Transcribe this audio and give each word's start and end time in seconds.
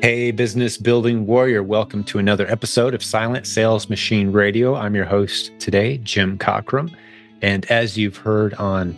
Hey, 0.00 0.30
business 0.30 0.76
building 0.76 1.26
warrior, 1.26 1.60
welcome 1.64 2.04
to 2.04 2.20
another 2.20 2.48
episode 2.48 2.94
of 2.94 3.02
Silent 3.02 3.48
Sales 3.48 3.90
Machine 3.90 4.30
Radio. 4.30 4.76
I'm 4.76 4.94
your 4.94 5.04
host 5.04 5.50
today, 5.58 5.98
Jim 5.98 6.38
Cockrum. 6.38 6.94
And 7.42 7.68
as 7.68 7.98
you've 7.98 8.16
heard 8.16 8.54
on 8.54 8.96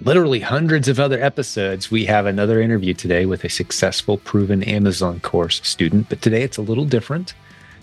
literally 0.00 0.40
hundreds 0.40 0.88
of 0.88 0.98
other 0.98 1.22
episodes, 1.22 1.90
we 1.90 2.06
have 2.06 2.24
another 2.24 2.62
interview 2.62 2.94
today 2.94 3.26
with 3.26 3.44
a 3.44 3.50
successful, 3.50 4.16
proven 4.16 4.62
Amazon 4.62 5.20
course 5.20 5.60
student. 5.68 6.08
But 6.08 6.22
today 6.22 6.44
it's 6.44 6.56
a 6.56 6.62
little 6.62 6.86
different. 6.86 7.34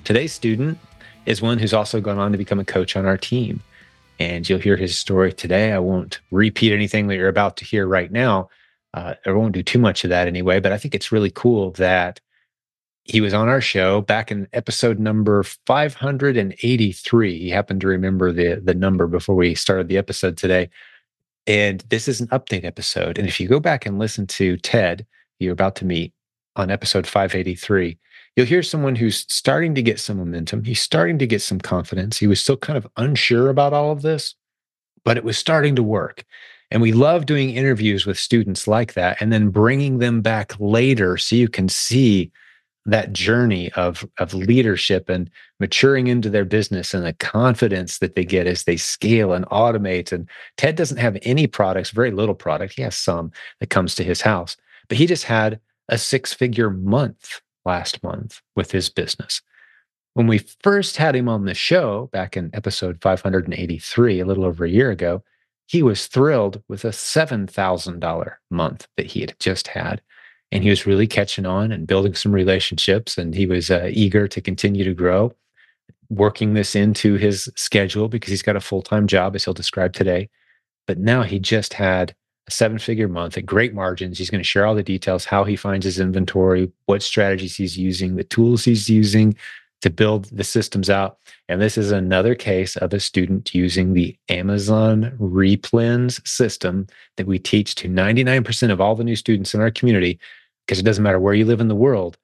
Today's 0.04 0.34
student 0.34 0.80
is 1.28 1.44
one 1.44 1.60
who's 1.60 1.74
also 1.74 2.02
gone 2.02 2.18
on 2.18 2.32
to 2.32 2.38
become 2.38 2.60
a 2.60 2.66
coach 2.66 2.96
on 2.96 3.06
our 3.06 3.18
team. 3.18 3.62
And 4.18 4.50
you'll 4.50 4.58
hear 4.58 4.76
his 4.76 4.98
story 4.98 5.34
today. 5.34 5.72
I 5.72 5.78
won't 5.78 6.20
repeat 6.32 6.74
anything 6.74 7.06
that 7.08 7.16
you're 7.16 7.28
about 7.28 7.58
to 7.58 7.66
hear 7.66 7.86
right 7.86 8.12
now. 8.12 8.50
Uh, 8.96 9.14
I 9.24 9.32
won't 9.34 9.54
do 9.54 9.62
too 9.62 9.78
much 9.78 10.04
of 10.04 10.10
that 10.10 10.28
anyway, 10.28 10.60
but 10.60 10.72
I 10.72 10.80
think 10.80 10.96
it's 10.96 11.12
really 11.12 11.30
cool 11.30 11.70
that 11.72 12.20
he 13.06 13.22
was 13.22 13.34
on 13.36 13.48
our 13.48 13.62
show 13.62 14.02
back 14.02 14.32
in 14.32 14.48
episode 14.52 15.00
number 15.00 15.44
583. 15.44 17.40
He 17.40 17.50
happened 17.50 17.82
to 17.82 17.88
remember 17.88 18.32
the 18.32 18.60
the 18.62 18.74
number 18.74 19.08
before 19.08 19.36
we 19.36 19.56
started 19.56 19.88
the 19.88 19.98
episode 19.98 20.38
today. 20.38 20.70
And 21.48 21.82
this 21.90 22.08
is 22.08 22.20
an 22.20 22.28
update 22.30 22.66
episode. 22.66 23.20
And 23.20 23.28
if 23.28 23.40
you 23.40 23.48
go 23.48 23.60
back 23.60 23.86
and 23.86 24.00
listen 24.00 24.26
to 24.28 24.58
Ted, 24.58 25.06
you're 25.40 25.54
about 25.54 25.76
to 25.78 25.86
meet 25.86 26.14
on 26.56 26.72
episode 26.72 27.06
583, 27.06 27.98
you'll 28.36 28.46
hear 28.48 28.64
someone 28.64 28.96
who's 28.96 29.26
starting 29.30 29.76
to 29.76 29.84
get 29.84 30.00
some 30.00 30.18
momentum. 30.18 30.64
He's 30.64 30.82
starting 30.82 31.20
to 31.20 31.28
get 31.28 31.44
some 31.44 31.60
confidence. 31.60 32.18
He 32.18 32.28
was 32.28 32.42
still 32.42 32.58
kind 32.58 32.78
of 32.78 32.88
unsure 32.98 33.50
about 33.50 33.74
all 33.74 33.92
of 33.92 34.02
this, 34.02 34.34
but 35.04 35.18
it 35.18 35.24
was 35.24 35.38
starting 35.38 35.76
to 35.76 35.84
work. 35.84 36.24
And 36.72 36.82
we 36.82 36.94
love 36.94 37.28
doing 37.28 37.52
interviews 37.52 38.08
with 38.08 38.18
students 38.18 38.68
like 38.68 38.94
that 38.94 39.22
and 39.22 39.32
then 39.32 39.50
bringing 39.50 40.00
them 40.00 40.22
back 40.22 40.54
later 40.60 41.18
so 41.18 41.36
you 41.36 41.50
can 41.50 41.70
see 41.70 42.32
that 42.86 43.14
journey 43.14 43.72
of 43.74 44.08
of 44.20 44.34
leadership 44.34 45.10
and 45.10 45.30
maturing 45.60 46.08
into 46.08 46.30
their 46.30 46.46
business 46.46 46.94
and 46.94 47.06
the 47.06 47.14
confidence 47.14 47.98
that 48.00 48.16
they 48.16 48.24
get 48.24 48.46
as 48.46 48.64
they 48.64 48.78
scale 48.78 49.34
and 49.34 49.46
automate. 49.48 50.12
And 50.12 50.30
ted 50.58 50.76
doesn't 50.76 50.98
have 50.98 51.18
any 51.24 51.48
products 51.48 51.90
very 51.90 52.12
little 52.12 52.36
product. 52.36 52.74
He 52.76 52.84
has 52.84 52.96
some 52.96 53.32
that 53.60 53.70
comes 53.70 53.96
to 53.96 54.04
his 54.04 54.22
house 54.22 54.58
but 54.88 54.98
he 54.98 55.06
just 55.06 55.26
had 55.26 55.60
a 55.90 55.98
six 55.98 56.34
figure 56.34 56.70
month 56.70 57.42
last 57.66 58.04
month 58.04 58.42
with 58.56 58.72
his 58.72 58.90
business. 58.90 59.42
When 60.14 60.28
we 60.28 60.40
first 60.64 60.98
had 60.98 61.16
him 61.16 61.28
on 61.28 61.46
the 61.46 61.54
show 61.54 62.10
back 62.14 62.38
in 62.38 62.50
episode 62.54 63.02
583 63.02 64.20
a 64.20 64.26
little 64.26 64.46
over 64.46 64.66
a 64.66 64.70
year 64.70 64.92
ago 64.92 65.24
he 65.68 65.82
was 65.82 66.06
thrilled 66.06 66.62
with 66.68 66.86
a 66.86 66.90
$7000 66.90 68.34
month 68.52 68.88
that 68.98 69.08
he 69.08 69.22
had 69.22 69.36
just 69.40 69.70
had 69.70 70.00
and 70.56 70.64
he 70.64 70.70
was 70.70 70.86
really 70.86 71.06
catching 71.06 71.46
on 71.46 71.72
and 71.72 71.86
building 71.86 72.16
some 72.16 72.32
relationships 72.32 73.18
and 73.18 73.36
he 73.36 73.46
was 73.46 73.70
uh, 73.70 73.90
eager 73.92 74.28
to 74.28 74.42
continue 74.42 74.84
to 74.84 74.94
grow 74.94 75.34
working 76.10 76.54
this 76.54 76.76
into 76.76 77.16
his 77.16 77.50
schedule 77.56 78.08
because 78.08 78.30
he's 78.30 78.42
got 78.42 78.56
a 78.56 78.62
full-time 78.62 79.08
job 79.08 79.36
as 79.36 79.44
he'll 79.44 79.54
describe 79.54 79.94
today. 79.94 80.30
But 80.88 81.00
now 81.00 81.24
he 81.24 81.40
just 81.40 81.74
had 81.74 82.16
a 82.48 82.52
seven 82.52 82.78
figure 82.78 83.08
month 83.08 83.38
at 83.38 83.46
great 83.46 83.74
margins. 83.74 84.18
He's 84.18 84.30
going 84.30 84.40
to 84.40 84.48
share 84.48 84.66
all 84.66 84.76
the 84.76 84.84
details 84.84 85.26
how 85.26 85.44
he 85.44 85.56
finds 85.56 85.86
his 85.86 86.00
inventory 86.00 86.72
what 86.86 87.02
strategies 87.02 87.56
he's 87.56 87.78
using 87.78 88.16
the 88.16 88.24
tools 88.24 88.64
he's 88.64 88.90
using 88.90 89.36
to 89.82 89.90
build 89.90 90.26
the 90.26 90.44
systems 90.44 90.90
out. 90.90 91.18
And 91.50 91.62
this 91.62 91.78
is 91.78 91.92
another 91.92 92.34
case 92.34 92.76
of 92.78 92.94
a 92.94 93.00
student 93.00 93.54
using 93.54 93.94
the 93.94 94.18
amazon 94.30 95.16
replens 95.20 96.26
system 96.28 96.88
that 97.18 97.28
we 97.28 97.40
teach 97.40 97.76
to 97.76 97.90
99% 97.90 98.72
of 98.72 98.80
all 98.80 98.96
the 98.96 99.04
new 99.04 99.16
students 99.16 99.54
in 99.54 99.62
our 99.62 99.72
community 99.72 100.20
because 100.66 100.80
it 100.80 100.84
doesn't 100.84 101.04
matter 101.04 101.20
where 101.20 101.34
you 101.34 101.46
live 101.46 101.62
in 101.62 101.68
the 101.68 101.76
world, 101.76 102.18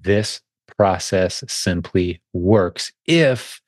this 0.00 0.40
process 0.76 1.42
simply 1.48 2.20
works 2.32 2.92
if 3.06 3.60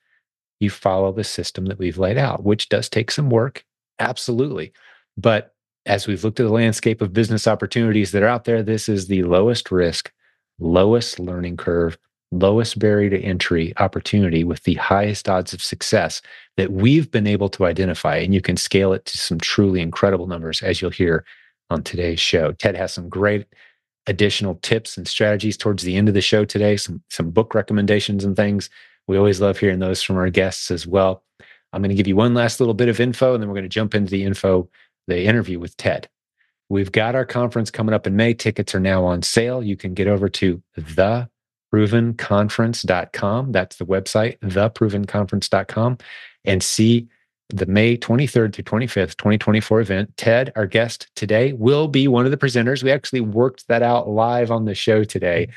you 0.61 0.71
follow 0.71 1.13
the 1.13 1.25
system 1.25 1.67
that 1.67 1.79
we've 1.79 1.99
laid 1.99 2.19
out, 2.19 2.45
which 2.45 2.69
does 2.69 2.89
take 2.89 3.11
some 3.11 3.31
work. 3.31 3.65
Absolutely. 3.99 4.73
But 5.17 5.55
as 5.87 6.07
we've 6.07 6.23
looked 6.23 6.41
at 6.41 6.45
the 6.45 6.53
landscape 6.53 7.01
of 7.01 7.13
business 7.13 7.47
opportunities 7.47 8.13
that 8.13 8.23
are 8.23 8.29
out 8.29 8.45
there, 8.45 8.63
this 8.63 8.89
is 8.89 9.07
the 9.07 9.23
lowest 9.23 9.71
risk, 9.71 10.13
lowest 10.59 11.19
learning 11.19 11.57
curve, 11.57 11.97
lowest 12.31 12.79
barrier 12.79 13.09
to 13.09 13.21
entry 13.21 13.73
opportunity 13.79 14.45
with 14.45 14.63
the 14.65 14.75
highest 14.75 15.29
odds 15.29 15.55
of 15.55 15.63
success 15.63 16.21
that 16.57 16.73
we've 16.73 17.11
been 17.11 17.27
able 17.27 17.49
to 17.49 17.65
identify. 17.65 18.17
And 18.17 18.35
you 18.35 18.43
can 18.43 18.57
scale 18.57 18.93
it 18.93 19.07
to 19.07 19.17
some 19.17 19.39
truly 19.39 19.81
incredible 19.81 20.27
numbers, 20.27 20.63
as 20.63 20.83
you'll 20.83 20.91
hear 20.91 21.25
on 21.71 21.83
today's 21.83 22.21
show. 22.21 22.53
Ted 22.53 22.77
has 22.77 22.93
some 22.93 23.09
great 23.09 23.47
additional 24.09 24.57
tips 24.57 24.97
and 24.97 25.07
strategies 25.07 25.57
towards 25.57 25.85
the 25.85 25.95
end 25.95 26.09
of 26.09 26.15
the 26.15 26.21
show 26.21 26.45
today, 26.45 26.77
some, 26.77 27.01
some 27.11 27.31
book 27.31 27.55
recommendations 27.55 28.25
and 28.25 28.35
things. 28.35 28.69
We 29.07 29.17
always 29.17 29.41
love 29.41 29.59
hearing 29.59 29.79
those 29.79 30.03
from 30.03 30.17
our 30.17 30.31
guests 30.31 30.73
as 30.73 30.85
well. 30.87 31.23
I'm 31.73 31.83
going 31.83 31.91
to 31.91 31.95
give 31.95 32.09
you 32.09 32.17
one 32.17 32.35
last 32.35 32.59
little 32.61 32.75
bit 32.75 32.89
of 32.89 32.99
info, 32.99 33.35
and 33.35 33.43
then 33.43 33.49
we're 33.49 33.55
going 33.55 33.63
to 33.65 33.69
jump 33.69 33.95
into 33.95 34.11
the 34.11 34.25
info, 34.25 34.69
the 35.07 35.25
interview 35.25 35.61
with 35.61 35.77
Ted. 35.77 36.09
We've 36.71 36.91
got 36.91 37.15
our 37.15 37.27
conference 37.27 37.71
coming 37.71 37.95
up 37.95 38.07
in 38.07 38.17
May. 38.17 38.35
Tickets 38.35 38.75
are 38.75 38.81
now 38.81 39.05
on 39.05 39.23
sale. 39.23 39.63
You 39.63 39.77
can 39.77 39.95
get 39.95 40.09
over 40.09 40.29
to 40.31 40.61
theprovenconference.com. 40.79 43.53
That's 43.53 43.77
the 43.77 43.87
website, 43.87 44.39
theprovenconference.com, 44.41 45.99
and 46.45 46.63
see 46.63 47.09
the 47.51 47.67
May 47.67 47.97
23rd 47.97 48.55
through 48.55 48.65
25th, 48.65 49.17
2024 49.17 49.81
event. 49.81 50.17
Ted, 50.17 50.53
our 50.55 50.67
guest 50.67 51.09
today, 51.17 51.53
will 51.55 51.89
be 51.89 52.07
one 52.07 52.25
of 52.25 52.31
the 52.31 52.37
presenters. 52.37 52.83
We 52.83 52.91
actually 52.91 53.21
worked 53.21 53.69
that 53.69 53.83
out 53.83 54.09
live 54.09 54.51
on 54.51 54.67
the 54.67 54.75
show 54.75 55.05
today 55.05 55.49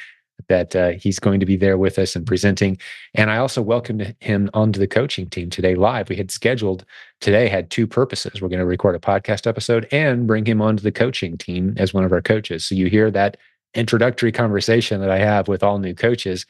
that 0.47 0.75
uh, 0.75 0.91
he's 0.91 1.19
going 1.19 1.39
to 1.39 1.45
be 1.45 1.55
there 1.55 1.77
with 1.77 1.99
us 1.99 2.15
and 2.15 2.25
presenting. 2.25 2.77
And 3.13 3.29
I 3.29 3.37
also 3.37 3.61
welcomed 3.61 4.15
him 4.19 4.49
onto 4.53 4.79
the 4.79 4.87
coaching 4.87 5.29
team 5.29 5.49
today 5.49 5.75
live. 5.75 6.09
We 6.09 6.15
had 6.15 6.31
scheduled 6.31 6.85
today, 7.19 7.47
had 7.47 7.69
two 7.69 7.85
purposes. 7.85 8.41
We're 8.41 8.49
going 8.49 8.59
to 8.59 8.65
record 8.65 8.95
a 8.95 8.99
podcast 8.99 9.45
episode 9.45 9.87
and 9.91 10.25
bring 10.25 10.45
him 10.45 10.61
onto 10.61 10.81
the 10.81 10.91
coaching 10.91 11.37
team 11.37 11.75
as 11.77 11.93
one 11.93 12.05
of 12.05 12.11
our 12.11 12.21
coaches. 12.21 12.65
So 12.65 12.73
you 12.73 12.87
hear 12.87 13.11
that 13.11 13.37
introductory 13.73 14.31
conversation 14.31 14.99
that 15.01 15.11
I 15.11 15.19
have 15.19 15.47
with 15.47 15.61
all 15.61 15.77
new 15.77 15.93
coaches. 15.93 16.45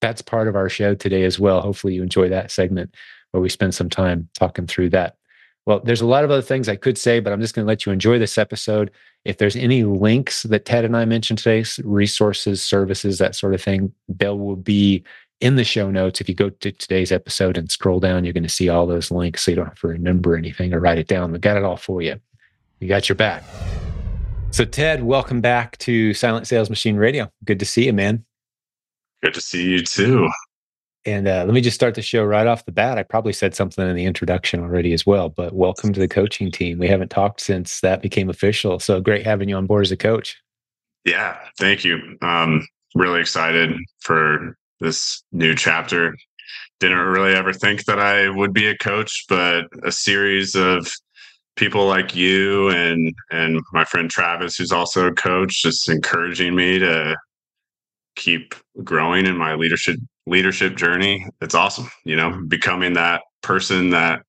That's 0.00 0.22
part 0.22 0.48
of 0.48 0.56
our 0.56 0.68
show 0.68 0.94
today 0.94 1.24
as 1.24 1.38
well. 1.38 1.60
Hopefully, 1.60 1.94
you 1.94 2.02
enjoy 2.02 2.28
that 2.28 2.50
segment 2.50 2.94
where 3.36 3.42
we 3.42 3.50
spend 3.50 3.74
some 3.74 3.90
time 3.90 4.30
talking 4.32 4.66
through 4.66 4.88
that. 4.88 5.18
Well, 5.66 5.80
there's 5.80 6.00
a 6.00 6.06
lot 6.06 6.24
of 6.24 6.30
other 6.30 6.40
things 6.40 6.70
I 6.70 6.76
could 6.76 6.96
say, 6.96 7.20
but 7.20 7.34
I'm 7.34 7.40
just 7.40 7.54
going 7.54 7.64
to 7.64 7.68
let 7.68 7.84
you 7.84 7.92
enjoy 7.92 8.18
this 8.18 8.38
episode. 8.38 8.90
If 9.26 9.36
there's 9.36 9.56
any 9.56 9.84
links 9.84 10.44
that 10.44 10.64
Ted 10.64 10.86
and 10.86 10.96
I 10.96 11.04
mentioned 11.04 11.38
today, 11.38 11.64
resources, 11.84 12.62
services, 12.62 13.18
that 13.18 13.34
sort 13.34 13.52
of 13.52 13.60
thing, 13.60 13.92
they 14.08 14.28
will 14.28 14.56
be 14.56 15.04
in 15.42 15.56
the 15.56 15.64
show 15.64 15.90
notes. 15.90 16.20
If 16.20 16.30
you 16.30 16.34
go 16.34 16.48
to 16.48 16.72
today's 16.72 17.12
episode 17.12 17.58
and 17.58 17.70
scroll 17.70 18.00
down, 18.00 18.24
you're 18.24 18.32
going 18.32 18.42
to 18.42 18.48
see 18.48 18.70
all 18.70 18.86
those 18.86 19.10
links 19.10 19.42
so 19.42 19.50
you 19.50 19.56
don't 19.56 19.66
have 19.66 19.80
to 19.80 19.88
remember 19.88 20.34
anything 20.34 20.72
or 20.72 20.80
write 20.80 20.98
it 20.98 21.08
down. 21.08 21.30
We 21.30 21.40
got 21.40 21.58
it 21.58 21.64
all 21.64 21.76
for 21.76 22.00
you. 22.00 22.18
We 22.80 22.86
got 22.86 23.10
your 23.10 23.16
back. 23.16 23.44
So, 24.52 24.64
Ted, 24.64 25.02
welcome 25.02 25.42
back 25.42 25.76
to 25.78 26.14
Silent 26.14 26.46
Sales 26.46 26.70
Machine 26.70 26.96
Radio. 26.96 27.30
Good 27.44 27.58
to 27.58 27.66
see 27.66 27.84
you, 27.84 27.92
man. 27.92 28.24
Good 29.22 29.34
to 29.34 29.40
see 29.42 29.68
you 29.68 29.82
too. 29.82 30.30
And 31.06 31.28
uh, 31.28 31.44
let 31.44 31.54
me 31.54 31.60
just 31.60 31.76
start 31.76 31.94
the 31.94 32.02
show 32.02 32.24
right 32.24 32.48
off 32.48 32.64
the 32.64 32.72
bat. 32.72 32.98
I 32.98 33.04
probably 33.04 33.32
said 33.32 33.54
something 33.54 33.88
in 33.88 33.94
the 33.94 34.04
introduction 34.04 34.58
already 34.58 34.92
as 34.92 35.06
well, 35.06 35.28
but 35.28 35.54
welcome 35.54 35.92
to 35.92 36.00
the 36.00 36.08
coaching 36.08 36.50
team. 36.50 36.78
We 36.78 36.88
haven't 36.88 37.12
talked 37.12 37.40
since 37.40 37.80
that 37.80 38.02
became 38.02 38.28
official. 38.28 38.80
So 38.80 39.00
great 39.00 39.24
having 39.24 39.48
you 39.48 39.56
on 39.56 39.66
board 39.66 39.86
as 39.86 39.92
a 39.92 39.96
coach. 39.96 40.36
Yeah, 41.04 41.38
thank 41.60 41.84
you. 41.84 42.18
Um, 42.22 42.66
really 42.96 43.20
excited 43.20 43.70
for 44.00 44.56
this 44.80 45.22
new 45.30 45.54
chapter. 45.54 46.16
Didn't 46.80 46.98
really 46.98 47.34
ever 47.34 47.52
think 47.52 47.84
that 47.84 48.00
I 48.00 48.28
would 48.28 48.52
be 48.52 48.66
a 48.66 48.76
coach, 48.76 49.26
but 49.28 49.66
a 49.84 49.92
series 49.92 50.56
of 50.56 50.90
people 51.54 51.86
like 51.86 52.16
you 52.16 52.68
and 52.70 53.14
and 53.30 53.62
my 53.72 53.84
friend 53.84 54.10
Travis, 54.10 54.56
who's 54.56 54.72
also 54.72 55.06
a 55.06 55.14
coach, 55.14 55.62
just 55.62 55.88
encouraging 55.88 56.56
me 56.56 56.80
to 56.80 57.16
keep 58.16 58.56
growing 58.82 59.24
in 59.24 59.36
my 59.36 59.54
leadership 59.54 59.96
leadership 60.26 60.76
journey 60.76 61.26
it's 61.40 61.54
awesome 61.54 61.88
you 62.04 62.16
know 62.16 62.42
becoming 62.48 62.94
that 62.94 63.22
person 63.42 63.90
that 63.90 64.22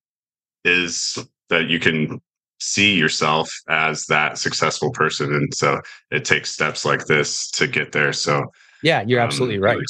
is 0.64 1.18
that 1.48 1.68
you 1.68 1.78
can 1.78 2.20
see 2.60 2.94
yourself 2.94 3.52
as 3.68 4.06
that 4.06 4.38
successful 4.38 4.90
person. 4.90 5.32
And 5.32 5.54
so 5.54 5.80
it 6.10 6.24
takes 6.24 6.52
steps 6.52 6.84
like 6.84 7.06
this 7.06 7.50
to 7.52 7.66
get 7.66 7.92
there. 7.92 8.12
So 8.12 8.52
yeah 8.82 9.02
you're 9.06 9.20
absolutely 9.20 9.58
right. 9.58 9.76
really 9.76 9.84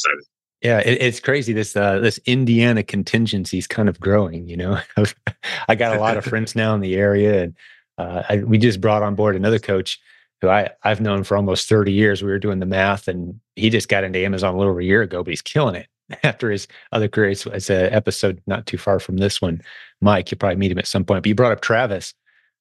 yeah 0.62 0.78
it, 0.78 1.02
it's 1.02 1.20
crazy 1.20 1.52
this 1.52 1.76
uh 1.76 1.98
this 1.98 2.18
indiana 2.24 2.82
contingency 2.82 3.58
is 3.58 3.66
kind 3.66 3.86
of 3.86 4.00
growing 4.00 4.48
you 4.48 4.56
know? 4.56 4.80
I 5.68 5.74
got 5.74 5.94
a 5.94 6.00
lot 6.00 6.16
of 6.16 6.24
friends 6.24 6.56
now 6.56 6.74
in 6.74 6.80
the 6.80 6.94
area 6.94 7.42
and 7.42 7.56
uh, 7.98 8.22
I, 8.28 8.36
we 8.38 8.56
just 8.56 8.80
brought 8.80 9.02
on 9.02 9.14
board 9.14 9.36
another 9.36 9.58
coach 9.58 10.00
who 10.40 10.48
I, 10.48 10.70
I've 10.84 11.00
known 11.00 11.24
for 11.24 11.36
almost 11.36 11.68
30 11.68 11.92
years. 11.92 12.22
We 12.22 12.30
were 12.30 12.38
doing 12.38 12.60
the 12.60 12.66
math 12.66 13.08
and 13.08 13.40
he 13.56 13.70
just 13.70 13.88
got 13.88 14.04
into 14.04 14.20
Amazon 14.20 14.54
a 14.54 14.56
little 14.56 14.70
over 14.70 14.80
a 14.80 14.84
year 14.84 15.02
ago, 15.02 15.24
but 15.24 15.30
he's 15.30 15.42
killing 15.42 15.74
it. 15.74 15.88
after 16.22 16.50
his 16.50 16.68
other 16.92 17.08
career. 17.08 17.30
It's, 17.30 17.46
it's 17.46 17.70
an 17.70 17.92
episode 17.92 18.42
not 18.46 18.66
too 18.66 18.78
far 18.78 18.98
from 18.98 19.16
this 19.16 19.40
one. 19.40 19.60
Mike, 20.00 20.30
you'll 20.30 20.38
probably 20.38 20.56
meet 20.56 20.72
him 20.72 20.78
at 20.78 20.86
some 20.86 21.04
point. 21.04 21.22
But 21.22 21.28
you 21.28 21.34
brought 21.34 21.52
up 21.52 21.60
Travis. 21.60 22.14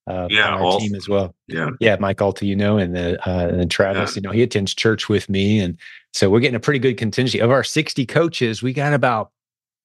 uh, 0.07 0.27
yeah, 0.29 0.49
our 0.49 0.61
all, 0.61 0.79
team 0.79 0.95
as 0.95 1.07
well. 1.07 1.35
Yeah, 1.47 1.71
yeah, 1.79 1.97
Mike 1.99 2.21
Alta, 2.21 2.45
you 2.45 2.55
know, 2.55 2.77
and 2.77 2.95
the 2.95 3.29
uh, 3.29 3.47
and 3.47 3.69
Travis, 3.69 4.11
yeah. 4.11 4.15
you 4.15 4.21
know, 4.21 4.31
he 4.31 4.43
attends 4.43 4.73
church 4.73 5.09
with 5.09 5.29
me, 5.29 5.59
and 5.59 5.77
so 6.13 6.29
we're 6.29 6.39
getting 6.39 6.55
a 6.55 6.61
pretty 6.61 6.79
good 6.79 6.97
contingency 6.97 7.39
of 7.39 7.51
our 7.51 7.63
sixty 7.63 8.05
coaches. 8.05 8.63
We 8.63 8.73
got 8.73 8.93
about 8.93 9.31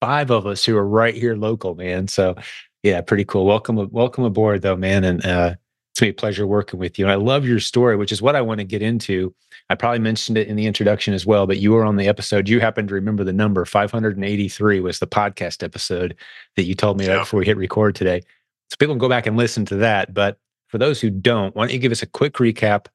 five 0.00 0.31
of 0.31 0.47
us 0.47 0.64
who 0.64 0.76
are 0.76 0.87
right 0.87 1.14
here 1.14 1.37
local, 1.37 1.75
man. 1.75 2.09
So 2.09 2.37
yeah, 2.82 3.00
pretty 3.00 3.25
cool. 3.25 3.47
Welcome, 3.47 3.88
welcome 3.91 4.25
aboard, 4.25 4.62
though, 4.62 4.76
man, 4.76 5.05
and 5.05 5.25
uh, 5.25 5.55
it's 5.93 6.00
been 6.00 6.09
a 6.09 6.15
pleasure 6.15 6.47
working 6.47 6.81
with 6.81 6.99
you. 6.99 7.05
And 7.05 7.12
I 7.12 7.17
love 7.17 7.44
your 7.44 7.61
story, 7.61 7.97
which 7.97 8.12
is 8.12 8.23
what 8.23 8.35
I 8.35 8.41
want 8.41 8.61
to 8.61 8.65
get 8.65 8.81
into. 8.81 9.35
I 9.69 9.75
probably 9.75 9.99
mentioned 9.99 10.39
it 10.39 10.49
in 10.49 10.56
the 10.56 10.65
introduction 10.65 11.12
as 11.12 11.27
well, 11.27 11.47
but 11.47 11.59
you 11.59 11.73
were 11.73 11.85
on 11.85 11.97
the 11.97 12.09
episode. 12.09 12.49
You 12.49 12.61
happen 12.61 12.87
to 12.87 12.94
remember 12.94 13.25
the 13.25 13.33
number 13.33 13.62
583 13.67 14.81
was 14.81 15.00
the 15.00 15.06
podcast 15.06 15.62
episode 15.62 16.17
that 16.56 16.62
you 16.62 16.75
told 16.75 16.97
me 16.97 17.05
yeah. 17.05 17.12
right 17.12 17.21
before 17.21 17.41
we 17.41 17.47
hit 17.47 17.59
record 17.59 17.94
today. 17.94 18.23
So 18.71 18.77
people 18.79 18.94
can 18.94 19.00
go 19.00 19.09
back 19.09 19.27
and 19.27 19.37
listen 19.37 19.67
to 19.67 19.77
that. 19.77 20.15
But 20.15 20.39
for 20.69 20.79
those 20.79 20.99
who 20.99 21.11
don't, 21.11 21.55
why 21.55 21.65
don't 21.65 21.75
you 21.75 21.79
give 21.79 21.93
us 21.93 22.03
a 22.03 22.06
quick 22.06 22.35
recap 22.35 22.87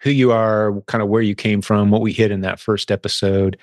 who 0.00 0.10
you 0.10 0.32
are, 0.32 0.80
kind 0.88 1.00
of 1.00 1.08
where 1.08 1.22
you 1.22 1.36
came 1.36 1.62
from, 1.62 1.92
what 1.92 2.00
we 2.00 2.12
hit 2.12 2.32
in 2.32 2.40
that 2.40 2.58
first 2.58 2.90
episode, 2.90 3.56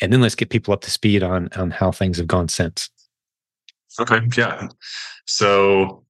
and 0.00 0.12
then 0.12 0.20
let's 0.20 0.36
get 0.36 0.50
people 0.50 0.72
up 0.72 0.82
to 0.82 0.90
speed 0.90 1.24
on 1.24 1.48
on 1.56 1.72
how 1.72 1.90
things 1.90 2.18
have 2.18 2.28
gone 2.28 2.48
since. 2.48 2.88
Okay, 3.98 4.20
yeah. 4.36 4.68
So 5.26 6.04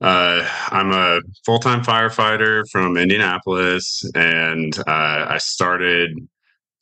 uh, 0.00 0.48
I'm 0.70 0.92
a 0.92 1.20
full 1.44 1.58
time 1.58 1.82
firefighter 1.82 2.64
from 2.70 2.96
Indianapolis, 2.96 4.04
and 4.14 4.76
uh, 4.86 5.26
I 5.28 5.38
started 5.38 6.12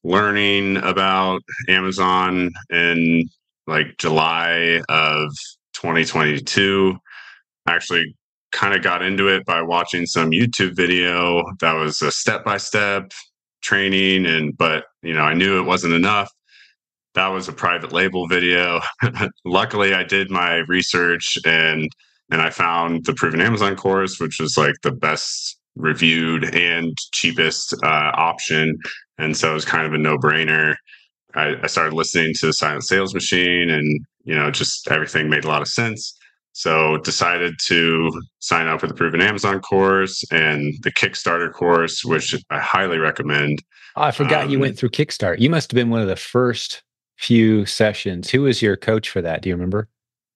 learning 0.05 0.79
about 0.79 1.43
Amazon 1.69 2.50
in 2.70 3.29
like 3.67 3.97
July 3.99 4.82
of 4.88 5.31
2022 5.75 6.97
I 7.67 7.75
actually 7.75 8.14
kind 8.50 8.75
of 8.75 8.82
got 8.82 9.03
into 9.03 9.29
it 9.29 9.44
by 9.47 9.62
watching 9.62 10.06
some 10.06 10.31
YouTube 10.31 10.76
video 10.76 11.44
that 11.61 11.73
was 11.73 12.03
a 12.03 12.11
step 12.11 12.44
by 12.44 12.59
step 12.59 13.12
training 13.62 14.26
and 14.26 14.56
but 14.56 14.85
you 15.03 15.14
know 15.14 15.23
I 15.23 15.35
knew 15.35 15.59
it 15.59 15.64
wasn't 15.64 15.94
enough. 15.94 16.31
That 17.14 17.29
was 17.29 17.49
a 17.49 17.53
private 17.53 17.93
label 17.93 18.26
video. 18.26 18.81
Luckily 19.44 19.94
I 19.94 20.03
did 20.03 20.31
my 20.31 20.56
research 20.69 21.38
and 21.44 21.88
and 22.32 22.43
I 22.43 22.50
found 22.50 23.05
the 23.05 23.14
proven 23.14 23.40
Amazon 23.40 23.76
course 23.76 24.19
which 24.19 24.40
was 24.40 24.56
like 24.58 24.75
the 24.82 24.90
best 24.90 25.58
reviewed 25.76 26.55
and 26.55 26.96
cheapest 27.12 27.75
uh, 27.84 28.11
option 28.14 28.79
and 29.19 29.37
so 29.37 29.52
it 29.52 29.55
was 29.55 29.64
kind 29.64 29.87
of 29.87 29.94
a 29.94 29.99
no-brainer 29.99 30.75
I, 31.34 31.55
I 31.62 31.67
started 31.69 31.94
listening 31.94 32.34
to 32.40 32.46
the 32.46 32.52
silent 32.52 32.84
sales 32.84 33.14
machine 33.14 33.70
and 33.70 34.05
you 34.25 34.34
know 34.34 34.50
just 34.50 34.88
everything 34.90 35.31
made 35.31 35.44
a 35.44 35.49
lot 35.49 35.62
of 35.62 35.69
sense 35.69 36.19
so 36.52 36.99
decided 36.99 37.55
to 37.67 38.11
sign 38.40 38.67
up 38.67 38.81
for 38.81 38.87
the 38.87 38.94
Proven 38.94 39.23
Amazon 39.23 39.61
course 39.61 40.23
and 40.31 40.75
the 40.82 40.93
Kickstarter 40.93 41.50
course, 41.50 42.05
which 42.05 42.35
I 42.50 42.61
highly 42.61 42.99
recommend. 42.99 43.62
Oh, 43.96 44.02
I 44.02 44.11
forgot 44.11 44.44
um, 44.44 44.50
you 44.50 44.58
went 44.58 44.78
through 44.78 44.90
Kickstarter. 44.90 45.38
You 45.38 45.50
must 45.50 45.70
have 45.70 45.76
been 45.76 45.90
one 45.90 46.02
of 46.02 46.08
the 46.08 46.17
first 46.17 46.82
few 47.17 47.64
sessions. 47.67 48.31
Who 48.31 48.43
was 48.43 48.61
your 48.61 48.76
coach 48.76 49.08
for 49.08 49.23
that? 49.23 49.43
Do 49.43 49.49
you 49.49 49.55
remember? 49.55 49.88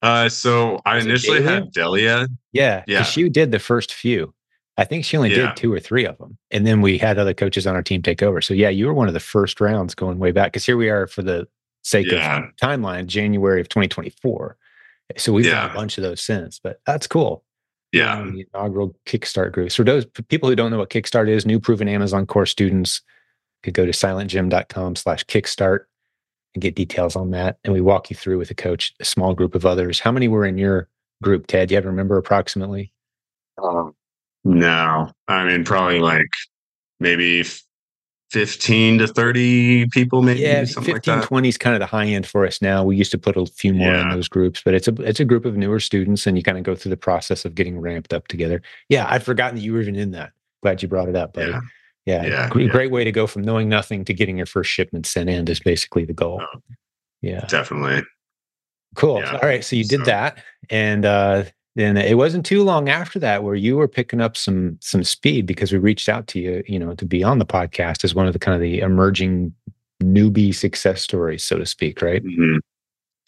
Uh, 0.06 0.28
so 0.28 0.80
I 0.86 0.98
initially 0.98 1.42
had 1.42 1.72
Delia. 1.72 2.28
Yeah, 2.52 2.84
yeah. 2.86 3.02
She 3.02 3.28
did 3.28 3.50
the 3.50 3.58
first 3.58 3.92
few. 3.92 4.32
I 4.76 4.84
think 4.84 5.04
she 5.04 5.16
only 5.16 5.30
yeah. 5.30 5.48
did 5.48 5.56
two 5.56 5.72
or 5.72 5.80
three 5.80 6.04
of 6.04 6.16
them, 6.18 6.38
and 6.52 6.64
then 6.64 6.80
we 6.80 6.96
had 6.96 7.18
other 7.18 7.34
coaches 7.34 7.66
on 7.66 7.74
our 7.74 7.82
team 7.82 8.02
take 8.02 8.22
over. 8.22 8.40
So 8.40 8.54
yeah, 8.54 8.68
you 8.68 8.86
were 8.86 8.94
one 8.94 9.08
of 9.08 9.14
the 9.14 9.20
first 9.20 9.60
rounds 9.60 9.96
going 9.96 10.18
way 10.18 10.30
back. 10.30 10.52
Because 10.52 10.64
here 10.64 10.76
we 10.76 10.90
are 10.90 11.08
for 11.08 11.22
the 11.22 11.48
sake 11.82 12.10
yeah. 12.10 12.38
of 12.38 12.56
timeline, 12.56 13.06
January 13.06 13.60
of 13.60 13.68
2024. 13.68 14.56
So 15.16 15.32
we've 15.32 15.46
yeah. 15.46 15.62
done 15.62 15.70
a 15.70 15.74
bunch 15.74 15.98
of 15.98 16.02
those 16.02 16.20
since, 16.20 16.60
but 16.60 16.80
that's 16.86 17.08
cool. 17.08 17.44
Yeah. 17.92 18.16
Um, 18.16 18.34
the 18.34 18.46
inaugural 18.54 18.94
Kickstart 19.06 19.52
group. 19.52 19.72
So 19.72 19.82
those 19.82 20.04
people 20.28 20.48
who 20.48 20.54
don't 20.54 20.70
know 20.70 20.78
what 20.78 20.90
Kickstart 20.90 21.28
is, 21.28 21.46
new 21.46 21.58
proven 21.58 21.88
Amazon 21.88 22.26
course 22.26 22.50
students 22.50 23.02
could 23.62 23.74
go 23.74 23.86
to 23.86 23.92
silentjim.com 23.92 24.94
slash 24.94 25.24
kickstart 25.24 25.86
and 26.56 26.62
get 26.62 26.74
details 26.74 27.16
on 27.16 27.32
that. 27.32 27.58
And 27.64 27.74
we 27.74 27.82
walk 27.82 28.08
you 28.08 28.16
through 28.16 28.38
with 28.38 28.50
a 28.50 28.54
coach, 28.54 28.94
a 28.98 29.04
small 29.04 29.34
group 29.34 29.54
of 29.54 29.66
others. 29.66 30.00
How 30.00 30.10
many 30.10 30.26
were 30.26 30.46
in 30.46 30.56
your 30.56 30.88
group, 31.22 31.46
Ted? 31.46 31.68
Do 31.68 31.74
you 31.74 31.76
have 31.76 31.84
to 31.84 31.90
remember 31.90 32.16
approximately? 32.16 32.92
Um, 33.62 33.94
no, 34.42 35.12
I 35.28 35.44
mean, 35.44 35.64
probably 35.64 36.00
like 36.00 36.30
maybe 36.98 37.44
15 38.32 38.98
to 38.98 39.06
30 39.06 39.86
people 39.90 40.20
maybe 40.20 40.40
yeah 40.40 40.64
15 40.64 41.14
like 41.14 41.22
20 41.22 41.48
is 41.48 41.56
kind 41.56 41.76
of 41.76 41.80
the 41.80 41.86
high 41.86 42.06
end 42.06 42.26
for 42.26 42.44
us 42.44 42.60
now 42.60 42.82
we 42.82 42.96
used 42.96 43.12
to 43.12 43.18
put 43.18 43.36
a 43.36 43.46
few 43.46 43.72
more 43.72 43.92
yeah. 43.92 44.02
in 44.02 44.08
those 44.08 44.26
groups 44.26 44.62
but 44.64 44.74
it's 44.74 44.88
a 44.88 44.94
it's 45.02 45.20
a 45.20 45.24
group 45.24 45.44
of 45.44 45.56
newer 45.56 45.78
students 45.78 46.26
and 46.26 46.36
you 46.36 46.42
kind 46.42 46.58
of 46.58 46.64
go 46.64 46.74
through 46.74 46.90
the 46.90 46.96
process 46.96 47.44
of 47.44 47.54
getting 47.54 47.78
ramped 47.78 48.12
up 48.12 48.26
together 48.26 48.60
yeah 48.88 49.06
i'd 49.10 49.22
forgotten 49.22 49.54
that 49.54 49.62
you 49.62 49.72
were 49.72 49.80
even 49.80 49.94
in 49.94 50.10
that 50.10 50.32
glad 50.60 50.82
you 50.82 50.88
brought 50.88 51.08
it 51.08 51.14
up 51.14 51.34
buddy. 51.34 51.52
yeah 51.52 51.60
yeah, 52.06 52.24
yeah, 52.24 52.48
great, 52.48 52.66
yeah. 52.66 52.72
great 52.72 52.90
way 52.90 53.04
to 53.04 53.12
go 53.12 53.26
from 53.26 53.42
knowing 53.42 53.68
nothing 53.68 54.04
to 54.04 54.14
getting 54.14 54.36
your 54.36 54.46
first 54.46 54.70
shipment 54.70 55.06
sent 55.06 55.28
in 55.28 55.46
is 55.48 55.60
basically 55.60 56.04
the 56.04 56.12
goal 56.12 56.40
oh, 56.40 56.60
yeah 57.20 57.44
definitely 57.46 58.02
cool 58.94 59.20
yeah. 59.20 59.32
all 59.32 59.48
right 59.48 59.64
so 59.64 59.76
you 59.76 59.84
did 59.84 60.00
so. 60.00 60.06
that 60.06 60.38
and 60.70 61.04
uh 61.04 61.44
then 61.74 61.98
it 61.98 62.16
wasn't 62.16 62.46
too 62.46 62.62
long 62.62 62.88
after 62.88 63.18
that 63.18 63.42
where 63.44 63.54
you 63.54 63.76
were 63.76 63.88
picking 63.88 64.20
up 64.20 64.36
some 64.36 64.78
some 64.80 65.04
speed 65.04 65.46
because 65.46 65.72
we 65.72 65.78
reached 65.78 66.08
out 66.08 66.26
to 66.28 66.40
you 66.40 66.62
you 66.66 66.78
know 66.78 66.94
to 66.94 67.04
be 67.04 67.22
on 67.22 67.38
the 67.38 67.46
podcast 67.46 68.04
as 68.04 68.14
one 68.14 68.26
of 68.26 68.32
the 68.32 68.38
kind 68.38 68.54
of 68.54 68.60
the 68.60 68.80
emerging 68.80 69.52
newbie 70.02 70.54
success 70.54 71.02
stories 71.02 71.44
so 71.44 71.58
to 71.58 71.66
speak 71.66 72.00
right 72.02 72.24
mm-hmm. 72.24 72.58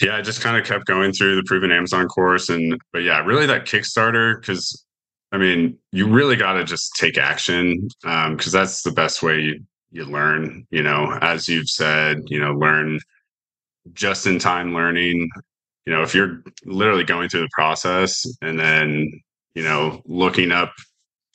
yeah 0.02 0.16
i 0.16 0.22
just 0.22 0.40
kind 0.40 0.56
of 0.56 0.64
kept 0.64 0.86
going 0.86 1.12
through 1.12 1.36
the 1.36 1.42
proven 1.44 1.72
amazon 1.72 2.06
course 2.06 2.48
and 2.48 2.78
but 2.92 3.00
yeah 3.00 3.20
really 3.20 3.46
that 3.46 3.64
kickstarter 3.64 4.40
because 4.40 4.84
i 5.32 5.38
mean 5.38 5.76
you 5.92 6.06
really 6.08 6.36
got 6.36 6.54
to 6.54 6.64
just 6.64 6.92
take 6.96 7.18
action 7.18 7.88
because 8.02 8.54
um, 8.54 8.60
that's 8.60 8.82
the 8.82 8.92
best 8.92 9.22
way 9.22 9.40
you, 9.40 9.60
you 9.90 10.04
learn 10.04 10.66
you 10.70 10.82
know 10.82 11.18
as 11.22 11.48
you've 11.48 11.68
said 11.68 12.18
you 12.26 12.38
know 12.38 12.52
learn 12.54 12.98
just 13.94 14.26
in 14.26 14.38
time 14.38 14.74
learning 14.74 15.28
you 15.88 15.94
know, 15.94 16.02
if 16.02 16.14
you're 16.14 16.42
literally 16.66 17.02
going 17.02 17.30
through 17.30 17.40
the 17.40 17.48
process 17.50 18.22
and 18.42 18.60
then, 18.60 19.10
you 19.54 19.62
know, 19.62 20.02
looking 20.04 20.52
up 20.52 20.74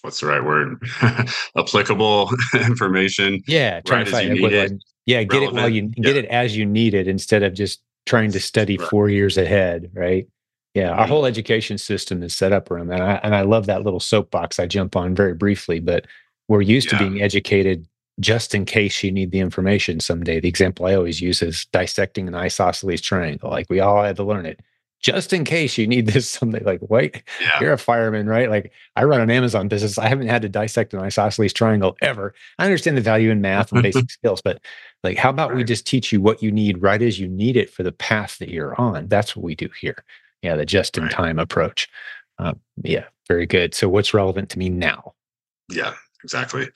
what's 0.02 0.20
the 0.20 0.28
right 0.28 0.44
word 0.44 0.78
applicable 1.58 2.30
information 2.54 3.42
yeah 3.48 3.80
trying 3.82 4.00
right 4.00 4.06
to 4.06 4.12
find 4.12 4.38
it, 4.38 4.54
it, 4.54 4.74
yeah 5.06 5.24
get 5.24 5.38
relevant. 5.38 5.58
it 5.58 5.62
while 5.62 5.70
you 5.70 5.92
yeah. 5.96 6.04
get 6.04 6.18
it 6.18 6.26
as 6.26 6.58
you 6.58 6.66
need 6.66 6.94
it 6.94 7.08
instead 7.08 7.42
of 7.42 7.54
just 7.54 7.82
trying 8.06 8.30
to 8.30 8.40
study 8.40 8.78
right. 8.78 8.90
four 8.90 9.08
years 9.08 9.38
ahead 9.38 9.90
right 9.94 10.28
yeah 10.74 10.92
our 10.92 11.08
whole 11.08 11.26
education 11.26 11.78
system 11.78 12.24
is 12.24 12.34
set 12.34 12.52
up 12.52 12.72
around 12.72 12.88
that 12.88 13.00
and 13.00 13.12
I, 13.12 13.20
and 13.24 13.36
I 13.36 13.42
love 13.42 13.66
that 13.68 13.84
little 13.84 14.00
soapbox 14.00 14.60
i 14.60 14.66
jump 14.66 14.96
on 14.96 15.16
very 15.16 15.34
briefly 15.34 15.80
but 15.80 16.06
we're 16.48 16.62
used 16.62 16.92
yeah. 16.92 16.98
to 16.98 17.10
being 17.10 17.22
educated 17.22 17.88
just 18.20 18.54
in 18.54 18.66
case 18.66 19.04
you 19.04 19.12
need 19.12 19.32
the 19.32 19.40
information 19.40 20.00
someday. 20.00 20.40
The 20.40 20.50
example 20.50 20.86
I 20.86 20.96
always 20.96 21.22
use 21.22 21.42
is 21.42 21.66
dissecting 21.66 22.28
an 22.28 22.36
isosceles 22.36 23.02
triangle. 23.02 23.50
Like 23.50 23.68
we 23.70 23.80
all 23.80 24.04
had 24.04 24.16
to 24.18 24.24
learn 24.24 24.46
it 24.46 24.60
just 25.02 25.34
in 25.34 25.44
case 25.44 25.78
you 25.78 25.86
need 25.88 26.08
this 26.08 26.30
someday. 26.40 26.64
Like, 26.64 26.80
wait, 26.90 27.24
yeah. 27.42 27.60
you're 27.60 27.74
a 27.74 27.78
fireman, 27.78 28.28
right? 28.28 28.50
Like 28.50 28.72
I 28.96 29.04
run 29.04 29.22
an 29.22 29.32
Amazon 29.32 29.68
business. 29.68 29.98
I 29.98 30.08
haven't 30.08 30.28
had 30.28 30.42
to 30.44 30.50
dissect 30.50 30.94
an 30.94 31.00
isosceles 31.00 31.54
triangle 31.54 31.98
ever. 32.02 32.34
I 32.60 32.66
understand 32.66 32.98
the 32.98 33.02
value 33.02 33.32
in 33.32 33.42
math 33.42 33.72
and 33.72 33.82
basic 33.84 34.12
skills, 34.12 34.42
but 34.42 34.62
like, 35.04 35.18
how 35.18 35.30
about 35.30 35.50
right. 35.50 35.58
we 35.58 35.64
just 35.64 35.88
teach 35.88 36.14
you 36.14 36.22
what 36.22 36.42
you 36.42 36.52
need 36.52 36.82
right 36.82 37.02
as 37.02 37.20
you 37.20 37.28
need 37.28 37.58
it 37.58 37.70
for 37.70 37.84
the 37.84 37.92
path 37.92 38.38
that 38.38 38.50
you're 38.50 38.80
on? 38.80 39.08
That's 39.08 39.36
what 39.36 39.44
we 39.44 39.56
do 39.56 39.70
here. 39.80 40.04
Yeah, 40.44 40.56
the 40.56 40.66
just 40.66 40.98
in 40.98 41.10
time 41.10 41.38
right. 41.38 41.44
approach. 41.44 41.88
Uh, 42.38 42.54
yeah, 42.84 43.06
very 43.28 43.48
good. 43.48 43.74
So, 43.74 43.90
what's 43.90 44.14
relevant 44.14 44.50
to 44.52 44.60
me 44.60 44.70
now? 44.70 45.14
Yeah, 45.70 45.94
exactly 46.24 46.70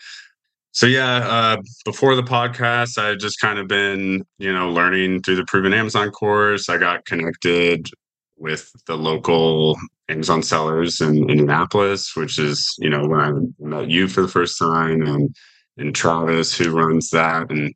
so 0.78 0.86
yeah, 0.86 1.28
uh, 1.28 1.58
before 1.86 2.16
the 2.16 2.22
podcast, 2.22 3.00
I 3.00 3.16
just 3.16 3.42
kind 3.42 3.58
of 3.58 3.68
been, 3.68 4.24
you 4.38 4.54
know, 4.54 4.70
learning 4.70 5.24
through 5.24 5.38
the 5.38 5.46
Proven 5.46 5.74
Amazon 5.74 6.12
course. 6.12 6.70
I 6.70 6.78
got 6.78 7.04
connected 7.06 7.90
with 8.38 8.72
the 8.86 8.96
local 8.96 9.76
Amazon 10.08 10.44
sellers 10.44 11.02
in 11.02 11.28
Indianapolis, 11.32 12.16
which 12.16 12.38
is, 12.38 12.76
you 12.78 12.92
know, 12.92 13.02
when 13.08 13.20
I 13.20 13.32
met 13.58 13.90
you 13.90 14.08
for 14.08 14.22
the 14.22 14.28
first 14.28 14.60
time 14.60 15.02
and 15.02 15.36
and 15.78 15.96
Travis 15.96 16.56
who 16.56 16.70
runs 16.70 17.10
that. 17.10 17.50
And 17.50 17.74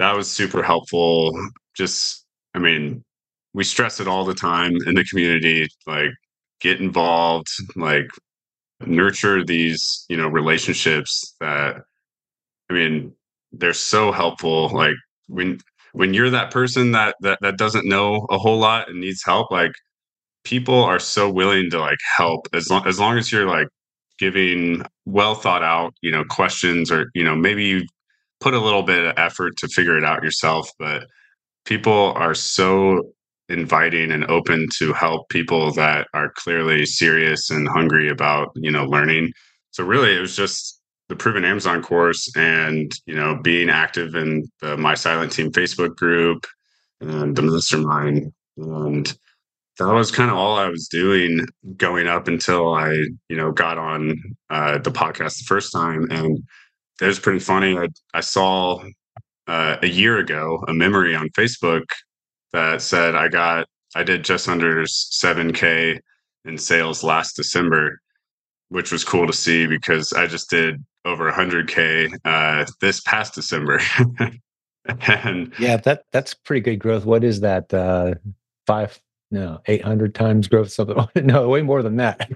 that 0.00 0.16
was 0.16 0.28
super 0.28 0.60
helpful. 0.60 1.32
Just 1.76 2.26
I 2.54 2.58
mean, 2.58 3.04
we 3.52 3.64
stress 3.64 4.00
it 4.00 4.08
all 4.08 4.24
the 4.24 4.34
time 4.34 4.76
in 4.86 4.94
the 4.94 5.04
community, 5.04 5.68
like 5.86 6.10
get 6.60 6.80
involved, 6.80 7.48
mm-hmm. 7.48 7.82
like 7.82 8.08
nurture 8.86 9.44
these, 9.44 10.06
you 10.08 10.16
know, 10.16 10.28
relationships 10.28 11.34
that 11.40 11.76
I 12.70 12.72
mean, 12.72 13.12
they're 13.52 13.72
so 13.72 14.12
helpful. 14.12 14.68
Like 14.68 14.94
when 15.28 15.58
when 15.92 16.14
you're 16.14 16.30
that 16.30 16.52
person 16.52 16.92
that 16.92 17.16
that 17.20 17.38
that 17.42 17.58
doesn't 17.58 17.88
know 17.88 18.26
a 18.30 18.38
whole 18.38 18.58
lot 18.58 18.88
and 18.88 19.00
needs 19.00 19.22
help, 19.24 19.50
like 19.50 19.72
people 20.44 20.82
are 20.82 20.98
so 21.00 21.30
willing 21.30 21.70
to 21.70 21.80
like 21.80 21.98
help 22.16 22.46
as 22.52 22.70
long 22.70 22.86
as 22.86 22.98
long 23.00 23.18
as 23.18 23.32
you're 23.32 23.48
like 23.48 23.68
giving 24.18 24.84
well 25.06 25.34
thought 25.34 25.62
out, 25.62 25.94
you 26.02 26.10
know, 26.10 26.24
questions 26.24 26.90
or 26.90 27.10
you 27.14 27.24
know 27.24 27.34
maybe 27.34 27.64
you 27.64 27.82
put 28.40 28.54
a 28.54 28.60
little 28.60 28.82
bit 28.82 29.04
of 29.04 29.18
effort 29.18 29.56
to 29.58 29.68
figure 29.68 29.98
it 29.98 30.04
out 30.04 30.22
yourself, 30.22 30.70
but 30.78 31.06
people 31.64 32.12
are 32.16 32.34
so 32.34 33.02
inviting 33.50 34.10
and 34.12 34.24
open 34.30 34.68
to 34.78 34.92
help 34.92 35.28
people 35.28 35.72
that 35.72 36.06
are 36.14 36.32
clearly 36.36 36.86
serious 36.86 37.50
and 37.50 37.68
hungry 37.68 38.08
about 38.08 38.52
you 38.54 38.70
know 38.70 38.84
learning. 38.84 39.32
So 39.72 39.84
really 39.84 40.16
it 40.16 40.20
was 40.20 40.36
just 40.36 40.80
the 41.08 41.16
proven 41.16 41.44
amazon 41.44 41.82
course 41.82 42.30
and 42.36 42.92
you 43.04 43.14
know 43.14 43.36
being 43.42 43.68
active 43.68 44.14
in 44.14 44.48
the 44.60 44.76
my 44.76 44.94
silent 44.94 45.32
team 45.32 45.50
facebook 45.50 45.96
group 45.96 46.46
and 47.00 47.36
the 47.36 47.42
mastermind. 47.42 48.32
And 48.56 49.12
that 49.78 49.92
was 49.92 50.10
kind 50.12 50.30
of 50.30 50.36
all 50.36 50.56
i 50.56 50.68
was 50.68 50.86
doing 50.88 51.46
going 51.76 52.06
up 52.06 52.28
until 52.28 52.74
i 52.74 52.92
you 53.28 53.36
know 53.36 53.50
got 53.50 53.78
on 53.78 54.16
uh, 54.50 54.78
the 54.78 54.92
podcast 54.92 55.38
the 55.38 55.44
first 55.44 55.72
time. 55.72 56.06
And 56.10 56.42
it 57.00 57.06
was 57.06 57.18
pretty 57.18 57.38
funny. 57.38 57.78
I, 57.78 57.88
I 58.12 58.20
saw 58.20 58.84
uh, 59.46 59.76
a 59.82 59.86
year 59.86 60.18
ago 60.18 60.62
a 60.68 60.74
memory 60.74 61.14
on 61.14 61.28
facebook 61.30 61.84
that 62.52 62.82
said 62.82 63.14
I 63.14 63.28
got 63.28 63.68
I 63.94 64.04
did 64.04 64.24
just 64.24 64.48
under 64.48 64.82
7k 64.84 65.98
in 66.44 66.58
sales 66.58 67.02
last 67.02 67.36
December, 67.36 68.00
which 68.68 68.92
was 68.92 69.04
cool 69.04 69.26
to 69.26 69.32
see 69.32 69.66
because 69.66 70.12
I 70.12 70.26
just 70.26 70.48
did 70.50 70.84
over 71.04 71.30
100k 71.30 72.12
uh, 72.24 72.66
this 72.80 73.00
past 73.00 73.34
December. 73.34 73.80
and 75.06 75.52
yeah, 75.58 75.76
that 75.78 76.04
that's 76.12 76.34
pretty 76.34 76.60
good 76.60 76.78
growth. 76.78 77.04
What 77.04 77.24
is 77.24 77.40
that? 77.40 77.72
Uh, 77.72 78.14
five 78.66 79.00
no 79.30 79.60
800 79.66 80.14
times 80.14 80.48
growth 80.48 80.72
something 80.72 80.96
no 81.24 81.48
way 81.48 81.62
more 81.62 81.82
than 81.82 81.96
that 81.96 82.30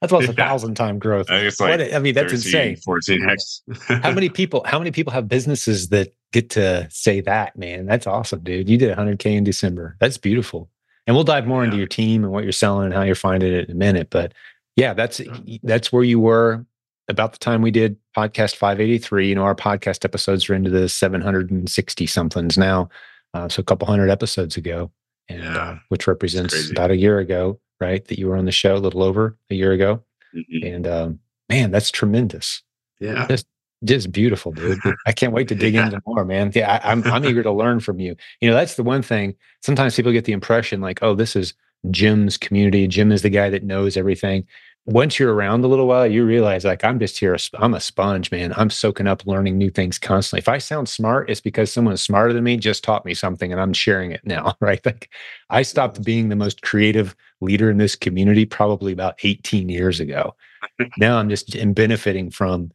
that's 0.00 0.12
almost 0.12 0.28
yeah. 0.28 0.44
a 0.44 0.48
thousand 0.48 0.74
time 0.74 0.98
growth 0.98 1.30
I, 1.30 1.44
like 1.44 1.58
what, 1.58 1.94
I 1.94 1.98
mean 1.98 2.14
that's 2.14 2.32
13, 2.32 2.72
insane 2.72 2.76
14x 2.86 4.02
how 4.02 4.12
many 4.12 4.28
people 4.40 4.62
how 4.66 4.78
many 4.78 4.90
people 4.90 5.12
have 5.12 5.28
businesses 5.28 5.88
that 5.90 6.12
get 6.32 6.50
to 6.50 6.86
say 6.90 7.20
that 7.20 7.56
man 7.56 7.86
that's 7.86 8.06
awesome 8.06 8.40
dude 8.40 8.68
you 8.68 8.76
did 8.76 8.96
100k 8.96 9.26
in 9.26 9.44
december 9.44 9.96
that's 10.00 10.18
beautiful 10.18 10.68
and 11.06 11.16
we'll 11.16 11.24
dive 11.24 11.46
more 11.46 11.62
yeah. 11.62 11.66
into 11.66 11.76
your 11.76 11.86
team 11.86 12.24
and 12.24 12.32
what 12.32 12.44
you're 12.44 12.52
selling 12.52 12.86
and 12.86 12.94
how 12.94 13.02
you're 13.02 13.14
finding 13.14 13.52
it 13.52 13.68
in 13.68 13.70
a 13.70 13.78
minute 13.78 14.08
but 14.10 14.32
yeah 14.76 14.94
that's 14.94 15.20
that's 15.62 15.92
where 15.92 16.04
you 16.04 16.18
were 16.18 16.64
about 17.08 17.32
the 17.32 17.38
time 17.38 17.62
we 17.62 17.70
did 17.70 17.96
podcast 18.16 18.56
583 18.56 19.28
you 19.28 19.34
know 19.34 19.42
our 19.42 19.54
podcast 19.54 20.04
episodes 20.04 20.48
are 20.48 20.54
into 20.54 20.70
the 20.70 20.88
760 20.88 22.06
somethings 22.06 22.56
now 22.58 22.88
uh, 23.34 23.48
so 23.48 23.60
a 23.60 23.64
couple 23.64 23.86
hundred 23.86 24.10
episodes 24.10 24.56
ago 24.56 24.90
and 25.28 25.42
yeah. 25.42 25.56
uh, 25.56 25.78
which 25.88 26.06
represents 26.06 26.70
about 26.70 26.90
a 26.90 26.96
year 26.96 27.18
ago, 27.18 27.60
right? 27.80 28.04
That 28.06 28.18
you 28.18 28.28
were 28.28 28.36
on 28.36 28.44
the 28.44 28.52
show 28.52 28.74
a 28.74 28.78
little 28.78 29.02
over 29.02 29.36
a 29.50 29.54
year 29.54 29.72
ago, 29.72 30.02
mm-hmm. 30.34 30.66
and 30.66 30.86
um, 30.86 31.20
man, 31.48 31.70
that's 31.70 31.90
tremendous. 31.90 32.62
Yeah, 33.00 33.26
just 33.28 33.46
just 33.84 34.12
beautiful, 34.12 34.52
dude. 34.52 34.78
I 35.06 35.12
can't 35.12 35.32
wait 35.32 35.48
to 35.48 35.54
dig 35.54 35.74
yeah. 35.74 35.86
into 35.86 36.00
more, 36.06 36.24
man. 36.24 36.52
Yeah, 36.54 36.80
I, 36.82 36.90
I'm 36.90 37.02
I'm 37.04 37.24
eager 37.24 37.42
to 37.42 37.52
learn 37.52 37.80
from 37.80 38.00
you. 38.00 38.16
You 38.40 38.50
know, 38.50 38.54
that's 38.54 38.74
the 38.76 38.82
one 38.82 39.02
thing. 39.02 39.34
Sometimes 39.60 39.96
people 39.96 40.12
get 40.12 40.24
the 40.24 40.32
impression 40.32 40.80
like, 40.80 41.02
oh, 41.02 41.14
this 41.14 41.36
is 41.36 41.54
Jim's 41.90 42.36
community. 42.36 42.86
Jim 42.86 43.12
is 43.12 43.22
the 43.22 43.30
guy 43.30 43.50
that 43.50 43.64
knows 43.64 43.96
everything 43.96 44.46
once 44.86 45.18
you're 45.18 45.32
around 45.32 45.64
a 45.64 45.68
little 45.68 45.86
while, 45.86 46.06
you 46.06 46.24
realize 46.24 46.64
like 46.64 46.82
I'm 46.82 46.98
just 46.98 47.18
here. 47.18 47.36
I'm 47.54 47.74
a 47.74 47.80
sponge, 47.80 48.30
man. 48.32 48.52
I'm 48.56 48.70
soaking 48.70 49.06
up 49.06 49.24
learning 49.26 49.56
new 49.56 49.70
things 49.70 49.98
constantly. 49.98 50.40
If 50.40 50.48
I 50.48 50.58
sound 50.58 50.88
smart, 50.88 51.30
it's 51.30 51.40
because 51.40 51.72
someone 51.72 51.96
smarter 51.96 52.32
than 52.32 52.42
me 52.42 52.56
just 52.56 52.82
taught 52.82 53.04
me 53.04 53.14
something 53.14 53.52
and 53.52 53.60
I'm 53.60 53.72
sharing 53.72 54.10
it 54.10 54.22
now, 54.24 54.56
right? 54.60 54.84
Like 54.84 55.10
I 55.50 55.62
stopped 55.62 56.02
being 56.02 56.28
the 56.28 56.36
most 56.36 56.62
creative 56.62 57.14
leader 57.40 57.70
in 57.70 57.78
this 57.78 57.94
community 57.94 58.44
probably 58.44 58.92
about 58.92 59.20
18 59.22 59.68
years 59.68 60.00
ago. 60.00 60.34
now 60.98 61.18
I'm 61.18 61.28
just 61.28 61.54
am 61.54 61.74
benefiting 61.74 62.30
from, 62.30 62.72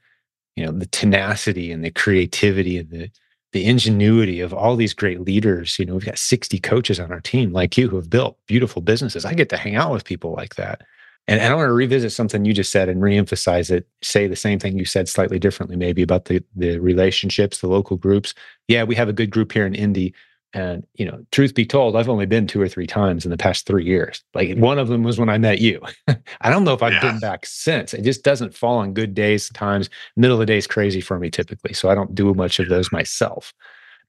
you 0.58 0.66
know, 0.66 0.72
the 0.72 0.88
tenacity 0.88 1.72
and 1.72 1.86
the 1.86 1.92
creativity 1.92 2.78
and 2.78 2.90
the 2.90 3.10
the 3.54 3.66
ingenuity 3.66 4.42
of 4.42 4.54
all 4.54 4.76
these 4.76 4.94
great 4.94 5.22
leaders. 5.22 5.80
You 5.80 5.86
know, 5.86 5.94
we've 5.94 6.06
got 6.06 6.18
60 6.18 6.60
coaches 6.60 7.00
on 7.00 7.14
our 7.14 7.22
team 7.22 7.54
like 7.54 7.78
you 7.78 7.88
who 7.88 7.96
have 7.96 8.10
built 8.10 8.38
beautiful 8.46 8.82
businesses. 8.82 9.24
I 9.24 9.34
get 9.34 9.48
to 9.50 9.58
hang 9.58 9.76
out 9.76 9.94
with 9.94 10.04
people 10.04 10.34
like 10.34 10.56
that 10.56 10.82
and, 11.28 11.42
and 11.42 11.52
I 11.52 11.56
want 11.56 11.68
to 11.68 11.74
revisit 11.74 12.12
something 12.12 12.46
you 12.46 12.54
just 12.54 12.72
said 12.72 12.90
and 12.90 13.02
reemphasize 13.02 13.70
it. 13.70 13.88
Say 14.02 14.28
the 14.28 14.36
same 14.36 14.60
thing 14.60 14.78
you 14.78 14.86
said 14.86 15.10
slightly 15.10 15.40
differently, 15.40 15.76
maybe 15.76 16.02
about 16.02 16.26
the 16.26 16.44
the 16.56 16.80
relationships, 16.80 17.60
the 17.60 17.68
local 17.68 17.98
groups. 17.98 18.34
Yeah, 18.68 18.84
we 18.84 18.96
have 18.96 19.10
a 19.10 19.14
good 19.14 19.30
group 19.30 19.52
here 19.52 19.66
in 19.66 19.76
Indy, 19.76 20.14
and 20.54 20.86
you 20.96 21.06
know, 21.06 21.25
truth 21.32 21.54
be 21.54 21.66
told, 21.66 21.96
I've 21.96 22.10
only 22.10 22.25
been 22.25 22.48
two 22.48 22.62
or 22.62 22.68
three 22.68 22.88
times 22.88 23.25
in 23.25 23.32
the 23.32 23.38
past 23.38 23.66
three 23.66 23.86
years. 23.86 24.24
Like 24.34 24.58
one 24.58 24.80
of 24.80 24.88
them 24.88 25.04
was 25.04 25.20
when 25.20 25.30
I 25.30 25.38
met 25.38 25.60
you. 25.60 25.82
I 26.42 26.50
don't 26.50 26.63
know 26.63 26.74
if 26.74 26.82
I've 26.82 26.94
yeah. 26.94 27.12
been 27.12 27.20
back 27.20 27.46
since. 27.46 27.94
It 27.94 28.04
just 28.04 28.24
doesn't 28.24 28.56
fall 28.56 28.77
on 28.77 28.94
good 28.94 29.13
days. 29.13 29.50
Times 29.50 29.89
middle 30.16 30.36
of 30.36 30.39
the 30.39 30.46
day 30.46 30.58
is 30.58 30.68
crazy 30.68 31.01
for 31.01 31.20
me 31.20 31.30
typically, 31.30 31.74
so 31.74 31.89
I 31.89 31.96
don't 31.96 32.16
do 32.16 32.34
much 32.34 32.60
of 32.60 32.70
those 32.70 32.92
myself. 32.92 33.54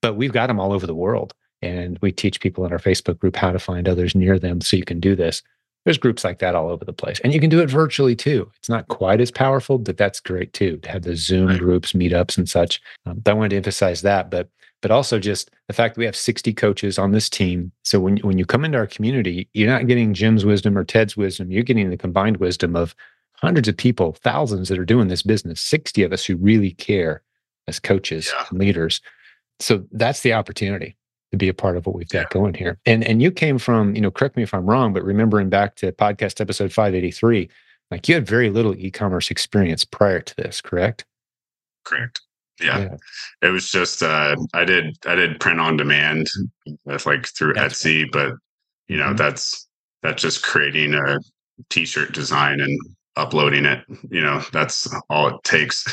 But 0.01 0.15
we've 0.15 0.33
got 0.33 0.47
them 0.47 0.59
all 0.59 0.71
over 0.71 0.87
the 0.87 0.95
world, 0.95 1.33
and 1.61 1.99
we 2.01 2.11
teach 2.11 2.39
people 2.39 2.65
in 2.65 2.71
our 2.71 2.79
Facebook 2.79 3.19
group 3.19 3.35
how 3.35 3.51
to 3.51 3.59
find 3.59 3.87
others 3.87 4.15
near 4.15 4.39
them 4.39 4.61
so 4.61 4.77
you 4.77 4.85
can 4.85 4.99
do 4.99 5.15
this 5.15 5.43
there's 5.85 5.97
groups 5.97 6.23
like 6.23 6.39
that 6.39 6.55
all 6.55 6.69
over 6.69 6.85
the 6.85 6.93
place 6.93 7.19
and 7.23 7.33
you 7.33 7.39
can 7.39 7.49
do 7.49 7.59
it 7.59 7.69
virtually 7.69 8.15
too 8.15 8.49
it's 8.57 8.69
not 8.69 8.87
quite 8.87 9.21
as 9.21 9.31
powerful 9.31 9.77
but 9.77 9.97
that's 9.97 10.19
great 10.19 10.51
too 10.53 10.77
to 10.77 10.89
have 10.89 11.03
the 11.03 11.15
zoom 11.15 11.47
right. 11.47 11.59
groups 11.59 11.93
meetups 11.93 12.37
and 12.37 12.49
such 12.49 12.81
um, 13.05 13.21
i 13.25 13.33
wanted 13.33 13.49
to 13.49 13.55
emphasize 13.55 14.01
that 14.01 14.29
but 14.29 14.49
but 14.81 14.91
also 14.91 15.19
just 15.19 15.51
the 15.67 15.73
fact 15.73 15.95
that 15.95 15.99
we 15.99 16.05
have 16.05 16.15
60 16.15 16.53
coaches 16.53 16.97
on 16.97 17.11
this 17.11 17.29
team 17.29 17.71
so 17.83 17.99
when, 17.99 18.17
when 18.17 18.37
you 18.37 18.45
come 18.45 18.65
into 18.65 18.77
our 18.77 18.87
community 18.87 19.49
you're 19.53 19.69
not 19.69 19.87
getting 19.87 20.13
jim's 20.13 20.45
wisdom 20.45 20.77
or 20.77 20.83
ted's 20.83 21.17
wisdom 21.17 21.51
you're 21.51 21.63
getting 21.63 21.89
the 21.89 21.97
combined 21.97 22.37
wisdom 22.37 22.75
of 22.75 22.95
hundreds 23.33 23.67
of 23.67 23.77
people 23.77 24.13
thousands 24.13 24.69
that 24.69 24.79
are 24.79 24.85
doing 24.85 25.07
this 25.07 25.23
business 25.23 25.61
60 25.61 26.03
of 26.03 26.13
us 26.13 26.25
who 26.25 26.35
really 26.35 26.71
care 26.71 27.21
as 27.67 27.79
coaches 27.79 28.31
yeah. 28.33 28.45
and 28.49 28.59
leaders 28.59 29.01
so 29.59 29.85
that's 29.91 30.21
the 30.21 30.33
opportunity 30.33 30.95
to 31.31 31.37
be 31.37 31.47
a 31.47 31.53
part 31.53 31.77
of 31.77 31.85
what 31.85 31.95
we've 31.95 32.09
got 32.09 32.19
yeah. 32.19 32.27
going 32.31 32.53
here. 32.53 32.79
And 32.85 33.03
and 33.03 33.21
you 33.21 33.31
came 33.31 33.57
from, 33.57 33.95
you 33.95 34.01
know, 34.01 34.11
correct 34.11 34.35
me 34.35 34.43
if 34.43 34.53
I'm 34.53 34.65
wrong, 34.65 34.93
but 34.93 35.03
remembering 35.03 35.49
back 35.49 35.75
to 35.77 35.91
podcast 35.91 36.41
episode 36.41 36.71
583, 36.71 37.49
like 37.91 38.07
you 38.07 38.15
had 38.15 38.27
very 38.27 38.49
little 38.49 38.75
e-commerce 38.75 39.29
experience 39.29 39.85
prior 39.85 40.21
to 40.21 40.35
this, 40.35 40.61
correct? 40.61 41.05
Correct. 41.85 42.21
Yeah. 42.61 42.79
yeah. 42.79 42.95
It 43.41 43.49
was 43.49 43.71
just 43.71 44.03
uh 44.03 44.35
I 44.53 44.65
did 44.65 44.97
I 45.05 45.15
did 45.15 45.39
print 45.39 45.59
on 45.59 45.77
demand 45.77 46.27
that's 46.85 47.05
like 47.05 47.27
through 47.27 47.53
that's 47.53 47.81
Etsy, 47.81 48.03
right. 48.03 48.11
but 48.11 48.33
you 48.87 48.97
know, 48.97 49.07
mm-hmm. 49.07 49.15
that's 49.15 49.67
that's 50.01 50.21
just 50.21 50.43
creating 50.43 50.93
a 50.93 51.19
t-shirt 51.69 52.13
design 52.13 52.61
and 52.61 52.79
uploading 53.19 53.65
it 53.65 53.83
you 54.09 54.21
know 54.21 54.41
that's 54.53 54.87
all 55.09 55.27
it 55.27 55.35
takes 55.43 55.83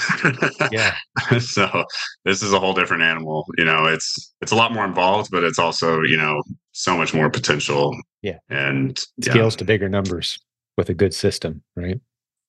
yeah 0.71 0.95
so 1.41 1.85
this 2.25 2.41
is 2.41 2.53
a 2.53 2.61
whole 2.61 2.73
different 2.73 3.03
animal 3.03 3.45
you 3.59 3.65
know 3.65 3.85
it's 3.85 4.33
it's 4.41 4.53
a 4.53 4.55
lot 4.55 4.73
more 4.73 4.85
involved 4.85 5.29
but 5.33 5.43
it's 5.43 5.59
also 5.59 6.03
you 6.03 6.17
know 6.17 6.41
so 6.71 6.97
much 6.97 7.13
more 7.13 7.29
potential 7.29 7.97
yeah 8.23 8.39
and 8.49 8.99
scales 9.21 9.55
yeah. 9.55 9.59
to 9.59 9.65
bigger 9.65 9.89
numbers 9.89 10.39
with 10.77 10.89
a 10.89 10.95
good 10.95 11.13
system 11.13 11.63
right 11.75 12.01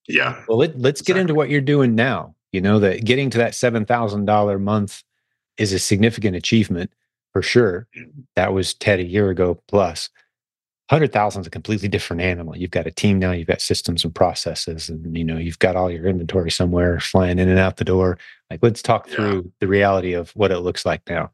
yeah 0.08 0.44
well 0.48 0.60
let, 0.60 0.72
us 0.72 0.76
exactly. 0.76 1.14
get 1.14 1.22
into 1.22 1.34
what 1.34 1.50
you're 1.50 1.60
doing 1.60 1.96
now 1.96 2.36
you 2.58 2.62
know 2.62 2.80
that 2.80 3.06
getting 3.06 3.30
to 3.30 3.38
that 3.38 3.54
$7000 3.54 4.60
month 4.60 5.04
is 5.58 5.74
a 5.74 5.80
significant 5.80 6.36
achievement 6.36 6.92
for 7.34 7.44
sure 7.44 7.88
that 8.36 8.52
was 8.52 8.74
ted 8.74 9.00
a 9.00 9.06
year 9.06 9.30
ago 9.30 9.62
plus 9.68 10.10
hundred 10.90 11.12
thousand 11.12 11.42
is 11.42 11.48
a 11.48 11.52
completely 11.52 11.88
different 11.88 12.22
animal. 12.22 12.58
You've 12.58 12.72
got 12.72 12.88
a 12.88 12.92
team 12.92 13.20
now, 13.20 13.32
you've 13.32 13.48
got 13.48 13.62
systems 13.62 14.04
and 14.04 14.16
processes, 14.16 14.90
and 14.90 15.16
you 15.16 15.24
know 15.24 15.38
you've 15.38 15.60
got 15.60 15.76
all 15.76 15.92
your 15.92 16.08
inventory 16.08 16.50
somewhere 16.50 17.00
flying 17.00 17.40
in 17.40 17.50
and 17.50 17.60
out 17.60 17.78
the 17.78 17.84
door. 17.84 18.18
Like, 18.50 18.62
let's 18.64 18.82
talk 18.82 19.08
through 19.08 19.52
the 19.60 19.68
reality 19.68 20.14
of 20.14 20.32
what 20.32 20.52
it 20.52 20.60
looks 20.60 20.86
like 20.86 21.02
now. 21.10 21.32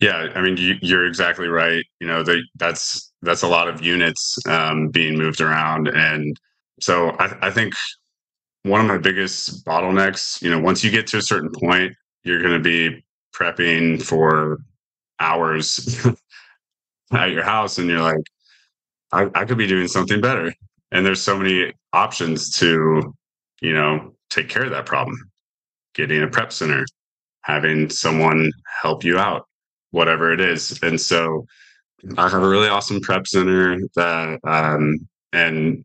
Yeah, 0.00 0.30
I 0.34 0.42
mean, 0.42 0.56
you, 0.56 0.96
are 0.96 1.06
exactly 1.06 1.46
right. 1.46 1.84
You 2.00 2.06
know, 2.06 2.22
the, 2.22 2.42
that's 2.56 3.12
that's 3.22 3.42
a 3.42 3.48
lot 3.48 3.68
of 3.68 3.84
units 3.84 4.38
um, 4.48 4.88
being 4.88 5.16
moved 5.16 5.40
around, 5.40 5.88
and 5.88 6.36
so 6.80 7.10
I, 7.18 7.48
I 7.48 7.50
think 7.50 7.74
one 8.66 8.80
of 8.80 8.86
my 8.86 8.98
biggest 8.98 9.64
bottlenecks. 9.64 10.42
You 10.42 10.50
know, 10.50 10.58
once 10.58 10.82
you 10.82 10.90
get 10.90 11.06
to 11.08 11.18
a 11.18 11.22
certain 11.22 11.50
point, 11.50 11.94
you're 12.24 12.42
going 12.42 12.54
to 12.54 12.62
be 12.62 13.04
prepping 13.34 14.02
for 14.02 14.58
hours 15.20 16.06
at 17.12 17.30
your 17.30 17.44
house, 17.44 17.78
and 17.78 17.88
you're 17.88 18.00
like, 18.00 18.24
I, 19.12 19.30
I 19.34 19.44
could 19.44 19.58
be 19.58 19.66
doing 19.66 19.88
something 19.88 20.20
better. 20.20 20.52
And 20.92 21.04
there's 21.04 21.22
so 21.22 21.38
many 21.38 21.72
options 21.92 22.50
to, 22.58 23.14
you 23.60 23.72
know, 23.72 24.14
take 24.30 24.48
care 24.48 24.64
of 24.64 24.70
that 24.70 24.86
problem. 24.86 25.16
Getting 25.94 26.22
a 26.22 26.28
prep 26.28 26.52
center, 26.52 26.84
having 27.42 27.88
someone 27.88 28.52
help 28.82 29.04
you 29.04 29.18
out, 29.18 29.46
whatever 29.90 30.32
it 30.32 30.40
is. 30.40 30.78
And 30.82 31.00
so 31.00 31.46
I 32.18 32.28
have 32.28 32.42
a 32.42 32.48
really 32.48 32.68
awesome 32.68 33.00
prep 33.00 33.26
center 33.26 33.78
that 33.94 34.40
um 34.44 35.08
and 35.32 35.84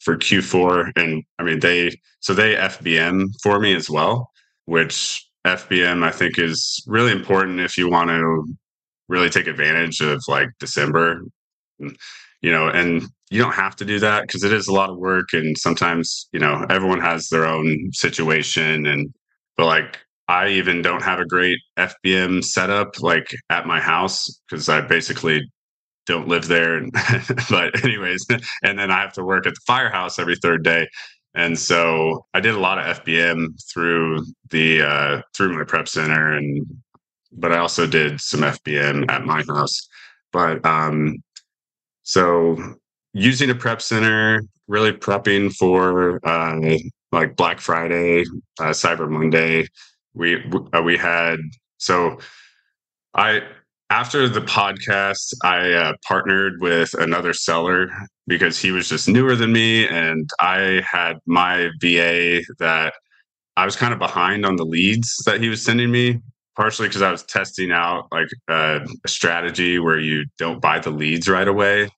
for 0.00 0.16
Q4 0.16 0.92
and 0.96 1.22
I 1.38 1.42
mean 1.42 1.60
they 1.60 1.98
so 2.20 2.34
they 2.34 2.54
FBM 2.54 3.28
for 3.42 3.60
me 3.60 3.74
as 3.74 3.88
well, 3.88 4.30
which 4.66 5.24
FBM 5.46 6.04
I 6.04 6.10
think 6.10 6.38
is 6.38 6.82
really 6.86 7.12
important 7.12 7.60
if 7.60 7.78
you 7.78 7.88
want 7.88 8.10
to 8.10 8.44
really 9.08 9.30
take 9.30 9.46
advantage 9.46 10.00
of 10.00 10.22
like 10.28 10.48
December 10.58 11.22
you 12.42 12.50
know, 12.50 12.68
and 12.68 13.02
you 13.30 13.40
don't 13.40 13.54
have 13.54 13.76
to 13.76 13.84
do 13.84 13.98
that 13.98 14.22
because 14.22 14.44
it 14.44 14.52
is 14.52 14.68
a 14.68 14.72
lot 14.72 14.90
of 14.90 14.98
work. 14.98 15.32
And 15.32 15.56
sometimes, 15.56 16.28
you 16.32 16.40
know, 16.40 16.64
everyone 16.70 17.00
has 17.00 17.28
their 17.28 17.46
own 17.46 17.90
situation. 17.92 18.86
And, 18.86 19.12
but 19.56 19.66
like, 19.66 19.98
I 20.28 20.48
even 20.48 20.80
don't 20.80 21.02
have 21.02 21.18
a 21.18 21.26
great 21.26 21.58
FBM 21.78 22.44
setup 22.44 23.00
like 23.00 23.34
at 23.50 23.66
my 23.66 23.80
house 23.80 24.40
because 24.48 24.68
I 24.68 24.80
basically 24.80 25.42
don't 26.06 26.28
live 26.28 26.48
there. 26.48 26.82
but 27.50 27.84
anyways, 27.84 28.26
and 28.62 28.78
then 28.78 28.90
I 28.90 29.00
have 29.00 29.12
to 29.14 29.24
work 29.24 29.46
at 29.46 29.54
the 29.54 29.60
firehouse 29.66 30.18
every 30.18 30.36
third 30.36 30.64
day. 30.64 30.88
And 31.34 31.58
so 31.58 32.26
I 32.34 32.40
did 32.40 32.54
a 32.54 32.60
lot 32.60 32.78
of 32.78 33.04
FBM 33.04 33.48
through 33.72 34.24
the 34.50 34.82
uh, 34.82 35.22
through 35.34 35.56
my 35.56 35.64
prep 35.64 35.86
center, 35.86 36.36
and 36.36 36.66
but 37.32 37.52
I 37.52 37.58
also 37.58 37.86
did 37.86 38.20
some 38.20 38.40
FBM 38.40 39.08
at 39.08 39.24
my 39.24 39.44
house. 39.44 39.88
But 40.32 40.64
um, 40.66 41.22
so 42.02 42.58
using 43.12 43.50
a 43.50 43.54
prep 43.54 43.80
center, 43.80 44.42
really 44.66 44.92
prepping 44.92 45.52
for 45.52 46.18
uh, 46.26 46.78
like 47.12 47.36
Black 47.36 47.60
Friday, 47.60 48.22
uh, 48.58 48.70
Cyber 48.70 49.08
Monday. 49.08 49.68
We 50.14 50.42
uh, 50.72 50.82
we 50.82 50.96
had 50.96 51.38
so 51.78 52.18
I 53.14 53.42
after 53.90 54.28
the 54.28 54.40
podcast, 54.40 55.34
I 55.42 55.72
uh, 55.72 55.92
partnered 56.06 56.60
with 56.60 56.94
another 56.94 57.32
seller 57.32 57.90
because 58.28 58.58
he 58.58 58.70
was 58.70 58.88
just 58.88 59.08
newer 59.08 59.34
than 59.34 59.52
me, 59.52 59.86
and 59.88 60.30
I 60.40 60.82
had 60.88 61.18
my 61.26 61.70
VA 61.80 62.42
that 62.60 62.94
I 63.56 63.64
was 63.64 63.74
kind 63.74 63.92
of 63.92 63.98
behind 63.98 64.46
on 64.46 64.56
the 64.56 64.64
leads 64.64 65.16
that 65.26 65.40
he 65.40 65.48
was 65.48 65.62
sending 65.62 65.90
me. 65.90 66.20
Partially 66.56 66.88
because 66.88 67.02
I 67.02 67.10
was 67.10 67.22
testing 67.24 67.72
out 67.72 68.06
like 68.12 68.28
uh, 68.48 68.80
a 69.04 69.08
strategy 69.08 69.78
where 69.78 69.98
you 69.98 70.26
don't 70.36 70.60
buy 70.60 70.78
the 70.78 70.90
leads 70.90 71.28
right 71.28 71.48
away 71.48 71.88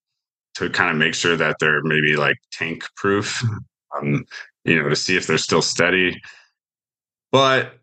to 0.54 0.70
kind 0.70 0.90
of 0.90 0.96
make 0.96 1.14
sure 1.14 1.36
that 1.36 1.56
they're 1.58 1.82
maybe 1.82 2.16
like 2.16 2.36
tank 2.52 2.84
proof, 2.96 3.42
um, 3.96 4.24
you 4.64 4.80
know, 4.80 4.88
to 4.88 4.94
see 4.94 5.16
if 5.16 5.26
they're 5.26 5.38
still 5.38 5.62
steady. 5.62 6.20
But 7.32 7.81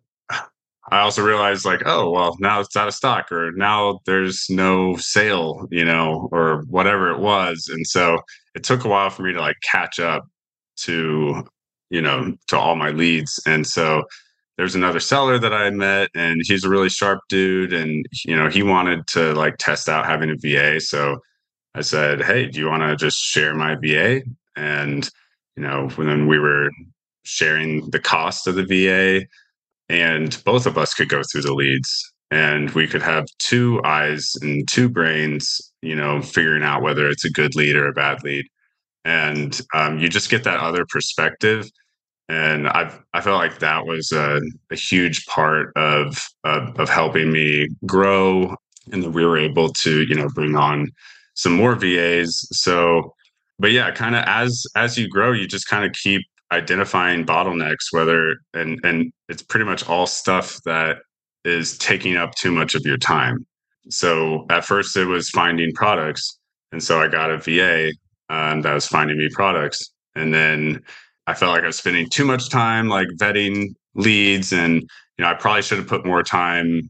I 0.92 1.00
also 1.00 1.24
realized 1.24 1.66
like, 1.66 1.84
oh, 1.86 2.10
well, 2.10 2.36
now 2.40 2.60
it's 2.60 2.76
out 2.76 2.88
of 2.88 2.94
stock 2.94 3.32
or 3.32 3.52
now 3.52 4.00
there's 4.06 4.48
no 4.50 4.96
sale, 4.98 5.68
you 5.72 5.86
know, 5.86 6.30
or 6.32 6.64
whatever 6.68 7.12
it 7.12 7.20
was. 7.20 7.70
And 7.72 7.86
so 7.86 8.20
it 8.56 8.64
took 8.64 8.84
a 8.84 8.88
while 8.88 9.10
for 9.10 9.24
me 9.24 9.34
to 9.34 9.40
like 9.40 9.58
catch 9.62 10.00
up 10.00 10.26
to, 10.78 11.44
you 11.90 12.02
know, 12.02 12.36
to 12.48 12.58
all 12.58 12.76
my 12.76 12.90
leads. 12.90 13.40
And 13.46 13.66
so 13.68 14.04
there's 14.58 14.76
another 14.76 15.00
seller 15.00 15.38
that 15.40 15.54
I 15.54 15.70
met 15.70 16.10
and 16.16 16.42
he's 16.44 16.64
a 16.64 16.70
really 16.70 16.90
sharp 16.90 17.20
dude. 17.30 17.74
And, 17.74 18.06
you 18.26 18.36
know, 18.36 18.50
he 18.50 18.64
wanted 18.64 19.08
to 19.08 19.34
like 19.34 19.58
test 19.58 19.88
out 19.88 20.06
having 20.06 20.32
a 20.32 20.36
VA. 20.36 20.82
So 20.82 21.18
I 21.76 21.82
said, 21.82 22.22
Hey, 22.22 22.48
do 22.48 22.60
you 22.60 22.68
want 22.68 22.84
to 22.84 22.96
just 22.96 23.18
share 23.18 23.54
my 23.54 23.76
VA? 23.76 24.22
And, 24.56 25.10
you 25.56 25.64
know, 25.64 25.90
when 25.96 26.28
we 26.28 26.40
were 26.40 26.72
sharing 27.24 27.90
the 27.92 28.00
cost 28.00 28.48
of 28.48 28.56
the 28.56 28.66
VA, 28.66 29.26
and 29.90 30.42
both 30.46 30.66
of 30.66 30.78
us 30.78 30.94
could 30.94 31.10
go 31.10 31.22
through 31.24 31.42
the 31.42 31.54
leads 31.54 32.14
and 32.32 32.70
we 32.72 32.88
could 32.88 33.02
have 33.02 33.26
two 33.40 33.82
eyes 33.84 34.34
and 34.42 34.68
two 34.68 34.88
brains 34.88 35.60
you 35.82 35.96
know 35.96 36.22
figuring 36.22 36.64
out 36.64 36.82
whether 36.82 37.08
it's 37.10 37.26
a 37.26 37.32
good 37.32 37.56
lead 37.56 37.76
or 37.76 37.88
a 37.88 37.94
bad 37.94 38.24
lead. 38.24 38.46
And 39.06 39.60
um, 39.74 39.98
you 40.00 40.10
just 40.10 40.30
get 40.30 40.44
that 40.44 40.60
other 40.60 40.86
perspective 40.86 41.70
and 42.30 42.68
I've, 42.70 43.02
i 43.14 43.20
felt 43.20 43.40
like 43.40 43.60
that 43.60 43.86
was 43.86 44.12
a, 44.12 44.40
a 44.72 44.76
huge 44.76 45.26
part 45.26 45.74
of, 45.76 46.16
of, 46.44 46.80
of 46.80 46.88
helping 46.88 47.32
me 47.32 47.68
grow 47.86 48.56
and 48.92 49.04
that 49.04 49.10
we 49.10 49.26
were 49.26 49.38
able 49.38 49.70
to 49.74 50.04
you 50.04 50.16
know 50.16 50.30
bring 50.34 50.56
on 50.56 50.88
some 51.34 51.54
more 51.54 51.76
vas 51.76 52.48
so 52.52 53.14
but 53.58 53.72
yeah 53.72 53.92
kind 53.92 54.16
of 54.16 54.24
as 54.26 54.66
as 54.76 54.98
you 54.98 55.10
grow 55.10 55.32
you 55.32 55.48
just 55.48 55.68
kind 55.68 55.84
of 55.84 55.92
keep 55.94 56.22
identifying 56.52 57.26
bottlenecks 57.26 57.92
whether 57.92 58.38
and 58.54 58.80
and 58.84 59.12
it's 59.28 59.42
pretty 59.42 59.66
much 59.66 59.88
all 59.88 60.08
stuff 60.08 60.60
that 60.66 60.98
is 61.46 61.78
taking 61.78 62.18
up 62.18 62.34
too 62.36 62.52
much 62.52 62.76
of 62.76 62.82
your 62.86 62.98
time. 62.98 63.46
So 63.90 64.46
at 64.50 64.66
first 64.66 64.96
it 64.98 65.06
was 65.06 65.30
finding 65.30 65.72
products 65.74 66.38
and 66.72 66.84
so 66.84 67.02
i 67.02 67.08
got 67.08 67.32
a 67.32 67.38
va 67.38 67.92
um, 68.30 68.62
that 68.62 68.74
was 68.74 68.88
finding 68.88 69.18
me 69.18 69.28
products. 69.34 69.92
And 70.16 70.34
then 70.34 70.82
i 71.28 71.34
felt 71.34 71.54
like 71.54 71.64
i 71.64 71.68
was 71.68 71.78
spending 71.78 72.10
too 72.10 72.26
much 72.26 72.50
time 72.50 72.90
like 72.90 73.08
vetting 73.20 73.68
leads 73.96 74.52
and 74.52 74.82
you 74.82 75.24
know 75.24 75.28
i 75.28 75.34
probably 75.34 75.62
should 75.62 75.78
have 75.78 75.88
put 75.88 76.06
more 76.06 76.24
time 76.24 76.90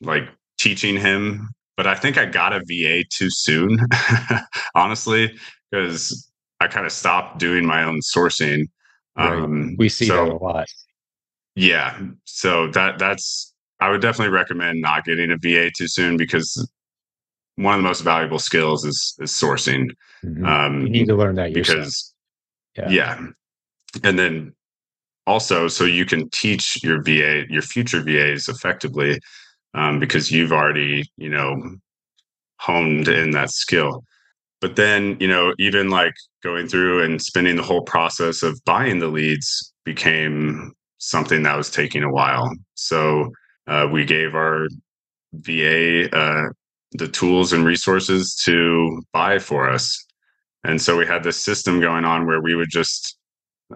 like 0.00 0.28
teaching 0.58 0.96
him 0.96 1.48
but 1.76 1.86
i 1.86 1.94
think 1.94 2.18
i 2.18 2.24
got 2.24 2.52
a 2.52 2.58
va 2.58 3.04
too 3.12 3.30
soon 3.30 3.78
honestly 4.74 5.32
because 5.70 6.28
i 6.60 6.66
kind 6.66 6.86
of 6.86 6.92
stopped 6.92 7.38
doing 7.38 7.64
my 7.64 7.84
own 7.84 8.00
sourcing 8.00 8.64
Right. 9.16 9.32
Um, 9.32 9.76
we 9.78 9.88
see 9.88 10.06
so, 10.06 10.24
that 10.24 10.32
a 10.32 10.36
lot. 10.36 10.66
Yeah. 11.54 11.98
So 12.24 12.68
that 12.68 12.98
that's 12.98 13.54
I 13.80 13.90
would 13.90 14.00
definitely 14.00 14.32
recommend 14.32 14.80
not 14.80 15.04
getting 15.04 15.30
a 15.30 15.36
VA 15.36 15.70
too 15.76 15.88
soon 15.88 16.16
because 16.16 16.68
one 17.56 17.74
of 17.74 17.82
the 17.82 17.88
most 17.88 18.02
valuable 18.02 18.38
skills 18.38 18.84
is 18.84 19.14
is 19.18 19.30
sourcing. 19.30 19.90
Mm-hmm. 20.24 20.46
Um, 20.46 20.82
you 20.82 20.90
need 20.90 21.08
to 21.08 21.16
learn 21.16 21.34
that 21.36 21.52
yourself. 21.52 21.78
because 21.78 22.14
yeah. 22.76 22.88
yeah, 22.90 23.26
and 24.04 24.18
then 24.18 24.54
also 25.26 25.68
so 25.68 25.84
you 25.84 26.04
can 26.04 26.28
teach 26.30 26.82
your 26.82 27.02
VA 27.02 27.44
your 27.48 27.62
future 27.62 28.02
VAs 28.02 28.48
effectively 28.48 29.18
um, 29.74 29.98
because 29.98 30.30
you've 30.30 30.52
already 30.52 31.04
you 31.16 31.28
know 31.28 31.56
honed 32.60 33.08
in 33.08 33.30
that 33.32 33.50
skill. 33.50 34.04
But 34.60 34.76
then, 34.76 35.16
you 35.20 35.28
know, 35.28 35.54
even 35.58 35.90
like 35.90 36.14
going 36.42 36.66
through 36.66 37.02
and 37.02 37.20
spending 37.20 37.56
the 37.56 37.62
whole 37.62 37.82
process 37.82 38.42
of 38.42 38.58
buying 38.64 38.98
the 38.98 39.08
leads 39.08 39.72
became 39.84 40.72
something 40.98 41.42
that 41.42 41.56
was 41.56 41.70
taking 41.70 42.02
a 42.02 42.10
while. 42.10 42.50
So 42.74 43.30
uh, 43.66 43.88
we 43.92 44.04
gave 44.04 44.34
our 44.34 44.66
VA 45.34 46.08
uh, 46.16 46.48
the 46.92 47.08
tools 47.08 47.52
and 47.52 47.66
resources 47.66 48.34
to 48.44 49.02
buy 49.12 49.38
for 49.38 49.68
us. 49.68 50.04
And 50.64 50.80
so 50.80 50.96
we 50.96 51.06
had 51.06 51.22
this 51.22 51.42
system 51.42 51.80
going 51.80 52.04
on 52.04 52.26
where 52.26 52.40
we 52.40 52.54
would 52.54 52.70
just 52.70 53.16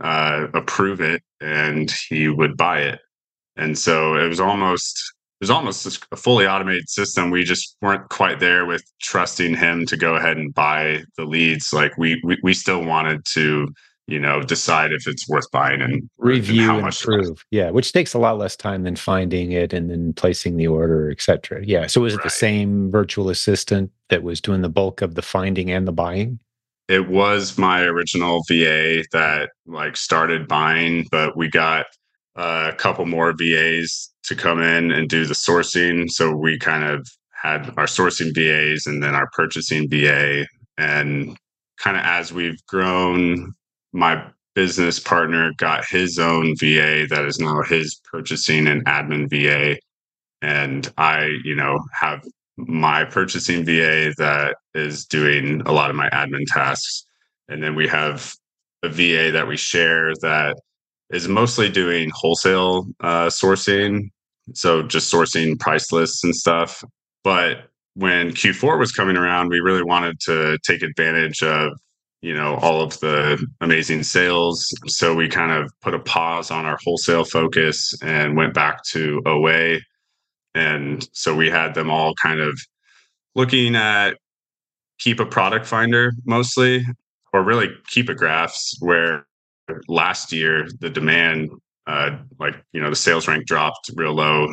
uh, 0.01 0.47
approve 0.55 1.01
it 1.01 1.23
and 1.41 1.93
he 2.09 2.29
would 2.29 2.57
buy 2.57 2.81
it. 2.81 3.01
And 3.57 3.79
so 3.79 4.17
it 4.17 4.29
was 4.29 4.41
almost 4.41 4.99
was 5.41 5.51
almost 5.51 6.07
a 6.13 6.17
fully 6.17 6.47
automated 6.47 6.89
system. 6.89 7.31
We 7.31 7.45
just 7.45 7.77
weren't 7.81 8.09
quite 8.11 8.41
there 8.41 8.67
with 8.67 8.85
trusting 9.01 9.57
him 9.57 9.87
to 9.87 9.97
go 9.97 10.15
ahead 10.15 10.37
and 10.37 10.55
buy 10.55 11.03
the 11.17 11.25
leads. 11.25 11.73
Like 11.73 11.97
we 11.97 12.21
we, 12.23 12.39
we 12.43 12.53
still 12.53 12.85
wanted 12.85 13.25
to, 13.33 13.69
you 14.07 14.21
know, 14.21 14.43
decide 14.43 14.93
if 14.93 15.09
it's 15.09 15.29
worth 15.29 15.51
buying 15.51 15.81
and 15.81 16.09
review 16.19 16.63
and, 16.63 16.71
how 16.71 16.81
much 16.81 17.03
prove. 17.03 17.43
Yeah, 17.51 17.71
which 17.71 17.93
takes 17.93 18.13
a 18.13 18.19
lot 18.19 18.37
less 18.37 18.55
time 18.55 18.83
than 18.83 18.97
finding 18.97 19.53
it 19.53 19.73
and 19.73 19.91
then 19.91 20.13
placing 20.13 20.59
the 20.59 20.67
order, 20.67 21.11
etc. 21.11 21.65
Yeah. 21.65 21.87
So 21.87 22.03
was 22.03 22.15
it 22.15 22.19
right. 22.19 22.25
the 22.25 22.31
same 22.31 22.91
virtual 22.91 23.31
assistant 23.31 23.91
that 24.11 24.23
was 24.23 24.41
doing 24.43 24.61
the 24.61 24.69
bulk 24.69 25.01
of 25.01 25.15
the 25.15 25.23
finding 25.23 25.71
and 25.71 25.89
the 25.89 25.93
buying? 25.93 26.39
It 26.89 27.09
was 27.09 27.57
my 27.57 27.83
original 27.83 28.43
VA 28.49 29.05
that 29.13 29.51
like 29.65 29.97
started 29.97 30.49
buying, 30.49 31.07
but 31.11 31.37
we 31.37 31.49
got 31.49 31.87
uh, 32.37 32.71
a 32.73 32.75
couple 32.75 33.07
more 33.07 33.33
VAs 33.33 34.10
to 34.25 34.35
come 34.35 34.61
in 34.63 34.91
and 34.91 35.09
do 35.09 35.25
the 35.25 35.35
sourcing. 35.35 36.11
So 36.11 36.35
we 36.35 36.59
kind 36.59 36.85
of 36.85 37.07
had 37.31 37.69
our 37.77 37.87
sourcing 37.87 38.35
VAs 38.35 38.87
and 38.87 39.03
then 39.03 39.15
our 39.15 39.29
purchasing 39.33 39.89
VA. 39.89 40.47
And 40.79 41.37
kind 41.79 41.97
of 41.97 42.05
as 42.05 42.33
we've 42.33 42.65
grown, 42.67 43.55
my 43.93 44.25
business 44.55 44.99
partner 44.99 45.53
got 45.57 45.85
his 45.89 46.19
own 46.19 46.55
VA 46.59 47.07
that 47.09 47.25
is 47.27 47.39
now 47.39 47.63
his 47.63 48.01
purchasing 48.11 48.67
and 48.67 48.85
admin 48.85 49.29
VA. 49.31 49.79
And 50.43 50.91
I, 50.97 51.39
you 51.45 51.55
know, 51.55 51.79
have 51.93 52.23
my 52.57 53.05
purchasing 53.05 53.65
VA 53.65 54.13
that 54.19 54.57
is 54.75 55.07
doing 55.07 55.63
a 55.63 55.73
lot 55.73 55.91
of 55.91 55.97
my 55.97 56.11
admin 56.11 56.47
tasks. 56.47 57.05
And 57.49 57.63
then 57.63 57.75
we 57.75 57.89
have 57.89 58.35
a 58.83 58.89
VA 58.89 59.31
that 59.33 59.49
we 59.49 59.57
share 59.57 60.13
that 60.23 60.57
is 61.13 61.29
mostly 61.29 61.69
doing 61.69 62.11
wholesale 62.15 62.87
uh, 63.01 63.27
sourcing, 63.27 64.11
so 64.55 64.83
just 64.83 65.13
sourcing 65.13 65.59
price 65.59 65.93
lists 65.93 66.25
and 66.25 66.35
stuff. 66.35 66.83
But 67.25 67.69
when 67.95 68.31
Q4 68.31 68.79
was 68.79 68.93
coming 68.93 69.17
around, 69.17 69.49
we 69.49 69.61
really 69.61 69.83
wanted 69.83 70.21
to 70.21 70.59
take 70.65 70.83
advantage 70.83 71.43
of 71.43 71.73
you 72.23 72.35
know 72.35 72.57
all 72.57 72.83
of 72.83 72.99
the 73.01 73.45
amazing 73.61 74.03
sales 74.03 74.67
so 74.87 75.15
we 75.15 75.29
kind 75.29 75.53
of 75.53 75.71
put 75.81 75.95
a 75.95 75.99
pause 75.99 76.51
on 76.51 76.67
our 76.67 76.79
wholesale 76.85 77.25
focus 77.25 77.95
and 78.03 78.37
went 78.37 78.53
back 78.53 78.83
to 78.85 79.23
oa 79.27 79.79
and 80.55 81.09
so 81.13 81.35
we 81.35 81.49
had 81.49 81.75
them 81.75 81.91
all 81.91 82.15
kind 82.23 82.41
of 82.41 82.59
looking 83.35 83.75
at 83.75 84.19
Keepa 85.01 85.31
product 85.31 85.67
finder 85.67 86.13
mostly 86.27 86.85
or 87.33 87.43
really 87.43 87.69
Keepa 87.91 88.17
graphs 88.17 88.77
where 88.81 89.27
last 89.89 90.33
year 90.33 90.69
the 90.81 90.91
demand 90.91 91.51
uh, 91.87 92.17
like 92.39 92.55
you 92.73 92.81
know 92.81 92.91
the 92.91 92.97
sales 92.97 93.27
rank 93.27 93.47
dropped 93.47 93.91
real 93.95 94.15
low. 94.15 94.49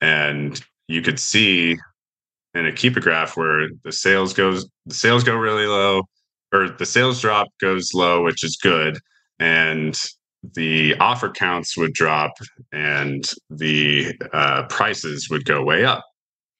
And 0.00 0.60
you 0.88 1.02
could 1.02 1.20
see 1.20 1.76
in 2.54 2.66
a 2.66 2.72
Keepa 2.72 3.00
graph 3.00 3.36
where 3.36 3.68
the 3.84 3.92
sales 3.92 4.32
goes 4.32 4.68
the 4.86 4.94
sales 4.94 5.24
go 5.24 5.36
really 5.36 5.66
low 5.66 6.02
or 6.52 6.68
the 6.68 6.86
sales 6.86 7.20
drop 7.20 7.48
goes 7.60 7.94
low 7.94 8.24
which 8.24 8.42
is 8.42 8.56
good 8.60 8.98
and 9.38 10.00
the 10.54 10.96
offer 10.96 11.30
counts 11.30 11.76
would 11.76 11.92
drop 11.92 12.32
and 12.72 13.30
the 13.50 14.12
uh, 14.32 14.64
prices 14.64 15.28
would 15.30 15.44
go 15.44 15.62
way 15.62 15.84
up. 15.84 16.04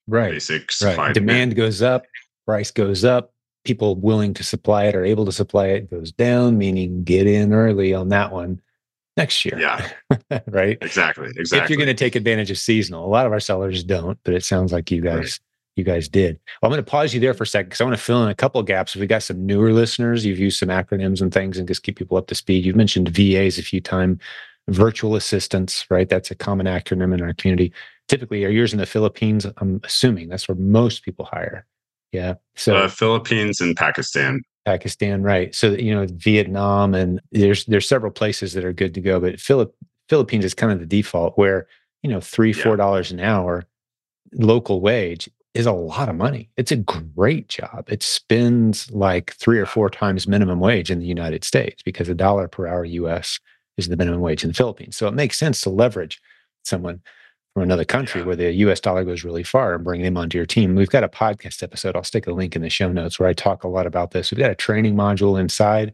Right 0.07 0.31
basic 0.31 0.69
right. 0.83 1.13
demand 1.13 1.55
goes 1.55 1.81
up 1.81 2.05
price 2.45 2.71
goes 2.71 3.05
up, 3.05 3.31
people 3.63 3.95
willing 3.95 4.33
to 4.33 4.43
supply 4.43 4.85
it 4.85 4.95
or 4.95 5.05
able 5.05 5.25
to 5.25 5.31
supply 5.31 5.67
it 5.67 5.89
goes 5.89 6.11
down, 6.11 6.57
meaning 6.57 7.03
get 7.03 7.27
in 7.27 7.53
early 7.53 7.93
on 7.93 8.09
that 8.09 8.31
one 8.31 8.61
next 9.17 9.45
year. 9.45 9.59
Yeah. 9.59 9.91
right. 10.47 10.77
Exactly. 10.81 11.29
Exactly. 11.35 11.63
If 11.63 11.69
you're 11.69 11.77
going 11.77 11.87
to 11.87 11.93
take 11.93 12.15
advantage 12.15 12.51
of 12.51 12.57
seasonal, 12.57 13.05
a 13.05 13.09
lot 13.09 13.25
of 13.25 13.31
our 13.31 13.39
sellers 13.39 13.83
don't, 13.83 14.17
but 14.23 14.33
it 14.33 14.43
sounds 14.43 14.71
like 14.71 14.89
you 14.89 15.01
guys 15.01 15.17
right. 15.17 15.39
you 15.75 15.83
guys 15.83 16.07
did. 16.07 16.39
Well, 16.61 16.69
I'm 16.69 16.71
going 16.71 16.83
to 16.83 16.89
pause 16.89 17.13
you 17.13 17.19
there 17.19 17.33
for 17.33 17.43
a 17.43 17.47
second 17.47 17.69
because 17.69 17.81
I 17.81 17.83
want 17.83 17.95
to 17.95 18.03
fill 18.03 18.23
in 18.23 18.29
a 18.29 18.35
couple 18.35 18.59
of 18.59 18.67
gaps. 18.67 18.95
If 18.95 19.01
we 19.01 19.07
got 19.07 19.23
some 19.23 19.45
newer 19.45 19.73
listeners, 19.73 20.25
you've 20.25 20.39
used 20.39 20.59
some 20.59 20.69
acronyms 20.69 21.21
and 21.21 21.33
things 21.33 21.57
and 21.57 21.67
just 21.67 21.83
keep 21.83 21.97
people 21.97 22.17
up 22.17 22.27
to 22.27 22.35
speed. 22.35 22.65
You've 22.65 22.75
mentioned 22.75 23.09
VAs 23.09 23.59
a 23.59 23.63
few 23.63 23.81
times, 23.81 24.19
virtual 24.69 25.15
assistants, 25.15 25.85
right? 25.89 26.09
That's 26.09 26.31
a 26.31 26.35
common 26.35 26.65
acronym 26.65 27.13
in 27.13 27.21
our 27.21 27.33
community. 27.33 27.73
Typically, 28.07 28.43
are 28.43 28.49
yours 28.49 28.73
in 28.73 28.79
the 28.79 28.85
Philippines? 28.85 29.45
I'm 29.57 29.79
assuming 29.83 30.29
that's 30.29 30.47
where 30.47 30.55
most 30.55 31.03
people 31.03 31.25
hire. 31.25 31.65
Yeah. 32.11 32.35
So 32.55 32.75
uh, 32.75 32.87
Philippines 32.87 33.61
and 33.61 33.75
Pakistan. 33.75 34.41
Pakistan, 34.65 35.23
right? 35.23 35.53
So 35.55 35.71
you 35.71 35.93
know 35.93 36.05
Vietnam 36.11 36.93
and 36.93 37.19
there's 37.31 37.65
there's 37.65 37.87
several 37.87 38.11
places 38.11 38.53
that 38.53 38.65
are 38.65 38.73
good 38.73 38.93
to 38.93 39.01
go, 39.01 39.19
but 39.19 39.39
Philip 39.39 39.73
Philippines 40.09 40.45
is 40.45 40.53
kind 40.53 40.71
of 40.71 40.79
the 40.79 40.85
default 40.85 41.37
where 41.37 41.67
you 42.03 42.09
know 42.09 42.21
three 42.21 42.53
four 42.53 42.75
dollars 42.75 43.11
an 43.11 43.19
hour 43.19 43.65
local 44.33 44.81
wage 44.81 45.29
is 45.53 45.65
a 45.65 45.71
lot 45.71 46.07
of 46.07 46.15
money. 46.15 46.49
It's 46.57 46.71
a 46.71 46.77
great 46.77 47.49
job. 47.49 47.85
It 47.87 48.03
spends 48.03 48.89
like 48.91 49.33
three 49.33 49.59
or 49.59 49.65
four 49.65 49.89
times 49.89 50.27
minimum 50.27 50.59
wage 50.59 50.89
in 50.89 50.99
the 50.99 51.05
United 51.05 51.43
States 51.43 51.83
because 51.83 52.07
a 52.07 52.15
dollar 52.15 52.47
per 52.47 52.67
hour 52.67 52.85
US 52.85 53.39
is 53.77 53.89
the 53.89 53.97
minimum 53.97 54.21
wage 54.21 54.43
in 54.43 54.49
the 54.49 54.53
Philippines. 54.53 54.95
So 54.95 55.07
it 55.07 55.13
makes 55.13 55.37
sense 55.37 55.59
to 55.61 55.69
leverage 55.69 56.21
someone 56.63 57.01
from 57.53 57.63
another 57.63 57.85
country 57.85 58.21
yeah. 58.21 58.27
where 58.27 58.35
the 58.35 58.51
US 58.51 58.79
dollar 58.79 59.03
goes 59.03 59.23
really 59.23 59.43
far 59.43 59.75
and 59.75 59.83
bring 59.83 60.01
them 60.01 60.17
onto 60.17 60.37
your 60.37 60.45
team. 60.45 60.75
We've 60.75 60.89
got 60.89 61.03
a 61.03 61.09
podcast 61.09 61.63
episode. 61.63 61.95
I'll 61.95 62.03
stick 62.03 62.27
a 62.27 62.31
link 62.31 62.55
in 62.55 62.61
the 62.61 62.69
show 62.69 62.91
notes 62.91 63.19
where 63.19 63.29
I 63.29 63.33
talk 63.33 63.63
a 63.63 63.67
lot 63.67 63.87
about 63.87 64.11
this. 64.11 64.31
We've 64.31 64.39
got 64.39 64.51
a 64.51 64.55
training 64.55 64.95
module 64.95 65.39
inside 65.39 65.93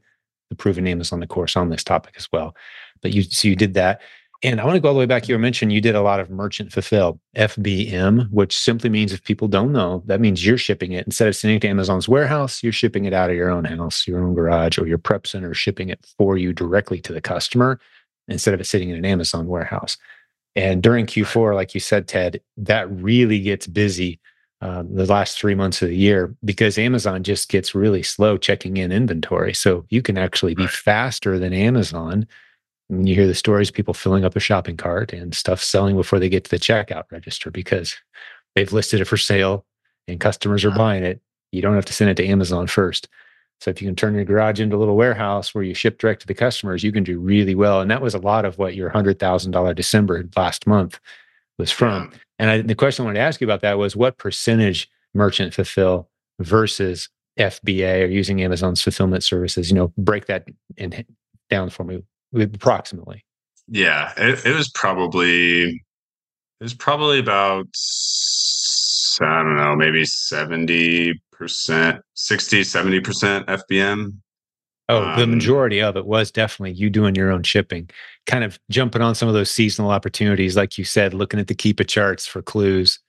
the 0.50 0.56
proven 0.56 0.84
name 0.84 1.02
is 1.02 1.12
on 1.12 1.20
the 1.20 1.28
course 1.28 1.56
on 1.56 1.70
this 1.70 1.84
topic 1.84 2.15
as 2.17 2.28
well. 2.32 2.56
But 3.02 3.12
you 3.13 3.24
so 3.24 3.48
you 3.48 3.56
did 3.56 3.74
that. 3.76 4.02
And 4.43 4.62
I 4.62 4.65
want 4.65 4.76
to 4.76 4.80
go 4.80 4.89
all 4.89 4.93
the 4.93 5.00
way 5.00 5.08
back. 5.08 5.28
You 5.28 5.38
mentioned 5.39 5.74
you 5.74 5.82
did 5.82 5.96
a 5.96 6.02
lot 6.02 6.20
of 6.20 6.30
merchant 6.30 6.72
fulfill, 6.72 7.20
FBM, 7.36 8.30
which 8.30 8.56
simply 8.56 8.88
means 8.88 9.12
if 9.12 9.24
people 9.24 9.48
don't 9.48 9.72
know, 9.72 10.04
that 10.06 10.22
means 10.22 10.46
you're 10.46 10.60
shipping 10.60 10.91
it. 10.91 11.08
Instead 11.08 11.28
of 11.28 11.36
sending 11.36 11.58
it 11.58 11.62
to 11.62 11.67
Amazon's 11.67 12.08
warehouse, 12.08 12.62
you're 12.62 12.72
shipping 12.72 13.06
it 13.06 13.13
out 13.13 13.32
of 13.32 13.36
your 13.36 13.50
own 13.50 13.65
house, 13.65 14.08
your 14.08 14.24
own 14.24 14.36
garage, 14.36 14.78
or 14.78 14.86
your 14.86 15.00
prep 15.00 15.26
center, 15.26 15.56
shipping 15.56 15.89
it 15.89 16.06
for 16.20 16.38
you 16.38 16.54
directly 16.54 17.02
to 17.02 17.13
the 17.13 17.22
customer 17.22 17.80
instead 18.28 18.54
of 18.54 18.62
it 18.62 18.65
sitting 18.65 18.89
in 18.89 18.96
an 18.96 19.06
Amazon 19.06 19.48
warehouse. 19.48 19.98
And 20.58 20.82
during 20.82 21.06
Q4, 21.06 21.54
like 21.54 21.76
you 21.76 21.80
said, 21.80 22.08
Ted, 22.08 22.41
that 22.58 22.89
really 22.91 23.39
gets 23.39 23.67
busy 23.67 24.20
um, 24.62 24.93
the 24.96 25.06
last 25.06 25.38
three 25.38 25.54
months 25.54 25.84
of 25.84 25.89
the 25.89 25.96
year 25.96 26.36
because 26.43 26.80
Amazon 26.80 27.22
just 27.22 27.48
gets 27.48 27.76
really 27.76 28.02
slow 28.02 28.38
checking 28.38 28.78
in 28.78 28.91
inventory. 28.91 29.54
So 29.54 29.86
you 29.89 30.02
can 30.02 30.17
actually 30.17 30.56
be 30.56 30.65
faster 30.65 31.38
than 31.38 31.54
Amazon. 31.54 32.28
When 32.88 33.06
you 33.06 33.13
hear 33.13 33.28
the 33.28 33.36
stories, 33.36 33.70
people 33.70 33.93
filling 33.93 34.26
up 34.26 34.36
a 34.36 34.39
shopping 34.39 34.78
cart 34.78 35.13
and 35.13 35.36
stuff 35.36 35.62
selling 35.62 35.96
before 35.96 36.17
they 36.17 36.28
get 36.28 36.43
to 36.46 36.50
the 36.50 36.58
checkout 36.58 37.04
register 37.12 37.52
because 37.52 37.96
they've 38.56 38.74
listed 38.74 39.00
it 39.00 39.06
for 39.06 39.17
sale 39.17 39.63
and 40.08 40.20
customers 40.20 40.65
are 40.65 40.72
buying 40.72 41.04
it. 41.04 41.22
You 41.52 41.62
don't 41.62 41.76
have 41.76 41.86
to 41.86 41.93
send 41.93 42.10
it 42.10 42.17
to 42.17 42.28
Amazon 42.28 42.65
first. 42.65 43.08
So 43.60 43.72
if 43.72 43.82
you 43.82 43.88
can 43.88 43.96
turn 43.96 44.13
your 44.13 44.24
garage 44.24 44.60
into 44.60 44.76
a 44.76 44.78
little 44.78 44.96
warehouse 44.96 45.54
where 45.54 45.63
you 45.63 45.74
ship 45.74 45.98
direct 45.98 46.22
to 46.22 46.28
the 46.28 46.34
customers, 46.34 46.84
you 46.84 46.91
can 46.91 47.04
do 47.04 47.20
really 47.20 47.56
well. 47.56 47.82
And 47.82 47.89
that 47.89 48.02
was 48.02 48.13
a 48.13 48.20
lot 48.20 48.46
of 48.46 48.58
what 48.58 48.76
your 48.76 48.89
hundred 48.89 49.20
thousand 49.20 49.52
dollar 49.52 49.74
December 49.74 50.24
last 50.36 50.67
month 50.67 51.00
was 51.58 51.72
from. 51.72 52.10
Yeah. 52.12 52.17
And 52.39 52.50
I, 52.50 52.62
the 52.62 52.76
question 52.76 53.04
I 53.04 53.06
wanted 53.08 53.20
to 53.20 53.26
ask 53.26 53.41
you 53.41 53.48
about 53.48 53.62
that 53.62 53.80
was 53.80 53.96
what 53.96 54.17
percentage 54.17 54.89
merchant 55.13 55.54
fulfill 55.54 56.08
versus 56.39 57.10
FBA 57.39 58.04
or 58.04 58.08
using 58.08 58.41
Amazon's 58.43 58.82
fulfillment 58.82 59.24
services? 59.24 59.70
You 59.70 59.76
know, 59.76 59.93
break 59.98 60.28
that 60.28 60.48
in, 60.76 61.04
down 61.50 61.70
for 61.70 61.84
me 61.84 62.04
approximately. 62.39 63.24
Yeah, 63.67 64.13
it, 64.17 64.46
it 64.46 64.56
was 64.56 64.70
probably 64.70 65.84
it 66.60 66.63
was 66.63 66.74
probably 66.74 67.20
about 67.20 67.67
I 69.21 69.43
don't 69.43 69.56
know, 69.56 69.75
maybe 69.75 70.06
70 70.06 71.21
percent 71.38 72.01
60 72.15 72.63
70 72.63 72.99
percent 72.99 73.45
fbm 73.45 74.13
oh 74.89 75.03
um, 75.03 75.19
the 75.19 75.27
majority 75.27 75.82
of 75.82 75.95
it 75.95 76.06
was 76.06 76.32
definitely 76.32 76.71
you 76.71 76.89
doing 76.89 77.13
your 77.13 77.32
own 77.32 77.43
shipping 77.43 77.88
kind 78.25 78.43
of 78.43 78.60
jumping 78.71 79.03
on 79.03 79.13
some 79.13 79.27
of 79.27 79.36
those 79.36 79.51
seasonal 79.51 79.91
opportunities 79.91 80.58
like 80.58 80.77
you 80.80 80.84
said 80.84 81.13
looking 81.13 81.39
at 81.39 81.47
the 81.47 81.53
keepa 81.53 81.88
charts 81.88 82.25
for 82.25 82.41
clues 82.41 82.99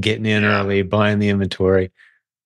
getting 0.00 0.26
in 0.26 0.42
yeah. 0.42 0.60
early 0.60 0.82
buying 0.82 1.20
the 1.20 1.28
inventory 1.28 1.92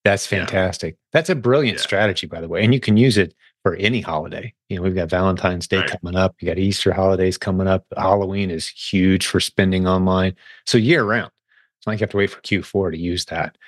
that's 0.05 0.27
fantastic 0.27 0.95
yeah. 0.95 1.09
that's 1.13 1.31
a 1.31 1.35
brilliant 1.35 1.79
yeah. 1.79 1.83
strategy 1.83 2.27
by 2.27 2.41
the 2.41 2.49
way 2.49 2.63
and 2.63 2.75
you 2.75 2.81
can 2.81 2.99
use 2.99 3.17
it 3.17 3.35
for 3.63 3.75
any 3.77 4.03
holiday 4.03 4.53
you 4.69 4.77
know 4.77 4.83
we've 4.83 4.95
got 4.95 5.09
valentine's 5.09 5.67
day 5.67 5.79
right. 5.79 5.99
coming 5.99 6.17
up 6.17 6.35
you 6.41 6.47
got 6.47 6.59
easter 6.59 6.93
holidays 6.93 7.39
coming 7.39 7.67
up 7.67 7.87
halloween 7.97 8.51
is 8.51 8.69
huge 8.69 9.27
for 9.27 9.41
spending 9.41 9.87
online 9.87 10.35
so 10.67 10.77
year 10.77 11.05
round 11.05 11.31
it's 11.83 11.87
not 11.89 11.95
like 11.95 12.01
you 12.01 12.05
have 12.05 12.11
to 12.11 12.17
wait 12.17 12.31
for 12.31 12.41
q4 12.43 12.93
to 12.93 12.99
use 12.99 13.25
that. 13.25 13.59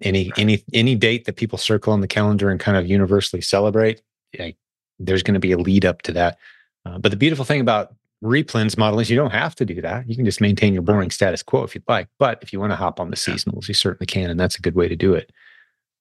Any 0.00 0.32
any 0.38 0.64
any 0.72 0.94
date 0.94 1.26
that 1.26 1.36
people 1.36 1.58
circle 1.58 1.92
on 1.92 2.00
the 2.00 2.08
calendar 2.08 2.48
and 2.48 2.58
kind 2.58 2.78
of 2.78 2.86
universally 2.86 3.42
celebrate 3.42 4.00
like, 4.38 4.56
there's 4.98 5.22
going 5.22 5.34
to 5.34 5.40
be 5.40 5.52
a 5.52 5.58
lead 5.58 5.84
up 5.84 6.02
to 6.02 6.12
that. 6.12 6.38
Uh, 6.84 6.98
but 6.98 7.10
the 7.10 7.16
beautiful 7.16 7.44
thing 7.44 7.60
about 7.60 7.94
replens 8.24 8.76
model 8.76 8.98
is 9.00 9.10
you 9.10 9.16
don't 9.16 9.32
have 9.32 9.54
to 9.56 9.66
do 9.66 9.82
that. 9.82 10.08
You 10.08 10.16
can 10.16 10.24
just 10.24 10.40
maintain 10.40 10.72
your 10.72 10.82
boring 10.82 11.10
status 11.10 11.42
quo 11.42 11.62
if 11.62 11.74
you'd 11.74 11.84
like 11.86 12.08
but 12.18 12.38
if 12.42 12.52
you 12.52 12.58
want 12.58 12.72
to 12.72 12.76
hop 12.76 12.98
on 12.98 13.10
the 13.10 13.16
seasonals 13.16 13.68
you 13.68 13.74
certainly 13.74 14.06
can 14.06 14.30
and 14.30 14.40
that's 14.40 14.56
a 14.56 14.62
good 14.62 14.74
way 14.74 14.88
to 14.88 14.96
do 14.96 15.14
it. 15.14 15.30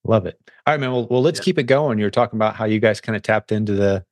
Love 0.06 0.26
it. 0.26 0.40
All 0.66 0.74
right 0.74 0.80
man 0.80 0.94
well, 0.94 1.06
well 1.08 1.22
let's 1.22 1.40
yeah. 1.40 1.44
keep 1.44 1.60
it 1.60 1.64
going. 1.64 2.00
You're 2.00 2.10
talking 2.10 2.38
about 2.38 2.56
how 2.56 2.66
you 2.66 2.80
guys 2.80 3.02
kind 3.02 3.16
of 3.16 3.22
tapped 3.22 3.52
into 3.52 3.74
the 3.74 4.06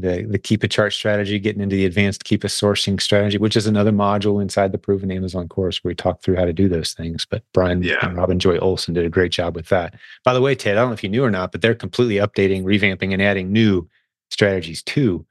the 0.00 0.26
the 0.28 0.38
Keepa 0.38 0.70
chart 0.70 0.92
strategy, 0.92 1.38
getting 1.38 1.62
into 1.62 1.76
the 1.76 1.86
advanced 1.86 2.24
Keepa 2.24 2.46
sourcing 2.46 3.00
strategy, 3.00 3.38
which 3.38 3.56
is 3.56 3.66
another 3.66 3.92
module 3.92 4.40
inside 4.40 4.72
the 4.72 4.78
proven 4.78 5.10
Amazon 5.10 5.48
course 5.48 5.82
where 5.82 5.90
we 5.90 5.94
talk 5.94 6.22
through 6.22 6.36
how 6.36 6.44
to 6.44 6.52
do 6.52 6.68
those 6.68 6.92
things. 6.92 7.24
But 7.24 7.42
Brian 7.52 7.82
yeah. 7.82 7.96
and 8.02 8.16
Robin 8.16 8.38
Joy 8.38 8.58
Olson 8.58 8.94
did 8.94 9.04
a 9.04 9.10
great 9.10 9.32
job 9.32 9.54
with 9.54 9.68
that. 9.68 9.94
By 10.24 10.34
the 10.34 10.40
way, 10.40 10.54
Ted, 10.54 10.76
I 10.76 10.80
don't 10.80 10.90
know 10.90 10.94
if 10.94 11.02
you 11.02 11.10
knew 11.10 11.24
or 11.24 11.30
not, 11.30 11.52
but 11.52 11.60
they're 11.60 11.74
completely 11.74 12.16
updating, 12.16 12.64
revamping, 12.64 13.12
and 13.12 13.22
adding 13.22 13.52
new 13.52 13.88
strategies 14.30 14.82
to 14.82 15.24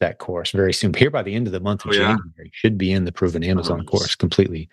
that 0.00 0.18
course 0.18 0.50
very 0.50 0.72
soon. 0.72 0.92
Here 0.94 1.10
by 1.10 1.22
the 1.22 1.34
end 1.34 1.46
of 1.46 1.52
the 1.52 1.60
month 1.60 1.84
of 1.84 1.90
oh, 1.90 1.94
January, 1.94 2.22
yeah. 2.36 2.44
should 2.52 2.76
be 2.78 2.92
in 2.92 3.04
the 3.04 3.12
proven 3.12 3.42
Amazon 3.42 3.80
oh, 3.82 3.84
course, 3.84 4.14
completely 4.14 4.68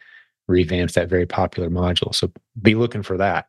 revamped 0.48 0.96
that 0.96 1.10
very 1.10 1.26
popular 1.26 1.70
module. 1.70 2.14
So 2.14 2.32
be 2.62 2.76
looking 2.76 3.04
for 3.04 3.18
that. 3.18 3.48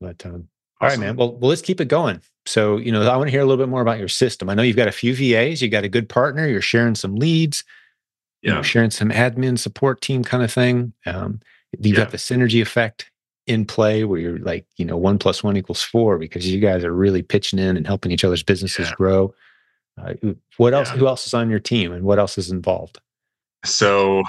But 0.00 0.24
um, 0.24 0.48
all 0.80 0.88
right, 0.88 0.98
man. 0.98 1.16
Well, 1.16 1.32
well, 1.36 1.50
let's 1.50 1.62
keep 1.62 1.80
it 1.80 1.88
going. 1.88 2.22
So, 2.46 2.78
you 2.78 2.90
know, 2.90 3.02
I 3.02 3.16
want 3.16 3.28
to 3.28 3.30
hear 3.30 3.42
a 3.42 3.44
little 3.44 3.62
bit 3.62 3.70
more 3.70 3.82
about 3.82 3.98
your 3.98 4.08
system. 4.08 4.48
I 4.48 4.54
know 4.54 4.62
you've 4.62 4.76
got 4.76 4.88
a 4.88 4.92
few 4.92 5.14
VAs, 5.14 5.60
you 5.60 5.68
got 5.68 5.84
a 5.84 5.88
good 5.88 6.08
partner, 6.08 6.48
you're 6.48 6.62
sharing 6.62 6.94
some 6.94 7.16
leads, 7.16 7.64
yeah. 8.42 8.50
you 8.50 8.56
know, 8.56 8.62
sharing 8.62 8.90
some 8.90 9.10
admin 9.10 9.58
support 9.58 10.00
team 10.00 10.24
kind 10.24 10.42
of 10.42 10.52
thing. 10.52 10.92
Um, 11.06 11.40
you've 11.78 11.98
yeah. 11.98 12.04
got 12.04 12.10
the 12.10 12.16
synergy 12.16 12.62
effect 12.62 13.10
in 13.46 13.64
play 13.66 14.04
where 14.04 14.20
you're 14.20 14.38
like, 14.38 14.66
you 14.76 14.84
know, 14.84 14.96
one 14.96 15.18
plus 15.18 15.42
one 15.42 15.56
equals 15.56 15.82
four 15.82 16.18
because 16.18 16.48
you 16.48 16.60
guys 16.60 16.84
are 16.84 16.92
really 16.92 17.22
pitching 17.22 17.58
in 17.58 17.76
and 17.76 17.86
helping 17.86 18.12
each 18.12 18.24
other's 18.24 18.42
businesses 18.42 18.88
yeah. 18.88 18.94
grow. 18.96 19.34
Uh, 20.00 20.14
what 20.56 20.72
else? 20.72 20.88
Who 20.90 21.06
else 21.06 21.26
is 21.26 21.34
on 21.34 21.50
your 21.50 21.58
team, 21.58 21.92
and 21.92 22.04
what 22.04 22.18
else 22.18 22.38
is 22.38 22.50
involved? 22.50 22.98
So 23.64 24.22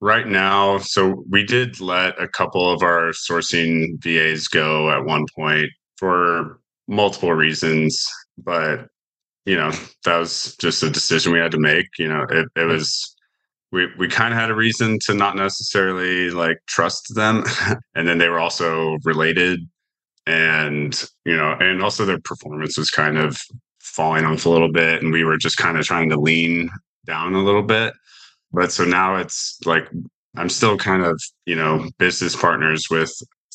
right 0.00 0.26
now, 0.26 0.78
so 0.78 1.24
we 1.28 1.44
did 1.44 1.80
let 1.80 2.20
a 2.20 2.28
couple 2.28 2.72
of 2.72 2.82
our 2.82 3.10
sourcing 3.10 4.02
VAs 4.02 4.48
go 4.48 4.90
at 4.90 5.04
one 5.04 5.26
point 5.36 5.68
for 5.96 6.60
multiple 6.92 7.32
reasons, 7.32 8.06
but 8.38 8.86
you 9.44 9.56
know, 9.56 9.72
that 10.04 10.18
was 10.18 10.54
just 10.60 10.84
a 10.84 10.90
decision 10.90 11.32
we 11.32 11.40
had 11.40 11.50
to 11.50 11.58
make. 11.58 11.86
You 11.98 12.08
know, 12.08 12.24
it, 12.30 12.46
it 12.54 12.64
was 12.64 13.16
we 13.72 13.88
we 13.98 14.06
kind 14.06 14.32
of 14.32 14.38
had 14.38 14.50
a 14.50 14.54
reason 14.54 14.98
to 15.06 15.14
not 15.14 15.36
necessarily 15.36 16.30
like 16.30 16.58
trust 16.68 17.14
them, 17.14 17.44
and 17.94 18.06
then 18.06 18.18
they 18.18 18.28
were 18.28 18.38
also 18.38 18.98
related, 19.04 19.60
and 20.26 21.02
you 21.24 21.36
know, 21.36 21.56
and 21.58 21.82
also 21.82 22.04
their 22.04 22.20
performance 22.20 22.78
was 22.78 22.90
kind 22.90 23.18
of 23.18 23.36
falling 23.80 24.24
off 24.24 24.46
a 24.46 24.50
little 24.50 24.70
bit, 24.70 25.02
and 25.02 25.12
we 25.12 25.24
were 25.24 25.38
just 25.38 25.56
kind 25.56 25.78
of 25.78 25.84
trying 25.84 26.10
to 26.10 26.20
lean 26.20 26.70
down 27.04 27.34
a 27.34 27.42
little 27.42 27.62
bit. 27.62 27.94
But 28.52 28.70
so 28.70 28.84
now 28.84 29.16
it's 29.16 29.58
like 29.64 29.88
I'm 30.36 30.50
still 30.50 30.76
kind 30.76 31.04
of 31.04 31.20
you 31.46 31.56
know 31.56 31.88
business 31.98 32.36
partners 32.36 32.86
with 32.90 33.12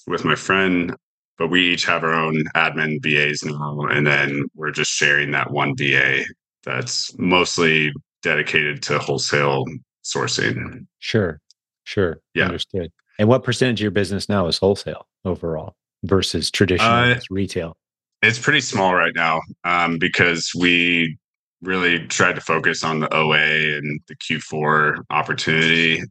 with 0.08 0.26
my 0.26 0.36
friend 0.36 0.96
but 1.38 1.50
we 1.50 1.74
each 1.74 1.86
have 1.86 2.04
our 2.04 2.14
own 2.14 2.44
admin 2.56 3.02
VAs 3.02 3.44
now, 3.44 3.82
and 3.82 4.06
then 4.06 4.46
we're 4.56 4.72
just 4.72 4.92
sharing 4.92 5.32
that 5.32 5.52
one 5.52 5.76
VA 5.78 6.24
that's 6.64 7.18
mostly 7.18 7.92
dedicated 8.24 8.82
to 8.84 9.00
wholesale 9.00 9.66
sourcing. 10.04 10.86
Sure, 11.00 11.40
sure, 11.84 12.20
yeah, 12.34 12.46
understood. 12.46 12.92
And 13.20 13.28
what 13.28 13.44
percentage 13.44 13.80
of 13.80 13.84
your 13.84 13.92
business 13.92 14.30
now 14.30 14.48
is 14.48 14.58
wholesale 14.58 15.08
overall 15.26 15.76
versus 16.04 16.52
traditional 16.52 16.92
uh, 16.92 17.20
retail? 17.30 17.78
It's 18.22 18.40
pretty 18.40 18.62
small 18.62 18.96
right 18.96 19.14
now 19.16 19.42
um, 19.64 19.98
because 20.00 20.52
we 20.58 21.18
really 21.62 22.00
tried 22.08 22.36
to 22.36 22.42
focus 22.42 22.84
on 22.84 23.00
the 23.00 23.14
OA 23.14 23.78
and 23.78 24.00
the 24.08 24.16
Q4 24.16 25.04
opportunity. 25.10 26.02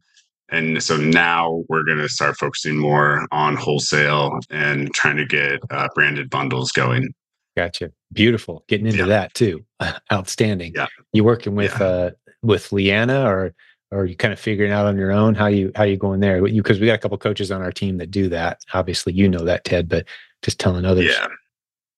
And 0.49 0.81
so 0.81 0.97
now 0.97 1.63
we're 1.67 1.83
going 1.83 1.97
to 1.97 2.09
start 2.09 2.37
focusing 2.37 2.77
more 2.77 3.27
on 3.31 3.55
wholesale 3.55 4.39
and 4.49 4.93
trying 4.93 5.17
to 5.17 5.25
get 5.25 5.59
uh, 5.69 5.87
branded 5.93 6.29
bundles 6.29 6.71
going. 6.71 7.13
Gotcha. 7.55 7.91
Beautiful. 8.13 8.63
Getting 8.67 8.85
into 8.85 8.99
yeah. 8.99 9.05
that 9.05 9.33
too. 9.33 9.65
Outstanding. 10.13 10.73
Yeah. 10.75 10.87
You 11.11 11.23
working 11.23 11.55
with 11.55 11.75
yeah. 11.79 11.85
uh 11.85 12.11
with 12.43 12.71
Leanna 12.71 13.27
or 13.27 13.55
or 13.89 14.05
you 14.05 14.15
kind 14.15 14.31
of 14.31 14.39
figuring 14.39 14.71
out 14.71 14.85
on 14.85 14.97
your 14.97 15.11
own 15.11 15.33
how 15.33 15.47
you 15.47 15.71
how 15.75 15.83
you 15.83 15.97
going 15.97 16.19
there? 16.19 16.45
You 16.45 16.61
because 16.61 16.79
we 16.79 16.85
got 16.85 16.93
a 16.93 16.99
couple 16.99 17.17
coaches 17.17 17.51
on 17.51 17.61
our 17.61 17.71
team 17.71 17.97
that 17.97 18.11
do 18.11 18.29
that. 18.29 18.59
Obviously, 18.73 19.13
you 19.13 19.27
know 19.27 19.43
that 19.43 19.63
Ted, 19.63 19.89
but 19.89 20.05
just 20.43 20.59
telling 20.59 20.85
others. 20.85 21.15
Yeah. 21.17 21.27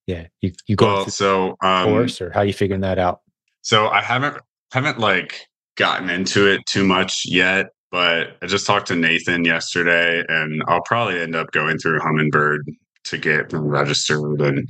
Yeah. 0.08 0.28
You 0.42 0.54
you 0.66 0.76
go 0.76 0.86
well, 0.86 1.10
so 1.10 1.58
um, 1.62 1.90
course 1.90 2.22
or 2.22 2.32
how 2.32 2.42
you 2.42 2.54
figuring 2.54 2.82
that 2.82 2.98
out? 2.98 3.20
So 3.62 3.90
I 3.90 4.02
haven't 4.02 4.38
haven't 4.72 4.98
like 4.98 5.46
gotten 5.76 6.10
into 6.10 6.48
it 6.48 6.62
too 6.68 6.86
much 6.86 7.24
yet. 7.26 7.68
But 7.92 8.38
I 8.42 8.46
just 8.46 8.68
talked 8.68 8.88
to 8.88 8.96
Nathan 8.96 9.46
yesterday, 9.46 10.24
and 10.28 10.64
I'll 10.68 10.84
probably 10.84 11.20
end 11.20 11.36
up 11.36 11.52
going 11.52 11.78
through 11.80 12.00
Humnbird 12.00 12.60
to 13.06 13.18
get 13.18 13.52
registered, 13.52 14.42
and 14.42 14.68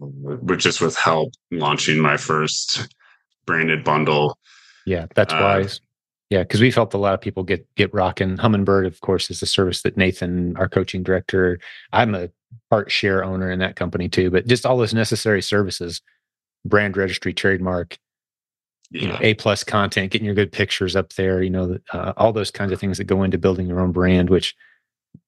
uh, 0.00 0.56
just 0.56 0.80
with 0.80 0.96
help 0.96 1.30
launching 1.50 2.00
my 2.00 2.16
first 2.16 2.88
branded 3.46 3.84
bundle. 3.84 4.38
Yeah, 4.86 5.06
that's 5.14 5.34
uh, 5.34 5.38
wise. 5.40 5.80
Yeah, 6.30 6.42
because 6.42 6.60
we've 6.60 6.74
helped 6.74 6.94
a 6.94 6.98
lot 6.98 7.14
of 7.14 7.20
people 7.20 7.42
get 7.42 7.66
get 7.76 7.92
rocking. 7.92 8.38
Humnbird, 8.38 8.86
of 8.86 9.00
course, 9.00 9.30
is 9.30 9.42
a 9.42 9.46
service 9.46 9.82
that 9.82 9.96
Nathan, 9.96 10.56
our 10.56 10.68
coaching 10.68 11.02
director, 11.02 11.58
I'm 11.92 12.14
a 12.14 12.30
part 12.70 12.90
share 12.90 13.24
owner 13.24 13.50
in 13.50 13.58
that 13.58 13.76
company 13.76 14.08
too. 14.08 14.30
But 14.30 14.46
just 14.46 14.64
all 14.64 14.78
those 14.78 14.94
necessary 14.94 15.42
services, 15.42 16.00
brand 16.64 16.96
registry, 16.96 17.34
trademark. 17.34 17.98
You 18.94 19.08
know 19.08 19.18
a 19.20 19.34
plus 19.34 19.64
content 19.64 20.10
getting 20.10 20.24
your 20.24 20.34
good 20.34 20.52
pictures 20.52 20.94
up 20.94 21.12
there 21.14 21.42
you 21.42 21.50
know 21.50 21.78
uh, 21.92 22.12
all 22.16 22.32
those 22.32 22.50
kinds 22.50 22.72
of 22.72 22.78
things 22.78 22.96
that 22.96 23.04
go 23.04 23.22
into 23.22 23.36
building 23.36 23.66
your 23.66 23.80
own 23.80 23.92
brand 23.92 24.30
which 24.30 24.54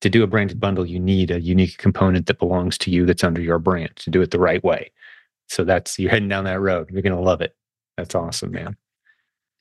to 0.00 0.11
do 0.11 0.22
a 0.22 0.26
branded 0.26 0.61
bundle 0.61 0.87
you 0.87 0.98
need 0.98 1.31
a 1.31 1.40
unique 1.40 1.79
component 1.79 2.26
that 2.26 2.38
belongs 2.38 2.76
to 2.79 2.90
you 2.90 3.07
that's 3.07 3.24
under 3.24 3.40
your 3.40 3.59
brand 3.59 3.94
to 3.96 4.11
do 4.11 4.20
it 4.20 4.31
the 4.31 4.40
right 4.40 4.62
way. 4.64 4.90
So 5.48 5.64
that's 5.64 5.98
you're 5.98 6.11
heading 6.11 6.29
down 6.29 6.44
that 6.44 6.61
road. 6.61 6.90
You're 6.90 7.02
going 7.02 7.14
to 7.14 7.20
love 7.20 7.40
it. 7.40 7.55
That's 7.96 8.14
awesome 8.14 8.50
man. 8.50 8.76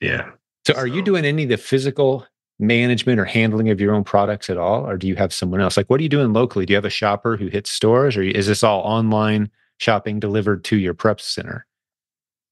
Yeah. 0.00 0.30
So 0.66 0.74
are 0.74 0.88
so, 0.88 0.94
you 0.94 1.02
doing 1.02 1.24
any 1.24 1.44
of 1.44 1.48
the 1.48 1.56
physical 1.56 2.26
management 2.58 3.20
or 3.20 3.24
handling 3.24 3.70
of 3.70 3.80
your 3.80 3.94
own 3.94 4.02
products 4.02 4.50
at 4.50 4.56
all 4.56 4.88
or 4.88 4.96
do 4.96 5.06
you 5.06 5.16
have 5.16 5.32
someone 5.32 5.60
else? 5.60 5.76
Like 5.76 5.88
what 5.88 6.00
are 6.00 6.02
you 6.02 6.08
doing 6.08 6.32
locally? 6.32 6.66
Do 6.66 6.72
you 6.72 6.76
have 6.76 6.84
a 6.84 6.90
shopper 6.90 7.36
who 7.36 7.48
hits 7.48 7.70
stores 7.70 8.16
or 8.16 8.22
is 8.22 8.46
this 8.46 8.62
all 8.62 8.80
online 8.80 9.50
shopping 9.78 10.18
delivered 10.18 10.64
to 10.64 10.76
your 10.76 10.94
prep 10.94 11.20
center 11.20 11.66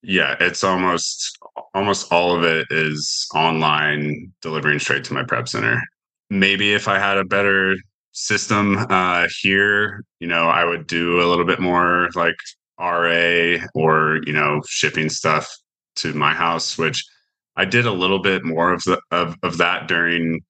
yeah 0.04 0.36
it's 0.40 0.62
almost 0.62 1.38
almost 1.72 2.12
all 2.12 2.36
of 2.36 2.44
it 2.44 2.66
is 2.70 3.26
online 3.34 4.32
delivering 4.42 4.78
straight 4.78 5.04
to 5.04 5.14
my 5.14 5.24
prep 5.24 5.48
center. 5.48 5.80
Maybe 6.30 6.72
if 6.72 6.88
i 6.88 6.98
had 6.98 7.18
a 7.18 7.24
better 7.24 7.76
system 8.12 8.76
uh, 8.90 9.26
here 9.40 10.04
you 10.20 10.28
know 10.28 10.48
i 10.48 10.64
would 10.64 10.86
do 10.86 11.20
a 11.20 11.28
little 11.28 11.44
bit 11.44 11.60
more 11.60 12.08
like 12.14 12.36
ra 12.78 13.58
or 13.74 14.20
you 14.24 14.32
know 14.32 14.60
shipping 14.68 15.08
stuff 15.08 15.52
to 15.96 16.12
my 16.12 16.32
house 16.32 16.78
which 16.78 17.04
i 17.56 17.64
did 17.64 17.86
a 17.86 17.92
little 17.92 18.20
bit 18.20 18.44
more 18.44 18.72
of 18.72 18.82
the 18.84 19.00
of, 19.10 19.36
of 19.42 19.58
that 19.58 19.88
during 19.88 20.40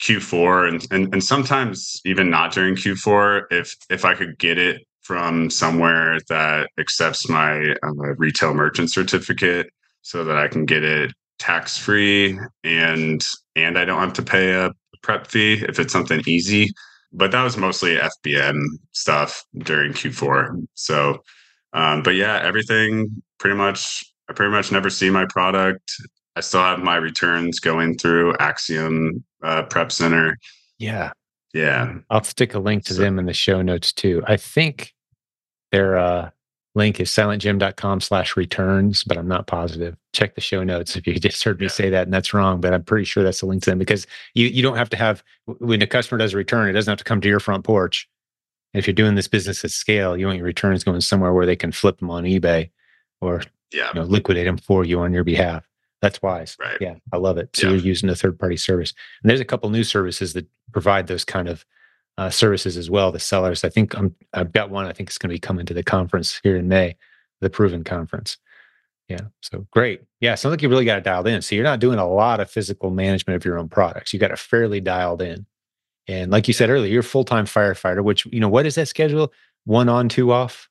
q4 0.00 0.68
and, 0.68 0.86
and 0.90 1.12
and 1.12 1.22
sometimes 1.22 2.00
even 2.04 2.30
not 2.30 2.52
during 2.52 2.74
q4 2.74 3.42
if 3.50 3.74
if 3.90 4.04
i 4.04 4.14
could 4.14 4.38
get 4.38 4.58
it 4.58 4.82
from 5.02 5.50
somewhere 5.50 6.18
that 6.28 6.70
accepts 6.78 7.28
my 7.28 7.74
uh, 7.82 8.14
retail 8.16 8.54
merchant 8.54 8.90
certificate 8.90 9.70
so 10.02 10.24
that 10.24 10.36
I 10.36 10.48
can 10.48 10.64
get 10.64 10.84
it 10.84 11.12
tax 11.38 11.76
free 11.76 12.38
and 12.62 13.20
and 13.56 13.76
I 13.76 13.84
don't 13.84 14.00
have 14.00 14.12
to 14.14 14.22
pay 14.22 14.52
a 14.52 14.70
prep 15.02 15.26
fee 15.26 15.54
if 15.68 15.78
it's 15.78 15.92
something 15.92 16.22
easy. 16.26 16.70
But 17.12 17.32
that 17.32 17.42
was 17.42 17.56
mostly 17.56 17.96
FBM 17.96 18.62
stuff 18.92 19.44
during 19.58 19.92
Q4. 19.92 20.66
So, 20.74 21.22
um, 21.74 22.02
but 22.02 22.14
yeah, 22.14 22.40
everything 22.42 23.22
pretty 23.38 23.56
much. 23.56 24.04
I 24.30 24.34
pretty 24.34 24.52
much 24.52 24.70
never 24.70 24.88
see 24.88 25.10
my 25.10 25.26
product. 25.26 25.92
I 26.36 26.40
still 26.40 26.60
have 26.60 26.78
my 26.78 26.96
returns 26.96 27.58
going 27.58 27.98
through 27.98 28.34
Axiom 28.38 29.24
uh, 29.42 29.64
Prep 29.64 29.92
Center. 29.92 30.38
Yeah, 30.78 31.10
yeah. 31.52 31.98
I'll 32.10 32.24
stick 32.24 32.54
a 32.54 32.58
link 32.58 32.84
to 32.84 32.94
so, 32.94 33.02
them 33.02 33.18
in 33.18 33.26
the 33.26 33.32
show 33.32 33.62
notes 33.62 33.92
too. 33.92 34.22
I 34.26 34.36
think 34.36 34.94
their 35.70 35.96
uh, 35.96 36.30
link 36.74 37.00
is 37.00 37.10
silentjim.com 37.10 38.00
slash 38.00 38.36
returns, 38.36 39.04
but 39.04 39.18
I'm 39.18 39.28
not 39.28 39.46
positive. 39.46 39.96
Check 40.12 40.34
the 40.34 40.40
show 40.40 40.62
notes 40.62 40.96
if 40.96 41.06
you 41.06 41.14
just 41.18 41.42
heard 41.44 41.60
me 41.60 41.68
say 41.68 41.90
that 41.90 42.04
and 42.04 42.12
that's 42.12 42.32
wrong, 42.32 42.60
but 42.60 42.72
I'm 42.72 42.84
pretty 42.84 43.04
sure 43.04 43.22
that's 43.22 43.40
the 43.40 43.46
link 43.46 43.62
to 43.64 43.70
them 43.70 43.78
because 43.78 44.06
you, 44.34 44.46
you 44.48 44.62
don't 44.62 44.76
have 44.76 44.90
to 44.90 44.96
have, 44.96 45.22
when 45.46 45.82
a 45.82 45.86
customer 45.86 46.18
does 46.18 46.34
a 46.34 46.36
return, 46.36 46.68
it 46.68 46.72
doesn't 46.72 46.90
have 46.90 46.98
to 46.98 47.04
come 47.04 47.20
to 47.20 47.28
your 47.28 47.40
front 47.40 47.64
porch. 47.64 48.08
And 48.72 48.78
if 48.78 48.86
you're 48.86 48.94
doing 48.94 49.14
this 49.14 49.28
business 49.28 49.64
at 49.64 49.70
scale, 49.70 50.16
you 50.16 50.26
want 50.26 50.38
your 50.38 50.46
returns 50.46 50.84
going 50.84 51.00
somewhere 51.02 51.34
where 51.34 51.46
they 51.46 51.56
can 51.56 51.72
flip 51.72 51.98
them 51.98 52.10
on 52.10 52.24
eBay 52.24 52.70
or 53.20 53.42
yeah. 53.72 53.88
you 53.88 54.00
know, 54.00 54.06
liquidate 54.06 54.46
them 54.46 54.56
for 54.56 54.84
you 54.84 55.00
on 55.00 55.12
your 55.12 55.24
behalf. 55.24 55.64
That's 56.02 56.20
wise. 56.20 56.56
Right. 56.60 56.76
Yeah, 56.80 56.96
I 57.12 57.16
love 57.16 57.38
it. 57.38 57.54
So 57.54 57.68
yeah. 57.68 57.74
you're 57.74 57.86
using 57.86 58.10
a 58.10 58.16
third 58.16 58.38
party 58.38 58.56
service. 58.56 58.92
And 59.22 59.30
there's 59.30 59.40
a 59.40 59.44
couple 59.44 59.70
new 59.70 59.84
services 59.84 60.34
that 60.34 60.46
provide 60.72 61.06
those 61.06 61.24
kind 61.24 61.48
of 61.48 61.64
uh, 62.18 62.28
services 62.28 62.76
as 62.76 62.90
well. 62.90 63.12
The 63.12 63.20
sellers, 63.20 63.64
I 63.64 63.68
think 63.68 63.96
I'm, 63.96 64.14
I've 64.34 64.52
got 64.52 64.68
one. 64.68 64.86
I 64.86 64.92
think 64.92 65.08
it's 65.08 65.16
going 65.16 65.30
to 65.30 65.34
be 65.34 65.38
coming 65.40 65.64
to 65.66 65.74
the 65.74 65.84
conference 65.84 66.40
here 66.42 66.56
in 66.56 66.68
May, 66.68 66.96
the 67.40 67.48
Proven 67.48 67.84
Conference. 67.84 68.36
Yeah, 69.08 69.20
so 69.40 69.66
great. 69.70 70.02
Yeah, 70.20 70.34
sounds 70.34 70.52
like 70.52 70.62
you 70.62 70.68
really 70.68 70.84
got 70.84 70.98
it 70.98 71.04
dialed 71.04 71.28
in. 71.28 71.42
So 71.42 71.54
you're 71.54 71.64
not 71.64 71.80
doing 71.80 71.98
a 71.98 72.08
lot 72.08 72.40
of 72.40 72.50
physical 72.50 72.90
management 72.90 73.36
of 73.36 73.44
your 73.44 73.58
own 73.58 73.68
products. 73.68 74.12
You 74.12 74.18
got 74.18 74.30
it 74.30 74.38
fairly 74.38 74.80
dialed 74.80 75.22
in. 75.22 75.46
And 76.08 76.32
like 76.32 76.48
you 76.48 76.54
said 76.54 76.70
earlier, 76.70 76.90
you're 76.90 77.00
a 77.00 77.04
full 77.04 77.24
time 77.24 77.44
firefighter. 77.44 78.02
Which 78.02 78.26
you 78.26 78.40
know, 78.40 78.48
what 78.48 78.66
is 78.66 78.74
that 78.74 78.88
schedule? 78.88 79.32
One 79.64 79.88
on, 79.88 80.08
two 80.08 80.32
off. 80.32 80.68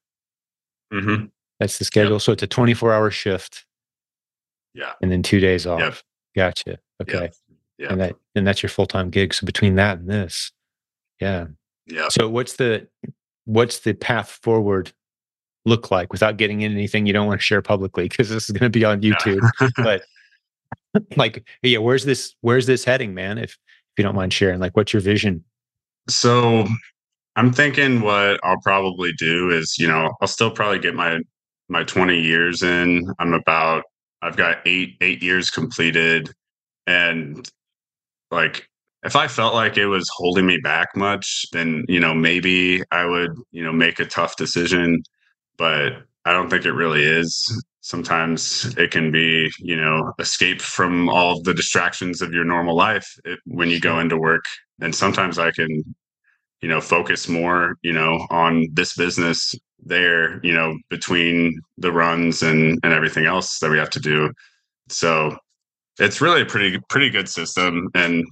Mm-hmm. 0.93 1.25
That's 1.59 1.77
the 1.77 1.85
schedule. 1.85 2.13
Yep. 2.13 2.21
So 2.21 2.31
it's 2.33 2.43
a 2.43 2.47
24 2.47 2.93
hour 2.93 3.11
shift. 3.11 3.65
Yeah. 4.73 4.93
And 5.01 5.11
then 5.11 5.23
two 5.23 5.39
days 5.39 5.65
off. 5.65 5.79
Yep. 5.79 5.95
Gotcha. 6.35 6.77
Okay. 7.01 7.23
Yep. 7.23 7.35
Yep. 7.77 7.91
And 7.91 8.01
that 8.01 8.15
and 8.35 8.47
that's 8.47 8.61
your 8.61 8.69
full 8.69 8.85
time 8.85 9.09
gig. 9.09 9.33
So 9.33 9.45
between 9.45 9.75
that 9.75 9.99
and 9.99 10.09
this, 10.09 10.51
yeah. 11.19 11.47
Yeah. 11.87 12.09
So 12.09 12.29
what's 12.29 12.57
the 12.57 12.87
what's 13.45 13.79
the 13.79 13.93
path 13.93 14.39
forward 14.43 14.91
look 15.65 15.91
like 15.91 16.11
without 16.11 16.37
getting 16.37 16.61
in 16.61 16.71
anything 16.71 17.05
you 17.05 17.13
don't 17.13 17.27
want 17.27 17.39
to 17.39 17.45
share 17.45 17.61
publicly 17.61 18.07
because 18.07 18.29
this 18.29 18.49
is 18.49 18.51
going 18.51 18.71
to 18.71 18.79
be 18.79 18.85
on 18.85 19.01
YouTube. 19.01 19.47
but 19.77 20.03
like, 21.17 21.43
yeah, 21.61 21.79
where's 21.79 22.05
this 22.05 22.35
where's 22.41 22.65
this 22.65 22.83
heading, 22.83 23.13
man? 23.13 23.37
If 23.37 23.51
if 23.51 23.57
you 23.97 24.03
don't 24.03 24.15
mind 24.15 24.33
sharing, 24.33 24.59
like, 24.59 24.75
what's 24.75 24.93
your 24.93 25.01
vision? 25.01 25.43
So 26.09 26.67
I'm 27.35 27.51
thinking 27.51 28.01
what 28.01 28.39
I'll 28.43 28.61
probably 28.61 29.13
do 29.13 29.49
is, 29.49 29.77
you 29.77 29.87
know, 29.87 30.11
I'll 30.21 30.27
still 30.27 30.51
probably 30.51 30.79
get 30.79 30.95
my 30.95 31.19
my 31.69 31.83
20 31.83 32.19
years 32.19 32.63
in. 32.63 33.11
I'm 33.19 33.33
about 33.33 33.83
I've 34.21 34.37
got 34.37 34.59
eight 34.65 34.97
eight 35.01 35.23
years 35.23 35.49
completed, 35.49 36.31
and 36.87 37.47
like 38.31 38.67
if 39.03 39.15
I 39.15 39.27
felt 39.27 39.55
like 39.55 39.77
it 39.77 39.87
was 39.87 40.09
holding 40.15 40.45
me 40.45 40.57
back 40.57 40.89
much, 40.95 41.45
then 41.53 41.85
you 41.87 41.99
know 41.99 42.13
maybe 42.13 42.83
I 42.91 43.05
would 43.05 43.31
you 43.51 43.63
know 43.63 43.73
make 43.73 43.99
a 43.99 44.05
tough 44.05 44.35
decision, 44.35 45.01
but 45.57 45.93
I 46.25 46.33
don't 46.33 46.49
think 46.49 46.65
it 46.65 46.73
really 46.73 47.03
is. 47.03 47.63
Sometimes 47.81 48.75
it 48.77 48.91
can 48.91 49.11
be 49.11 49.49
you 49.59 49.75
know 49.75 50.13
escape 50.19 50.61
from 50.61 51.09
all 51.09 51.41
the 51.41 51.53
distractions 51.53 52.21
of 52.21 52.33
your 52.33 52.45
normal 52.45 52.75
life 52.75 53.07
when 53.45 53.69
you 53.69 53.79
go 53.79 53.99
into 53.99 54.17
work, 54.17 54.45
and 54.81 54.93
sometimes 54.95 55.39
I 55.39 55.51
can 55.51 55.95
you 56.61 56.69
know 56.69 56.81
focus 56.81 57.27
more 57.27 57.75
you 57.81 57.93
know 57.93 58.27
on 58.29 58.67
this 58.73 58.95
business 58.95 59.55
there 59.83 60.39
you 60.43 60.53
know 60.53 60.77
between 60.89 61.59
the 61.77 61.91
runs 61.91 62.43
and 62.43 62.79
and 62.83 62.93
everything 62.93 63.25
else 63.25 63.59
that 63.59 63.71
we 63.71 63.77
have 63.77 63.89
to 63.89 63.99
do 63.99 64.31
so 64.89 65.35
it's 65.99 66.21
really 66.21 66.41
a 66.41 66.45
pretty 66.45 66.79
pretty 66.89 67.09
good 67.09 67.27
system 67.27 67.89
and 67.95 68.25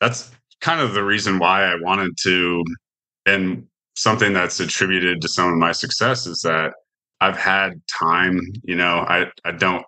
that's 0.00 0.30
kind 0.60 0.80
of 0.80 0.94
the 0.94 1.04
reason 1.04 1.38
why 1.38 1.64
I 1.64 1.76
wanted 1.76 2.16
to, 2.22 2.64
and 3.26 3.66
something 3.94 4.32
that's 4.32 4.60
attributed 4.60 5.20
to 5.20 5.28
some 5.28 5.52
of 5.52 5.58
my 5.58 5.72
success 5.72 6.26
is 6.26 6.40
that 6.42 6.72
I've 7.20 7.36
had 7.36 7.80
time. 7.86 8.40
You 8.64 8.76
know, 8.76 9.04
I 9.08 9.26
I 9.44 9.52
don't 9.52 9.84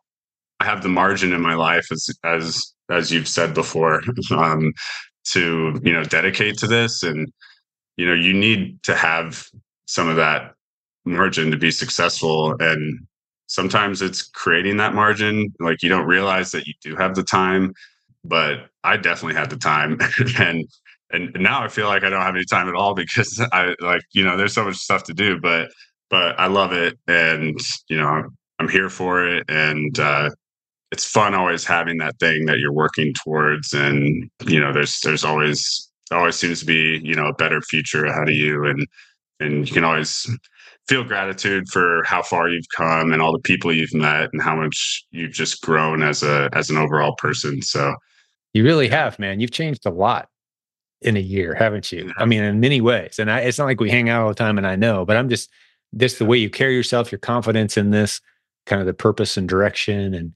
I 0.60 0.64
have 0.64 0.82
the 0.82 0.88
margin 0.88 1.32
in 1.32 1.40
my 1.40 1.54
life 1.54 1.86
as 1.92 2.08
as 2.24 2.74
as 2.90 3.10
you've 3.12 3.28
said 3.28 3.54
before 3.54 4.02
um, 4.36 4.72
to 5.26 5.78
you 5.82 5.92
know 5.92 6.04
dedicate 6.04 6.58
to 6.58 6.66
this, 6.66 7.02
and 7.02 7.32
you 7.96 8.06
know 8.06 8.14
you 8.14 8.32
need 8.32 8.82
to 8.84 8.94
have 8.94 9.44
some 9.86 10.08
of 10.08 10.16
that 10.16 10.54
margin 11.10 11.50
to 11.50 11.56
be 11.56 11.70
successful. 11.70 12.56
And 12.60 13.06
sometimes 13.46 14.02
it's 14.02 14.22
creating 14.22 14.76
that 14.78 14.94
margin. 14.94 15.52
Like 15.60 15.82
you 15.82 15.88
don't 15.88 16.06
realize 16.06 16.52
that 16.52 16.66
you 16.66 16.74
do 16.82 16.96
have 16.96 17.14
the 17.14 17.22
time 17.22 17.74
but 18.24 18.68
I 18.84 18.96
definitely 18.96 19.38
had 19.38 19.50
the 19.50 19.56
time. 19.56 19.98
And 20.38 20.66
and 21.12 21.36
now 21.40 21.60
I 21.60 21.66
feel 21.66 21.88
like 21.88 22.04
I 22.04 22.08
don't 22.08 22.22
have 22.22 22.36
any 22.36 22.44
time 22.44 22.68
at 22.68 22.76
all 22.76 22.94
because 23.04 23.44
I 23.52 23.74
like 23.80 24.02
you 24.12 24.24
know 24.24 24.36
there's 24.36 24.54
so 24.54 24.64
much 24.64 24.76
stuff 24.76 25.04
to 25.04 25.14
do 25.14 25.40
but 25.40 25.70
but 26.08 26.38
I 26.38 26.46
love 26.46 26.72
it. 26.72 26.98
And 27.08 27.58
you 27.88 27.98
know 27.98 28.06
I'm, 28.06 28.36
I'm 28.58 28.68
here 28.68 28.90
for 28.90 29.26
it. 29.26 29.44
And 29.48 29.98
uh 29.98 30.30
it's 30.92 31.04
fun 31.04 31.34
always 31.34 31.64
having 31.64 31.98
that 31.98 32.18
thing 32.18 32.46
that 32.46 32.58
you're 32.58 32.72
working 32.72 33.12
towards. 33.14 33.72
And 33.72 34.30
you 34.46 34.60
know 34.60 34.72
there's 34.72 35.00
there's 35.00 35.24
always 35.24 35.90
always 36.12 36.36
seems 36.36 36.60
to 36.60 36.66
be 36.66 37.00
you 37.02 37.14
know 37.14 37.26
a 37.26 37.34
better 37.34 37.60
future 37.62 38.04
ahead 38.06 38.28
of 38.28 38.34
you. 38.34 38.64
And 38.66 38.86
and 39.40 39.68
you 39.68 39.74
can 39.74 39.84
always 39.84 40.28
feel 40.88 41.04
gratitude 41.04 41.68
for 41.68 42.02
how 42.04 42.22
far 42.22 42.48
you've 42.48 42.68
come 42.76 43.12
and 43.12 43.22
all 43.22 43.32
the 43.32 43.38
people 43.38 43.72
you've 43.72 43.94
met 43.94 44.28
and 44.32 44.42
how 44.42 44.56
much 44.56 45.04
you've 45.10 45.32
just 45.32 45.62
grown 45.62 46.02
as 46.02 46.22
a 46.22 46.48
as 46.52 46.70
an 46.70 46.76
overall 46.76 47.14
person. 47.16 47.62
So 47.62 47.94
you 48.52 48.64
really 48.64 48.88
have 48.88 49.18
man. 49.18 49.40
You've 49.40 49.52
changed 49.52 49.86
a 49.86 49.90
lot 49.90 50.28
in 51.02 51.16
a 51.16 51.20
year 51.20 51.54
haven't 51.54 51.92
you? 51.92 52.12
I 52.18 52.24
mean 52.26 52.42
in 52.42 52.60
many 52.60 52.80
ways. 52.80 53.18
And 53.18 53.30
I, 53.30 53.40
it's 53.40 53.58
not 53.58 53.66
like 53.66 53.80
we 53.80 53.90
hang 53.90 54.08
out 54.08 54.22
all 54.22 54.28
the 54.28 54.34
time 54.34 54.58
and 54.58 54.66
i 54.66 54.76
know 54.76 55.04
but 55.04 55.16
i'm 55.16 55.28
just 55.28 55.48
this 55.92 56.18
the 56.18 56.26
way 56.26 56.38
you 56.38 56.50
carry 56.50 56.74
yourself 56.74 57.10
your 57.10 57.18
confidence 57.18 57.76
in 57.76 57.90
this 57.90 58.20
kind 58.66 58.80
of 58.80 58.86
the 58.86 58.94
purpose 58.94 59.36
and 59.36 59.48
direction. 59.48 60.14
And 60.14 60.32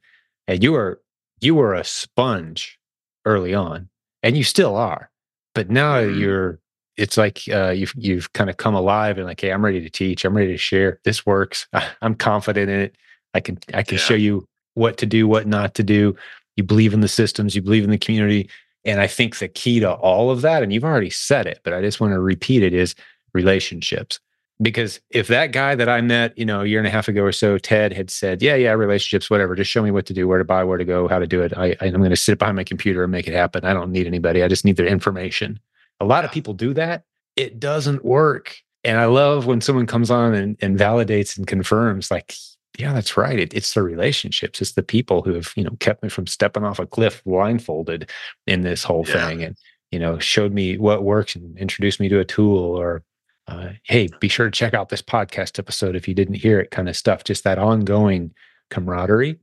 and 0.46 0.62
you 0.62 0.72
were 0.72 1.00
you 1.40 1.54
were 1.54 1.74
a 1.74 1.84
sponge 1.84 2.78
early 3.24 3.54
on 3.54 3.88
and 4.22 4.36
you 4.36 4.44
still 4.44 4.76
are 4.76 5.10
but 5.54 5.70
now 5.70 5.96
mm-hmm. 5.96 6.20
you're 6.20 6.60
it's 6.96 7.16
like 7.16 7.42
uh, 7.52 7.70
you've 7.70 7.92
you've 7.96 8.32
kind 8.32 8.50
of 8.50 8.56
come 8.56 8.74
alive 8.74 9.18
and 9.18 9.26
like 9.26 9.40
hey 9.40 9.50
i'm 9.50 9.64
ready 9.64 9.80
to 9.80 9.90
teach 9.90 10.24
i'm 10.24 10.36
ready 10.36 10.52
to 10.52 10.58
share 10.58 11.00
this 11.04 11.26
works 11.26 11.66
i'm 12.02 12.14
confident 12.14 12.70
in 12.70 12.80
it 12.80 12.96
i 13.34 13.40
can 13.40 13.58
i 13.72 13.82
can 13.82 13.96
yeah. 13.96 14.04
show 14.04 14.14
you 14.14 14.46
what 14.74 14.96
to 14.98 15.06
do 15.06 15.26
what 15.26 15.46
not 15.46 15.74
to 15.74 15.82
do 15.82 16.14
you 16.56 16.64
believe 16.64 16.94
in 16.94 17.00
the 17.00 17.08
systems 17.08 17.54
you 17.54 17.62
believe 17.62 17.84
in 17.84 17.90
the 17.90 17.98
community 17.98 18.48
and 18.84 19.00
i 19.00 19.06
think 19.06 19.38
the 19.38 19.48
key 19.48 19.80
to 19.80 19.92
all 19.92 20.30
of 20.30 20.42
that 20.42 20.62
and 20.62 20.72
you've 20.72 20.84
already 20.84 21.10
said 21.10 21.46
it 21.46 21.60
but 21.64 21.72
i 21.72 21.80
just 21.80 22.00
want 22.00 22.12
to 22.12 22.20
repeat 22.20 22.62
it 22.62 22.72
is 22.72 22.94
relationships 23.32 24.20
because 24.62 25.00
if 25.10 25.26
that 25.28 25.50
guy 25.50 25.74
that 25.74 25.88
I 25.88 26.00
met, 26.00 26.36
you 26.38 26.44
know, 26.44 26.60
a 26.60 26.64
year 26.64 26.78
and 26.78 26.86
a 26.86 26.90
half 26.90 27.08
ago 27.08 27.22
or 27.22 27.32
so, 27.32 27.58
Ted 27.58 27.92
had 27.92 28.08
said, 28.08 28.40
"Yeah, 28.40 28.54
yeah, 28.54 28.70
relationships, 28.70 29.28
whatever. 29.28 29.56
Just 29.56 29.70
show 29.70 29.82
me 29.82 29.90
what 29.90 30.06
to 30.06 30.12
do, 30.12 30.28
where 30.28 30.38
to 30.38 30.44
buy, 30.44 30.62
where 30.62 30.78
to 30.78 30.84
go, 30.84 31.08
how 31.08 31.18
to 31.18 31.26
do 31.26 31.42
it. 31.42 31.56
I, 31.56 31.76
I'm 31.80 31.94
going 31.94 32.10
to 32.10 32.16
sit 32.16 32.38
behind 32.38 32.56
my 32.56 32.62
computer 32.62 33.02
and 33.02 33.10
make 33.10 33.26
it 33.26 33.34
happen. 33.34 33.64
I 33.64 33.72
don't 33.72 33.90
need 33.90 34.06
anybody. 34.06 34.42
I 34.42 34.48
just 34.48 34.64
need 34.64 34.76
their 34.76 34.86
information." 34.86 35.58
A 36.00 36.04
lot 36.04 36.24
of 36.24 36.32
people 36.32 36.54
do 36.54 36.74
that. 36.74 37.04
It 37.36 37.58
doesn't 37.58 38.04
work, 38.04 38.56
and 38.84 38.98
I 38.98 39.06
love 39.06 39.46
when 39.46 39.60
someone 39.60 39.86
comes 39.86 40.10
on 40.10 40.34
and, 40.34 40.56
and 40.60 40.78
validates 40.78 41.36
and 41.36 41.46
confirms, 41.46 42.10
like, 42.10 42.34
"Yeah, 42.78 42.92
that's 42.92 43.16
right. 43.16 43.38
It, 43.38 43.54
it's 43.54 43.74
the 43.74 43.82
relationships. 43.82 44.60
It's 44.60 44.72
the 44.72 44.82
people 44.82 45.22
who 45.22 45.34
have, 45.34 45.52
you 45.56 45.64
know, 45.64 45.76
kept 45.80 46.02
me 46.02 46.08
from 46.08 46.26
stepping 46.26 46.64
off 46.64 46.78
a 46.78 46.86
cliff 46.86 47.22
blindfolded 47.24 48.10
in 48.46 48.60
this 48.60 48.84
whole 48.84 49.04
yeah. 49.08 49.26
thing, 49.26 49.42
and 49.42 49.56
you 49.90 49.98
know, 49.98 50.18
showed 50.18 50.52
me 50.52 50.78
what 50.78 51.04
works 51.04 51.36
and 51.36 51.56
introduced 51.58 52.00
me 52.00 52.08
to 52.08 52.20
a 52.20 52.24
tool 52.24 52.76
or 52.76 53.02
uh, 53.46 53.70
hey, 53.84 54.08
be 54.20 54.28
sure 54.28 54.46
to 54.46 54.50
check 54.50 54.74
out 54.74 54.88
this 54.88 55.02
podcast 55.02 55.58
episode 55.58 55.96
if 55.96 56.08
you 56.08 56.14
didn't 56.14 56.34
hear 56.34 56.60
it, 56.60 56.70
kind 56.70 56.88
of 56.88 56.96
stuff. 56.96 57.24
Just 57.24 57.44
that 57.44 57.58
ongoing 57.58 58.32
camaraderie. 58.70 59.38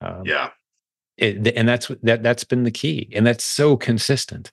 Um, 0.00 0.22
yeah, 0.24 0.50
it, 1.16 1.46
and 1.56 1.68
that's 1.68 1.90
that. 2.02 2.22
That's 2.22 2.44
been 2.44 2.64
the 2.64 2.70
key, 2.70 3.08
and 3.14 3.26
that's 3.26 3.44
so 3.44 3.76
consistent 3.76 4.52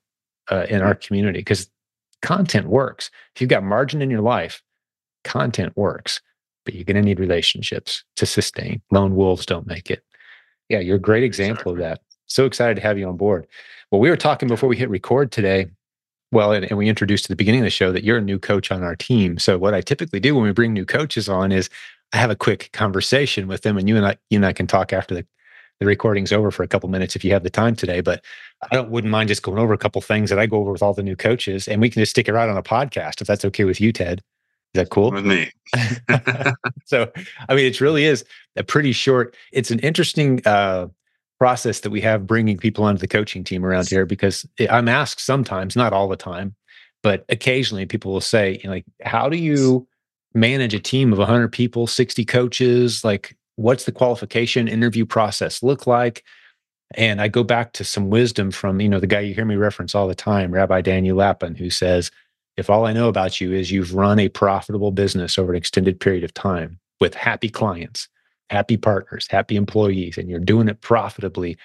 uh, 0.51 0.65
in 0.69 0.82
our 0.82 0.95
community 0.95 1.39
because 1.39 1.69
content 2.21 2.67
works. 2.67 3.10
If 3.36 3.41
you've 3.41 3.49
got 3.49 3.63
margin 3.63 4.01
in 4.01 4.10
your 4.10 4.21
life, 4.21 4.62
content 5.23 5.73
works, 5.75 6.21
but 6.65 6.73
you're 6.73 6.84
going 6.84 6.95
to 6.95 7.01
need 7.01 7.19
relationships 7.19 8.03
to 8.15 8.25
sustain. 8.25 8.82
Lone 8.91 9.15
wolves 9.15 9.45
don't 9.45 9.67
make 9.67 9.89
it. 9.89 10.03
Yeah, 10.69 10.79
you're 10.79 10.95
a 10.95 10.99
great 10.99 11.23
example 11.23 11.73
exactly. 11.73 11.73
of 11.73 11.77
that. 11.79 12.01
So 12.25 12.45
excited 12.45 12.75
to 12.75 12.82
have 12.82 12.97
you 12.97 13.08
on 13.08 13.17
board. 13.17 13.47
Well, 13.91 14.01
we 14.01 14.10
were 14.10 14.17
talking 14.17 14.47
before 14.47 14.69
we 14.69 14.77
hit 14.77 14.89
record 14.89 15.32
today 15.32 15.67
well, 16.34 16.51
and, 16.51 16.65
and, 16.65 16.77
we 16.77 16.89
introduced 16.89 17.25
at 17.25 17.29
the 17.29 17.36
beginning 17.36 17.62
of 17.62 17.65
the 17.65 17.69
show 17.69 17.91
that 17.91 18.03
you're 18.03 18.17
a 18.17 18.21
new 18.21 18.39
coach 18.39 18.71
on 18.71 18.84
our 18.84 18.95
team. 18.95 19.38
So 19.38 19.58
what 19.58 19.75
I 19.75 19.82
typically 19.82 20.19
do 20.19 20.34
when 20.34 20.43
we 20.43 20.51
bring 20.51 20.73
new 20.73 20.86
coaches 20.86 21.29
on 21.29 21.51
is 21.51 21.69
I 22.12 22.17
have 22.17 22.32
a 22.32 22.36
quick 22.36 22.71
conversation 22.73 23.47
with 23.47 23.62
them, 23.62 23.77
and 23.77 23.88
you 23.88 23.95
and 23.95 24.06
I, 24.06 24.17
you 24.32 24.38
and 24.38 24.45
I 24.45 24.51
can 24.51 24.65
talk 24.65 24.91
after 24.91 25.13
the 25.13 25.25
the 25.79 25.86
recording's 25.86 26.31
over 26.31 26.51
for 26.51 26.63
a 26.63 26.67
couple 26.67 26.89
minutes 26.89 27.15
if 27.15 27.23
you 27.23 27.31
have 27.31 27.43
the 27.43 27.49
time 27.49 27.75
today. 27.75 28.01
But 28.01 28.23
I 28.71 28.75
don't 28.75 28.89
wouldn't 28.89 29.12
mind 29.12 29.29
just 29.29 29.43
going 29.43 29.59
over 29.59 29.73
a 29.73 29.77
couple 29.77 30.01
things 30.01 30.29
that 30.29 30.39
I 30.39 30.45
go 30.45 30.57
over 30.57 30.71
with 30.71 30.83
all 30.83 30.93
the 30.93 31.03
new 31.03 31.15
coaches, 31.15 31.67
and 31.67 31.81
we 31.81 31.89
can 31.89 32.01
just 32.01 32.12
stick 32.12 32.27
it 32.27 32.33
right 32.33 32.49
on 32.49 32.57
a 32.57 32.63
podcast 32.63 33.21
if 33.21 33.27
that's 33.27 33.45
okay 33.45 33.63
with 33.63 33.81
you, 33.81 33.91
Ted. 33.91 34.21
Is 34.73 34.79
that 34.79 34.89
cool? 34.89 35.12
With 35.12 35.25
me. 35.25 35.51
so, 36.86 37.12
I 37.47 37.55
mean, 37.55 37.65
it 37.65 37.79
really 37.79 38.05
is 38.05 38.25
a 38.55 38.63
pretty 38.63 38.91
short. 38.91 39.36
It's 39.51 39.69
an 39.69 39.79
interesting 39.79 40.41
uh, 40.45 40.88
process 41.38 41.81
that 41.81 41.91
we 41.91 42.01
have 42.01 42.25
bringing 42.25 42.57
people 42.57 42.83
onto 42.83 42.99
the 42.99 43.07
coaching 43.07 43.43
team 43.43 43.65
around 43.65 43.88
here 43.89 44.05
because 44.05 44.47
I'm 44.69 44.88
asked 44.88 45.19
sometimes, 45.19 45.75
not 45.75 45.93
all 45.93 46.07
the 46.07 46.15
time, 46.15 46.55
but 47.03 47.25
occasionally 47.29 47.86
people 47.86 48.13
will 48.13 48.21
say, 48.21 48.59
you 48.63 48.69
know, 48.69 48.71
like, 48.71 48.86
how 49.03 49.29
do 49.29 49.38
you 49.38 49.88
manage 50.33 50.73
a 50.73 50.79
team 50.79 51.12
of 51.12 51.19
100 51.19 51.49
people, 51.49 51.86
60 51.86 52.25
coaches? 52.25 53.03
Like, 53.03 53.38
what's 53.55 53.85
the 53.85 53.91
qualification 53.91 54.67
interview 54.67 55.05
process 55.05 55.63
look 55.63 55.87
like? 55.87 56.23
And 56.95 57.21
I 57.21 57.27
go 57.27 57.43
back 57.43 57.73
to 57.73 57.83
some 57.83 58.09
wisdom 58.09 58.51
from, 58.51 58.79
you 58.79 58.89
know, 58.89 58.99
the 58.99 59.07
guy 59.07 59.21
you 59.21 59.33
hear 59.33 59.45
me 59.45 59.55
reference 59.55 59.95
all 59.95 60.07
the 60.07 60.15
time, 60.15 60.51
Rabbi 60.51 60.81
Daniel 60.81 61.17
Lapin, 61.17 61.55
who 61.55 61.69
says, 61.69 62.11
if 62.55 62.69
all 62.69 62.85
I 62.85 62.93
know 62.93 63.07
about 63.07 63.41
you 63.41 63.51
is 63.51 63.71
you've 63.71 63.95
run 63.95 64.19
a 64.19 64.29
profitable 64.29 64.91
business 64.91 65.39
over 65.39 65.53
an 65.53 65.57
extended 65.57 65.99
period 65.99 66.23
of 66.23 66.33
time 66.33 66.79
with 66.99 67.15
happy 67.15 67.49
clients, 67.49 68.07
happy 68.49 68.77
partners, 68.77 69.27
happy 69.29 69.55
employees, 69.55 70.17
and 70.17 70.29
you're 70.29 70.39
doing 70.39 70.67
it 70.67 70.81
profitably, 70.81 71.57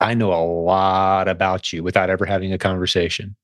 I 0.00 0.14
know 0.14 0.32
a 0.32 0.44
lot 0.44 1.28
about 1.28 1.72
you 1.72 1.82
without 1.82 2.10
ever 2.10 2.24
having 2.24 2.52
a 2.52 2.58
conversation 2.58 3.36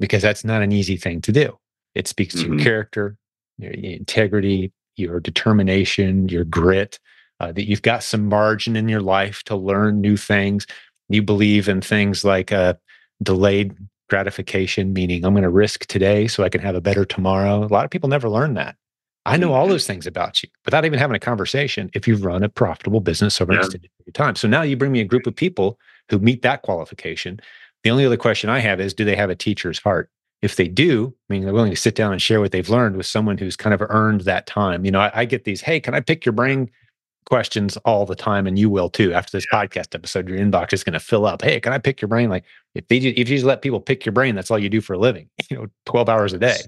because 0.00 0.22
that's 0.22 0.44
not 0.44 0.62
an 0.62 0.72
easy 0.72 0.96
thing 0.96 1.20
to 1.22 1.32
do. 1.32 1.56
It 1.94 2.08
speaks 2.08 2.34
to 2.34 2.40
mm-hmm. 2.40 2.54
your 2.54 2.62
character, 2.62 3.16
your, 3.58 3.72
integrity, 3.72 4.72
your 4.96 5.20
determination, 5.20 6.28
your 6.28 6.44
grit, 6.44 6.98
uh, 7.42 7.50
that 7.52 7.68
you've 7.68 7.82
got 7.82 8.04
some 8.04 8.28
margin 8.28 8.76
in 8.76 8.88
your 8.88 9.00
life 9.00 9.42
to 9.44 9.56
learn 9.56 10.00
new 10.00 10.16
things. 10.16 10.66
You 11.08 11.22
believe 11.22 11.68
in 11.68 11.80
things 11.80 12.24
like 12.24 12.52
uh, 12.52 12.74
delayed 13.22 13.74
gratification, 14.08 14.92
meaning 14.92 15.24
I'm 15.24 15.34
going 15.34 15.42
to 15.42 15.50
risk 15.50 15.86
today 15.86 16.28
so 16.28 16.44
I 16.44 16.48
can 16.48 16.60
have 16.60 16.76
a 16.76 16.80
better 16.80 17.04
tomorrow. 17.04 17.64
A 17.64 17.66
lot 17.66 17.84
of 17.84 17.90
people 17.90 18.08
never 18.08 18.28
learn 18.28 18.54
that. 18.54 18.76
I 19.26 19.36
know 19.36 19.52
all 19.52 19.64
mm-hmm. 19.64 19.72
those 19.72 19.86
things 19.86 20.06
about 20.06 20.42
you 20.42 20.48
without 20.64 20.84
even 20.84 20.98
having 20.98 21.16
a 21.16 21.20
conversation 21.20 21.90
if 21.94 22.06
you've 22.06 22.24
run 22.24 22.44
a 22.44 22.48
profitable 22.48 23.00
business 23.00 23.40
over 23.40 23.52
yeah. 23.52 23.58
an 23.58 23.64
extended 23.64 23.90
period 23.98 24.08
of 24.08 24.14
time. 24.14 24.36
So 24.36 24.46
now 24.46 24.62
you 24.62 24.76
bring 24.76 24.92
me 24.92 25.00
a 25.00 25.04
group 25.04 25.26
of 25.26 25.34
people 25.34 25.78
who 26.10 26.18
meet 26.20 26.42
that 26.42 26.62
qualification. 26.62 27.40
The 27.82 27.90
only 27.90 28.06
other 28.06 28.16
question 28.16 28.50
I 28.50 28.60
have 28.60 28.80
is 28.80 28.94
do 28.94 29.04
they 29.04 29.16
have 29.16 29.30
a 29.30 29.36
teacher's 29.36 29.80
heart? 29.80 30.10
If 30.42 30.56
they 30.56 30.66
do, 30.68 31.14
I 31.28 31.32
mean, 31.32 31.44
they're 31.44 31.52
willing 31.52 31.70
to 31.70 31.76
sit 31.76 31.94
down 31.94 32.12
and 32.12 32.20
share 32.20 32.40
what 32.40 32.50
they've 32.50 32.68
learned 32.68 32.96
with 32.96 33.06
someone 33.06 33.38
who's 33.38 33.56
kind 33.56 33.74
of 33.74 33.82
earned 33.88 34.22
that 34.22 34.46
time. 34.46 34.84
You 34.84 34.90
know, 34.90 35.00
I, 35.00 35.10
I 35.14 35.24
get 35.24 35.44
these, 35.44 35.60
hey, 35.60 35.78
can 35.78 35.94
I 35.94 36.00
pick 36.00 36.24
your 36.24 36.32
brain 36.32 36.68
questions 37.24 37.76
all 37.78 38.06
the 38.06 38.14
time? 38.14 38.46
And 38.46 38.58
you 38.58 38.70
will 38.70 38.88
too. 38.88 39.12
After 39.12 39.36
this 39.36 39.46
yeah. 39.52 39.64
podcast 39.64 39.94
episode, 39.94 40.28
your 40.28 40.38
inbox 40.38 40.72
is 40.72 40.84
going 40.84 40.94
to 40.94 41.00
fill 41.00 41.26
up. 41.26 41.42
Hey, 41.42 41.60
can 41.60 41.72
I 41.72 41.78
pick 41.78 42.00
your 42.00 42.08
brain? 42.08 42.30
Like 42.30 42.44
if 42.74 42.86
they, 42.88 42.98
if 42.98 43.16
you 43.18 43.24
just 43.24 43.44
let 43.44 43.62
people 43.62 43.80
pick 43.80 44.04
your 44.04 44.12
brain, 44.12 44.34
that's 44.34 44.50
all 44.50 44.58
you 44.58 44.68
do 44.68 44.80
for 44.80 44.94
a 44.94 44.98
living, 44.98 45.28
you 45.50 45.56
know, 45.56 45.66
12 45.86 46.08
hours 46.08 46.32
a 46.32 46.38
day. 46.38 46.58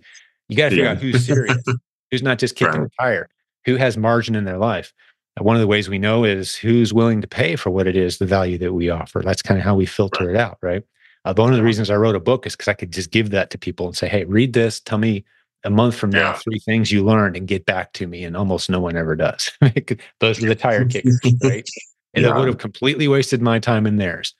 You 0.48 0.56
got 0.56 0.64
to 0.64 0.70
figure 0.70 0.84
yeah. 0.84 0.90
out 0.92 0.98
who's 0.98 1.26
serious. 1.26 1.62
who's 2.10 2.22
not 2.22 2.38
just 2.38 2.54
kicking 2.56 2.80
right. 2.80 2.90
the 2.90 3.02
tire, 3.02 3.28
who 3.64 3.76
has 3.76 3.96
margin 3.96 4.34
in 4.34 4.44
their 4.44 4.58
life. 4.58 4.92
one 5.38 5.56
of 5.56 5.60
the 5.60 5.66
ways 5.66 5.88
we 5.88 5.98
know 5.98 6.24
is 6.24 6.54
who's 6.54 6.92
willing 6.92 7.20
to 7.20 7.26
pay 7.26 7.56
for 7.56 7.70
what 7.70 7.86
it 7.86 7.96
is, 7.96 8.18
the 8.18 8.26
value 8.26 8.58
that 8.58 8.72
we 8.72 8.90
offer. 8.90 9.20
That's 9.24 9.42
kind 9.42 9.58
of 9.58 9.64
how 9.64 9.74
we 9.74 9.86
filter 9.86 10.26
right. 10.26 10.34
it 10.34 10.38
out, 10.38 10.58
right? 10.62 10.84
Uh, 11.24 11.32
but 11.32 11.42
one 11.42 11.52
of 11.52 11.56
the 11.56 11.64
reasons 11.64 11.90
I 11.90 11.96
wrote 11.96 12.14
a 12.14 12.20
book 12.20 12.46
is 12.46 12.54
because 12.54 12.68
I 12.68 12.74
could 12.74 12.92
just 12.92 13.10
give 13.10 13.30
that 13.30 13.50
to 13.50 13.58
people 13.58 13.86
and 13.86 13.96
say, 13.96 14.08
hey, 14.08 14.24
read 14.24 14.52
this, 14.52 14.78
tell 14.78 14.98
me 14.98 15.24
a 15.64 15.70
month 15.70 15.94
from 15.94 16.10
now, 16.10 16.30
yeah. 16.30 16.32
three 16.34 16.58
things 16.58 16.92
you 16.92 17.04
learned 17.04 17.36
and 17.36 17.48
get 17.48 17.64
back 17.64 17.92
to 17.94 18.06
me. 18.06 18.24
And 18.24 18.36
almost 18.36 18.68
no 18.68 18.80
one 18.80 18.96
ever 18.96 19.16
does. 19.16 19.50
Those 20.20 20.42
are 20.42 20.48
the 20.48 20.54
tire 20.54 20.84
kickers, 20.88 21.18
right? 21.42 21.68
And 22.14 22.24
yeah. 22.24 22.30
it 22.30 22.38
would 22.38 22.48
have 22.48 22.58
completely 22.58 23.08
wasted 23.08 23.40
my 23.42 23.58
time 23.58 23.86
and 23.86 24.00
theirs. 24.00 24.34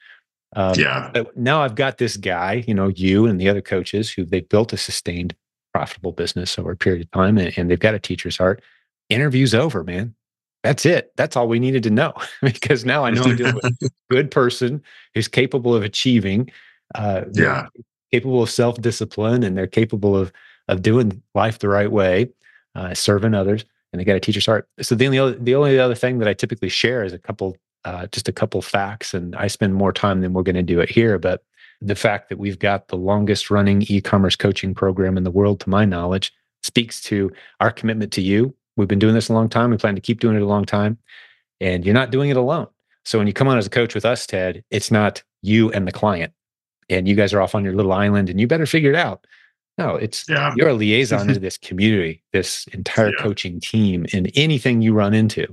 Um, 0.55 0.75
yeah. 0.77 1.11
But 1.13 1.37
now 1.37 1.63
I've 1.63 1.75
got 1.75 1.99
this 1.99 2.17
guy, 2.17 2.65
you 2.69 2.75
know, 2.75 2.89
you 2.89 3.27
and 3.27 3.41
the 3.41 3.49
other 3.49 3.63
coaches 3.63 4.11
who 4.11 4.25
they 4.25 4.41
built 4.41 4.73
a 4.73 4.77
sustained 4.77 5.35
profitable 5.73 6.13
business 6.13 6.59
over 6.59 6.71
a 6.71 6.77
period 6.77 7.03
of 7.03 7.11
time 7.11 7.39
and, 7.39 7.53
and 7.57 7.71
they've 7.71 7.81
got 7.81 7.95
a 7.95 7.99
teacher's 7.99 8.37
heart. 8.37 8.63
Interview's 9.09 9.55
over, 9.55 9.83
man. 9.83 10.15
That's 10.63 10.87
it. 10.87 11.13
That's 11.17 11.37
all 11.37 11.49
we 11.49 11.59
needed 11.59 11.83
to 11.83 11.91
know 11.91 12.15
because 12.43 12.85
now 12.85 13.05
I 13.05 13.11
know 13.11 13.23
I'm 13.23 13.37
dealing 13.37 13.55
with 13.55 13.65
a 13.65 13.91
good 14.11 14.31
person 14.31 14.83
who's 15.15 15.29
capable 15.29 15.75
of 15.75 15.83
achieving, 15.83 16.51
uh, 16.95 17.25
yeah, 17.33 17.67
capable 18.11 18.43
of 18.43 18.49
self 18.49 18.81
discipline, 18.81 19.43
and 19.43 19.59
they're 19.59 19.67
capable 19.67 20.17
of 20.17 20.33
of 20.69 20.83
doing 20.83 21.23
life 21.35 21.59
the 21.59 21.69
right 21.69 21.91
way, 21.91 22.31
uh, 22.75 22.95
serving 22.95 23.35
others, 23.35 23.65
and 23.93 24.01
they 24.01 24.05
got 24.05 24.17
a 24.17 24.21
teacher's 24.21 24.47
heart. 24.47 24.69
So 24.81 24.95
the 24.95 25.07
only 25.07 25.19
other, 25.19 25.35
the 25.35 25.55
only 25.55 25.79
other 25.79 25.95
thing 25.95 26.19
that 26.19 26.29
I 26.29 26.35
typically 26.35 26.69
share 26.69 27.05
is 27.05 27.13
a 27.13 27.19
couple, 27.19 27.57
uh, 27.85 28.07
just 28.09 28.29
a 28.29 28.33
couple 28.33 28.63
facts, 28.63 29.15
and 29.15 29.37
I 29.37 29.47
spend 29.47 29.75
more 29.75 29.93
time 29.93 30.21
than 30.21 30.33
we're 30.33 30.43
going 30.43 30.57
to 30.57 30.63
do 30.63 30.81
it 30.81 30.91
here, 30.91 31.19
but 31.19 31.45
the 31.81 31.95
fact 31.95 32.29
that 32.29 32.39
we've 32.39 32.59
got 32.59 32.89
the 32.89 32.97
longest 32.97 33.51
running 33.51 33.83
e-commerce 33.89 34.37
coaching 34.37 34.75
program 34.75 35.17
in 35.17 35.25
the 35.25 35.31
world 35.31 35.61
to 35.61 35.71
my 35.71 35.85
knowledge 35.85 36.33
speaks 36.63 37.01
to 37.03 37.31
our 37.61 37.71
commitment 37.71 38.13
to 38.13 38.23
you. 38.23 38.55
We've 38.77 38.89
been 38.89 38.99
doing 38.99 39.15
this 39.15 39.29
a 39.29 39.35
long 39.35 39.49
time. 39.49 39.71
We 39.71 39.77
plan 39.77 39.95
to 39.95 40.01
keep 40.01 40.21
doing 40.21 40.37
it 40.37 40.43
a 40.43 40.47
long 40.47 40.65
time 40.65 40.99
and 41.61 41.85
you're 41.85 41.95
not 41.95 42.11
doing 42.11 42.31
it 42.31 42.37
alone. 42.37 42.69
So 43.05 43.19
when 43.19 43.27
you 43.27 43.33
come 43.33 43.49
on 43.49 43.59
as 43.59 43.67
a 43.67 43.71
coach 43.71 43.95
with 43.95 44.05
us 44.05 44.27
ted 44.27 44.65
it's 44.71 44.91
not 44.91 45.23
you 45.43 45.71
and 45.73 45.87
the 45.87 45.93
client 45.93 46.33
and 46.89 47.07
you 47.07 47.15
guys 47.15 47.35
are 47.35 47.41
off 47.41 47.55
on 47.55 47.65
your 47.65 47.75
little 47.75 47.93
island 47.93 48.31
and 48.31 48.41
you 48.41 48.47
better 48.47 48.67
figure 48.67 48.91
it 48.91 48.97
out 48.97 49.27
no 49.79 49.97
it's 49.97 50.25
yeah. 50.29 50.53
you're 50.57 50.69
a 50.69 50.75
liaison 50.75 51.27
to 51.27 51.39
this 51.39 51.59
community 51.59 52.23
this 52.33 52.67
entire 52.69 53.09
yeah. 53.09 53.23
coaching 53.23 53.61
team 53.61 54.07
and 54.13 54.31
anything 54.35 54.83
you 54.83 54.93
run 54.93 55.15
into 55.15 55.47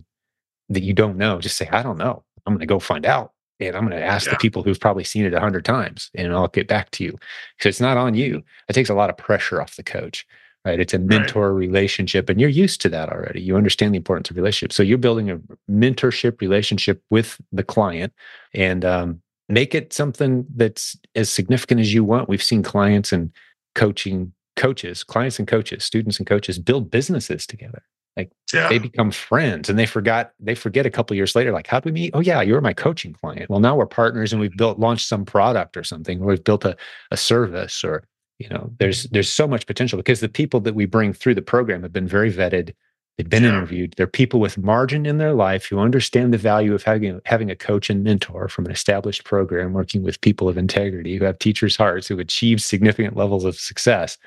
that 0.69 0.83
you 0.83 0.93
don't 0.93 1.17
know 1.17 1.39
just 1.39 1.57
say 1.57 1.67
i 1.71 1.83
don't 1.83 1.97
know 1.97 2.23
I'm 2.45 2.53
going 2.53 2.59
to 2.59 2.65
go 2.65 2.79
find 2.79 3.05
out 3.05 3.33
and 3.59 3.75
I'm 3.75 3.87
going 3.87 3.97
to 3.97 4.05
ask 4.05 4.27
yeah. 4.27 4.33
the 4.33 4.39
people 4.39 4.63
who've 4.63 4.79
probably 4.79 5.03
seen 5.03 5.25
it 5.25 5.33
a 5.33 5.39
hundred 5.39 5.65
times 5.65 6.09
and 6.15 6.33
I'll 6.33 6.47
get 6.47 6.67
back 6.67 6.91
to 6.91 7.03
you. 7.03 7.17
So 7.59 7.69
it's 7.69 7.81
not 7.81 7.97
on 7.97 8.15
you. 8.15 8.43
It 8.67 8.73
takes 8.73 8.89
a 8.89 8.95
lot 8.95 9.09
of 9.09 9.17
pressure 9.17 9.61
off 9.61 9.75
the 9.75 9.83
coach, 9.83 10.25
right? 10.65 10.79
It's 10.79 10.93
a 10.93 10.99
mentor 10.99 11.53
right. 11.53 11.59
relationship 11.59 12.29
and 12.29 12.39
you're 12.39 12.49
used 12.49 12.81
to 12.81 12.89
that 12.89 13.09
already. 13.09 13.41
You 13.41 13.57
understand 13.57 13.93
the 13.93 13.97
importance 13.97 14.29
of 14.29 14.37
relationships. 14.37 14.75
So 14.75 14.83
you're 14.83 14.97
building 14.97 15.29
a 15.29 15.39
mentorship 15.69 16.41
relationship 16.41 17.03
with 17.09 17.39
the 17.51 17.63
client 17.63 18.13
and 18.53 18.83
um, 18.83 19.21
make 19.47 19.75
it 19.75 19.93
something 19.93 20.45
that's 20.55 20.97
as 21.15 21.29
significant 21.29 21.81
as 21.81 21.93
you 21.93 22.03
want. 22.03 22.29
We've 22.29 22.43
seen 22.43 22.63
clients 22.63 23.11
and 23.11 23.31
coaching 23.75 24.33
coaches, 24.55 25.03
clients 25.03 25.39
and 25.39 25.47
coaches, 25.47 25.83
students 25.83 26.17
and 26.17 26.27
coaches 26.27 26.59
build 26.59 26.91
businesses 26.91 27.47
together. 27.47 27.83
Like 28.17 28.31
yeah. 28.53 28.67
they 28.67 28.77
become 28.77 29.09
friends 29.11 29.69
and 29.69 29.79
they 29.79 29.85
forgot 29.85 30.31
they 30.39 30.53
forget 30.53 30.85
a 30.85 30.89
couple 30.89 31.15
years 31.15 31.33
later 31.33 31.53
like 31.53 31.67
how 31.67 31.79
do 31.79 31.87
we 31.87 31.93
meet? 31.93 32.11
Oh 32.13 32.19
yeah 32.19 32.41
you 32.41 32.53
were 32.53 32.61
my 32.61 32.73
coaching 32.73 33.13
client. 33.13 33.49
Well 33.49 33.61
now 33.61 33.75
we're 33.75 33.85
partners 33.85 34.33
and 34.33 34.41
we've 34.41 34.55
built 34.57 34.79
launched 34.79 35.07
some 35.07 35.23
product 35.23 35.77
or 35.77 35.83
something 35.83 36.21
or 36.21 36.27
we've 36.27 36.43
built 36.43 36.65
a, 36.65 36.75
a 37.11 37.17
service 37.17 37.83
or 37.85 38.03
you 38.37 38.49
know 38.49 38.69
there's 38.79 39.03
there's 39.05 39.31
so 39.31 39.47
much 39.47 39.65
potential 39.65 39.97
because 39.97 40.19
the 40.19 40.27
people 40.27 40.59
that 40.61 40.75
we 40.75 40.85
bring 40.85 41.13
through 41.13 41.35
the 41.35 41.41
program 41.41 41.83
have 41.83 41.93
been 41.93 42.07
very 42.07 42.31
vetted 42.31 42.73
they've 43.17 43.29
been 43.29 43.43
yeah. 43.43 43.49
interviewed 43.49 43.93
they're 43.97 44.07
people 44.07 44.39
with 44.39 44.57
margin 44.57 45.05
in 45.05 45.17
their 45.17 45.33
life 45.33 45.65
who 45.65 45.79
understand 45.79 46.33
the 46.33 46.37
value 46.37 46.73
of 46.73 46.83
having 46.83 47.19
having 47.25 47.51
a 47.51 47.55
coach 47.55 47.89
and 47.89 48.03
mentor 48.03 48.47
from 48.47 48.65
an 48.65 48.71
established 48.71 49.23
program 49.23 49.73
working 49.73 50.03
with 50.03 50.21
people 50.21 50.47
of 50.47 50.57
integrity 50.57 51.17
who 51.17 51.25
have 51.25 51.39
teachers 51.39 51.75
hearts 51.75 52.07
who 52.07 52.19
achieve 52.19 52.61
significant 52.61 53.15
levels 53.15 53.45
of 53.45 53.55
success 53.55 54.17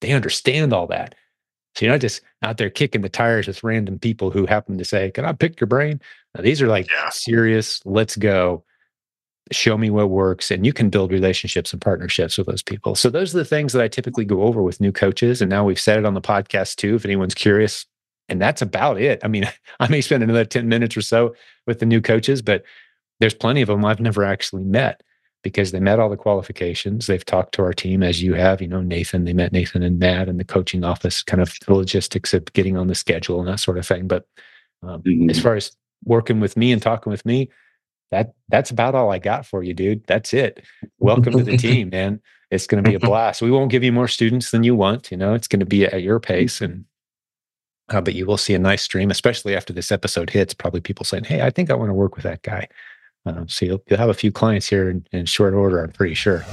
they 0.00 0.12
understand 0.12 0.72
all 0.72 0.86
that 0.86 1.14
so 1.78 1.84
you're 1.84 1.94
not 1.94 2.00
just 2.00 2.22
out 2.42 2.56
there 2.56 2.70
kicking 2.70 3.02
the 3.02 3.08
tires 3.08 3.46
with 3.46 3.62
random 3.62 4.00
people 4.00 4.32
who 4.32 4.46
happen 4.46 4.78
to 4.78 4.84
say, 4.84 5.12
Can 5.12 5.24
I 5.24 5.32
pick 5.32 5.60
your 5.60 5.68
brain? 5.68 6.00
Now, 6.34 6.42
these 6.42 6.60
are 6.60 6.66
like 6.66 6.90
yeah. 6.90 7.10
serious, 7.10 7.80
let's 7.84 8.16
go, 8.16 8.64
show 9.52 9.78
me 9.78 9.88
what 9.88 10.10
works. 10.10 10.50
And 10.50 10.66
you 10.66 10.72
can 10.72 10.90
build 10.90 11.12
relationships 11.12 11.72
and 11.72 11.80
partnerships 11.80 12.36
with 12.36 12.48
those 12.48 12.64
people. 12.64 12.96
So 12.96 13.10
those 13.10 13.32
are 13.32 13.38
the 13.38 13.44
things 13.44 13.72
that 13.74 13.82
I 13.82 13.86
typically 13.86 14.24
go 14.24 14.42
over 14.42 14.60
with 14.60 14.80
new 14.80 14.90
coaches. 14.90 15.40
And 15.40 15.48
now 15.48 15.64
we've 15.64 15.78
said 15.78 15.98
it 15.98 16.04
on 16.04 16.14
the 16.14 16.20
podcast 16.20 16.76
too, 16.76 16.96
if 16.96 17.04
anyone's 17.04 17.34
curious. 17.34 17.86
And 18.28 18.40
that's 18.40 18.62
about 18.62 19.00
it. 19.00 19.20
I 19.24 19.28
mean, 19.28 19.50
I 19.80 19.88
may 19.88 20.00
spend 20.00 20.22
another 20.22 20.44
10 20.44 20.68
minutes 20.68 20.96
or 20.96 21.02
so 21.02 21.34
with 21.66 21.80
the 21.80 21.86
new 21.86 22.00
coaches, 22.00 22.42
but 22.42 22.62
there's 23.20 23.34
plenty 23.34 23.62
of 23.62 23.68
them 23.68 23.84
I've 23.84 24.00
never 24.00 24.24
actually 24.24 24.64
met 24.64 25.02
because 25.42 25.70
they 25.70 25.80
met 25.80 25.98
all 25.98 26.10
the 26.10 26.16
qualifications. 26.16 27.06
They've 27.06 27.24
talked 27.24 27.54
to 27.54 27.62
our 27.62 27.72
team 27.72 28.02
as 28.02 28.22
you 28.22 28.34
have, 28.34 28.60
you 28.60 28.68
know, 28.68 28.80
Nathan, 28.80 29.24
they 29.24 29.32
met 29.32 29.52
Nathan 29.52 29.82
and 29.82 29.98
Matt 29.98 30.28
in 30.28 30.36
the 30.36 30.44
coaching 30.44 30.84
office, 30.84 31.22
kind 31.22 31.40
of 31.40 31.54
the 31.66 31.74
logistics 31.74 32.34
of 32.34 32.52
getting 32.52 32.76
on 32.76 32.88
the 32.88 32.94
schedule 32.94 33.40
and 33.40 33.48
that 33.48 33.60
sort 33.60 33.78
of 33.78 33.86
thing. 33.86 34.08
But 34.08 34.26
um, 34.82 35.02
mm-hmm. 35.02 35.30
as 35.30 35.40
far 35.40 35.54
as 35.54 35.72
working 36.04 36.40
with 36.40 36.56
me 36.56 36.72
and 36.72 36.82
talking 36.82 37.10
with 37.10 37.24
me, 37.24 37.50
that 38.10 38.32
that's 38.48 38.70
about 38.70 38.94
all 38.94 39.12
I 39.12 39.18
got 39.18 39.46
for 39.46 39.62
you, 39.62 39.74
dude. 39.74 40.04
That's 40.06 40.32
it. 40.32 40.64
Welcome 40.98 41.34
to 41.34 41.42
the 41.42 41.56
team, 41.58 41.90
man. 41.90 42.20
It's 42.50 42.66
going 42.66 42.82
to 42.82 42.88
be 42.88 42.96
a 42.96 43.00
blast. 43.00 43.42
We 43.42 43.50
won't 43.50 43.70
give 43.70 43.84
you 43.84 43.92
more 43.92 44.08
students 44.08 44.50
than 44.50 44.62
you 44.64 44.74
want. 44.74 45.10
You 45.10 45.18
know, 45.18 45.34
it's 45.34 45.48
going 45.48 45.60
to 45.60 45.66
be 45.66 45.84
at 45.84 46.02
your 46.02 46.18
pace, 46.18 46.62
and 46.62 46.86
uh, 47.90 48.00
but 48.00 48.14
you 48.14 48.26
will 48.26 48.36
see 48.36 48.54
a 48.54 48.58
nice 48.58 48.82
stream, 48.82 49.10
especially 49.10 49.56
after 49.56 49.72
this 49.72 49.90
episode 49.90 50.30
hits. 50.30 50.54
Probably 50.54 50.80
people 50.80 51.04
saying, 51.04 51.24
"Hey, 51.24 51.42
I 51.42 51.50
think 51.50 51.70
I 51.70 51.74
want 51.74 51.90
to 51.90 51.94
work 51.94 52.16
with 52.16 52.24
that 52.24 52.42
guy." 52.42 52.68
Uh, 53.26 53.44
so 53.46 53.66
you'll, 53.66 53.82
you'll, 53.88 53.98
have 53.98 54.08
a 54.08 54.14
few 54.14 54.32
clients 54.32 54.68
here 54.68 54.88
in, 54.88 55.06
in 55.12 55.26
short 55.26 55.54
order, 55.54 55.82
I'm 55.82 55.92
pretty 55.92 56.14
sure. 56.14 56.44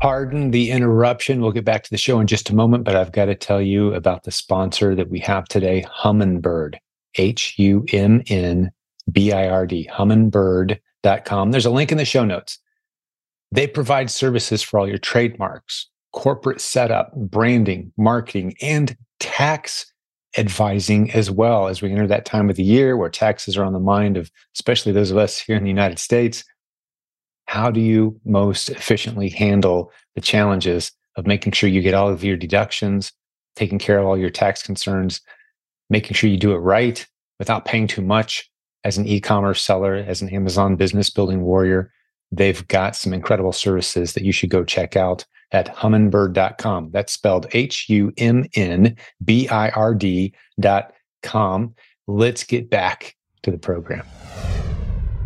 Pardon 0.00 0.50
the 0.50 0.70
interruption. 0.70 1.40
We'll 1.40 1.52
get 1.52 1.64
back 1.64 1.82
to 1.84 1.90
the 1.90 1.96
show 1.96 2.20
in 2.20 2.26
just 2.26 2.50
a 2.50 2.54
moment, 2.54 2.84
but 2.84 2.96
I've 2.96 3.12
got 3.12 3.26
to 3.26 3.34
tell 3.34 3.62
you 3.62 3.94
about 3.94 4.24
the 4.24 4.32
sponsor 4.32 4.94
that 4.94 5.08
we 5.08 5.20
have 5.20 5.46
today, 5.46 5.84
Humnbird, 5.88 6.76
H 7.16 7.54
U 7.58 7.84
M 7.92 8.22
N 8.28 8.70
B 9.10 9.32
I 9.32 9.48
R 9.48 9.66
D, 9.66 9.88
humnbird.com. 9.92 11.50
There's 11.50 11.66
a 11.66 11.70
link 11.70 11.92
in 11.92 11.98
the 11.98 12.04
show 12.04 12.24
notes. 12.24 12.58
They 13.52 13.66
provide 13.66 14.10
services 14.10 14.62
for 14.62 14.78
all 14.78 14.88
your 14.88 14.98
trademarks, 14.98 15.88
corporate 16.12 16.60
setup, 16.60 17.14
branding, 17.14 17.92
marketing, 17.96 18.54
and 18.60 18.96
tax 19.20 19.92
advising 20.36 21.10
as 21.12 21.30
well 21.30 21.68
as 21.68 21.80
we 21.80 21.90
enter 21.90 22.06
that 22.06 22.24
time 22.24 22.50
of 22.50 22.56
the 22.56 22.62
year 22.62 22.96
where 22.96 23.08
taxes 23.08 23.56
are 23.56 23.64
on 23.64 23.72
the 23.72 23.80
mind 23.80 24.16
of 24.16 24.30
especially 24.54 24.92
those 24.92 25.10
of 25.10 25.16
us 25.16 25.38
here 25.46 25.56
in 25.56 25.62
the 25.62 25.70
United 25.70 25.98
States. 25.98 26.44
How 27.46 27.70
do 27.70 27.80
you 27.80 28.20
most 28.24 28.70
efficiently 28.70 29.28
handle 29.28 29.92
the 30.14 30.20
challenges 30.20 30.92
of 31.16 31.26
making 31.26 31.52
sure 31.52 31.68
you 31.68 31.80
get 31.80 31.94
all 31.94 32.08
of 32.08 32.24
your 32.24 32.36
deductions, 32.36 33.12
taking 33.54 33.78
care 33.78 33.98
of 33.98 34.06
all 34.06 34.18
your 34.18 34.30
tax 34.30 34.62
concerns, 34.62 35.20
making 35.88 36.14
sure 36.14 36.28
you 36.28 36.36
do 36.36 36.52
it 36.52 36.58
right 36.58 37.06
without 37.38 37.64
paying 37.64 37.86
too 37.86 38.02
much 38.02 38.50
as 38.84 38.98
an 38.98 39.06
e-commerce 39.06 39.62
seller, 39.62 39.94
as 39.94 40.20
an 40.20 40.28
Amazon 40.28 40.76
business 40.76 41.08
building 41.08 41.42
warrior? 41.42 41.92
They've 42.32 42.66
got 42.66 42.96
some 42.96 43.14
incredible 43.14 43.52
services 43.52 44.14
that 44.14 44.24
you 44.24 44.32
should 44.32 44.50
go 44.50 44.64
check 44.64 44.96
out 44.96 45.24
at 45.52 45.74
humnbird.com. 45.74 46.90
That's 46.90 47.12
spelled 47.12 47.46
H 47.52 47.88
U 47.88 48.12
M 48.18 48.44
N 48.54 48.96
B 49.24 49.48
I 49.48 49.70
R 49.70 49.94
D.com. 49.94 51.74
Let's 52.06 52.44
get 52.44 52.70
back 52.70 53.16
to 53.42 53.50
the 53.50 53.58
program. 53.58 54.04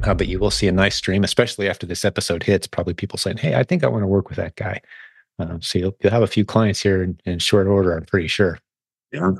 Uh, 0.02 0.14
but 0.14 0.28
you 0.28 0.38
will 0.38 0.50
see 0.50 0.66
a 0.66 0.72
nice 0.72 0.96
stream, 0.96 1.24
especially 1.24 1.68
after 1.68 1.86
this 1.86 2.04
episode 2.04 2.42
hits. 2.42 2.66
Probably 2.66 2.94
people 2.94 3.18
saying, 3.18 3.36
Hey, 3.36 3.54
I 3.54 3.62
think 3.62 3.84
I 3.84 3.88
want 3.88 4.02
to 4.02 4.06
work 4.06 4.28
with 4.28 4.36
that 4.36 4.56
guy. 4.56 4.80
Uh, 5.38 5.58
so 5.60 5.78
you'll, 5.78 5.96
you'll, 6.02 6.12
have 6.12 6.22
a 6.22 6.26
few 6.26 6.44
clients 6.44 6.82
here 6.82 7.02
in, 7.02 7.18
in 7.24 7.38
short 7.38 7.66
order, 7.66 7.96
I'm 7.96 8.04
pretty 8.04 8.28
sure. 8.28 8.58
Yeah. 9.12 9.32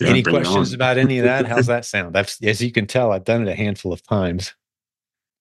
yeah 0.00 0.08
any 0.08 0.22
questions 0.22 0.72
about 0.72 0.96
any 0.96 1.18
of 1.18 1.24
that? 1.24 1.46
How's 1.46 1.66
that 1.68 1.84
sound? 1.84 2.16
I've, 2.16 2.32
as 2.42 2.60
you 2.60 2.70
can 2.70 2.86
tell, 2.86 3.12
I've 3.12 3.24
done 3.24 3.46
it 3.46 3.50
a 3.50 3.54
handful 3.54 3.92
of 3.92 4.02
times. 4.02 4.54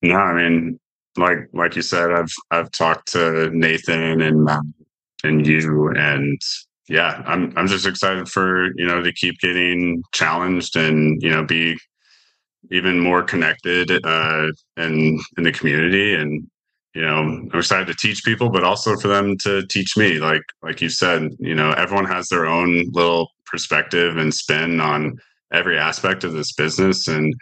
No, 0.01 0.15
I 0.15 0.33
mean, 0.33 0.79
like 1.17 1.49
like 1.53 1.75
you 1.75 1.81
said, 1.81 2.11
I've 2.11 2.33
I've 2.51 2.71
talked 2.71 3.11
to 3.13 3.49
Nathan 3.51 4.21
and 4.21 4.49
um, 4.49 4.73
and 5.23 5.47
you, 5.47 5.89
and 5.95 6.39
yeah, 6.89 7.23
I'm 7.25 7.53
I'm 7.57 7.67
just 7.67 7.85
excited 7.85 8.29
for 8.29 8.67
you 8.75 8.85
know 8.85 9.01
to 9.01 9.13
keep 9.13 9.39
getting 9.39 10.03
challenged 10.13 10.75
and 10.75 11.21
you 11.21 11.29
know 11.29 11.43
be 11.43 11.77
even 12.71 12.99
more 12.99 13.23
connected 13.23 13.91
uh, 14.05 14.47
in 14.77 15.19
in 15.37 15.43
the 15.43 15.51
community. 15.51 16.15
And 16.15 16.47
you 16.93 17.01
know 17.01 17.15
i'm 17.15 17.49
excited 17.55 17.87
to 17.87 17.95
teach 17.95 18.23
people 18.23 18.51
but 18.51 18.63
also 18.63 18.95
for 18.97 19.07
them 19.07 19.37
to 19.39 19.65
teach 19.67 19.97
me. 19.97 20.19
Like 20.19 20.43
like 20.61 20.81
you 20.81 20.89
said 20.89 21.31
you 21.39 21.55
know 21.55 21.71
everyone 21.71 22.05
has 22.05 22.27
their 22.29 22.45
own 22.45 22.85
little 22.91 23.29
perspective 23.45 24.17
and 24.17 24.33
spin 24.33 24.79
on 24.79 25.17
every 25.51 25.77
aspect 25.77 26.23
of 26.23 26.33
this 26.33 26.51
business. 26.53 27.07
And 27.07 27.33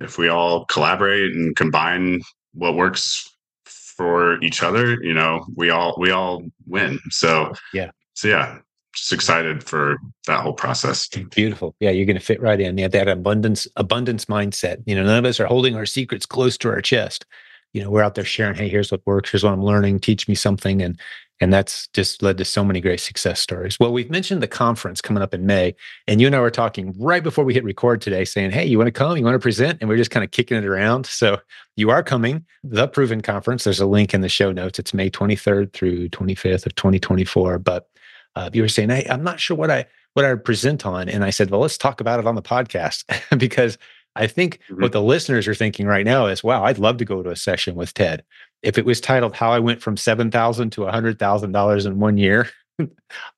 if 0.00 0.18
we 0.18 0.28
all 0.28 0.66
collaborate 0.66 1.34
and 1.34 1.56
combine 1.56 2.20
what 2.54 2.74
works 2.74 3.30
for 3.64 4.42
each 4.42 4.62
other, 4.62 5.02
you 5.02 5.14
know, 5.14 5.46
we 5.56 5.70
all 5.70 5.94
we 5.98 6.10
all 6.10 6.42
win. 6.66 6.98
So 7.10 7.52
yeah. 7.72 7.90
So 8.14 8.28
yeah, 8.28 8.58
just 8.94 9.12
excited 9.12 9.62
for 9.62 9.96
that 10.26 10.40
whole 10.40 10.52
process. 10.52 11.08
Beautiful. 11.08 11.74
Yeah, 11.80 11.90
you're 11.90 12.06
going 12.06 12.18
to 12.18 12.24
fit 12.24 12.40
right 12.40 12.60
in. 12.60 12.78
Yeah, 12.78 12.88
that 12.88 13.08
abundance 13.08 13.66
abundance 13.76 14.26
mindset. 14.26 14.82
You 14.86 14.94
know, 14.94 15.04
none 15.04 15.18
of 15.18 15.24
us 15.24 15.40
are 15.40 15.46
holding 15.46 15.76
our 15.76 15.86
secrets 15.86 16.26
close 16.26 16.56
to 16.58 16.68
our 16.70 16.80
chest. 16.80 17.24
You 17.72 17.82
know, 17.82 17.90
we're 17.90 18.02
out 18.02 18.14
there 18.14 18.24
sharing, 18.24 18.54
hey, 18.54 18.68
here's 18.68 18.92
what 18.92 19.04
works, 19.04 19.30
here's 19.30 19.42
what 19.42 19.52
I'm 19.52 19.64
learning, 19.64 19.98
teach 19.98 20.28
me 20.28 20.36
something 20.36 20.80
and 20.80 20.98
and 21.40 21.52
that's 21.52 21.88
just 21.88 22.22
led 22.22 22.38
to 22.38 22.44
so 22.44 22.64
many 22.64 22.80
great 22.80 23.00
success 23.00 23.40
stories. 23.40 23.78
Well, 23.80 23.92
we've 23.92 24.10
mentioned 24.10 24.42
the 24.42 24.48
conference 24.48 25.00
coming 25.00 25.22
up 25.22 25.34
in 25.34 25.46
May, 25.46 25.74
and 26.06 26.20
you 26.20 26.26
and 26.26 26.36
I 26.36 26.40
were 26.40 26.50
talking 26.50 26.94
right 26.98 27.22
before 27.22 27.44
we 27.44 27.54
hit 27.54 27.64
record 27.64 28.00
today, 28.00 28.24
saying, 28.24 28.52
Hey, 28.52 28.64
you 28.66 28.78
want 28.78 28.88
to 28.88 28.92
come? 28.92 29.16
You 29.16 29.24
want 29.24 29.34
to 29.34 29.40
present? 29.40 29.78
And 29.80 29.88
we're 29.88 29.96
just 29.96 30.10
kind 30.10 30.24
of 30.24 30.30
kicking 30.30 30.56
it 30.56 30.64
around. 30.64 31.06
So 31.06 31.38
you 31.76 31.90
are 31.90 32.02
coming, 32.02 32.44
the 32.62 32.86
Proven 32.86 33.20
Conference. 33.20 33.64
There's 33.64 33.80
a 33.80 33.86
link 33.86 34.14
in 34.14 34.20
the 34.20 34.28
show 34.28 34.52
notes. 34.52 34.78
It's 34.78 34.94
May 34.94 35.10
23rd 35.10 35.72
through 35.72 36.08
25th 36.10 36.66
of 36.66 36.74
2024. 36.76 37.58
But 37.58 37.88
uh, 38.36 38.50
you 38.52 38.62
were 38.62 38.68
saying, 38.68 38.90
Hey, 38.90 39.06
I'm 39.10 39.24
not 39.24 39.40
sure 39.40 39.56
what 39.56 39.70
I 39.70 39.86
what 40.14 40.24
I 40.24 40.32
would 40.32 40.44
present 40.44 40.86
on. 40.86 41.08
And 41.08 41.24
I 41.24 41.30
said, 41.30 41.50
Well, 41.50 41.60
let's 41.60 41.78
talk 41.78 42.00
about 42.00 42.20
it 42.20 42.26
on 42.26 42.36
the 42.36 42.42
podcast 42.42 43.04
because 43.38 43.76
I 44.16 44.26
think 44.26 44.60
mm-hmm. 44.70 44.82
what 44.82 44.92
the 44.92 45.02
listeners 45.02 45.48
are 45.48 45.54
thinking 45.54 45.86
right 45.86 46.04
now 46.04 46.26
is, 46.26 46.44
wow, 46.44 46.64
I'd 46.64 46.78
love 46.78 46.98
to 46.98 47.04
go 47.04 47.22
to 47.22 47.30
a 47.30 47.36
session 47.36 47.74
with 47.74 47.94
Ted 47.94 48.22
if 48.64 48.78
it 48.78 48.86
was 48.86 49.00
titled 49.00 49.36
how 49.36 49.52
I 49.52 49.58
went 49.58 49.82
from 49.82 49.96
7,000 49.96 50.70
to 50.70 50.80
$100,000 50.80 51.86
in 51.86 52.00
one 52.00 52.18
year, 52.18 52.48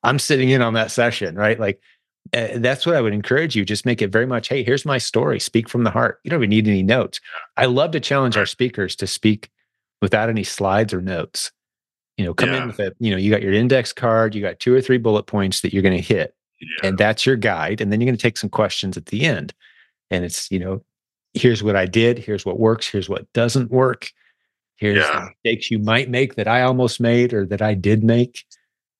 I'm 0.03 0.19
sitting 0.19 0.49
in 0.49 0.61
on 0.61 0.73
that 0.73 0.89
session, 0.89 1.35
right? 1.35 1.59
Like 1.59 1.81
uh, 2.33 2.57
that's 2.57 2.85
what 2.85 2.95
I 2.95 3.01
would 3.01 3.13
encourage 3.13 3.55
you. 3.55 3.65
Just 3.65 3.85
make 3.85 4.01
it 4.01 4.11
very 4.11 4.25
much, 4.25 4.47
hey, 4.47 4.63
here's 4.63 4.85
my 4.85 4.97
story. 4.97 5.39
Speak 5.39 5.69
from 5.69 5.83
the 5.83 5.91
heart. 5.91 6.19
You 6.23 6.31
don't 6.31 6.39
even 6.39 6.49
need 6.49 6.67
any 6.67 6.81
notes. 6.81 7.19
I 7.57 7.65
love 7.65 7.91
to 7.91 7.99
challenge 7.99 8.37
our 8.37 8.45
speakers 8.45 8.95
to 8.97 9.07
speak 9.07 9.49
without 10.01 10.29
any 10.29 10.43
slides 10.43 10.93
or 10.93 11.01
notes. 11.01 11.51
You 12.17 12.25
know, 12.25 12.33
come 12.33 12.49
yeah. 12.49 12.61
in 12.61 12.67
with 12.67 12.79
it. 12.79 12.95
You 12.99 13.11
know, 13.11 13.17
you 13.17 13.29
got 13.29 13.43
your 13.43 13.53
index 13.53 13.93
card, 13.93 14.33
you 14.33 14.41
got 14.41 14.59
two 14.59 14.73
or 14.73 14.81
three 14.81 14.97
bullet 14.97 15.23
points 15.23 15.61
that 15.61 15.71
you're 15.71 15.83
going 15.83 15.95
to 15.95 16.01
hit, 16.01 16.33
yeah. 16.59 16.87
and 16.87 16.97
that's 16.97 17.27
your 17.27 17.35
guide. 17.35 17.79
And 17.79 17.91
then 17.91 18.01
you're 18.01 18.07
going 18.07 18.17
to 18.17 18.21
take 18.21 18.37
some 18.37 18.49
questions 18.49 18.97
at 18.97 19.07
the 19.07 19.23
end. 19.23 19.53
And 20.09 20.25
it's, 20.25 20.49
you 20.49 20.57
know, 20.57 20.83
here's 21.33 21.61
what 21.61 21.75
I 21.75 21.85
did, 21.85 22.17
here's 22.17 22.45
what 22.45 22.59
works, 22.59 22.87
here's 22.87 23.07
what 23.07 23.31
doesn't 23.33 23.69
work 23.69 24.11
Here's 24.77 24.97
yeah. 24.97 25.19
the 25.19 25.25
mistakes 25.31 25.71
you 25.71 25.79
might 25.79 26.09
make 26.09 26.35
that 26.35 26.47
I 26.47 26.61
almost 26.61 26.99
made 26.99 27.33
or 27.33 27.45
that 27.47 27.61
I 27.61 27.73
did 27.73 28.03
make. 28.03 28.45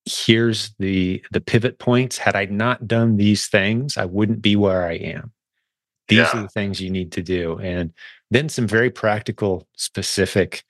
Here's 0.06 0.74
the 0.80 1.24
the 1.32 1.42
pivot 1.42 1.80
points. 1.80 2.18
Had 2.18 2.36
I 2.36 2.46
not 2.46 2.88
done 2.88 3.18
these 3.18 3.48
things, 3.48 3.98
I 3.98 4.06
wouldn't 4.06 4.42
be 4.42 4.56
where 4.56 4.86
I 4.86 4.94
am. 4.94 5.32
These 6.08 6.20
yeah. 6.20 6.32
are 6.34 6.42
the 6.44 6.50
things 6.50 6.82
you 6.82 6.90
need 6.90 7.12
to 7.14 7.22
do. 7.22 7.60
And 7.60 7.94
then 8.32 8.50
some 8.50 8.68
very 8.68 8.90
practical, 8.90 9.68
specific, 9.76 10.64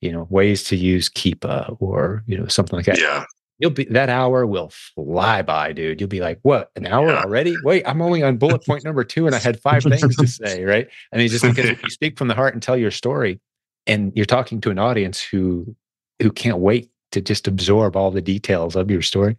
you 0.00 0.12
know, 0.12 0.26
ways 0.28 0.64
to 0.64 0.76
use 0.76 1.08
Keepa 1.08 1.76
or 1.80 2.22
you 2.26 2.36
know 2.36 2.46
something 2.46 2.76
like 2.76 2.86
that. 2.86 3.00
Yeah. 3.00 3.24
You'll 3.58 3.70
be 3.70 3.84
that 3.84 4.08
hour 4.08 4.44
will 4.44 4.70
fly 4.96 5.40
by, 5.42 5.72
dude. 5.72 6.00
You'll 6.00 6.08
be 6.08 6.20
like, 6.20 6.40
"What? 6.42 6.70
An 6.74 6.86
hour 6.86 7.08
yeah. 7.08 7.22
already? 7.22 7.54
Wait, 7.62 7.84
I'm 7.86 8.02
only 8.02 8.22
on 8.22 8.36
bullet 8.36 8.66
point 8.66 8.84
number 8.84 9.04
two, 9.04 9.26
and 9.26 9.36
I 9.36 9.38
had 9.38 9.60
five 9.60 9.84
things 9.84 10.16
to 10.16 10.26
say." 10.26 10.64
Right? 10.64 10.88
I 11.12 11.16
mean, 11.16 11.28
just 11.28 11.44
because 11.44 11.70
you 11.70 11.76
speak 11.90 12.18
from 12.18 12.26
the 12.26 12.34
heart 12.34 12.54
and 12.54 12.62
tell 12.62 12.76
your 12.76 12.90
story, 12.90 13.40
and 13.86 14.12
you're 14.14 14.24
talking 14.24 14.60
to 14.62 14.70
an 14.70 14.78
audience 14.78 15.22
who 15.22 15.74
who 16.20 16.30
can't 16.30 16.58
wait 16.58 16.90
to 17.12 17.20
just 17.20 17.48
absorb 17.48 17.96
all 17.96 18.10
the 18.10 18.20
details 18.20 18.76
of 18.76 18.90
your 18.90 19.02
story. 19.02 19.36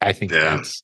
I 0.00 0.12
think 0.12 0.32
yeah. 0.32 0.56
that's 0.56 0.82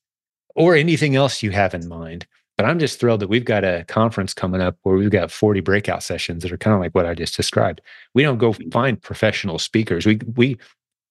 or 0.55 0.75
anything 0.75 1.15
else 1.15 1.43
you 1.43 1.51
have 1.51 1.73
in 1.73 1.87
mind. 1.87 2.27
But 2.57 2.65
I'm 2.65 2.79
just 2.79 2.99
thrilled 2.99 3.21
that 3.21 3.29
we've 3.29 3.45
got 3.45 3.63
a 3.63 3.85
conference 3.87 4.33
coming 4.33 4.59
up 4.59 4.77
where 4.83 4.97
we've 4.97 5.09
got 5.09 5.31
40 5.31 5.61
breakout 5.61 6.03
sessions 6.03 6.43
that 6.43 6.51
are 6.51 6.57
kind 6.57 6.73
of 6.73 6.81
like 6.81 6.93
what 6.93 7.05
I 7.05 7.13
just 7.13 7.37
described. 7.37 7.79
We 8.13 8.23
don't 8.23 8.37
go 8.37 8.51
mm. 8.51 8.73
find 8.73 9.01
professional 9.01 9.59
speakers. 9.59 10.05
We 10.05 10.19
we 10.35 10.57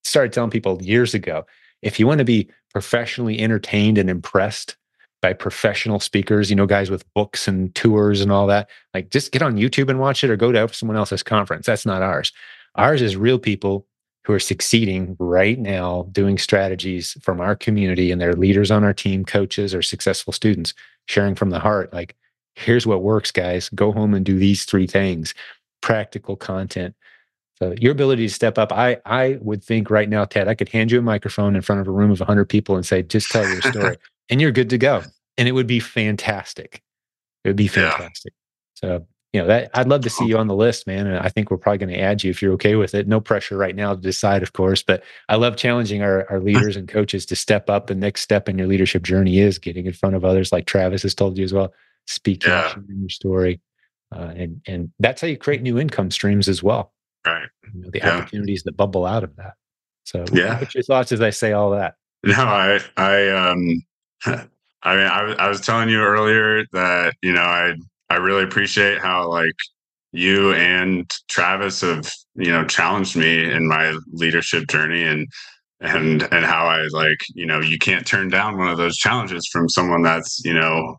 started 0.05 0.33
telling 0.33 0.51
people 0.51 0.83
years 0.83 1.15
ago, 1.15 1.47
if 1.81 1.99
you 1.99 2.07
want 2.07 2.19
to 2.19 2.25
be 2.25 2.51
professionally 2.71 3.41
entertained 3.41 3.97
and 3.97 4.11
impressed 4.11 4.77
by 5.21 5.33
professional 5.33 6.01
speakers, 6.01 6.51
you 6.51 6.57
know, 6.57 6.67
guys 6.67 6.91
with 6.91 7.13
books 7.15 7.49
and 7.49 7.75
tours 7.75 8.21
and 8.21 8.31
all 8.31 8.47
that, 8.47 8.69
like 8.95 9.11
just 9.11 9.33
get 9.33 9.43
on 9.43 9.57
YouTube 9.57 9.89
and 9.89 9.99
watch 9.99 10.23
it 10.23 10.31
or 10.31 10.37
go 10.37 10.53
to 10.53 10.69
someone 10.73 10.97
else's 10.97 11.23
conference. 11.23 11.67
That's 11.67 11.87
not 11.87 12.03
ours. 12.03 12.33
Ours 12.77 13.03
is 13.03 13.17
real 13.17 13.39
people 13.39 13.87
who 14.25 14.33
are 14.33 14.39
succeeding 14.39 15.17
right 15.19 15.59
now 15.59 16.07
doing 16.13 16.39
strategies 16.39 17.17
from 17.23 17.41
our 17.41 17.57
community 17.57 18.13
and 18.13 18.21
their 18.21 18.35
leaders 18.35 18.71
on 18.71 18.85
our 18.85 18.93
team, 18.93 19.25
coaches, 19.25 19.75
or 19.75 19.83
successful 19.83 20.33
students 20.33 20.75
sharing 21.07 21.35
from 21.35 21.51
the 21.51 21.59
heart. 21.59 21.93
Like, 21.93 22.15
here's 22.55 22.87
what 22.87 23.03
works, 23.03 23.31
guys. 23.31 23.71
Go 23.71 23.91
home 23.91 24.15
and 24.15 24.27
do 24.27 24.39
these 24.39 24.65
three 24.65 24.87
things. 24.87 25.35
Practical 25.81 26.37
content. 26.37 26.95
So 27.59 27.75
your 27.81 27.93
ability 27.93 28.29
to 28.29 28.33
step 28.33 28.59
up, 28.59 28.73
I 28.73 28.99
I 29.05 29.39
would 29.41 29.65
think 29.65 29.91
right 29.91 30.09
now, 30.09 30.25
Ted, 30.27 30.47
I 30.47 30.55
could 30.55 30.69
hand 30.69 30.93
you 30.93 30.99
a 30.99 31.03
microphone 31.03 31.57
in 31.57 31.63
front 31.63 31.81
of 31.81 31.89
a 31.89 31.91
room 31.91 32.11
of 32.11 32.21
100 32.21 32.45
people 32.45 32.77
and 32.77 32.87
say, 32.87 33.03
just 33.03 33.31
tell 33.31 33.49
your 33.49 33.63
story, 33.63 33.97
and 34.31 34.41
you're 34.41 34.53
good 34.53 34.71
to 34.71 34.79
go, 34.79 35.03
and 35.37 35.49
it 35.49 35.53
would 35.53 35.67
be 35.67 35.81
fantastic. 35.81 36.83
It 37.45 37.49
would 37.49 37.57
be 37.57 37.69
fantastic. 37.69 38.33
Yeah. 38.83 38.89
So 38.89 39.07
you 39.33 39.41
know 39.41 39.47
that 39.47 39.71
I'd 39.75 39.89
love 39.89 40.01
to 40.03 40.11
see 40.11 40.25
you 40.25 40.39
on 40.39 40.47
the 40.47 40.55
list, 40.55 40.87
man. 40.87 41.07
And 41.07 41.19
I 41.19 41.29
think 41.29 41.51
we're 41.51 41.59
probably 41.59 41.79
going 41.79 41.95
to 41.95 42.01
add 42.01 42.25
you 42.25 42.31
if 42.31 42.41
you're 42.41 42.55
okay 42.55 42.77
with 42.77 42.95
it. 42.95 43.07
No 43.07 43.21
pressure 43.21 43.57
right 43.57 43.77
now 43.77 43.95
to 43.95 44.01
decide, 44.01 44.43
of 44.43 44.55
course, 44.55 44.83
but 44.83 45.03
I 45.29 45.37
love 45.37 45.57
challenging 45.57 46.03
our, 46.03 46.29
our 46.31 46.41
leaders 46.49 46.77
and 46.77 46.89
coaches 46.89 47.27
to 47.27 47.37
step 47.37 47.69
up. 47.69 47.89
The 47.89 47.95
next 47.95 48.23
step 48.23 48.49
in 48.49 48.59
your 48.59 48.67
leadership 48.67 49.03
journey 49.03 49.39
is 49.39 49.59
getting 49.59 49.87
in 49.87 49.93
front 49.93 50.17
of 50.17 50.25
others, 50.25 50.51
like 50.51 50.67
Travis 50.67 51.03
has 51.03 51.15
told 51.15 51.37
you 51.37 51.45
as 51.45 51.53
well. 51.53 51.73
Speaking 52.07 52.51
yeah. 52.51 52.75
your 52.89 53.11
story, 53.11 53.61
uh, 54.17 54.33
and 54.35 54.63
and 54.67 54.91
that's 54.99 55.21
how 55.21 55.27
you 55.27 55.37
create 55.37 55.61
new 55.61 55.79
income 55.79 56.11
streams 56.11 56.49
as 56.49 56.63
well. 56.63 56.95
Right. 57.27 57.49
You 57.75 57.83
know, 57.83 57.91
the 57.91 57.99
yeah. 57.99 58.17
opportunities 58.17 58.63
that 58.63 58.79
bubble 58.79 59.05
out 59.05 59.25
of 59.25 59.37
that. 59.37 59.55
So, 60.05 60.25
yeah. 60.33 60.59
What's 60.59 60.75
your 60.75 60.85
thoughts 60.85 61.13
as 61.13 61.21
I 61.21 61.29
say 61.29 61.53
all 61.53 61.73
that? 61.73 61.97
No, 62.25 62.35
I 62.35 62.81
I 62.97 63.29
um. 63.29 63.83
I 64.83 64.95
mean, 64.95 65.07
I, 65.07 65.35
I 65.39 65.49
was 65.49 65.61
telling 65.61 65.89
you 65.89 66.01
earlier 66.01 66.65
that 66.73 67.15
you 67.23 67.33
know 67.33 67.43
I 67.43 67.75
I 68.11 68.17
really 68.17 68.45
appreciate 68.45 68.99
how 69.01 69.29
like 69.29 69.55
you 70.13 70.53
and 70.55 71.11
Travis 71.29 71.81
have 71.83 72.11
you 72.35 72.51
know 72.51 72.65
challenged 72.65 73.17
me 73.17 73.51
in 73.51 73.69
my 73.69 73.99
leadership 74.13 74.69
journey 74.69 75.03
and 75.03 75.29
and 75.81 76.23
and 76.33 76.45
how 76.45 76.67
I 76.67 76.87
like 76.93 77.19
you 77.35 77.47
know 77.47 77.61
you 77.61 77.79
can't 77.79 78.07
turn 78.07 78.29
down 78.29 78.57
one 78.57 78.69
of 78.69 78.79
those 78.79 78.97
challenges 78.97 79.47
from 79.49 79.69
someone 79.69 80.03
that's 80.03 80.41
you 80.45 80.55
know 80.55 80.97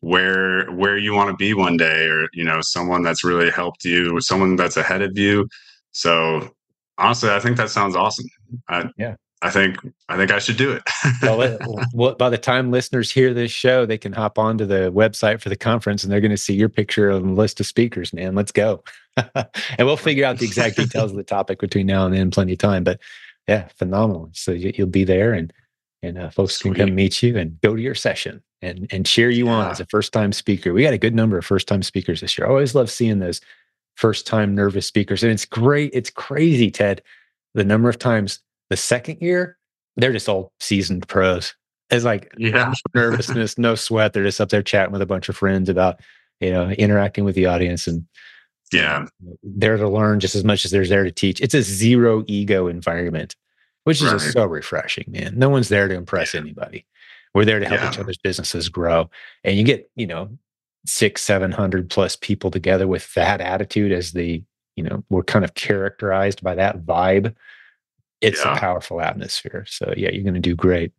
where 0.00 0.70
where 0.72 0.96
you 0.96 1.12
want 1.12 1.30
to 1.30 1.36
be 1.36 1.52
one 1.54 1.76
day 1.76 2.06
or 2.06 2.28
you 2.32 2.44
know 2.44 2.60
someone 2.62 3.02
that's 3.02 3.24
really 3.24 3.50
helped 3.50 3.84
you 3.84 4.20
someone 4.20 4.56
that's 4.56 4.76
ahead 4.76 5.02
of 5.02 5.16
you. 5.18 5.48
So 5.92 6.48
honestly 6.98 7.30
I 7.30 7.40
think 7.40 7.56
that 7.56 7.70
sounds 7.70 7.96
awesome. 7.96 8.26
I, 8.68 8.88
yeah 8.96 9.16
I 9.42 9.50
think 9.50 9.76
I 10.08 10.16
think 10.16 10.30
I 10.30 10.38
should 10.38 10.56
do 10.56 10.72
it. 10.72 10.82
well, 11.92 12.14
by 12.14 12.30
the 12.30 12.38
time 12.38 12.70
listeners 12.70 13.10
hear 13.10 13.34
this 13.34 13.50
show, 13.50 13.84
they 13.84 13.98
can 13.98 14.12
hop 14.12 14.38
onto 14.38 14.64
the 14.64 14.90
website 14.92 15.40
for 15.40 15.50
the 15.50 15.56
conference 15.56 16.02
and 16.02 16.12
they're 16.12 16.22
going 16.22 16.30
to 16.30 16.38
see 16.38 16.54
your 16.54 16.70
picture 16.70 17.10
on 17.10 17.22
the 17.22 17.32
list 17.32 17.60
of 17.60 17.66
speakers. 17.66 18.14
Man, 18.14 18.34
let's 18.34 18.52
go, 18.52 18.82
and 19.16 19.46
we'll 19.80 19.98
figure 19.98 20.24
out 20.24 20.38
the 20.38 20.46
exact 20.46 20.76
details 20.78 21.10
of 21.10 21.16
the 21.16 21.22
topic 21.22 21.60
between 21.60 21.86
now 21.86 22.06
and 22.06 22.14
then. 22.14 22.30
Plenty 22.30 22.54
of 22.54 22.58
time, 22.58 22.82
but 22.82 22.98
yeah, 23.46 23.68
phenomenal. 23.76 24.30
So 24.32 24.52
you, 24.52 24.72
will 24.78 24.86
be 24.86 25.04
there, 25.04 25.34
and 25.34 25.52
and 26.02 26.16
uh, 26.16 26.30
folks 26.30 26.56
Sweet. 26.56 26.74
can 26.74 26.86
come 26.86 26.94
meet 26.94 27.22
you 27.22 27.36
and 27.36 27.60
go 27.60 27.76
to 27.76 27.82
your 27.82 27.94
session 27.94 28.42
and 28.62 28.86
and 28.90 29.04
cheer 29.04 29.28
you 29.28 29.46
yeah. 29.46 29.52
on 29.52 29.70
as 29.70 29.80
a 29.80 29.86
first 29.86 30.14
time 30.14 30.32
speaker. 30.32 30.72
We 30.72 30.82
got 30.82 30.94
a 30.94 30.98
good 30.98 31.14
number 31.14 31.36
of 31.36 31.44
first 31.44 31.68
time 31.68 31.82
speakers 31.82 32.22
this 32.22 32.38
year. 32.38 32.46
I 32.46 32.50
always 32.50 32.74
love 32.74 32.90
seeing 32.90 33.18
those 33.18 33.42
first 33.96 34.26
time 34.26 34.54
nervous 34.54 34.86
speakers, 34.86 35.22
and 35.22 35.30
it's 35.30 35.44
great. 35.44 35.90
It's 35.92 36.10
crazy, 36.10 36.70
Ted, 36.70 37.02
the 37.54 37.64
number 37.64 37.90
of 37.90 37.98
times 37.98 38.40
the 38.70 38.76
second 38.76 39.18
year, 39.20 39.58
they're 39.96 40.12
just 40.12 40.28
all 40.28 40.52
seasoned 40.60 41.08
pros. 41.08 41.54
It's 41.90 42.04
like 42.04 42.32
yeah. 42.36 42.72
nervousness, 42.94 43.58
no 43.58 43.74
sweat. 43.76 44.12
They're 44.12 44.24
just 44.24 44.40
up 44.40 44.48
there 44.48 44.62
chatting 44.62 44.92
with 44.92 45.02
a 45.02 45.06
bunch 45.06 45.28
of 45.28 45.36
friends 45.36 45.68
about, 45.68 46.00
you 46.40 46.50
know, 46.50 46.70
interacting 46.70 47.24
with 47.24 47.34
the 47.34 47.46
audience 47.46 47.86
and 47.86 48.06
yeah, 48.72 49.06
there 49.44 49.76
to 49.76 49.88
learn 49.88 50.18
just 50.18 50.34
as 50.34 50.42
much 50.42 50.64
as 50.64 50.72
there's 50.72 50.88
there 50.88 51.04
to 51.04 51.12
teach. 51.12 51.40
It's 51.40 51.54
a 51.54 51.62
zero 51.62 52.24
ego 52.26 52.66
environment, 52.66 53.36
which 53.84 54.02
is 54.02 54.12
right. 54.12 54.20
so 54.20 54.44
refreshing, 54.44 55.04
man. 55.06 55.38
No 55.38 55.48
one's 55.48 55.68
there 55.68 55.86
to 55.86 55.94
impress 55.94 56.34
yeah. 56.34 56.40
anybody. 56.40 56.84
We're 57.32 57.44
there 57.44 57.60
to 57.60 57.68
help 57.68 57.80
yeah. 57.80 57.90
each 57.90 57.98
other's 58.00 58.18
businesses 58.18 58.68
grow. 58.68 59.08
And 59.44 59.56
you 59.56 59.62
get, 59.62 59.88
you 59.94 60.08
know, 60.08 60.30
six, 60.86 61.22
seven 61.22 61.52
hundred 61.52 61.90
plus 61.90 62.16
people 62.16 62.50
together 62.50 62.88
with 62.88 63.14
that 63.14 63.40
attitude 63.40 63.92
as 63.92 64.10
the, 64.12 64.42
you 64.74 64.82
know, 64.82 65.04
we're 65.10 65.22
kind 65.22 65.44
of 65.44 65.54
characterized 65.54 66.42
by 66.42 66.56
that 66.56 66.84
vibe 66.84 67.34
it's 68.20 68.44
yeah. 68.44 68.54
a 68.54 68.58
powerful 68.58 69.00
atmosphere. 69.00 69.64
So 69.68 69.92
yeah, 69.96 70.10
you're 70.10 70.22
going 70.22 70.34
to 70.34 70.40
do 70.40 70.54
great. 70.54 70.92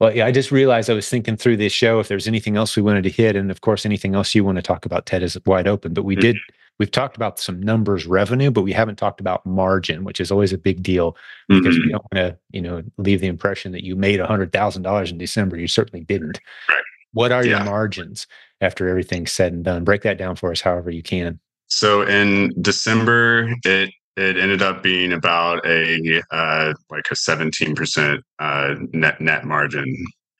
Well, 0.00 0.14
yeah, 0.14 0.24
I 0.24 0.32
just 0.32 0.50
realized 0.50 0.88
I 0.88 0.94
was 0.94 1.08
thinking 1.08 1.36
through 1.36 1.58
this 1.58 1.74
show 1.74 2.00
if 2.00 2.08
there's 2.08 2.26
anything 2.26 2.56
else 2.56 2.74
we 2.74 2.82
wanted 2.82 3.02
to 3.04 3.10
hit, 3.10 3.36
and 3.36 3.50
of 3.50 3.60
course, 3.60 3.84
anything 3.84 4.14
else 4.14 4.34
you 4.34 4.44
want 4.44 4.56
to 4.56 4.62
talk 4.62 4.86
about, 4.86 5.04
Ted, 5.04 5.22
is 5.22 5.36
wide 5.44 5.68
open. 5.68 5.92
But 5.92 6.04
we 6.04 6.14
mm-hmm. 6.14 6.22
did 6.22 6.36
we've 6.78 6.90
talked 6.90 7.16
about 7.16 7.38
some 7.38 7.60
numbers 7.60 8.06
revenue, 8.06 8.50
but 8.50 8.62
we 8.62 8.72
haven't 8.72 8.96
talked 8.96 9.20
about 9.20 9.44
margin, 9.44 10.02
which 10.02 10.18
is 10.18 10.32
always 10.32 10.54
a 10.54 10.58
big 10.58 10.82
deal 10.82 11.14
because 11.48 11.76
mm-hmm. 11.76 11.86
we 11.86 11.92
don't 11.92 12.06
want 12.12 12.32
to 12.32 12.38
you 12.50 12.62
know 12.62 12.82
leave 12.96 13.20
the 13.20 13.26
impression 13.26 13.72
that 13.72 13.84
you 13.84 13.94
made 13.94 14.20
a 14.20 14.26
hundred 14.26 14.52
thousand 14.52 14.82
dollars 14.82 15.12
in 15.12 15.18
December. 15.18 15.58
You 15.58 15.68
certainly 15.68 16.04
didn't. 16.04 16.40
Right. 16.68 16.82
What 17.12 17.30
are 17.30 17.44
yeah. 17.44 17.56
your 17.56 17.64
margins 17.64 18.26
after 18.62 18.88
everything's 18.88 19.32
said 19.32 19.52
and 19.52 19.64
done? 19.64 19.84
Break 19.84 20.02
that 20.02 20.16
down 20.16 20.36
for 20.36 20.50
us, 20.50 20.62
however 20.62 20.90
you 20.90 21.02
can. 21.02 21.38
So 21.66 22.02
in 22.02 22.52
December, 22.60 23.54
it 23.64 23.90
it 24.16 24.36
ended 24.36 24.62
up 24.62 24.82
being 24.82 25.12
about 25.12 25.64
a 25.66 26.22
uh, 26.30 26.74
like 26.90 27.06
a 27.10 27.14
17% 27.14 28.22
uh, 28.38 28.74
net 28.92 29.20
net 29.20 29.44
margin. 29.44 29.94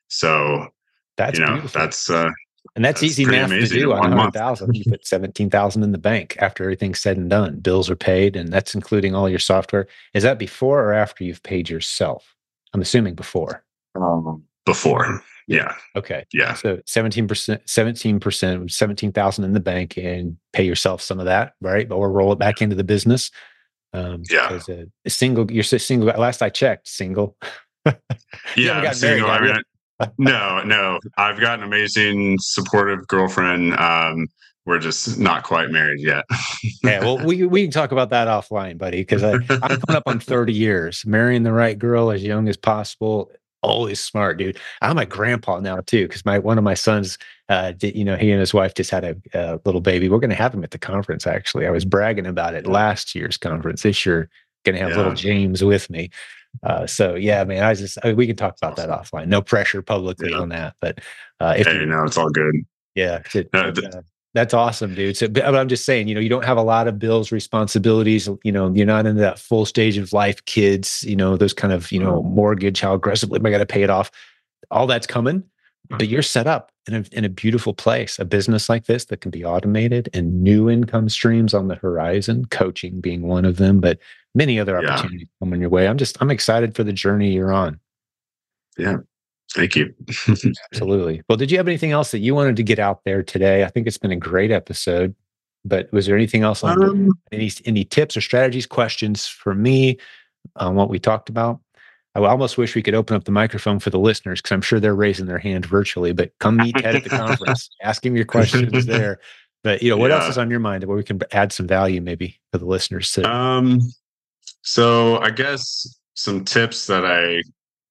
So 0.08 0.68
that's 1.16 1.38
you 1.38 1.44
know 1.44 1.52
beautiful. 1.52 1.80
that's 1.80 2.10
uh, 2.10 2.30
and 2.76 2.84
that's, 2.84 3.00
that's 3.00 3.12
easy 3.18 3.24
math 3.24 3.50
to 3.50 3.66
do 3.66 3.92
on 3.92 4.12
hundred 4.12 4.32
thousand. 4.32 4.74
You 4.76 4.84
put 4.88 5.06
seventeen 5.06 5.50
thousand 5.50 5.82
in 5.82 5.92
the 5.92 5.98
bank 5.98 6.36
after 6.40 6.64
everything's 6.64 7.00
said 7.00 7.16
and 7.16 7.30
done. 7.30 7.60
Bills 7.60 7.88
are 7.90 7.96
paid, 7.96 8.36
and 8.36 8.52
that's 8.52 8.74
including 8.74 9.14
all 9.14 9.28
your 9.28 9.38
software. 9.38 9.86
Is 10.14 10.22
that 10.22 10.38
before 10.38 10.82
or 10.82 10.92
after 10.92 11.24
you've 11.24 11.42
paid 11.42 11.68
yourself? 11.68 12.34
I'm 12.72 12.80
assuming 12.80 13.14
before. 13.14 13.64
Um, 13.94 14.44
before, 14.64 15.22
yeah. 15.48 15.74
Okay. 15.96 16.24
Yeah. 16.32 16.54
So 16.54 16.80
seventeen 16.86 17.26
percent, 17.26 17.68
seventeen 17.68 18.20
percent, 18.20 18.70
seventeen 18.70 19.12
thousand 19.12 19.44
in 19.44 19.52
the 19.52 19.60
bank, 19.60 19.96
and 19.96 20.36
pay 20.52 20.64
yourself 20.64 21.02
some 21.02 21.18
of 21.18 21.26
that, 21.26 21.54
right? 21.60 21.90
Or 21.90 22.10
roll 22.12 22.32
it 22.32 22.38
back 22.38 22.62
into 22.62 22.76
the 22.76 22.84
business. 22.84 23.30
Um, 23.92 24.22
yeah. 24.30 24.58
A, 24.68 24.86
a, 25.04 25.10
single, 25.10 25.50
you're 25.50 25.64
single. 25.64 26.08
Last 26.08 26.42
I 26.42 26.48
checked, 26.48 26.88
single. 26.88 27.36
yeah, 28.56 28.92
single. 28.92 29.28
Married, 29.28 29.50
I 29.50 29.54
mean, 29.54 29.62
I, 30.00 30.08
no, 30.18 30.62
no. 30.62 31.00
I've 31.16 31.40
got 31.40 31.58
an 31.58 31.64
amazing, 31.64 32.38
supportive 32.40 33.06
girlfriend. 33.08 33.78
Um, 33.78 34.28
we're 34.66 34.78
just 34.78 35.18
not 35.18 35.42
quite 35.42 35.70
married 35.70 36.00
yet. 36.00 36.24
yeah, 36.84 37.00
well, 37.00 37.18
we 37.24 37.44
we 37.44 37.62
can 37.62 37.70
talk 37.70 37.92
about 37.92 38.10
that 38.10 38.28
offline, 38.28 38.78
buddy. 38.78 38.98
Because 38.98 39.24
I'm 39.24 39.42
coming 39.46 39.80
up 39.88 40.04
on 40.06 40.20
30 40.20 40.52
years, 40.52 41.04
marrying 41.06 41.42
the 41.42 41.52
right 41.52 41.78
girl 41.78 42.10
as 42.10 42.22
young 42.22 42.48
as 42.48 42.56
possible 42.56 43.30
always 43.62 44.00
smart, 44.00 44.38
dude. 44.38 44.58
I'm 44.82 44.98
a 44.98 45.06
grandpa 45.06 45.60
now 45.60 45.80
too, 45.80 46.06
because 46.06 46.24
my 46.24 46.38
one 46.38 46.58
of 46.58 46.64
my 46.64 46.74
sons, 46.74 47.18
uh, 47.48 47.72
did, 47.72 47.96
you 47.96 48.04
know, 48.04 48.16
he 48.16 48.30
and 48.30 48.40
his 48.40 48.54
wife 48.54 48.74
just 48.74 48.90
had 48.90 49.04
a, 49.04 49.16
a 49.34 49.60
little 49.64 49.80
baby. 49.80 50.08
We're 50.08 50.18
going 50.18 50.30
to 50.30 50.36
have 50.36 50.54
him 50.54 50.64
at 50.64 50.70
the 50.70 50.78
conference. 50.78 51.26
Actually, 51.26 51.66
I 51.66 51.70
was 51.70 51.84
bragging 51.84 52.26
about 52.26 52.54
it 52.54 52.66
last 52.66 53.14
year's 53.14 53.36
conference. 53.36 53.82
This 53.82 54.04
year, 54.06 54.28
going 54.64 54.76
to 54.76 54.82
have 54.82 54.90
yeah. 54.90 54.96
little 54.96 55.14
James 55.14 55.64
with 55.64 55.88
me. 55.90 56.10
Uh, 56.62 56.86
so 56.86 57.14
yeah, 57.14 57.44
man, 57.44 57.62
I 57.62 57.74
just 57.74 57.98
I 58.04 58.12
we 58.12 58.26
can 58.26 58.36
talk 58.36 58.56
about 58.60 58.76
that 58.76 58.88
offline. 58.88 59.28
No 59.28 59.40
pressure 59.40 59.82
publicly 59.82 60.30
yeah. 60.30 60.38
on 60.38 60.48
that, 60.50 60.74
but 60.80 60.98
uh, 61.38 61.54
if 61.56 61.66
hey, 61.66 61.74
you 61.74 61.86
know, 61.86 62.04
it's 62.04 62.18
all 62.18 62.30
good. 62.30 62.54
Yeah, 62.94 63.22
it, 63.34 63.50
no, 63.52 63.70
th- 63.70 63.86
uh, 63.86 64.00
that's 64.34 64.54
awesome, 64.54 64.94
dude. 64.94 65.16
So, 65.16 65.28
but 65.28 65.44
I'm 65.44 65.68
just 65.68 65.84
saying, 65.84 66.08
you 66.08 66.14
know, 66.14 66.20
you 66.20 66.28
don't 66.28 66.44
have 66.44 66.56
a 66.56 66.62
lot 66.62 66.86
of 66.88 66.98
bills, 66.98 67.32
responsibilities. 67.32 68.28
You 68.44 68.52
know, 68.52 68.72
you're 68.72 68.86
not 68.86 69.06
in 69.06 69.16
that 69.16 69.38
full 69.38 69.66
stage 69.66 69.98
of 69.98 70.12
life, 70.12 70.44
kids. 70.44 71.02
You 71.04 71.16
know, 71.16 71.36
those 71.36 71.52
kind 71.52 71.72
of, 71.72 71.90
you 71.90 71.98
know, 71.98 72.22
mm-hmm. 72.22 72.34
mortgage. 72.34 72.80
How 72.80 72.94
aggressively 72.94 73.38
am 73.38 73.46
I 73.46 73.50
going 73.50 73.60
to 73.60 73.66
pay 73.66 73.82
it 73.82 73.90
off? 73.90 74.10
All 74.70 74.86
that's 74.86 75.06
coming, 75.06 75.42
but 75.88 76.08
you're 76.08 76.22
set 76.22 76.46
up. 76.46 76.70
in 76.88 76.94
a, 76.94 77.16
in 77.16 77.24
a 77.24 77.28
beautiful 77.28 77.74
place, 77.74 78.18
a 78.18 78.24
business 78.24 78.68
like 78.68 78.86
this 78.86 79.06
that 79.06 79.20
can 79.20 79.30
be 79.30 79.44
automated 79.44 80.08
and 80.14 80.42
new 80.42 80.70
income 80.70 81.08
streams 81.08 81.54
on 81.54 81.68
the 81.68 81.74
horizon, 81.76 82.46
coaching 82.46 83.00
being 83.00 83.22
one 83.22 83.44
of 83.44 83.56
them, 83.56 83.80
but 83.80 83.98
many 84.34 84.58
other 84.58 84.78
opportunities 84.78 85.28
yeah. 85.28 85.44
coming 85.44 85.60
your 85.60 85.70
way. 85.70 85.86
I'm 85.86 85.98
just, 85.98 86.16
I'm 86.20 86.30
excited 86.30 86.74
for 86.74 86.84
the 86.84 86.92
journey 86.92 87.32
you're 87.32 87.52
on. 87.52 87.78
Yeah. 88.78 88.98
Thank 89.54 89.76
you. 89.76 89.92
Absolutely. 90.72 91.22
Well, 91.28 91.36
did 91.36 91.50
you 91.50 91.58
have 91.58 91.66
anything 91.66 91.90
else 91.90 92.12
that 92.12 92.20
you 92.20 92.34
wanted 92.34 92.56
to 92.56 92.62
get 92.62 92.78
out 92.78 93.04
there 93.04 93.22
today? 93.22 93.64
I 93.64 93.68
think 93.68 93.86
it's 93.86 93.98
been 93.98 94.12
a 94.12 94.16
great 94.16 94.50
episode, 94.50 95.14
but 95.64 95.92
was 95.92 96.06
there 96.06 96.16
anything 96.16 96.42
else 96.42 96.62
on 96.62 96.82
um, 96.82 97.12
any, 97.32 97.50
any 97.64 97.84
tips 97.84 98.16
or 98.16 98.20
strategies, 98.20 98.66
questions 98.66 99.26
for 99.26 99.54
me 99.54 99.98
on 100.56 100.76
what 100.76 100.88
we 100.88 100.98
talked 100.98 101.28
about? 101.28 101.60
I 102.14 102.20
almost 102.20 102.58
wish 102.58 102.74
we 102.74 102.82
could 102.82 102.94
open 102.94 103.16
up 103.16 103.24
the 103.24 103.30
microphone 103.30 103.78
for 103.78 103.90
the 103.90 103.98
listeners 103.98 104.40
because 104.40 104.52
I'm 104.52 104.62
sure 104.62 104.80
they're 104.80 104.94
raising 104.94 105.26
their 105.26 105.38
hand 105.38 105.64
virtually. 105.64 106.12
But 106.12 106.32
come 106.40 106.56
meet 106.56 106.76
Ted 106.76 106.96
at 106.96 107.04
the 107.04 107.10
conference, 107.10 107.70
ask 107.82 108.04
him 108.04 108.16
your 108.16 108.24
questions 108.24 108.86
there. 108.86 109.20
But 109.62 109.82
you 109.82 109.90
know, 109.90 109.96
what 109.96 110.10
yeah. 110.10 110.18
else 110.18 110.30
is 110.30 110.38
on 110.38 110.50
your 110.50 110.58
mind 110.58 110.84
where 110.84 110.96
we 110.96 111.04
can 111.04 111.20
add 111.32 111.52
some 111.52 111.66
value 111.66 112.00
maybe 112.00 112.40
for 112.50 112.58
the 112.58 112.64
listeners 112.64 113.12
too? 113.12 113.24
Um, 113.24 113.80
so 114.62 115.18
I 115.18 115.30
guess 115.30 115.86
some 116.14 116.44
tips 116.44 116.86
that 116.86 117.04
I 117.04 117.42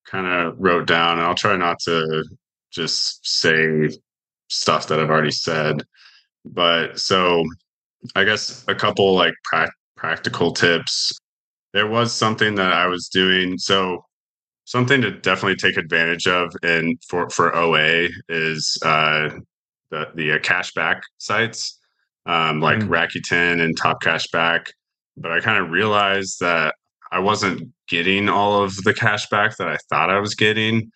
kind 0.09 0.27
of 0.27 0.55
wrote 0.57 0.87
down, 0.87 1.17
and 1.17 1.27
I'll 1.27 1.35
try 1.35 1.55
not 1.55 1.79
to 1.81 2.23
just 2.71 3.25
say 3.27 3.89
stuff 4.49 4.87
that 4.87 4.99
I've 4.99 5.09
already 5.09 5.31
said. 5.31 5.83
But 6.45 6.99
so 6.99 7.43
I 8.15 8.23
guess 8.23 8.65
a 8.67 8.75
couple 8.75 9.13
like 9.13 9.33
pra- 9.43 9.71
practical 9.95 10.53
tips. 10.53 11.11
There 11.73 11.87
was 11.87 12.13
something 12.13 12.55
that 12.55 12.73
I 12.73 12.87
was 12.87 13.09
doing. 13.09 13.57
So 13.57 14.03
something 14.65 15.01
to 15.01 15.11
definitely 15.11 15.55
take 15.55 15.77
advantage 15.77 16.27
of 16.27 16.53
and 16.63 16.97
for 17.07 17.29
for 17.29 17.55
OA 17.55 18.07
is 18.29 18.77
uh, 18.83 19.29
the 19.91 20.07
the 20.15 20.31
uh, 20.33 20.39
cashback 20.39 21.01
sites 21.17 21.79
um, 22.25 22.61
like 22.61 22.79
mm. 22.79 22.87
Rakuten 22.87 23.61
and 23.61 23.75
Top 23.75 24.01
Cashback. 24.01 24.67
But 25.17 25.31
I 25.31 25.39
kind 25.39 25.63
of 25.63 25.71
realized 25.71 26.39
that 26.39 26.75
I 27.11 27.19
wasn't 27.19 27.69
getting 27.87 28.29
all 28.29 28.63
of 28.63 28.75
the 28.83 28.93
cash 28.93 29.27
back 29.29 29.57
that 29.57 29.67
I 29.67 29.77
thought 29.89 30.09
I 30.09 30.19
was 30.19 30.35
getting. 30.35 30.91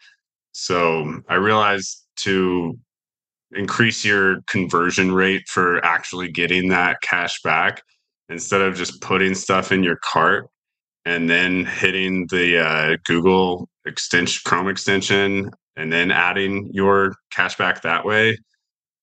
So 0.52 1.22
I 1.28 1.36
realized 1.36 2.04
to 2.18 2.78
increase 3.52 4.06
your 4.06 4.42
conversion 4.48 5.12
rate 5.12 5.48
for 5.48 5.84
actually 5.84 6.32
getting 6.32 6.70
that 6.70 7.02
cash 7.02 7.42
back 7.42 7.82
instead 8.30 8.62
of 8.62 8.76
just 8.76 9.02
putting 9.02 9.36
stuff 9.36 9.72
in 9.72 9.84
your 9.84 9.98
cart 10.04 10.48
and 11.06 11.30
then 11.30 11.66
hitting 11.66 12.28
the 12.30 12.60
uh, 12.60 12.98
Google 13.06 13.70
extension, 13.86 14.42
Chrome 14.46 14.70
extension, 14.70 15.52
and 15.76 15.92
then 15.92 16.12
adding 16.12 16.70
your 16.72 17.16
cashback 17.36 17.82
that 17.82 18.06
way. 18.06 18.38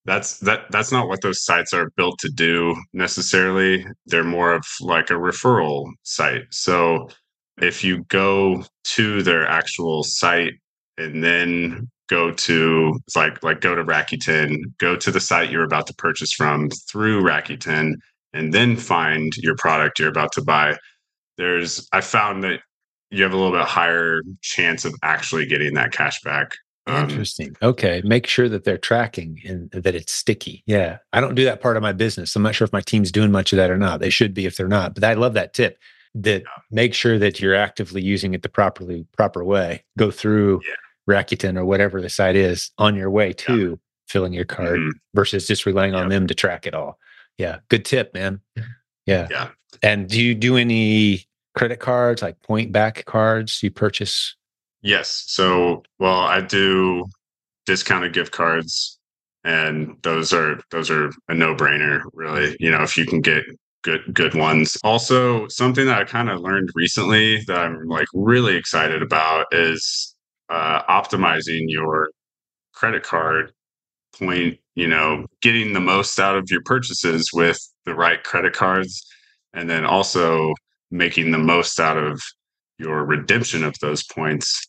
That's 0.04 0.38
that. 0.40 0.70
That's 0.70 0.92
not 0.92 1.08
what 1.08 1.20
those 1.22 1.44
sites 1.44 1.72
are 1.74 1.90
built 1.96 2.18
to 2.20 2.30
do 2.30 2.74
necessarily. 2.92 3.86
They're 4.06 4.24
more 4.24 4.52
of 4.54 4.64
like 4.80 5.10
a 5.10 5.14
referral 5.14 5.90
site. 6.04 6.42
So 6.50 7.08
if 7.60 7.84
you 7.84 8.04
go 8.04 8.64
to 8.84 9.22
their 9.22 9.46
actual 9.46 10.02
site 10.02 10.54
and 10.96 11.22
then 11.22 11.88
go 12.08 12.32
to 12.32 12.98
like 13.14 13.42
like 13.42 13.60
go 13.60 13.74
to 13.74 13.84
Rakuten, 13.84 14.56
go 14.78 14.96
to 14.96 15.10
the 15.10 15.20
site 15.20 15.50
you're 15.50 15.64
about 15.64 15.86
to 15.88 15.94
purchase 15.94 16.32
from 16.32 16.70
through 16.90 17.22
Rakuten, 17.22 17.94
and 18.32 18.54
then 18.54 18.76
find 18.76 19.32
your 19.36 19.56
product 19.56 19.98
you're 19.98 20.08
about 20.08 20.32
to 20.32 20.42
buy 20.42 20.76
there's 21.40 21.88
I 21.92 22.02
found 22.02 22.44
that 22.44 22.60
you 23.10 23.22
have 23.24 23.32
a 23.32 23.36
little 23.36 23.52
bit 23.52 23.66
higher 23.66 24.20
chance 24.42 24.84
of 24.84 24.94
actually 25.02 25.46
getting 25.46 25.74
that 25.74 25.90
cash 25.90 26.20
back. 26.22 26.52
Um, 26.90 27.08
Interesting. 27.08 27.56
Okay. 27.62 28.02
Make 28.04 28.26
sure 28.26 28.48
that 28.48 28.64
they're 28.64 28.78
tracking 28.78 29.40
and 29.44 29.70
that 29.70 29.94
it's 29.94 30.12
sticky. 30.12 30.62
Yeah. 30.66 30.98
I 31.12 31.20
don't 31.20 31.34
do 31.34 31.44
that 31.44 31.60
part 31.60 31.76
of 31.76 31.82
my 31.82 31.92
business. 31.92 32.34
I'm 32.36 32.42
not 32.42 32.54
sure 32.54 32.64
if 32.64 32.72
my 32.72 32.80
team's 32.80 33.12
doing 33.12 33.30
much 33.30 33.52
of 33.52 33.56
that 33.56 33.70
or 33.70 33.76
not. 33.76 34.00
They 34.00 34.10
should 34.10 34.34
be 34.34 34.46
if 34.46 34.56
they're 34.56 34.68
not. 34.68 34.94
But 34.94 35.04
I 35.04 35.14
love 35.14 35.34
that 35.34 35.54
tip 35.54 35.78
that 36.14 36.42
yeah. 36.42 36.48
make 36.70 36.94
sure 36.94 37.18
that 37.18 37.40
you're 37.40 37.54
actively 37.54 38.02
using 38.02 38.34
it 38.34 38.42
the 38.42 38.48
properly 38.48 39.06
proper 39.16 39.44
way. 39.44 39.84
Go 39.98 40.10
through 40.10 40.60
yeah. 40.66 40.74
Rakuten 41.14 41.56
or 41.56 41.64
whatever 41.64 42.00
the 42.00 42.08
site 42.08 42.36
is 42.36 42.70
on 42.78 42.96
your 42.96 43.10
way 43.10 43.32
to 43.32 43.70
yeah. 43.70 43.76
filling 44.08 44.32
your 44.32 44.44
card 44.44 44.78
mm-hmm. 44.78 44.90
versus 45.14 45.46
just 45.46 45.66
relying 45.66 45.94
on 45.94 46.08
them 46.08 46.26
to 46.26 46.34
track 46.34 46.66
it 46.66 46.74
all. 46.74 46.98
Yeah. 47.38 47.58
Good 47.68 47.84
tip, 47.84 48.12
man. 48.12 48.40
Yeah. 49.06 49.28
Yeah. 49.30 49.48
And 49.82 50.08
do 50.08 50.22
you 50.22 50.34
do 50.34 50.56
any 50.56 51.26
credit 51.56 51.80
cards, 51.80 52.22
like 52.22 52.40
point 52.42 52.72
back 52.72 53.04
cards 53.06 53.62
you 53.62 53.70
purchase? 53.70 54.36
Yes. 54.82 55.24
So, 55.26 55.82
well, 55.98 56.20
I 56.20 56.40
do 56.40 57.04
discounted 57.66 58.12
gift 58.12 58.32
cards 58.32 58.98
and 59.44 59.96
those 60.02 60.32
are 60.32 60.60
those 60.70 60.90
are 60.90 61.10
a 61.28 61.34
no-brainer 61.34 62.02
really 62.12 62.56
you 62.60 62.70
know 62.70 62.82
if 62.82 62.96
you 62.96 63.06
can 63.06 63.20
get 63.20 63.42
good 63.82 64.00
good 64.12 64.34
ones 64.34 64.76
also 64.84 65.48
something 65.48 65.86
that 65.86 65.98
i 65.98 66.04
kind 66.04 66.28
of 66.28 66.40
learned 66.40 66.68
recently 66.74 67.42
that 67.46 67.58
i'm 67.58 67.88
like 67.88 68.06
really 68.12 68.56
excited 68.56 69.02
about 69.02 69.46
is 69.52 70.14
uh, 70.50 70.82
optimizing 70.90 71.64
your 71.68 72.10
credit 72.74 73.02
card 73.02 73.52
point 74.18 74.58
you 74.74 74.86
know 74.86 75.24
getting 75.40 75.72
the 75.72 75.80
most 75.80 76.18
out 76.18 76.36
of 76.36 76.50
your 76.50 76.62
purchases 76.64 77.30
with 77.32 77.58
the 77.86 77.94
right 77.94 78.24
credit 78.24 78.52
cards 78.52 79.06
and 79.54 79.70
then 79.70 79.86
also 79.86 80.52
making 80.90 81.30
the 81.30 81.38
most 81.38 81.78
out 81.78 81.96
of 81.96 82.20
your 82.80 83.04
redemption 83.04 83.62
of 83.62 83.74
those 83.80 84.02
points. 84.02 84.66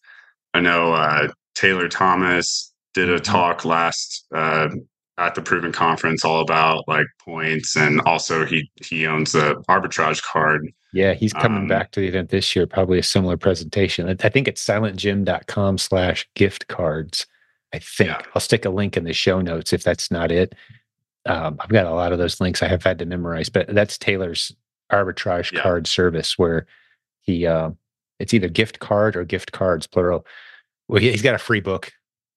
I 0.53 0.59
know 0.59 0.93
uh, 0.93 1.30
Taylor 1.55 1.88
Thomas 1.88 2.72
did 2.93 3.09
a 3.09 3.16
mm-hmm. 3.16 3.24
talk 3.24 3.66
last 3.66 4.26
uh, 4.36 4.70
at 5.18 5.36
the 5.36 5.41
Proven 5.41 5.72
Conference 5.72 6.26
all 6.26 6.41
about 6.41 6.88
like 6.88 7.07
points, 7.24 7.76
and 7.76 8.01
also 8.01 8.45
he 8.45 8.70
he 8.84 9.07
owns 9.07 9.32
the 9.32 9.64
arbitrage 9.70 10.22
card. 10.22 10.68
Yeah, 10.93 11.14
he's 11.14 11.32
coming 11.32 11.64
um, 11.64 11.68
back 11.68 11.91
to 11.91 12.01
the 12.01 12.07
event 12.07 12.30
this 12.30 12.53
year. 12.53 12.68
Probably 12.68 12.99
a 12.99 13.03
similar 13.03 13.38
presentation. 13.38 14.09
I 14.09 14.30
think 14.30 14.47
it's 14.47 14.66
silentjim.com 14.66 15.78
slash 15.78 16.28
gift 16.36 16.68
cards. 16.68 17.26
I 17.74 17.80
think 17.80 18.09
yeah. 18.09 18.22
I'll 18.36 18.41
stick 18.41 18.66
a 18.66 18.70
link 18.70 18.97
in 18.97 19.05
the 19.05 19.14
show 19.14 19.39
notes 19.39 19.72
if 19.72 19.84
that's 19.84 20.12
not 20.12 20.32
it. 20.32 20.53
Um, 21.26 21.57
I've 21.62 21.70
got 21.70 21.86
a 21.86 21.91
lot 21.91 22.12
of 22.12 22.20
those 22.20 22.41
links 22.41 22.62
I 22.62 22.68
have 22.68 22.84
had 22.84 22.99
to 22.99 23.05
memorize, 23.05 23.47
but 23.47 23.74
that's 23.74 23.97
Taylor's 23.97 24.53
arbitrage 24.91 25.53
yeah. 25.53 25.62
card 25.62 25.88
service 25.88 26.38
where 26.38 26.66
he 27.22 27.45
uh, 27.45 27.72
it's 28.22 28.34
either 28.34 28.49
gift 28.49 28.80
card 28.80 29.15
or 29.15 29.24
gift 29.24 29.51
cards 29.51 29.88
plural. 29.88 30.26
Well, 30.88 31.01
he's 31.01 31.22
got 31.22 31.36
a 31.36 31.39
free 31.39 31.61
book 31.61 31.91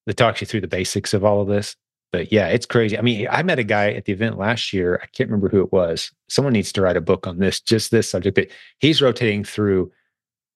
that 0.05 0.17
talks 0.17 0.41
you 0.41 0.47
through 0.47 0.61
the 0.61 0.67
basics 0.67 1.13
of 1.13 1.23
all 1.23 1.41
of 1.41 1.47
this. 1.47 1.75
But 2.11 2.31
yeah, 2.31 2.47
it's 2.47 2.65
crazy. 2.65 2.97
I 2.97 3.01
mean, 3.01 3.27
I 3.29 3.43
met 3.43 3.59
a 3.59 3.63
guy 3.63 3.91
at 3.91 4.05
the 4.05 4.13
event 4.13 4.37
last 4.37 4.71
year. 4.71 4.99
I 5.03 5.07
can't 5.07 5.29
remember 5.29 5.49
who 5.49 5.61
it 5.61 5.73
was. 5.73 6.11
Someone 6.29 6.53
needs 6.53 6.71
to 6.73 6.81
write 6.81 6.95
a 6.95 7.01
book 7.01 7.27
on 7.27 7.39
this, 7.39 7.59
just 7.59 7.91
this 7.91 8.09
subject. 8.09 8.35
But 8.35 8.47
he's 8.79 9.01
rotating 9.01 9.43
through 9.43 9.91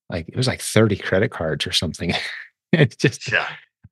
like 0.09 0.27
it 0.29 0.37
was 0.37 0.47
like 0.47 0.61
30 0.61 0.95
credit 0.97 1.31
cards 1.31 1.67
or 1.67 1.71
something. 1.71 2.13
it's 2.71 2.95
just 2.95 3.31
yeah. 3.31 3.47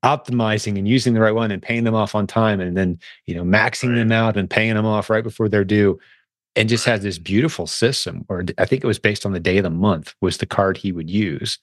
optimizing 0.06 0.78
and 0.78 0.88
using 0.88 1.14
the 1.14 1.20
right 1.20 1.36
one 1.36 1.52
and 1.52 1.62
paying 1.62 1.84
them 1.84 1.96
off 1.96 2.16
on 2.16 2.26
time 2.26 2.60
and 2.62 2.78
then, 2.78 3.00
you 3.26 3.36
know, 3.36 3.44
maxing 3.44 3.90
right. 3.90 3.96
them 3.96 4.12
out 4.12 4.38
and 4.38 4.50
paying 4.50 4.76
them 4.76 4.86
off 4.86 5.10
right 5.10 5.24
before 5.24 5.50
they're 5.50 5.66
due 5.66 6.00
and 6.58 6.68
just 6.68 6.86
has 6.86 7.02
this 7.04 7.20
beautiful 7.20 7.68
system 7.68 8.26
or 8.28 8.44
i 8.58 8.66
think 8.66 8.84
it 8.84 8.88
was 8.88 9.00
based 9.00 9.26
on 9.26 9.32
the 9.32 9.40
day 9.40 9.58
of 9.58 9.64
the 9.64 9.70
month 9.70 10.14
was 10.22 10.38
the 10.38 10.46
card 10.46 10.76
he 10.76 10.92
would 10.92 11.10
use 11.10 11.60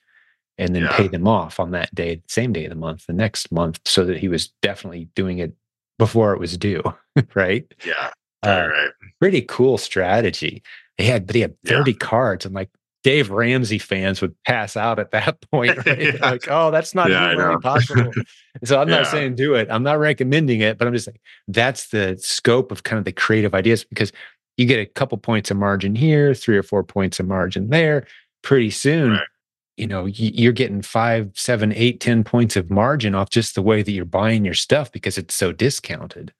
and 0.57 0.74
then 0.74 0.82
yeah. 0.82 0.97
pay 0.97 1.09
them 1.09 1.26
off 1.26 1.59
on 1.61 1.72
that 1.72 1.92
day 1.95 2.22
same 2.28 2.53
day 2.53 2.64
of 2.64 2.70
the 2.70 2.76
month 2.76 3.05
the 3.07 3.12
next 3.12 3.53
month 3.53 3.78
so 3.84 4.05
that 4.05 4.18
he 4.18 4.28
was 4.28 4.49
definitely 4.62 5.09
doing 5.14 5.38
it 5.38 5.53
before 5.99 6.32
it 6.32 6.40
was 6.40 6.57
due 6.57 6.82
right 7.34 7.74
yeah 7.84 8.11
uh, 8.45 8.68
right. 8.70 8.90
pretty 9.20 9.42
cool 9.42 9.76
strategy 9.76 10.62
he 10.97 11.05
had 11.05 11.26
but 11.26 11.34
he 11.34 11.42
had 11.42 11.57
30 11.66 11.90
yeah. 11.90 11.97
cards 11.99 12.47
and 12.47 12.55
like 12.55 12.70
Dave 13.05 13.28
Ramsey 13.28 13.76
fans 13.78 14.22
would 14.22 14.34
pass 14.45 14.78
out 14.78 14.99
at 14.99 15.11
that 15.11 15.38
point, 15.53 15.76
right? 15.86 16.14
yeah. 16.14 16.16
Like, 16.20 16.49
oh, 16.49 16.70
that's 16.70 16.95
not 16.95 17.11
yeah, 17.11 17.32
really 17.32 17.61
possible. 17.61 18.11
so 18.64 18.80
I'm 18.80 18.88
not 18.88 19.07
saying 19.07 19.36
do 19.36 19.55
it. 19.55 19.68
I'm 19.70 19.82
not 19.82 19.99
recommending 19.99 20.61
it, 20.61 20.78
but 20.78 20.88
I'm 20.88 20.95
just 20.95 21.05
saying 21.05 21.18
that's 21.47 21.88
the 21.88 22.16
scope 22.18 22.72
of 22.72 22.82
kind 22.82 22.99
of 22.99 23.05
the 23.05 23.12
creative 23.12 23.55
ideas 23.55 23.84
because 23.84 24.11
you 24.57 24.66
get 24.66 24.78
a 24.78 24.86
couple 24.86 25.18
points 25.18 25.50
of 25.50 25.57
margin 25.57 25.94
here, 25.94 26.34
three 26.34 26.57
or 26.57 26.62
four 26.62 26.82
points 26.82 27.18
of 27.20 27.26
margin 27.26 27.70
there. 27.70 28.07
Pretty 28.42 28.70
soon, 28.70 29.12
right. 29.12 29.26
you 29.76 29.86
know, 29.86 30.07
you're 30.07 30.52
getting 30.52 30.82
five, 30.82 31.30
seven, 31.34 31.72
eight, 31.74 32.00
ten 32.00 32.24
points 32.24 32.57
of 32.57 32.70
margin 32.70 33.14
off 33.14 33.30
just 33.30 33.55
the 33.55 33.62
way 33.62 33.82
that 33.82 33.90
you're 33.90 34.05
buying 34.05 34.44
your 34.44 34.55
stuff 34.55 34.92
because 34.92 35.18
it's 35.18 35.34
so 35.34 35.50
discounted, 35.50 36.32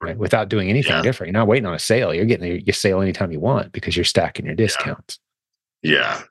right? 0.00 0.16
Without 0.16 0.48
doing 0.48 0.70
anything 0.70 0.92
yeah. 0.92 1.02
different. 1.02 1.28
You're 1.32 1.40
not 1.40 1.48
waiting 1.48 1.66
on 1.66 1.74
a 1.74 1.78
sale. 1.78 2.14
You're 2.14 2.24
getting 2.24 2.64
your 2.64 2.74
sale 2.74 3.00
anytime 3.00 3.32
you 3.32 3.40
want 3.40 3.72
because 3.72 3.96
you're 3.96 4.04
stacking 4.04 4.46
your 4.46 4.54
discounts. 4.54 5.18
Yeah. 5.82 5.92
yeah. 5.92 6.22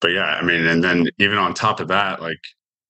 But 0.00 0.08
yeah, 0.08 0.24
I 0.24 0.42
mean, 0.42 0.66
and 0.66 0.82
then 0.82 1.08
even 1.18 1.38
on 1.38 1.54
top 1.54 1.78
of 1.78 1.88
that, 1.88 2.20
like 2.20 2.40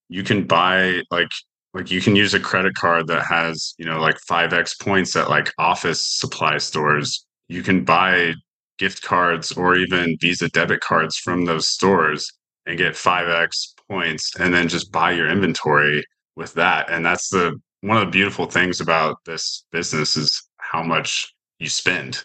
you 0.09 0.23
can 0.23 0.45
buy 0.45 1.01
like 1.11 1.29
like 1.73 1.91
you 1.91 2.01
can 2.01 2.15
use 2.15 2.33
a 2.33 2.39
credit 2.39 2.73
card 2.75 3.07
that 3.07 3.23
has 3.25 3.73
you 3.77 3.85
know 3.85 3.99
like 3.99 4.17
5x 4.29 4.79
points 4.79 5.15
at 5.15 5.29
like 5.29 5.51
office 5.57 6.05
supply 6.05 6.57
stores 6.57 7.25
you 7.53 7.61
can 7.61 7.83
buy 7.83 8.33
gift 8.79 9.03
cards 9.03 9.51
or 9.51 9.75
even 9.75 10.17
Visa 10.19 10.49
debit 10.49 10.81
cards 10.81 11.17
from 11.17 11.45
those 11.45 11.67
stores 11.67 12.31
and 12.65 12.79
get 12.79 12.93
5x 12.93 13.73
points 13.87 14.31
and 14.39 14.51
then 14.51 14.67
just 14.67 14.91
buy 14.91 15.11
your 15.11 15.29
inventory 15.29 16.03
with 16.35 16.55
that. 16.55 16.89
And 16.89 17.05
that's 17.05 17.29
the 17.29 17.59
one 17.81 17.97
of 17.97 18.05
the 18.05 18.11
beautiful 18.11 18.47
things 18.47 18.81
about 18.81 19.17
this 19.25 19.65
business 19.71 20.17
is 20.17 20.41
how 20.57 20.81
much 20.81 21.31
you 21.59 21.69
spend. 21.69 22.23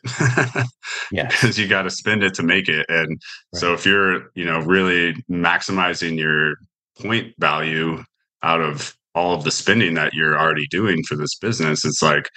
yeah. 1.13 1.27
Because 1.29 1.59
you 1.59 1.69
got 1.69 1.83
to 1.83 1.91
spend 1.91 2.23
it 2.23 2.33
to 2.35 2.43
make 2.43 2.69
it. 2.69 2.87
And 2.89 3.11
right. 3.11 3.61
so 3.61 3.75
if 3.75 3.85
you're, 3.85 4.31
you 4.35 4.47
know, 4.47 4.61
really 4.61 5.15
maximizing 5.31 6.17
your 6.17 6.55
point 6.99 7.35
value 7.39 8.03
out 8.43 8.63
of 8.63 8.97
all 9.15 9.35
of 9.35 9.45
the 9.45 9.51
spending 9.51 9.95
that 9.95 10.15
you're 10.15 10.39
already 10.39 10.67
doing 10.69 11.03
for 11.03 11.17
this 11.17 11.35
business, 11.35 11.85
it's 11.85 12.03
like, 12.03 12.31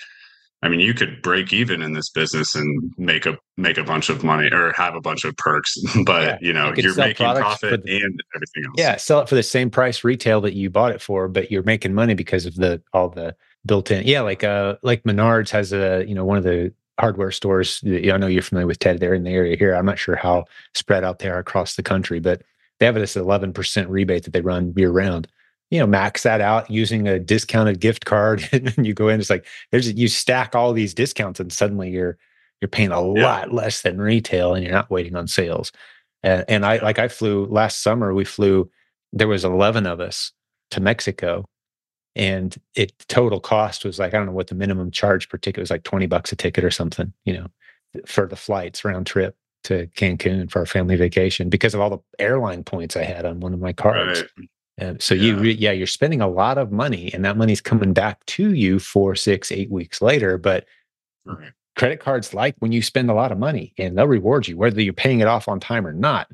I 0.64 0.70
mean, 0.70 0.80
you 0.80 0.94
could 0.94 1.22
break 1.24 1.52
even 1.54 1.82
in 1.82 1.94
this 1.94 2.10
business 2.10 2.54
and 2.54 2.94
make 2.98 3.26
a 3.26 3.38
make 3.58 3.80
a 3.80 3.84
bunch 3.84 4.10
of 4.10 4.24
money 4.24 4.48
or 4.52 4.72
have 4.74 4.94
a 4.94 5.02
bunch 5.02 5.26
of 5.26 5.36
perks, 5.38 5.76
but 6.06 6.24
yeah, 6.24 6.38
you 6.42 6.54
know, 6.54 6.74
you 6.76 6.92
are 6.92 6.96
making 6.96 7.26
profit 7.26 7.84
the, 7.84 8.02
and 8.02 8.24
everything 8.36 8.66
else. 8.66 8.76
Yeah, 8.78 8.98
sell 8.98 9.22
it 9.22 9.30
for 9.30 9.36
the 9.36 9.44
same 9.44 9.72
price 9.72 10.04
retail 10.04 10.40
that 10.42 10.54
you 10.54 10.70
bought 10.70 10.92
it 10.92 11.02
for, 11.02 11.28
but 11.28 11.52
you're 11.52 11.64
making 11.64 11.94
money 11.94 12.14
because 12.14 12.46
of 12.46 12.56
the 12.56 12.82
all 12.94 13.10
the 13.10 13.36
built 13.66 13.90
in. 13.90 14.06
Yeah, 14.06 14.22
like 14.22 14.44
uh 14.44 14.76
like 14.84 15.04
Menards 15.04 15.50
has 15.50 15.74
a, 15.74 16.06
you 16.08 16.14
know, 16.14 16.26
one 16.26 16.38
of 16.38 16.44
the 16.44 16.72
hardware 17.00 17.32
stores. 17.32 17.82
I 17.86 18.18
know 18.18 18.28
you're 18.28 18.44
familiar 18.44 18.68
with 18.68 18.80
Ted. 18.80 19.00
They're 19.00 19.16
in 19.16 19.24
the 19.24 19.32
area 19.32 19.58
here. 19.58 19.74
I'm 19.74 19.86
not 19.86 19.98
sure 19.98 20.16
how 20.16 20.46
spread 20.76 21.04
out 21.04 21.20
they 21.20 21.30
are 21.30 21.40
across 21.40 21.76
the 21.76 21.84
country, 21.84 22.20
but 22.20 22.44
they 22.80 22.86
have 22.86 22.96
this 22.96 23.16
11% 23.16 23.90
rebate 23.90 24.24
that 24.24 24.34
they 24.34 24.42
run 24.42 24.74
year 24.76 24.92
round. 24.92 25.28
You 25.72 25.80
know, 25.80 25.88
max 25.88 26.24
that 26.24 26.42
out 26.42 26.70
using 26.70 27.08
a 27.08 27.18
discounted 27.18 27.80
gift 27.80 28.06
card, 28.06 28.48
and 28.52 28.86
you 28.86 28.94
go 28.94 29.08
in. 29.08 29.20
It's 29.20 29.30
like 29.30 29.46
there's 29.72 29.92
you 29.92 30.08
stack 30.08 30.56
all 30.56 30.74
these 30.74 30.94
discounts, 30.94 31.40
and 31.40 31.52
suddenly 31.52 31.90
you're 31.90 32.18
you're 32.62 32.70
paying 32.70 32.92
a 32.92 33.14
yeah. 33.14 33.24
lot 33.24 33.54
less 33.54 33.82
than 33.82 34.00
retail, 34.00 34.54
and 34.54 34.64
you're 34.64 34.74
not 34.74 34.92
waiting 34.92 35.16
on 35.16 35.28
sales. 35.28 35.72
And, 36.24 36.46
and 36.48 36.66
I 36.66 36.78
like 36.78 37.00
I 37.00 37.08
flew 37.08 37.46
last 37.46 37.82
summer. 37.82 38.14
We 38.14 38.26
flew. 38.26 38.70
There 39.14 39.28
was 39.28 39.44
11 39.44 39.88
of 39.88 40.00
us 40.00 40.32
to 40.70 40.80
Mexico 40.80 41.46
and 42.16 42.58
it 42.76 42.94
total 43.08 43.40
cost 43.40 43.86
was 43.86 44.00
like 44.00 44.14
i 44.14 44.18
don't 44.18 44.26
know 44.26 44.32
what 44.32 44.48
the 44.48 44.56
minimum 44.56 44.92
charge 44.92 45.30
per 45.30 45.38
ticket 45.38 45.62
was 45.62 45.72
like 45.72 45.84
20 45.84 46.08
bucks 46.08 46.32
a 46.32 46.36
ticket 46.36 46.64
or 46.64 46.72
something 46.72 47.14
you 47.26 47.34
know 47.34 47.48
for 48.06 48.28
the 48.28 48.36
flights 48.36 48.84
round 48.84 49.06
trip 49.06 49.36
to 49.64 49.88
cancun 49.96 50.50
for 50.50 50.60
our 50.60 50.66
family 50.66 50.96
vacation 50.96 51.50
because 51.50 51.74
of 51.74 51.80
all 51.80 51.90
the 51.90 52.00
airline 52.20 52.64
points 52.64 52.96
i 52.96 53.04
had 53.04 53.26
on 53.26 53.40
one 53.40 53.54
of 53.54 53.60
my 53.60 53.74
cards 53.74 54.22
right. 54.38 54.50
And 54.82 55.02
so 55.02 55.16
yeah. 55.16 55.24
you 55.24 55.38
re- 55.38 55.54
yeah 55.54 55.72
you're 55.72 55.88
spending 55.88 56.20
a 56.20 56.28
lot 56.28 56.58
of 56.58 56.72
money 56.72 57.12
and 57.14 57.24
that 57.24 57.38
money's 57.38 57.62
coming 57.62 57.94
back 57.94 58.26
to 58.26 58.54
you 58.54 58.80
four 58.80 59.16
six 59.16 59.52
eight 59.52 59.72
weeks 59.72 60.02
later 60.02 60.38
but 60.38 60.66
right. 61.26 61.52
credit 61.78 62.00
cards 62.00 62.34
like 62.34 62.56
when 62.60 62.72
you 62.72 62.82
spend 62.82 63.10
a 63.10 63.14
lot 63.14 63.32
of 63.32 63.38
money 63.38 63.74
and 63.78 63.98
they'll 63.98 64.08
reward 64.08 64.48
you 64.48 64.58
whether 64.58 64.82
you're 64.82 64.94
paying 64.94 65.22
it 65.22 65.28
off 65.28 65.48
on 65.48 65.60
time 65.60 65.88
or 65.88 65.94
not 65.94 66.28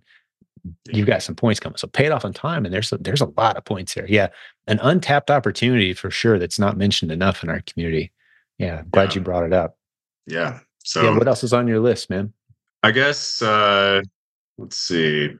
you've 0.91 1.07
got 1.07 1.23
some 1.23 1.35
points 1.35 1.59
coming. 1.59 1.77
So 1.77 1.87
pay 1.87 2.05
it 2.05 2.11
off 2.11 2.25
on 2.25 2.33
time, 2.33 2.65
and 2.65 2.73
there's 2.73 2.91
a, 2.91 2.97
there's 2.97 3.21
a 3.21 3.31
lot 3.37 3.57
of 3.57 3.65
points 3.65 3.93
there. 3.93 4.07
Yeah, 4.07 4.27
an 4.67 4.79
untapped 4.81 5.31
opportunity 5.31 5.93
for 5.93 6.11
sure 6.11 6.39
that's 6.39 6.59
not 6.59 6.77
mentioned 6.77 7.11
enough 7.11 7.43
in 7.43 7.49
our 7.49 7.61
community. 7.61 8.11
Yeah, 8.57 8.83
glad 8.91 9.09
yeah. 9.09 9.15
you 9.15 9.21
brought 9.21 9.45
it 9.45 9.53
up. 9.53 9.77
Yeah. 10.25 10.59
So 10.83 11.03
yeah, 11.03 11.17
what 11.17 11.27
else 11.27 11.43
is 11.43 11.53
on 11.53 11.67
your 11.67 11.79
list, 11.79 12.09
man? 12.09 12.33
I 12.83 12.91
guess 12.91 13.41
uh 13.41 14.01
let's 14.57 14.77
see. 14.77 15.35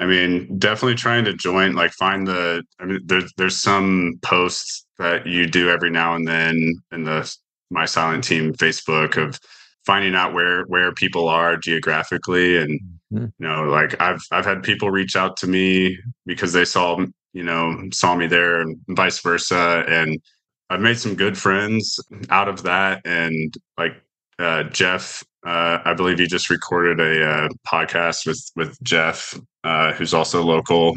I 0.00 0.06
mean, 0.06 0.58
definitely 0.58 0.94
trying 0.94 1.26
to 1.26 1.34
join, 1.34 1.74
like 1.74 1.92
find 1.92 2.26
the 2.26 2.64
I 2.80 2.86
mean 2.86 3.00
there's 3.04 3.32
there's 3.36 3.56
some 3.56 4.18
posts 4.22 4.86
that 4.98 5.26
you 5.26 5.46
do 5.46 5.70
every 5.70 5.90
now 5.90 6.14
and 6.14 6.26
then 6.26 6.74
in 6.90 7.04
the 7.04 7.32
my 7.70 7.84
silent 7.84 8.24
team 8.24 8.54
Facebook 8.54 9.16
of 9.16 9.38
finding 9.86 10.14
out 10.14 10.34
where 10.34 10.64
where 10.64 10.92
people 10.92 11.28
are 11.28 11.56
geographically 11.56 12.56
and 12.58 12.80
mm-hmm. 13.12 13.24
you 13.24 13.48
know 13.48 13.64
like 13.64 14.00
i've 14.00 14.22
i've 14.30 14.44
had 14.44 14.62
people 14.62 14.90
reach 14.90 15.16
out 15.16 15.36
to 15.36 15.46
me 15.46 15.96
because 16.26 16.52
they 16.52 16.64
saw 16.64 17.04
you 17.32 17.42
know 17.42 17.76
saw 17.92 18.14
me 18.14 18.26
there 18.26 18.60
and 18.60 18.78
vice 18.90 19.20
versa 19.20 19.84
and 19.88 20.20
i've 20.68 20.80
made 20.80 20.98
some 20.98 21.14
good 21.14 21.36
friends 21.36 21.98
out 22.28 22.48
of 22.48 22.62
that 22.62 23.00
and 23.04 23.54
like 23.78 23.92
uh, 24.38 24.62
jeff 24.64 25.24
uh, 25.46 25.78
i 25.84 25.94
believe 25.94 26.20
you 26.20 26.26
just 26.26 26.50
recorded 26.50 27.00
a 27.00 27.26
uh, 27.26 27.48
podcast 27.66 28.26
with 28.26 28.50
with 28.56 28.80
jeff 28.82 29.34
uh, 29.64 29.92
who's 29.92 30.14
also 30.14 30.42
local 30.42 30.94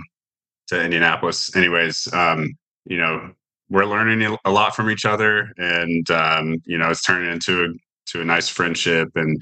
to 0.67 0.81
indianapolis. 0.81 1.55
Anyways 1.55 2.07
um, 2.13 2.53
you 2.85 2.97
know 2.97 3.31
we're 3.69 3.85
learning 3.85 4.37
a 4.45 4.51
lot 4.51 4.75
from 4.75 4.89
each 4.89 5.05
other 5.05 5.51
and 5.57 6.09
um, 6.11 6.61
you 6.65 6.77
know 6.77 6.89
it's 6.89 7.01
turning 7.01 7.31
into 7.31 7.65
a 7.65 7.67
to 8.07 8.21
a 8.21 8.25
nice 8.25 8.49
friendship. 8.49 9.09
And 9.15 9.41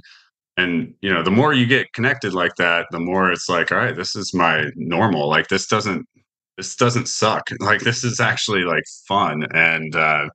and 0.57 0.93
you 1.01 1.11
know 1.13 1.24
the 1.24 1.32
more 1.32 1.53
you 1.53 1.65
get 1.65 1.93
connected 1.93 2.34
like 2.34 2.55
that 2.55 2.88
the 2.91 2.99
more 2.99 3.32
it's 3.32 3.49
like 3.49 3.72
all 3.72 3.78
right 3.78 3.95
this 3.95 4.15
is 4.15 4.34
my 4.34 4.65
normal. 4.76 5.30
Like 5.30 5.47
this 5.47 5.67
doesn't 5.67 6.07
this 6.57 6.76
doesn't 6.76 7.07
suck. 7.07 7.49
Like 7.59 7.82
this 7.82 8.03
is 8.03 8.19
actually 8.19 8.63
like 8.63 8.84
fun. 9.07 9.45
And 9.53 9.95
uh 9.95 10.30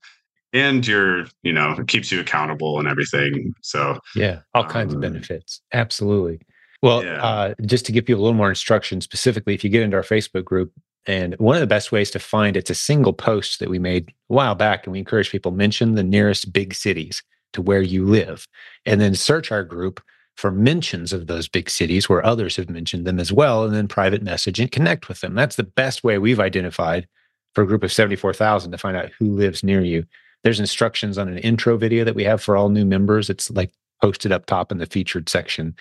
and 0.52 0.86
you're 0.86 1.26
you 1.42 1.52
know 1.52 1.72
it 1.72 1.88
keeps 1.88 2.10
you 2.12 2.20
accountable 2.20 2.78
and 2.78 2.88
everything. 2.88 3.54
So 3.62 3.98
yeah 4.14 4.40
all 4.54 4.64
um, 4.64 4.70
kinds 4.70 4.92
of 4.92 4.96
um, 4.96 5.12
benefits. 5.12 5.60
Absolutely 5.72 6.40
well 6.82 7.04
yeah. 7.04 7.22
uh 7.22 7.54
just 7.64 7.86
to 7.86 7.92
give 7.92 8.04
people 8.04 8.20
a 8.20 8.24
little 8.24 8.36
more 8.36 8.48
instruction 8.48 9.00
specifically 9.00 9.54
if 9.54 9.62
you 9.64 9.70
get 9.70 9.82
into 9.82 9.96
our 9.96 10.02
facebook 10.02 10.44
group 10.44 10.72
and 11.06 11.34
one 11.38 11.54
of 11.54 11.60
the 11.60 11.66
best 11.66 11.92
ways 11.92 12.10
to 12.10 12.18
find 12.18 12.56
it's 12.56 12.70
a 12.70 12.74
single 12.74 13.12
post 13.12 13.60
that 13.60 13.70
we 13.70 13.78
made 13.78 14.08
a 14.08 14.34
while 14.34 14.54
back 14.54 14.84
and 14.84 14.92
we 14.92 14.98
encourage 14.98 15.30
people 15.30 15.52
mention 15.52 15.94
the 15.94 16.02
nearest 16.02 16.52
big 16.52 16.74
cities 16.74 17.22
to 17.56 17.62
where 17.62 17.82
you 17.82 18.04
live, 18.04 18.46
and 18.84 19.00
then 19.00 19.14
search 19.14 19.50
our 19.50 19.64
group 19.64 20.00
for 20.36 20.50
mentions 20.50 21.12
of 21.12 21.26
those 21.26 21.48
big 21.48 21.70
cities 21.70 22.08
where 22.08 22.24
others 22.24 22.56
have 22.56 22.68
mentioned 22.68 23.06
them 23.06 23.18
as 23.18 23.32
well, 23.32 23.64
and 23.64 23.74
then 23.74 23.88
private 23.88 24.22
message 24.22 24.60
and 24.60 24.70
connect 24.70 25.08
with 25.08 25.20
them. 25.22 25.34
That's 25.34 25.56
the 25.56 25.62
best 25.64 26.04
way 26.04 26.18
we've 26.18 26.38
identified 26.38 27.08
for 27.54 27.64
a 27.64 27.66
group 27.66 27.82
of 27.82 27.92
74,000 27.92 28.70
to 28.70 28.78
find 28.78 28.96
out 28.96 29.10
who 29.18 29.34
lives 29.34 29.64
near 29.64 29.80
you. 29.80 30.04
There's 30.44 30.60
instructions 30.60 31.16
on 31.16 31.28
an 31.28 31.38
intro 31.38 31.78
video 31.78 32.04
that 32.04 32.14
we 32.14 32.24
have 32.24 32.42
for 32.42 32.56
all 32.56 32.68
new 32.68 32.84
members. 32.84 33.30
It's 33.30 33.50
like 33.50 33.72
posted 34.02 34.30
up 34.30 34.44
top 34.44 34.70
in 34.70 34.76
the 34.76 34.86
featured 34.86 35.30
section 35.30 35.74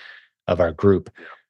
of 0.48 0.60
our 0.60 0.72
group. 0.72 1.10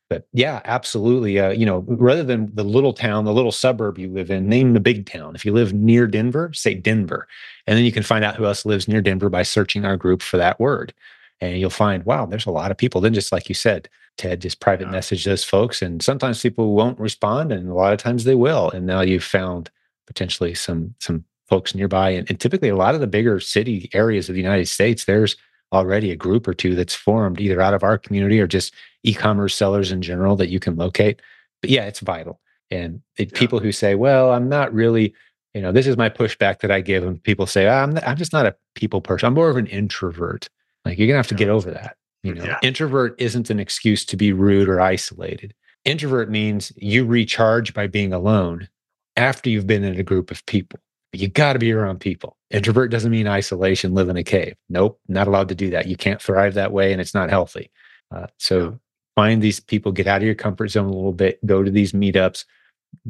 But 0.10 0.28
yeah, 0.34 0.62
absolutely. 0.66 1.40
Uh, 1.40 1.50
you 1.50 1.66
know, 1.66 1.84
rather 1.88 2.24
than 2.24 2.54
the 2.54 2.64
little 2.64 2.94
town, 2.94 3.26
the 3.26 3.34
little 3.34 3.52
suburb 3.52 3.98
you 3.98 4.08
live 4.10 4.30
in, 4.30 4.48
name 4.48 4.74
the 4.74 4.80
big 4.80 5.08
town. 5.08 5.36
If 5.36 5.46
you 5.46 5.52
live 5.52 5.74
near 5.74 6.06
Denver, 6.06 6.52
say 6.54 6.76
Denver. 6.76 7.28
And 7.66 7.76
then 7.76 7.86
you 7.86 7.92
can 7.92 8.04
find 8.04 8.24
out 8.24 8.36
who 8.36 8.46
else 8.46 8.66
lives 8.66 8.88
near 8.88 9.02
Denver 9.02 9.30
by 9.30 9.42
searching 9.42 9.84
our 9.84 9.98
group 9.98 10.22
for 10.22 10.38
that 10.38 10.60
word. 10.60 10.94
And 11.42 11.60
you'll 11.60 11.70
find, 11.72 12.06
wow, 12.06 12.26
there's 12.26 12.46
a 12.46 12.52
lot 12.52 12.72
of 12.72 12.78
people. 12.78 13.02
Then, 13.02 13.14
just 13.14 13.32
like 13.32 13.50
you 13.50 13.56
said, 13.56 13.90
Ted, 14.18 14.42
just 14.42 14.60
private 14.60 14.86
yeah. 14.86 14.92
message 14.92 15.26
those 15.26 15.44
folks. 15.44 15.82
And 15.82 16.02
sometimes 16.02 16.42
people 16.42 16.76
won't 16.76 17.00
respond, 17.00 17.52
and 17.52 17.68
a 17.68 17.74
lot 17.74 17.92
of 17.92 18.00
times 18.00 18.24
they 18.24 18.36
will. 18.36 18.70
And 18.70 18.86
now 18.86 19.02
you've 19.02 19.24
found 19.24 19.70
potentially 20.08 20.54
some 20.54 20.96
some 21.00 21.26
folks 21.48 21.76
nearby. 21.76 22.12
And, 22.12 22.30
and 22.30 22.40
typically, 22.40 22.70
a 22.70 22.76
lot 22.76 22.96
of 22.96 23.02
the 23.02 23.08
bigger 23.08 23.40
city 23.40 23.90
areas 23.92 24.30
of 24.30 24.36
the 24.36 24.42
United 24.42 24.68
States, 24.68 25.06
there's 25.06 25.36
already 25.76 26.12
a 26.12 26.16
group 26.16 26.48
or 26.48 26.54
two 26.54 26.76
that's 26.76 26.96
formed 26.96 27.40
either 27.40 27.62
out 27.62 27.74
of 27.74 27.84
our 27.84 27.98
community 27.98 28.40
or 28.40 28.48
just 28.48 28.74
e-commerce 29.04 29.56
sellers 29.56 29.92
in 29.92 30.02
general 30.02 30.36
that 30.36 30.50
you 30.50 30.60
can 30.60 30.76
locate. 30.76 31.22
But 31.62 31.70
yeah, 31.70 31.86
it's 31.86 32.00
vital. 32.00 32.40
And 32.72 33.02
it, 33.18 33.32
yeah. 33.32 33.40
people 33.40 33.60
who 33.60 33.72
say, 33.72 33.96
"Well, 33.96 34.32
I'm 34.32 34.50
not 34.50 34.74
really," 34.74 35.14
you 35.54 35.62
know, 35.62 35.72
this 35.72 35.88
is 35.88 35.98
my 35.98 36.10
pushback 36.10 36.60
that 36.62 36.72
I 36.72 36.82
give 36.82 37.04
when 37.04 37.20
people 37.20 37.46
say, 37.46 37.68
"I'm 37.68 37.92
not, 37.92 38.08
I'm 38.08 38.18
just 38.18 38.34
not 38.34 38.48
a 38.48 38.56
people 38.74 39.02
person. 39.02 39.28
I'm 39.28 39.34
more 39.34 39.50
of 39.50 39.58
an 39.58 39.68
introvert." 39.68 40.50
Like 40.84 40.98
you're 40.98 41.08
gonna 41.08 41.18
have 41.18 41.28
to 41.28 41.36
get 41.36 41.50
over 41.50 41.70
that. 41.72 41.98
You 42.24 42.34
know, 42.34 42.44
yeah. 42.44 42.58
introvert 42.64 43.16
isn't 43.20 43.52
an 43.52 43.60
excuse 43.60 44.04
to 44.06 44.18
be 44.18 44.34
rude 44.34 44.68
or 44.68 44.82
isolated. 44.82 45.54
Introvert 45.84 46.30
means 46.30 46.72
you 46.76 47.06
recharge 47.06 47.74
by 47.74 47.86
being 47.86 48.14
alone 48.14 48.68
after 49.16 49.50
you've 49.50 49.68
been 49.68 49.84
in 49.84 50.00
a 50.00 50.04
group 50.04 50.32
of 50.32 50.44
people. 50.48 50.80
You 51.18 51.28
got 51.28 51.54
to 51.54 51.60
be 51.60 51.72
around 51.72 52.00
people. 52.00 52.38
Introvert 52.52 52.92
doesn't 52.92 53.12
mean 53.12 53.28
isolation, 53.28 53.94
live 53.94 54.10
in 54.10 54.18
a 54.18 54.24
cave. 54.24 54.56
Nope, 54.70 55.00
not 55.08 55.28
allowed 55.28 55.50
to 55.50 55.56
do 55.56 55.70
that. 55.72 55.88
You 55.88 55.96
can't 55.96 56.22
thrive 56.22 56.54
that 56.56 56.72
way 56.72 56.92
and 56.92 57.02
it's 57.02 57.14
not 57.14 57.30
healthy. 57.30 57.70
Uh, 58.12 58.28
so 58.38 58.80
find 59.16 59.42
these 59.42 59.60
people, 59.60 59.92
get 59.92 60.08
out 60.08 60.22
of 60.22 60.26
your 60.26 60.36
comfort 60.36 60.70
zone 60.70 60.86
a 60.86 60.94
little 60.94 61.14
bit, 61.14 61.46
go 61.46 61.64
to 61.64 61.72
these 61.72 61.94
meetups, 61.94 62.46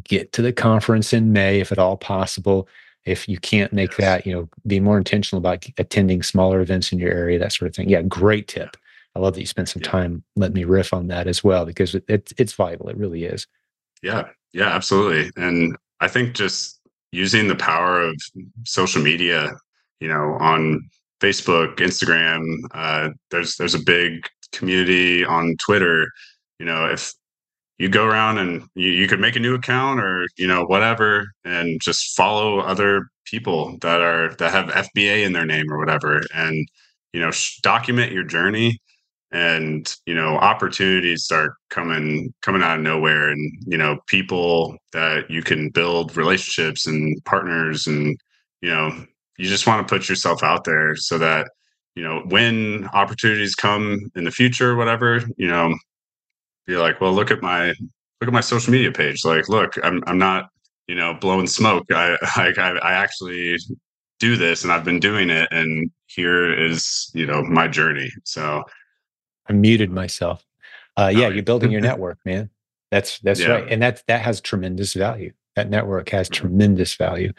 get 0.03 0.31
to 0.33 0.41
the 0.41 0.53
conference 0.53 1.13
in 1.13 1.33
May 1.33 1.59
if 1.59 1.71
at 1.71 1.79
all 1.79 1.97
possible. 1.97 2.67
If 3.05 3.29
you 3.29 3.37
can't 3.37 3.71
make 3.71 3.91
yes. 3.91 3.97
that, 3.99 4.25
you 4.25 4.33
know, 4.33 4.49
be 4.65 4.79
more 4.79 4.97
intentional 4.97 5.37
about 5.37 5.65
attending 5.77 6.23
smaller 6.23 6.59
events 6.59 6.91
in 6.91 6.97
your 6.97 7.11
area, 7.11 7.37
that 7.37 7.53
sort 7.53 7.69
of 7.69 7.75
thing. 7.75 7.89
Yeah, 7.89 8.01
great 8.01 8.47
tip. 8.47 8.75
I 9.15 9.19
love 9.19 9.35
that 9.35 9.41
you 9.41 9.45
spent 9.45 9.69
some 9.69 9.81
yeah. 9.83 9.91
time 9.91 10.23
letting 10.35 10.55
me 10.55 10.63
riff 10.63 10.93
on 10.93 11.07
that 11.07 11.27
as 11.27 11.43
well 11.43 11.65
because 11.65 11.95
it's 12.07 12.33
it's 12.37 12.53
vital. 12.53 12.89
It 12.89 12.97
really 12.97 13.25
is. 13.25 13.47
Yeah, 14.01 14.29
yeah, 14.53 14.69
absolutely. 14.69 15.31
And 15.41 15.77
I 15.99 16.07
think 16.07 16.35
just 16.35 16.79
using 17.15 17.47
the 17.47 17.55
power 17.55 18.01
of 18.01 18.15
social 18.65 19.01
media, 19.01 19.51
you 19.99 20.07
know, 20.07 20.37
on 20.39 20.81
Facebook, 21.21 21.77
Instagram. 21.77 22.43
Uh, 22.73 23.09
there's 23.31 23.55
there's 23.55 23.75
a 23.75 23.83
big 23.83 24.27
community 24.51 25.23
on 25.25 25.55
Twitter. 25.63 26.07
You 26.59 26.65
know, 26.65 26.85
if 26.85 27.13
you 27.77 27.89
go 27.89 28.05
around 28.05 28.37
and 28.37 28.63
you, 28.75 28.89
you 28.89 29.07
could 29.07 29.19
make 29.19 29.35
a 29.35 29.39
new 29.39 29.55
account 29.55 29.99
or 29.99 30.27
you 30.37 30.47
know 30.47 30.65
whatever, 30.65 31.25
and 31.43 31.79
just 31.81 32.15
follow 32.15 32.59
other 32.59 33.07
people 33.25 33.77
that 33.81 34.01
are 34.01 34.35
that 34.35 34.51
have 34.51 34.67
FBA 34.67 35.25
in 35.25 35.33
their 35.33 35.45
name 35.45 35.71
or 35.71 35.79
whatever, 35.79 36.21
and 36.33 36.67
you 37.13 37.21
know 37.21 37.31
sh- 37.31 37.59
document 37.61 38.11
your 38.11 38.23
journey 38.23 38.79
and 39.35 39.97
you 40.05 40.13
know 40.13 40.37
opportunities 40.37 41.25
start 41.25 41.55
coming 41.69 42.33
coming 42.41 42.61
out 42.61 42.77
of 42.77 42.83
nowhere 42.83 43.29
and 43.29 43.51
you 43.67 43.77
know 43.77 43.99
people 44.07 44.77
that 44.93 45.29
you 45.29 45.43
can 45.43 45.69
build 45.69 46.15
relationships 46.15 46.87
and 46.87 47.21
partners 47.25 47.85
and 47.85 48.17
you 48.61 48.69
know 48.69 48.89
you 49.37 49.45
just 49.49 49.67
want 49.67 49.85
to 49.85 49.93
put 49.93 50.07
yourself 50.07 50.41
out 50.41 50.63
there 50.63 50.95
so 50.95 51.17
that 51.17 51.49
you 51.95 52.03
know 52.03 52.21
when 52.29 52.87
opportunities 52.93 53.55
come 53.55 53.99
in 54.15 54.23
the 54.23 54.31
future 54.31 54.77
whatever 54.77 55.21
you 55.35 55.47
know 55.47 55.75
be 56.65 56.77
like 56.77 57.01
well 57.01 57.11
look 57.11 57.29
at 57.29 57.41
my 57.41 57.73
look 58.21 58.27
at 58.27 58.33
my 58.33 58.41
social 58.41 58.71
media 58.71 58.91
page. 58.91 59.25
Like 59.25 59.49
look 59.49 59.73
i'm 59.83 60.01
i'm 60.07 60.17
not 60.17 60.49
you 60.87 60.95
know 60.95 61.13
blowing 61.13 61.47
smoke. 61.47 61.85
I 61.91 62.11
like 62.37 62.57
i 62.57 62.77
i 62.77 62.93
actually 62.93 63.57
do 64.19 64.37
this 64.37 64.63
and 64.63 64.71
i've 64.71 64.85
been 64.85 65.01
doing 65.01 65.29
it 65.29 65.49
and 65.51 65.91
here 66.07 66.57
is 66.57 67.11
you 67.13 67.25
know 67.25 67.43
my 67.43 67.67
journey. 67.67 68.09
So 68.23 68.63
i 69.47 69.53
muted 69.53 69.91
myself 69.91 70.45
uh 70.97 71.11
yeah 71.13 71.27
you're 71.27 71.43
building 71.43 71.71
your 71.71 71.81
network 71.89 72.17
man 72.25 72.49
that's 72.91 73.19
that's 73.19 73.39
yeah. 73.39 73.47
right 73.47 73.71
and 73.71 73.81
that 73.81 74.03
that 74.07 74.21
has 74.21 74.41
tremendous 74.41 74.93
value 74.93 75.31
that 75.55 75.69
network 75.69 76.09
has 76.09 76.29
mm-hmm. 76.29 76.47
tremendous 76.47 76.95
value 76.95 77.31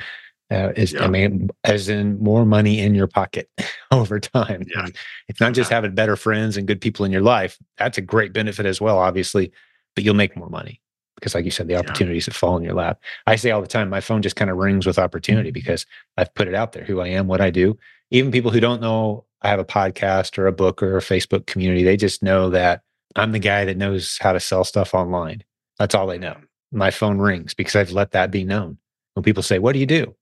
uh, 0.49 0.73
is 0.77 0.93
yeah. 0.93 1.03
I 1.03 1.09
mean, 1.09 1.51
as 1.65 1.89
in 1.89 2.23
more 2.23 2.47
money 2.47 2.79
in 2.79 2.95
your 2.95 3.09
pocket 3.09 3.51
over 3.91 4.21
time. 4.21 4.65
Yeah. 4.73 4.87
It's 5.27 5.41
not 5.41 5.55
just 5.55 5.73
having 5.73 5.95
better 5.95 6.15
friends 6.15 6.57
and 6.57 6.69
good 6.69 6.81
people 6.81 7.05
in 7.05 7.11
your 7.11 7.23
life. 7.23 7.59
That's 7.79 7.99
a 7.99 8.01
great 8.01 8.33
benefit 8.33 8.65
as 8.65 8.81
well, 8.81 8.99
obviously, 8.99 9.51
but 9.97 10.05
you'll 10.05 10.15
make 10.15 10.37
more 10.37 10.49
money 10.49 10.81
because, 11.17 11.35
like 11.35 11.45
you 11.45 11.51
said, 11.51 11.69
the 11.69 11.77
opportunities 11.77 12.27
yeah. 12.27 12.33
that 12.33 12.39
fall 12.39 12.57
in 12.57 12.63
your 12.63 12.75
lap. 12.75 13.01
I 13.27 13.37
say 13.37 13.51
all 13.51 13.61
the 13.61 13.67
time, 13.67 13.91
my 13.91 14.01
phone 14.01 14.23
just 14.23 14.37
kind 14.37 14.51
of 14.51 14.57
rings 14.57 14.87
with 14.87 14.99
opportunity 14.99 15.49
mm-hmm. 15.49 15.55
because 15.55 15.87
I've 16.17 16.33
put 16.35 16.49
it 16.49 16.55
out 16.55 16.73
there, 16.73 16.85
who 16.85 17.01
I 17.01 17.09
am, 17.09 17.27
what 17.27 17.41
I 17.41 17.51
do. 17.51 17.79
Even 18.11 18.31
people 18.31 18.51
who 18.51 18.61
don't 18.61 18.81
know 18.81 19.25
I 19.43 19.49
have 19.49 19.59
a 19.59 19.65
podcast 19.65 20.39
or 20.39 20.47
a 20.47 20.53
book 20.53 20.83
or 20.83 20.97
a 20.97 21.01
Facebook 21.01 21.47
community, 21.47 21.83
they 21.83 21.97
just 21.97 22.23
know 22.23 22.51
that 22.51 22.83
I'm 23.17 23.33
the 23.33 23.39
guy 23.39 23.65
that 23.65 23.77
knows 23.77 24.19
how 24.21 24.33
to 24.33 24.41
sell 24.41 24.65
stuff 24.65 24.95
online. 24.95 25.43
That's 25.79 25.95
all 25.95 26.07
they 26.07 26.19
know. 26.19 26.35
Mm-hmm. 26.35 26.79
My 26.79 26.91
phone 26.91 27.19
rings 27.19 27.55
because 27.55 27.77
I've 27.77 27.93
let 27.93 28.13
that 28.13 28.31
be 28.31 28.45
known. 28.45 28.79
When 29.15 29.25
people 29.25 29.43
say, 29.43 29.59
What 29.59 29.73
do 29.73 29.79
you 29.79 29.87
do? 29.87 30.15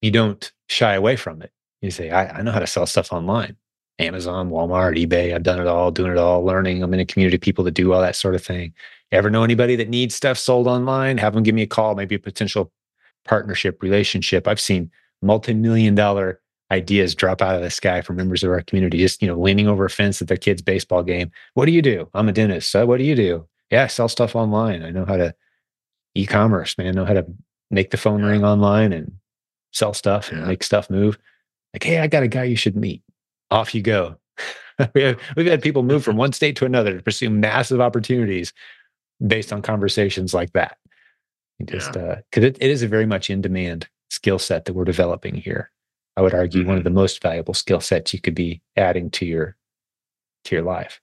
you 0.00 0.10
don't 0.10 0.52
shy 0.68 0.94
away 0.94 1.16
from 1.16 1.42
it. 1.42 1.52
You 1.82 1.90
say, 1.90 2.10
I, 2.10 2.38
I 2.38 2.42
know 2.42 2.52
how 2.52 2.60
to 2.60 2.66
sell 2.66 2.86
stuff 2.86 3.12
online. 3.12 3.56
Amazon, 4.00 4.50
Walmart, 4.50 4.96
eBay. 4.96 5.34
I've 5.34 5.42
done 5.42 5.60
it 5.60 5.66
all, 5.66 5.90
doing 5.90 6.12
it 6.12 6.18
all, 6.18 6.42
learning. 6.44 6.82
I'm 6.82 6.94
in 6.94 7.00
a 7.00 7.04
community 7.04 7.36
of 7.36 7.42
people 7.42 7.64
that 7.64 7.72
do 7.72 7.92
all 7.92 8.00
that 8.00 8.16
sort 8.16 8.34
of 8.34 8.44
thing. 8.44 8.72
Ever 9.12 9.30
know 9.30 9.44
anybody 9.44 9.76
that 9.76 9.88
needs 9.88 10.14
stuff 10.14 10.38
sold 10.38 10.66
online? 10.66 11.18
Have 11.18 11.34
them 11.34 11.42
give 11.42 11.54
me 11.54 11.62
a 11.62 11.66
call, 11.66 11.94
maybe 11.94 12.14
a 12.14 12.20
potential 12.20 12.72
partnership 13.24 13.82
relationship. 13.82 14.48
I've 14.48 14.60
seen 14.60 14.90
multi-million 15.22 15.94
dollar 15.94 16.40
ideas 16.70 17.14
drop 17.14 17.42
out 17.42 17.56
of 17.56 17.62
the 17.62 17.70
sky 17.70 18.00
from 18.00 18.16
members 18.16 18.44
of 18.44 18.50
our 18.50 18.62
community, 18.62 18.98
just 18.98 19.20
you 19.20 19.28
know, 19.28 19.38
leaning 19.38 19.68
over 19.68 19.84
a 19.84 19.90
fence 19.90 20.22
at 20.22 20.28
their 20.28 20.36
kid's 20.36 20.62
baseball 20.62 21.02
game. 21.02 21.30
What 21.54 21.66
do 21.66 21.72
you 21.72 21.82
do? 21.82 22.08
I'm 22.14 22.28
a 22.28 22.32
dentist. 22.32 22.70
So 22.70 22.86
what 22.86 22.98
do 22.98 23.04
you 23.04 23.16
do? 23.16 23.46
Yeah, 23.70 23.84
I 23.84 23.86
sell 23.88 24.08
stuff 24.08 24.36
online. 24.36 24.82
I 24.82 24.90
know 24.90 25.04
how 25.04 25.16
to 25.16 25.34
e-commerce, 26.14 26.78
man. 26.78 26.88
I 26.88 26.90
know 26.92 27.04
how 27.04 27.14
to 27.14 27.26
make 27.70 27.90
the 27.90 27.96
phone 27.96 28.22
ring 28.24 28.44
online 28.44 28.92
and 28.92 29.12
sell 29.72 29.94
stuff 29.94 30.30
and 30.30 30.40
yeah. 30.40 30.46
make 30.46 30.62
stuff 30.62 30.90
move. 30.90 31.18
Like, 31.72 31.84
hey, 31.84 31.98
I 31.98 32.06
got 32.06 32.22
a 32.22 32.28
guy 32.28 32.44
you 32.44 32.56
should 32.56 32.76
meet. 32.76 33.02
Off 33.50 33.74
you 33.74 33.82
go. 33.82 34.16
we 34.94 35.02
have, 35.02 35.20
we've 35.36 35.46
had 35.46 35.62
people 35.62 35.82
move 35.82 36.04
from 36.04 36.16
one 36.18 36.32
state 36.32 36.56
to 36.56 36.64
another 36.64 36.96
to 36.96 37.02
pursue 37.02 37.30
massive 37.30 37.80
opportunities 37.80 38.52
based 39.24 39.52
on 39.52 39.62
conversations 39.62 40.32
like 40.32 40.52
that. 40.52 40.78
just 41.64 41.92
because 41.92 42.02
yeah. 42.02 42.12
uh, 42.12 42.46
it, 42.46 42.58
it 42.60 42.70
is 42.70 42.82
a 42.82 42.88
very 42.88 43.06
much 43.06 43.30
in 43.30 43.40
demand 43.40 43.88
skill 44.10 44.38
set 44.38 44.64
that 44.64 44.74
we're 44.74 44.84
developing 44.84 45.34
here. 45.34 45.70
I 46.16 46.22
would 46.22 46.34
argue 46.34 46.60
mm-hmm. 46.60 46.68
one 46.68 46.76
of 46.76 46.80
mm-hmm. 46.80 46.94
the 46.94 47.00
most 47.00 47.22
valuable 47.22 47.54
skill 47.54 47.80
sets 47.80 48.12
you 48.12 48.20
could 48.20 48.34
be 48.34 48.60
adding 48.76 49.10
to 49.12 49.26
your 49.26 49.56
to 50.44 50.54
your 50.54 50.64
life. 50.64 51.00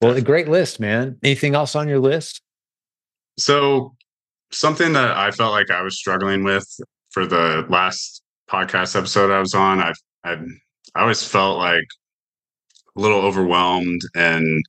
Well, 0.00 0.12
a 0.12 0.20
great 0.20 0.48
list, 0.48 0.80
man. 0.80 1.18
Anything 1.22 1.54
else 1.54 1.74
on 1.74 1.88
your 1.88 1.98
list? 1.98 2.42
So, 3.38 3.94
something 4.50 4.92
that 4.92 5.16
I 5.16 5.30
felt 5.30 5.52
like 5.52 5.70
I 5.70 5.82
was 5.82 5.96
struggling 5.96 6.44
with 6.44 6.66
for 7.10 7.26
the 7.26 7.66
last 7.68 8.22
podcast 8.50 8.96
episode 8.96 9.30
I 9.30 9.40
was 9.40 9.54
on, 9.54 9.80
I've, 9.80 9.96
I've 10.22 10.46
I 10.94 11.02
always 11.02 11.26
felt 11.26 11.58
like 11.58 11.86
a 12.96 13.00
little 13.00 13.20
overwhelmed 13.20 14.02
and 14.14 14.62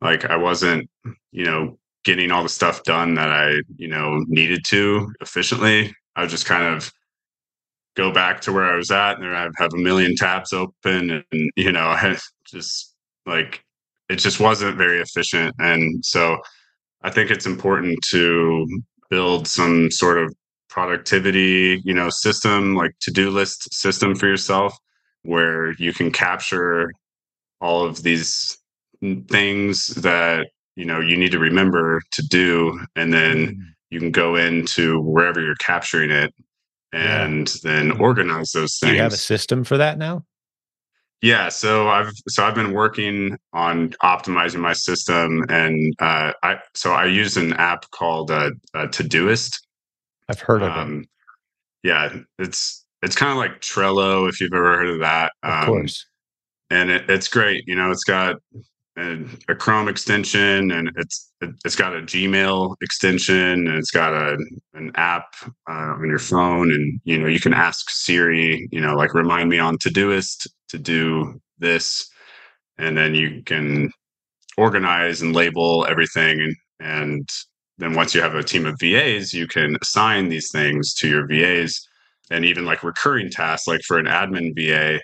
like 0.00 0.24
I 0.24 0.36
wasn't, 0.36 0.88
you 1.30 1.44
know, 1.44 1.78
getting 2.04 2.30
all 2.30 2.42
the 2.42 2.48
stuff 2.48 2.82
done 2.84 3.14
that 3.14 3.30
I, 3.30 3.60
you 3.76 3.88
know, 3.88 4.24
needed 4.26 4.64
to 4.66 5.12
efficiently. 5.20 5.94
I 6.16 6.22
would 6.22 6.30
just 6.30 6.46
kind 6.46 6.74
of 6.74 6.92
go 7.96 8.12
back 8.12 8.40
to 8.42 8.52
where 8.52 8.64
I 8.64 8.76
was 8.76 8.90
at 8.90 9.18
and 9.18 9.26
I 9.26 9.48
have 9.58 9.74
a 9.74 9.78
million 9.78 10.16
tabs 10.16 10.52
open 10.52 11.10
and, 11.10 11.50
you 11.56 11.72
know, 11.72 11.80
I 11.88 12.16
just 12.46 12.94
like 13.26 13.62
it 14.08 14.16
just 14.16 14.40
wasn't 14.40 14.76
very 14.76 15.00
efficient. 15.00 15.54
And 15.60 16.04
so 16.04 16.38
I 17.02 17.10
think 17.10 17.30
it's 17.30 17.46
important 17.46 17.98
to 18.10 18.66
build 19.08 19.46
some 19.46 19.90
sort 19.90 20.18
of 20.18 20.34
productivity, 20.68 21.80
you 21.84 21.94
know, 21.94 22.10
system 22.10 22.74
like 22.74 22.92
to-do 23.00 23.30
list 23.30 23.72
system 23.72 24.14
for 24.16 24.26
yourself 24.26 24.76
where 25.22 25.72
you 25.72 25.92
can 25.92 26.10
capture 26.10 26.92
all 27.60 27.84
of 27.84 28.02
these 28.02 28.58
things 29.28 29.86
that, 29.88 30.48
you 30.76 30.84
know, 30.84 31.00
you 31.00 31.16
need 31.16 31.32
to 31.32 31.38
remember 31.38 32.00
to 32.12 32.22
do 32.26 32.78
and 32.96 33.12
then 33.12 33.46
mm. 33.46 33.56
you 33.90 33.98
can 33.98 34.10
go 34.10 34.36
into 34.36 35.00
wherever 35.00 35.40
you're 35.40 35.54
capturing 35.56 36.10
it 36.10 36.32
and 36.92 37.48
yeah. 37.48 37.70
then 37.70 37.92
mm. 37.92 38.00
organize 38.00 38.52
those 38.52 38.78
things. 38.78 38.90
Do 38.90 38.96
you 38.96 39.02
have 39.02 39.12
a 39.12 39.16
system 39.16 39.64
for 39.64 39.76
that 39.76 39.98
now? 39.98 40.24
Yeah, 41.22 41.50
so 41.50 41.88
I've 41.90 42.12
so 42.28 42.46
I've 42.46 42.54
been 42.54 42.72
working 42.72 43.36
on 43.52 43.90
optimizing 44.02 44.60
my 44.60 44.72
system, 44.72 45.44
and 45.50 45.92
uh, 45.98 46.32
I 46.42 46.60
so 46.74 46.92
I 46.92 47.04
use 47.04 47.36
an 47.36 47.52
app 47.52 47.90
called 47.90 48.30
uh, 48.30 48.52
uh, 48.72 48.86
Todoist, 48.86 49.60
I've 50.30 50.40
heard 50.40 50.62
of 50.62 50.70
um, 50.70 51.00
it. 51.00 51.08
Yeah, 51.82 52.14
it's 52.38 52.86
it's 53.02 53.16
kind 53.16 53.32
of 53.32 53.38
like 53.38 53.60
Trello 53.60 54.28
if 54.28 54.40
you've 54.40 54.52
ever 54.52 54.76
heard 54.76 54.88
of 54.88 55.00
that. 55.00 55.32
Of 55.42 55.50
um, 55.50 55.66
course. 55.66 56.06
And 56.70 56.90
it, 56.90 57.08
it's 57.08 57.28
great. 57.28 57.64
You 57.66 57.74
know, 57.74 57.90
it's 57.90 58.04
got 58.04 58.36
a, 58.96 59.24
a, 59.48 59.54
Chrome 59.54 59.88
extension, 59.88 60.70
and 60.70 60.90
it's 60.96 61.32
it, 61.40 61.50
has 61.64 61.74
got 61.74 61.96
a 61.96 62.02
Gmail 62.02 62.76
extension, 62.82 63.66
and 63.66 63.78
it's 63.78 63.90
got 63.90 64.12
a 64.12 64.38
an 64.74 64.92
app 64.94 65.34
uh, 65.68 65.94
on 65.98 66.08
your 66.08 66.18
phone, 66.18 66.70
and 66.70 67.00
you 67.04 67.18
know 67.18 67.26
you 67.26 67.40
can 67.40 67.54
ask 67.54 67.90
Siri, 67.90 68.68
you 68.70 68.80
know, 68.80 68.94
like 68.94 69.14
remind 69.14 69.48
me 69.48 69.58
on 69.58 69.78
Todoist 69.78 70.46
to 70.68 70.78
do 70.78 71.40
this, 71.58 72.08
and 72.78 72.96
then 72.96 73.14
you 73.14 73.42
can 73.44 73.90
organize 74.56 75.22
and 75.22 75.34
label 75.34 75.86
everything 75.88 76.40
and, 76.40 76.56
and 76.80 77.28
then 77.80 77.94
once 77.94 78.14
you 78.14 78.20
have 78.20 78.34
a 78.34 78.42
team 78.42 78.66
of 78.66 78.78
VAs, 78.78 79.32
you 79.32 79.46
can 79.46 79.76
assign 79.80 80.28
these 80.28 80.50
things 80.50 80.92
to 80.94 81.08
your 81.08 81.26
VAs 81.26 81.88
and 82.30 82.44
even 82.44 82.64
like 82.64 82.82
recurring 82.82 83.30
tasks, 83.30 83.66
like 83.66 83.80
for 83.82 83.98
an 83.98 84.06
admin 84.06 84.54
VA, 84.54 85.00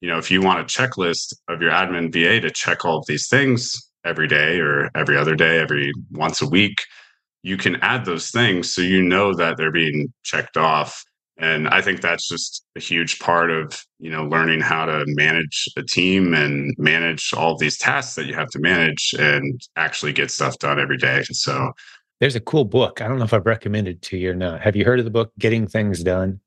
you 0.00 0.08
know, 0.08 0.18
if 0.18 0.30
you 0.30 0.42
want 0.42 0.60
a 0.60 0.64
checklist 0.64 1.34
of 1.48 1.60
your 1.60 1.70
admin 1.70 2.12
VA 2.12 2.40
to 2.40 2.50
check 2.50 2.84
all 2.84 2.98
of 2.98 3.06
these 3.06 3.28
things 3.28 3.74
every 4.04 4.28
day 4.28 4.60
or 4.60 4.90
every 4.94 5.16
other 5.16 5.34
day, 5.34 5.58
every 5.58 5.90
once 6.12 6.42
a 6.42 6.48
week, 6.48 6.82
you 7.42 7.56
can 7.56 7.76
add 7.76 8.04
those 8.04 8.30
things 8.30 8.74
so 8.74 8.82
you 8.82 9.02
know 9.02 9.34
that 9.34 9.56
they're 9.56 9.72
being 9.72 10.12
checked 10.22 10.56
off. 10.56 11.02
And 11.38 11.68
I 11.68 11.82
think 11.82 12.00
that's 12.00 12.28
just 12.28 12.64
a 12.76 12.80
huge 12.80 13.18
part 13.18 13.50
of, 13.50 13.84
you 13.98 14.10
know, 14.10 14.24
learning 14.24 14.62
how 14.62 14.86
to 14.86 15.04
manage 15.06 15.68
a 15.76 15.82
team 15.82 16.32
and 16.34 16.74
manage 16.78 17.32
all 17.34 17.56
these 17.56 17.76
tasks 17.76 18.14
that 18.14 18.26
you 18.26 18.34
have 18.34 18.48
to 18.48 18.58
manage 18.58 19.14
and 19.18 19.60
actually 19.76 20.12
get 20.12 20.30
stuff 20.30 20.58
done 20.58 20.80
every 20.80 20.96
day. 20.96 21.22
So 21.30 21.72
there's 22.20 22.36
a 22.36 22.40
cool 22.40 22.64
book. 22.64 23.02
I 23.02 23.08
don't 23.08 23.18
know 23.18 23.24
if 23.24 23.34
I've 23.34 23.44
recommended 23.44 24.00
to 24.02 24.16
you 24.16 24.30
or 24.30 24.34
not. 24.34 24.62
Have 24.62 24.76
you 24.76 24.86
heard 24.86 24.98
of 24.98 25.04
the 25.04 25.10
book 25.10 25.30
Getting 25.38 25.66
Things 25.66 26.02
Done? 26.02 26.40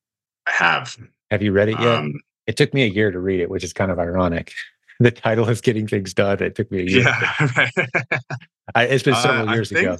I 0.47 0.51
have. 0.51 0.97
Have 1.31 1.41
you 1.41 1.51
read 1.51 1.69
it 1.69 1.79
yet? 1.79 1.87
Um, 1.87 2.13
it 2.47 2.57
took 2.57 2.73
me 2.73 2.83
a 2.83 2.87
year 2.87 3.11
to 3.11 3.19
read 3.19 3.39
it, 3.39 3.49
which 3.49 3.63
is 3.63 3.73
kind 3.73 3.91
of 3.91 3.99
ironic. 3.99 4.53
The 5.01 5.11
title 5.11 5.47
is 5.47 5.61
Getting 5.61 5.87
Things 5.87 6.13
Done. 6.13 6.43
It 6.43 6.55
took 6.55 6.69
me 6.71 6.79
a 6.79 6.83
year. 6.83 7.03
Yeah. 7.03 7.69
I, 8.75 8.83
it's 8.83 9.01
been 9.01 9.15
several 9.15 9.47
uh, 9.47 9.53
years 9.53 9.69
think, 9.69 9.87
ago. 9.87 9.97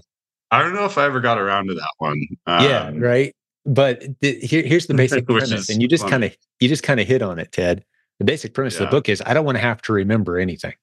I 0.51 0.61
don't 0.61 0.73
know 0.73 0.83
if 0.83 0.97
I 0.97 1.05
ever 1.05 1.21
got 1.21 1.37
around 1.37 1.67
to 1.67 1.73
that 1.73 1.91
one. 1.99 2.21
Um, 2.45 2.65
yeah, 2.65 2.91
right. 2.93 3.33
But 3.65 4.03
the, 4.19 4.37
here, 4.41 4.61
here's 4.61 4.87
the 4.87 4.95
basic 4.95 5.25
premise, 5.25 5.69
and 5.69 5.81
you 5.81 5.87
just 5.87 6.05
kind 6.09 6.25
of 6.25 6.35
you 6.59 6.67
just 6.67 6.83
kind 6.83 6.99
of 6.99 7.07
hit 7.07 7.21
on 7.21 7.39
it, 7.39 7.53
Ted. 7.53 7.85
The 8.17 8.25
basic 8.25 8.53
premise 8.53 8.75
yeah. 8.75 8.83
of 8.83 8.89
the 8.89 8.97
book 8.97 9.07
is 9.07 9.23
I 9.25 9.33
don't 9.33 9.45
want 9.45 9.55
to 9.55 9.61
have 9.61 9.81
to 9.83 9.93
remember 9.93 10.37
anything. 10.37 10.73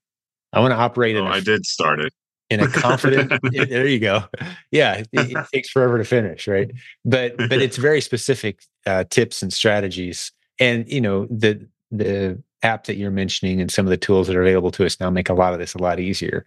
I 0.54 0.60
want 0.60 0.72
to 0.72 0.76
operate 0.76 1.14
oh, 1.16 1.18
in. 1.18 1.26
A, 1.26 1.30
I 1.30 1.40
did 1.40 1.66
start 1.66 2.00
it 2.00 2.14
in 2.50 2.60
a 2.60 2.68
confident 2.68 3.32
there 3.52 3.86
you 3.86 3.98
go. 3.98 4.24
Yeah 4.70 4.94
it, 4.94 5.08
it, 5.12 5.46
takes 5.52 5.68
forever 5.68 5.98
to 5.98 6.04
finish 6.04 6.46
right? 6.46 6.70
But 7.04 7.36
but 7.36 7.60
it's 7.60 7.76
very 7.76 8.00
specific 8.00 8.62
uh, 8.86 9.04
tips 9.10 9.42
and 9.42 9.52
strategies. 9.52 10.32
And 10.58 10.88
you 10.88 11.00
know 11.00 11.26
the 11.26 11.66
the 11.90 12.42
app 12.62 12.84
that 12.84 12.96
you're 12.96 13.10
mentioning 13.10 13.60
and 13.60 13.70
some 13.70 13.86
of 13.86 13.90
the 13.90 13.96
tools 13.96 14.26
that 14.26 14.36
are 14.36 14.42
available 14.42 14.70
to 14.72 14.84
us 14.84 14.98
now 14.98 15.10
make 15.10 15.28
a 15.28 15.34
lot 15.34 15.52
of 15.52 15.58
this 15.58 15.74
a 15.74 15.78
lot 15.78 16.00
easier. 16.00 16.46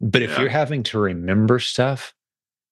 But 0.00 0.22
if 0.22 0.30
yeah. 0.30 0.40
you're 0.40 0.50
having 0.50 0.82
to 0.84 0.98
remember 0.98 1.58
stuff 1.58 2.14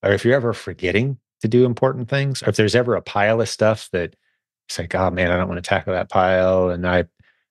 or 0.03 0.12
if 0.12 0.25
you're 0.25 0.35
ever 0.35 0.53
forgetting 0.53 1.19
to 1.41 1.49
do 1.49 1.65
important 1.65 2.09
things 2.09 2.43
or 2.43 2.51
if 2.51 2.57
there's 2.57 2.75
ever 2.75 2.95
a 2.95 3.03
pile 3.03 3.41
of 3.41 3.49
stuff 3.49 3.89
that 3.93 4.15
it's 4.67 4.79
like 4.79 4.95
oh 4.95 5.11
man 5.11 5.31
i 5.31 5.37
don't 5.37 5.49
want 5.49 5.62
to 5.62 5.69
tackle 5.69 5.93
that 5.93 6.09
pile 6.09 6.71
and 6.71 6.87
i 6.87 7.05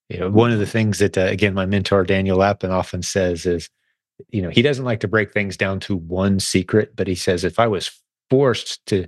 you 0.09 0.17
know 0.17 0.29
one 0.29 0.51
of 0.51 0.59
the 0.59 0.65
things 0.65 0.99
that 0.99 1.17
uh, 1.17 1.21
again 1.21 1.53
my 1.53 1.65
mentor 1.65 2.03
daniel 2.03 2.37
lapin 2.37 2.71
often 2.71 3.03
says 3.03 3.45
is 3.45 3.69
you 4.29 4.41
know, 4.41 4.49
he 4.49 4.61
doesn't 4.61 4.85
like 4.85 4.99
to 5.01 5.07
break 5.07 5.33
things 5.33 5.57
down 5.57 5.79
to 5.81 5.95
one 5.95 6.39
secret, 6.39 6.95
but 6.95 7.07
he 7.07 7.15
says 7.15 7.43
if 7.43 7.59
I 7.59 7.67
was 7.67 7.91
forced 8.29 8.85
to 8.87 9.07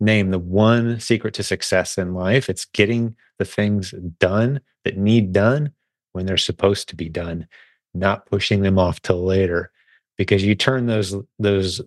name 0.00 0.30
the 0.30 0.38
one 0.38 1.00
secret 1.00 1.34
to 1.34 1.42
success 1.42 1.98
in 1.98 2.14
life, 2.14 2.48
it's 2.48 2.64
getting 2.66 3.16
the 3.38 3.44
things 3.44 3.94
done 4.18 4.60
that 4.84 4.96
need 4.96 5.32
done 5.32 5.72
when 6.12 6.26
they're 6.26 6.36
supposed 6.36 6.88
to 6.88 6.96
be 6.96 7.08
done, 7.08 7.46
not 7.94 8.26
pushing 8.26 8.62
them 8.62 8.78
off 8.78 9.00
till 9.02 9.24
later. 9.24 9.70
Because 10.16 10.44
you 10.44 10.54
turn 10.54 10.86
those 10.86 11.14
those 11.38 11.82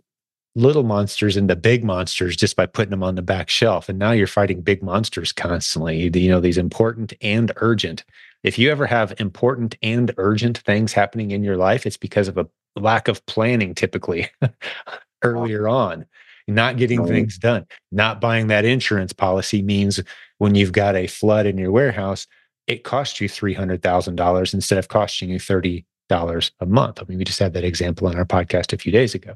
little 0.56 0.84
monsters 0.84 1.38
into 1.38 1.56
big 1.56 1.84
monsters 1.84 2.36
just 2.36 2.56
by 2.56 2.66
putting 2.66 2.90
them 2.92 3.04
on 3.04 3.16
the 3.16 3.22
back 3.22 3.50
shelf. 3.50 3.88
And 3.88 3.98
now 3.98 4.12
you're 4.12 4.28
fighting 4.28 4.62
big 4.62 4.84
monsters 4.84 5.32
constantly. 5.32 6.10
You 6.14 6.30
know, 6.30 6.40
these 6.40 6.58
important 6.58 7.14
and 7.22 7.52
urgent. 7.58 8.04
If 8.44 8.58
you 8.58 8.72
ever 8.72 8.86
have 8.86 9.14
important 9.20 9.78
and 9.82 10.14
urgent 10.18 10.60
things 10.60 10.94
happening 10.94 11.32
in 11.32 11.44
your 11.44 11.58
life, 11.58 11.86
it's 11.86 11.98
because 11.98 12.28
of 12.28 12.38
a 12.38 12.48
lack 12.76 13.08
of 13.08 13.26
planning 13.26 13.76
typically 13.76 14.30
earlier 15.24 15.68
on. 15.68 16.06
Not 16.48 16.78
getting 16.78 17.06
things 17.06 17.38
done. 17.38 17.68
Not 17.92 18.20
buying 18.20 18.48
that 18.48 18.66
insurance 18.66 19.14
policy 19.14 19.62
means 19.62 20.02
when 20.40 20.56
you've 20.56 20.72
got 20.72 20.96
a 20.96 21.06
flood 21.06 21.46
in 21.46 21.60
your 21.60 21.72
warehouse 21.72 22.26
it 22.70 22.84
costs 22.84 23.20
you 23.20 23.28
$300000 23.28 24.54
instead 24.54 24.78
of 24.78 24.88
costing 24.88 25.30
you 25.30 25.40
$30 25.40 25.84
a 26.60 26.66
month. 26.66 27.02
I 27.02 27.06
mean 27.06 27.18
we 27.18 27.26
just 27.26 27.40
had 27.40 27.54
that 27.56 27.66
example 27.66 28.08
on 28.08 28.16
our 28.16 28.26
podcast 28.26 28.72
a 28.72 28.78
few 28.78 28.92
days 28.92 29.16
ago. 29.16 29.36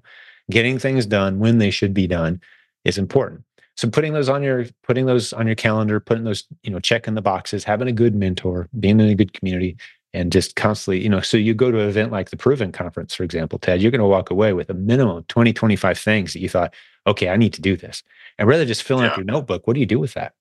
Getting 0.49 0.77
things 0.77 1.05
done 1.05 1.39
when 1.39 1.57
they 1.57 1.71
should 1.71 1.93
be 1.93 2.07
done 2.07 2.39
is 2.85 2.97
important. 2.97 3.43
So 3.75 3.89
putting 3.89 4.13
those 4.13 4.29
on 4.29 4.43
your 4.43 4.67
putting 4.83 5.07
those 5.07 5.33
on 5.33 5.47
your 5.47 5.55
calendar 5.55 5.99
putting 5.99 6.25
those 6.25 6.45
you 6.61 6.69
know 6.69 6.79
checking 6.79 7.15
the 7.15 7.23
boxes 7.23 7.63
having 7.63 7.87
a 7.87 7.91
good 7.91 8.13
mentor 8.13 8.69
being 8.79 8.99
in 8.99 9.09
a 9.09 9.15
good 9.15 9.33
community 9.33 9.77
and 10.13 10.31
just 10.31 10.55
constantly, 10.55 11.01
you 11.01 11.09
know, 11.09 11.21
so 11.21 11.37
you 11.37 11.53
go 11.53 11.71
to 11.71 11.79
an 11.79 11.89
event 11.89 12.11
like 12.11 12.29
the 12.29 12.37
Proven 12.37 12.71
Conference, 12.71 13.15
for 13.15 13.23
example, 13.23 13.57
Ted, 13.57 13.81
you're 13.81 13.91
going 13.91 13.99
to 13.99 14.05
walk 14.05 14.29
away 14.29 14.53
with 14.53 14.69
a 14.69 14.73
minimum 14.73 15.23
20, 15.27 15.53
25 15.53 15.97
things 15.97 16.33
that 16.33 16.39
you 16.39 16.49
thought, 16.49 16.73
okay, 17.07 17.29
I 17.29 17.35
need 17.35 17.53
to 17.53 17.61
do 17.61 17.75
this. 17.75 18.03
And 18.37 18.47
rather 18.47 18.65
just 18.65 18.83
filling 18.83 19.05
yeah. 19.05 19.11
up 19.11 19.17
your 19.17 19.25
notebook, 19.25 19.65
what 19.65 19.73
do 19.73 19.79
you 19.79 19.85
do 19.85 19.99
with 19.99 20.13
that? 20.13 20.33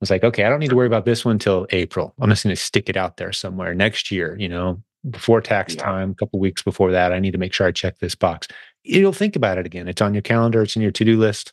It's 0.00 0.10
like, 0.10 0.24
okay, 0.24 0.44
I 0.44 0.48
don't 0.48 0.60
need 0.60 0.70
to 0.70 0.76
worry 0.76 0.86
about 0.86 1.04
this 1.04 1.24
one 1.24 1.32
until 1.32 1.66
April. 1.70 2.14
I'm 2.20 2.30
just 2.30 2.44
going 2.44 2.54
to 2.54 2.62
stick 2.62 2.88
it 2.88 2.96
out 2.96 3.16
there 3.16 3.32
somewhere 3.32 3.74
next 3.74 4.10
year, 4.10 4.36
you 4.38 4.48
know, 4.48 4.82
before 5.10 5.40
tax 5.40 5.74
yeah. 5.74 5.82
time, 5.82 6.10
a 6.12 6.14
couple 6.14 6.38
weeks 6.38 6.62
before 6.62 6.92
that. 6.92 7.12
I 7.12 7.18
need 7.18 7.32
to 7.32 7.38
make 7.38 7.52
sure 7.52 7.66
I 7.66 7.72
check 7.72 7.98
this 7.98 8.14
box. 8.14 8.48
You'll 8.84 9.12
think 9.12 9.36
about 9.36 9.58
it 9.58 9.66
again. 9.66 9.88
It's 9.88 10.00
on 10.00 10.14
your 10.14 10.22
calendar, 10.22 10.62
it's 10.62 10.76
in 10.76 10.82
your 10.82 10.92
to 10.92 11.04
do 11.04 11.18
list, 11.18 11.52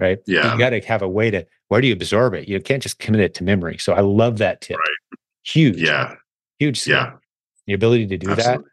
right? 0.00 0.18
Yeah. 0.26 0.52
You 0.52 0.58
got 0.58 0.70
to 0.70 0.80
have 0.80 1.02
a 1.02 1.08
way 1.08 1.30
to, 1.30 1.46
where 1.68 1.80
do 1.80 1.86
you 1.86 1.92
absorb 1.92 2.34
it? 2.34 2.48
You 2.48 2.58
can't 2.60 2.82
just 2.82 2.98
commit 2.98 3.20
it 3.20 3.34
to 3.34 3.44
memory. 3.44 3.78
So 3.78 3.92
I 3.92 4.00
love 4.00 4.38
that 4.38 4.62
tip. 4.62 4.78
Right. 4.78 5.18
Huge. 5.42 5.76
Yeah 5.76 6.16
huge 6.58 6.80
skill. 6.80 6.94
Yeah. 6.94 7.12
The 7.66 7.72
ability 7.72 8.06
to 8.08 8.18
do 8.18 8.30
Absolutely. 8.30 8.64
that. 8.64 8.70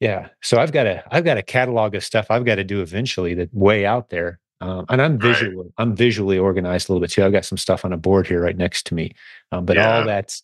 Yeah. 0.00 0.28
So 0.42 0.58
I've 0.58 0.72
got 0.72 0.86
a 0.86 1.02
I've 1.10 1.24
got 1.24 1.38
a 1.38 1.42
catalog 1.42 1.94
of 1.94 2.04
stuff 2.04 2.26
I've 2.30 2.44
got 2.44 2.56
to 2.56 2.64
do 2.64 2.80
eventually 2.80 3.34
that 3.34 3.52
way 3.52 3.84
out 3.84 4.10
there. 4.10 4.38
Um, 4.60 4.86
and 4.88 5.00
I'm 5.00 5.18
visually 5.18 5.56
right. 5.56 5.66
I'm 5.78 5.94
visually 5.94 6.38
organized 6.38 6.88
a 6.88 6.92
little 6.92 7.00
bit 7.00 7.10
too. 7.10 7.24
I've 7.24 7.32
got 7.32 7.44
some 7.44 7.58
stuff 7.58 7.84
on 7.84 7.92
a 7.92 7.96
board 7.96 8.26
here 8.26 8.42
right 8.42 8.56
next 8.56 8.86
to 8.88 8.94
me. 8.94 9.12
Um, 9.52 9.64
but 9.64 9.76
yeah. 9.76 9.98
all 9.98 10.04
that's 10.04 10.42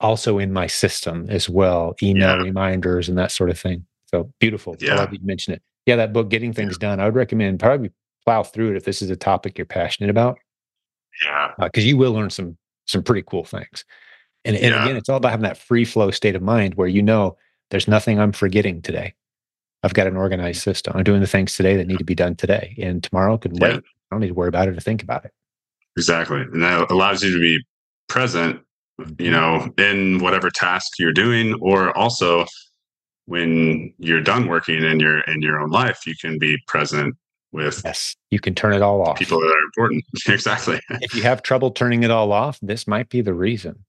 also 0.00 0.38
in 0.38 0.52
my 0.52 0.66
system 0.66 1.26
as 1.28 1.48
well, 1.48 1.94
email 2.02 2.36
yeah. 2.36 2.42
reminders 2.42 3.08
and 3.08 3.16
that 3.18 3.32
sort 3.32 3.50
of 3.50 3.58
thing. 3.58 3.86
So 4.10 4.30
beautiful. 4.38 4.76
Yeah. 4.78 4.94
I 4.94 4.96
love 4.96 5.12
you 5.12 5.18
mention 5.22 5.54
it. 5.54 5.62
Yeah, 5.86 5.96
that 5.96 6.12
book, 6.12 6.28
Getting 6.30 6.52
Things 6.52 6.76
yeah. 6.80 6.88
Done. 6.88 7.00
I 7.00 7.04
would 7.04 7.14
recommend 7.14 7.60
probably 7.60 7.90
plow 8.24 8.42
through 8.42 8.70
it 8.70 8.76
if 8.76 8.84
this 8.84 9.02
is 9.02 9.10
a 9.10 9.16
topic 9.16 9.58
you're 9.58 9.66
passionate 9.66 10.10
about. 10.10 10.38
Yeah. 11.24 11.52
Because 11.58 11.84
uh, 11.84 11.86
you 11.86 11.96
will 11.96 12.12
learn 12.12 12.30
some 12.30 12.56
some 12.86 13.02
pretty 13.02 13.22
cool 13.26 13.44
things. 13.44 13.84
And, 14.44 14.56
and 14.56 14.74
yeah. 14.74 14.84
again, 14.84 14.96
it's 14.96 15.08
all 15.08 15.16
about 15.16 15.30
having 15.30 15.44
that 15.44 15.56
free 15.56 15.84
flow 15.84 16.10
state 16.10 16.36
of 16.36 16.42
mind 16.42 16.74
where 16.74 16.88
you 16.88 17.02
know 17.02 17.36
there's 17.70 17.88
nothing 17.88 18.20
I'm 18.20 18.32
forgetting 18.32 18.82
today. 18.82 19.14
I've 19.82 19.94
got 19.94 20.06
an 20.06 20.16
organized 20.16 20.60
mm. 20.60 20.64
system. 20.64 20.94
I'm 20.96 21.04
doing 21.04 21.20
the 21.20 21.26
things 21.26 21.56
today 21.56 21.76
that 21.76 21.86
need 21.86 21.98
to 21.98 22.04
be 22.04 22.14
done 22.14 22.36
today, 22.36 22.74
and 22.78 23.02
tomorrow 23.02 23.36
can 23.36 23.52
wait. 23.54 23.76
I 23.76 23.80
don't 24.10 24.20
need 24.20 24.28
to 24.28 24.34
worry 24.34 24.48
about 24.48 24.68
it 24.68 24.76
or 24.76 24.80
think 24.80 25.02
about 25.02 25.24
it. 25.24 25.32
Exactly, 25.96 26.40
and 26.40 26.62
that 26.62 26.90
allows 26.90 27.22
you 27.22 27.32
to 27.32 27.40
be 27.40 27.62
present, 28.08 28.60
you 28.98 29.04
mm-hmm. 29.04 29.32
know, 29.32 29.72
in 29.78 30.18
whatever 30.20 30.50
task 30.50 30.98
you're 30.98 31.12
doing, 31.12 31.54
or 31.60 31.96
also 31.96 32.46
when 33.26 33.92
you're 33.98 34.22
done 34.22 34.46
working 34.46 34.82
in 34.82 35.00
your 35.00 35.20
in 35.20 35.42
your 35.42 35.60
own 35.60 35.70
life, 35.70 36.06
you 36.06 36.14
can 36.20 36.38
be 36.38 36.58
present 36.66 37.14
with 37.54 37.80
yes 37.84 38.16
you 38.30 38.40
can 38.40 38.54
turn 38.54 38.74
it 38.74 38.82
all 38.82 39.00
off 39.00 39.16
people 39.16 39.38
that 39.38 39.46
are 39.46 39.64
important 39.66 40.04
exactly 40.28 40.80
if 40.90 41.14
you 41.14 41.22
have 41.22 41.40
trouble 41.40 41.70
turning 41.70 42.02
it 42.02 42.10
all 42.10 42.32
off 42.32 42.58
this 42.60 42.86
might 42.86 43.08
be 43.08 43.20
the 43.20 43.32
reason 43.32 43.84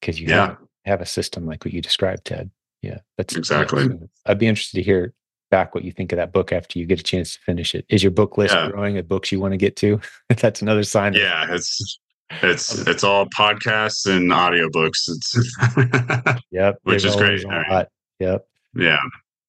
because 0.00 0.20
you 0.20 0.28
yeah. 0.28 0.56
have 0.84 1.00
a 1.00 1.06
system 1.06 1.46
like 1.46 1.64
what 1.64 1.74
you 1.74 1.80
described, 1.80 2.24
Ted. 2.24 2.50
Yeah, 2.82 2.98
that's 3.16 3.36
exactly. 3.36 3.88
I'd 4.26 4.38
be 4.38 4.46
interested 4.46 4.76
to 4.76 4.82
hear 4.82 5.12
back 5.50 5.74
what 5.74 5.84
you 5.84 5.92
think 5.92 6.12
of 6.12 6.16
that 6.16 6.32
book 6.32 6.52
after 6.52 6.78
you 6.78 6.86
get 6.86 7.00
a 7.00 7.02
chance 7.02 7.34
to 7.34 7.40
finish 7.40 7.74
it. 7.74 7.84
Is 7.88 8.02
your 8.02 8.12
book 8.12 8.38
list 8.38 8.54
yeah. 8.54 8.70
growing 8.70 8.96
of 8.96 9.08
books 9.08 9.30
you 9.30 9.40
want 9.40 9.52
to 9.52 9.58
get 9.58 9.76
to? 9.76 10.00
that's 10.28 10.62
another 10.62 10.84
sign. 10.84 11.14
Yeah, 11.14 11.54
it's 11.54 11.98
it's 12.42 12.86
it's 12.86 13.04
all 13.04 13.26
podcasts 13.26 14.06
and 14.06 14.30
audiobooks. 14.30 15.08
It's 15.08 16.42
yep, 16.50 16.78
which 16.84 17.04
is 17.04 17.16
great. 17.16 17.44
Right. 17.44 17.86
Yep. 18.18 18.46
Yeah. 18.74 19.00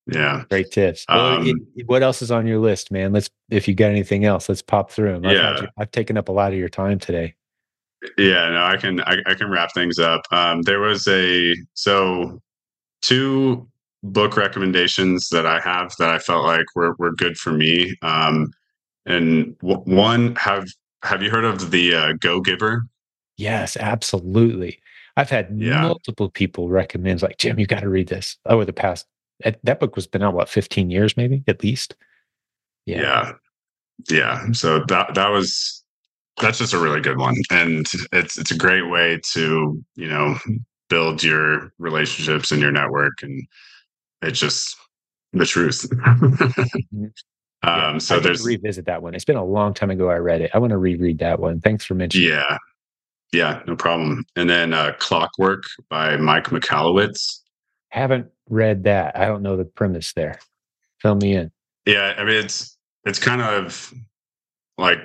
Yeah. 0.08 0.44
Great 0.50 0.72
tips. 0.72 1.06
Um, 1.08 1.46
well, 1.46 1.54
what 1.86 2.04
else 2.04 2.22
is 2.22 2.32
on 2.32 2.48
your 2.48 2.58
list, 2.58 2.92
man? 2.92 3.14
Let's 3.14 3.30
if 3.50 3.68
you 3.68 3.76
got 3.76 3.92
anything 3.92 4.26
else, 4.26 4.50
let's 4.50 4.62
pop 4.62 4.92
through 4.92 5.14
them. 5.14 5.26
I've, 5.26 5.36
yeah. 5.36 5.62
I've 5.78 5.92
taken 5.92 6.18
up 6.18 6.28
a 6.28 6.32
lot 6.32 6.52
of 6.52 6.60
your 6.60 6.70
time 6.70 7.00
today. 7.00 7.36
Yeah, 8.18 8.50
no, 8.50 8.64
I 8.64 8.78
can 8.78 9.02
I, 9.02 9.18
I 9.26 9.34
can 9.36 9.50
wrap 9.50 9.74
things 9.74 10.00
up. 10.00 10.22
Um, 10.32 10.64
there 10.64 10.80
was 10.80 11.08
a 11.08 11.56
so 11.74 12.42
two 13.02 13.68
book 14.04 14.36
recommendations 14.36 15.30
that 15.30 15.46
I 15.46 15.60
have 15.60 15.96
that 16.00 16.10
I 16.10 16.18
felt 16.18 16.46
like 16.46 16.66
were 16.76 16.96
were 16.98 17.12
good 17.12 17.38
for 17.38 17.52
me. 17.52 17.96
Um, 18.02 18.52
and 19.06 19.58
w- 19.60 19.82
one 19.82 20.36
have 20.36 20.68
have 21.04 21.22
you 21.22 21.30
heard 21.30 21.46
of 21.46 21.72
the 21.72 21.96
uh, 21.96 22.14
Go 22.20 22.42
Giver? 22.42 22.86
Yes, 23.38 23.78
absolutely. 23.78 24.80
I've 25.18 25.30
had 25.30 25.50
yeah. 25.56 25.82
multiple 25.82 26.30
people 26.30 26.70
recommend 26.70 27.22
like 27.22 27.38
Jim, 27.38 27.60
you 27.60 27.68
got 27.68 27.82
to 27.82 27.90
read 27.90 28.08
this 28.08 28.38
over 28.46 28.66
the 28.66 28.74
past. 28.74 29.06
That 29.64 29.80
book 29.80 29.96
was 29.96 30.08
been 30.08 30.24
out 30.24 30.34
what 30.34 30.50
fifteen 30.50 30.90
years, 30.90 31.18
maybe 31.18 31.44
at 31.48 31.64
least. 31.64 31.96
Yeah. 32.86 33.02
yeah, 33.02 33.32
yeah. 34.10 34.52
So 34.54 34.84
that 34.88 35.14
that 35.16 35.30
was 35.30 35.81
that's 36.40 36.58
just 36.58 36.74
a 36.74 36.80
really 36.80 37.02
good 37.02 37.18
one, 37.18 37.36
and 37.52 37.86
it's 38.12 38.38
it's 38.38 38.52
a 38.52 38.58
great 38.58 38.90
way 38.90 39.20
to 39.34 39.84
you 39.96 40.08
know 40.10 40.38
build 40.90 41.24
your 41.24 41.74
relationships 41.80 42.52
and 42.52 42.62
your 42.62 42.72
network, 42.72 43.22
and 43.22 43.48
it's 44.22 44.40
just 44.40 44.76
the 45.34 45.46
truth. 45.46 45.88
Mm-hmm. 45.90 47.06
um, 47.68 48.00
so 48.00 48.20
there's 48.20 48.46
revisit 48.46 48.86
that 48.86 49.02
one. 49.02 49.16
It's 49.16 49.26
been 49.26 49.38
a 49.38 49.46
long 49.46 49.74
time 49.74 49.92
ago 49.92 50.10
I 50.10 50.18
read 50.18 50.42
it. 50.42 50.52
I 50.54 50.60
want 50.60 50.72
to 50.72 50.78
reread 50.78 51.20
that 51.20 51.40
one. 51.40 51.60
Thanks 51.62 51.86
for 51.86 51.96
mentioning. 51.96 52.30
Yeah, 52.30 52.58
yeah, 53.32 53.62
no 53.68 53.76
problem. 53.76 54.26
And 54.36 54.50
then 54.50 54.74
uh, 54.74 54.94
Clockwork 55.00 55.64
by 55.90 56.18
Mike 56.18 56.46
Michalowicz. 56.46 57.40
Haven't 57.90 58.28
read 58.50 58.84
that. 58.86 59.18
I 59.18 59.26
don't 59.26 59.42
know 59.42 59.58
the 59.58 59.66
premise 59.66 60.14
there. 60.14 60.40
Fill 61.00 61.16
me 61.16 61.36
in. 61.36 61.52
Yeah, 61.86 62.14
I 62.18 62.24
mean 62.24 62.36
it's 62.36 62.78
it's 63.06 63.20
kind 63.20 63.42
of 63.42 63.94
like 64.78 65.00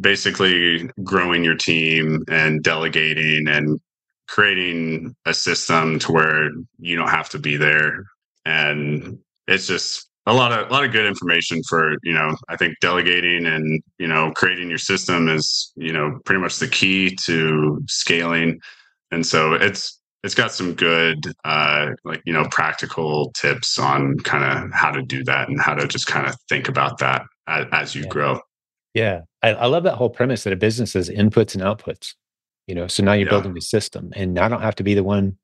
basically 0.00 0.88
growing 1.02 1.44
your 1.44 1.56
team 1.56 2.24
and 2.28 2.62
delegating 2.62 3.48
and 3.48 3.80
creating 4.28 5.14
a 5.24 5.34
system 5.34 5.98
to 6.00 6.12
where 6.12 6.50
you 6.78 6.96
don't 6.96 7.08
have 7.08 7.28
to 7.30 7.38
be 7.38 7.56
there. 7.56 8.04
And 8.44 9.18
it's 9.46 9.66
just 9.66 10.08
a 10.26 10.34
lot 10.34 10.52
of 10.52 10.68
a 10.68 10.72
lot 10.72 10.84
of 10.84 10.92
good 10.92 11.06
information 11.06 11.62
for 11.68 11.94
you 12.02 12.12
know 12.12 12.36
i 12.48 12.56
think 12.56 12.74
delegating 12.80 13.46
and 13.46 13.80
you 13.98 14.08
know 14.08 14.32
creating 14.34 14.68
your 14.68 14.78
system 14.78 15.28
is 15.28 15.72
you 15.76 15.92
know 15.92 16.18
pretty 16.24 16.40
much 16.40 16.58
the 16.58 16.68
key 16.68 17.16
to 17.24 17.80
scaling. 17.86 18.60
And 19.12 19.24
so 19.24 19.54
it's 19.54 20.00
it's 20.24 20.34
got 20.34 20.50
some 20.50 20.74
good 20.74 21.18
uh 21.44 21.90
like 22.04 22.22
you 22.26 22.32
know 22.32 22.46
practical 22.50 23.30
tips 23.32 23.78
on 23.78 24.18
kind 24.18 24.44
of 24.44 24.72
how 24.72 24.90
to 24.90 25.02
do 25.02 25.22
that 25.24 25.48
and 25.48 25.60
how 25.60 25.74
to 25.74 25.86
just 25.86 26.08
kind 26.08 26.26
of 26.26 26.34
think 26.48 26.68
about 26.68 26.98
that 26.98 27.22
as, 27.46 27.66
as 27.72 27.94
you 27.94 28.02
yeah. 28.02 28.08
grow 28.08 28.40
yeah. 28.96 29.20
I, 29.42 29.50
I, 29.50 29.66
love 29.66 29.84
that 29.84 29.96
whole 29.96 30.08
premise 30.08 30.44
that 30.44 30.54
a 30.54 30.56
business 30.56 30.94
has 30.94 31.10
inputs 31.10 31.54
and 31.54 31.62
outputs. 31.62 32.14
You 32.66 32.74
know, 32.74 32.86
so 32.86 33.04
now 33.04 33.12
you're 33.12 33.26
yeah. 33.26 33.30
building 33.30 33.54
the 33.54 33.60
system 33.60 34.10
and 34.16 34.38
I 34.38 34.48
don't 34.48 34.62
have 34.62 34.74
to 34.76 34.82
be 34.82 34.94
the 34.94 35.04
one 35.04 35.36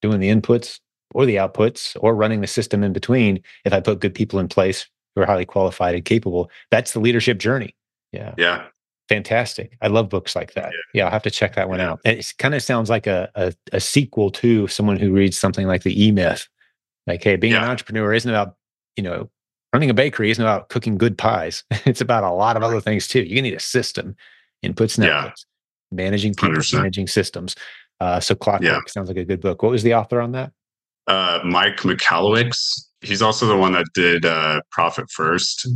doing 0.00 0.20
the 0.20 0.30
inputs 0.30 0.80
or 1.14 1.26
the 1.26 1.36
outputs 1.36 1.96
or 2.00 2.16
running 2.16 2.40
the 2.40 2.46
system 2.46 2.82
in 2.82 2.92
between. 2.92 3.42
If 3.64 3.74
I 3.74 3.80
put 3.80 4.00
good 4.00 4.14
people 4.14 4.38
in 4.38 4.48
place 4.48 4.88
who 5.14 5.22
are 5.22 5.26
highly 5.26 5.44
qualified 5.44 5.94
and 5.94 6.04
capable, 6.04 6.50
that's 6.70 6.94
the 6.94 7.00
leadership 7.00 7.38
journey. 7.38 7.76
Yeah. 8.10 8.34
Yeah. 8.38 8.64
Fantastic. 9.10 9.76
I 9.82 9.88
love 9.88 10.08
books 10.08 10.34
like 10.34 10.54
that. 10.54 10.72
Yeah, 10.72 11.00
yeah 11.00 11.04
I'll 11.04 11.12
have 11.12 11.22
to 11.24 11.30
check 11.30 11.56
that 11.56 11.68
one 11.68 11.78
yeah. 11.78 11.90
out. 11.90 12.00
It 12.06 12.32
kind 12.38 12.54
of 12.54 12.62
sounds 12.62 12.88
like 12.88 13.06
a, 13.06 13.30
a, 13.34 13.52
a, 13.72 13.80
sequel 13.80 14.30
to 14.30 14.66
someone 14.66 14.96
who 14.96 15.12
reads 15.12 15.36
something 15.36 15.66
like 15.66 15.82
the 15.82 16.02
E 16.02 16.10
Myth. 16.10 16.48
Like, 17.06 17.22
hey, 17.22 17.36
being 17.36 17.52
an 17.52 17.64
entrepreneur 17.64 18.14
isn't 18.14 18.30
about, 18.30 18.56
you 18.96 19.02
know, 19.02 19.28
running 19.74 19.90
a 19.90 19.94
bakery 19.94 20.30
isn't 20.30 20.42
about 20.42 20.68
cooking 20.68 20.96
good 20.96 21.18
pies. 21.18 21.64
It's 21.84 22.00
about 22.00 22.22
a 22.22 22.30
lot 22.30 22.56
of 22.56 22.62
other 22.62 22.80
things 22.80 23.08
too. 23.08 23.24
You 23.24 23.42
need 23.42 23.54
a 23.54 23.60
system, 23.60 24.16
inputs 24.64 24.96
and 24.96 25.06
outputs, 25.06 25.10
yeah. 25.10 25.32
managing 25.90 26.32
people, 26.34 26.54
100%. 26.54 26.74
managing 26.74 27.08
systems. 27.08 27.56
Uh, 28.00 28.20
so 28.20 28.36
Clockwork 28.36 28.62
yeah. 28.62 28.78
sounds 28.86 29.08
like 29.08 29.16
a 29.16 29.24
good 29.24 29.40
book. 29.40 29.62
What 29.62 29.72
was 29.72 29.82
the 29.82 29.94
author 29.94 30.20
on 30.20 30.30
that? 30.32 30.52
Uh, 31.08 31.40
Mike 31.44 31.78
Michalowicz. 31.78 32.56
He's 33.00 33.20
also 33.20 33.46
the 33.46 33.56
one 33.56 33.72
that 33.72 33.86
did 33.94 34.24
uh, 34.24 34.60
Profit 34.70 35.10
First. 35.10 35.66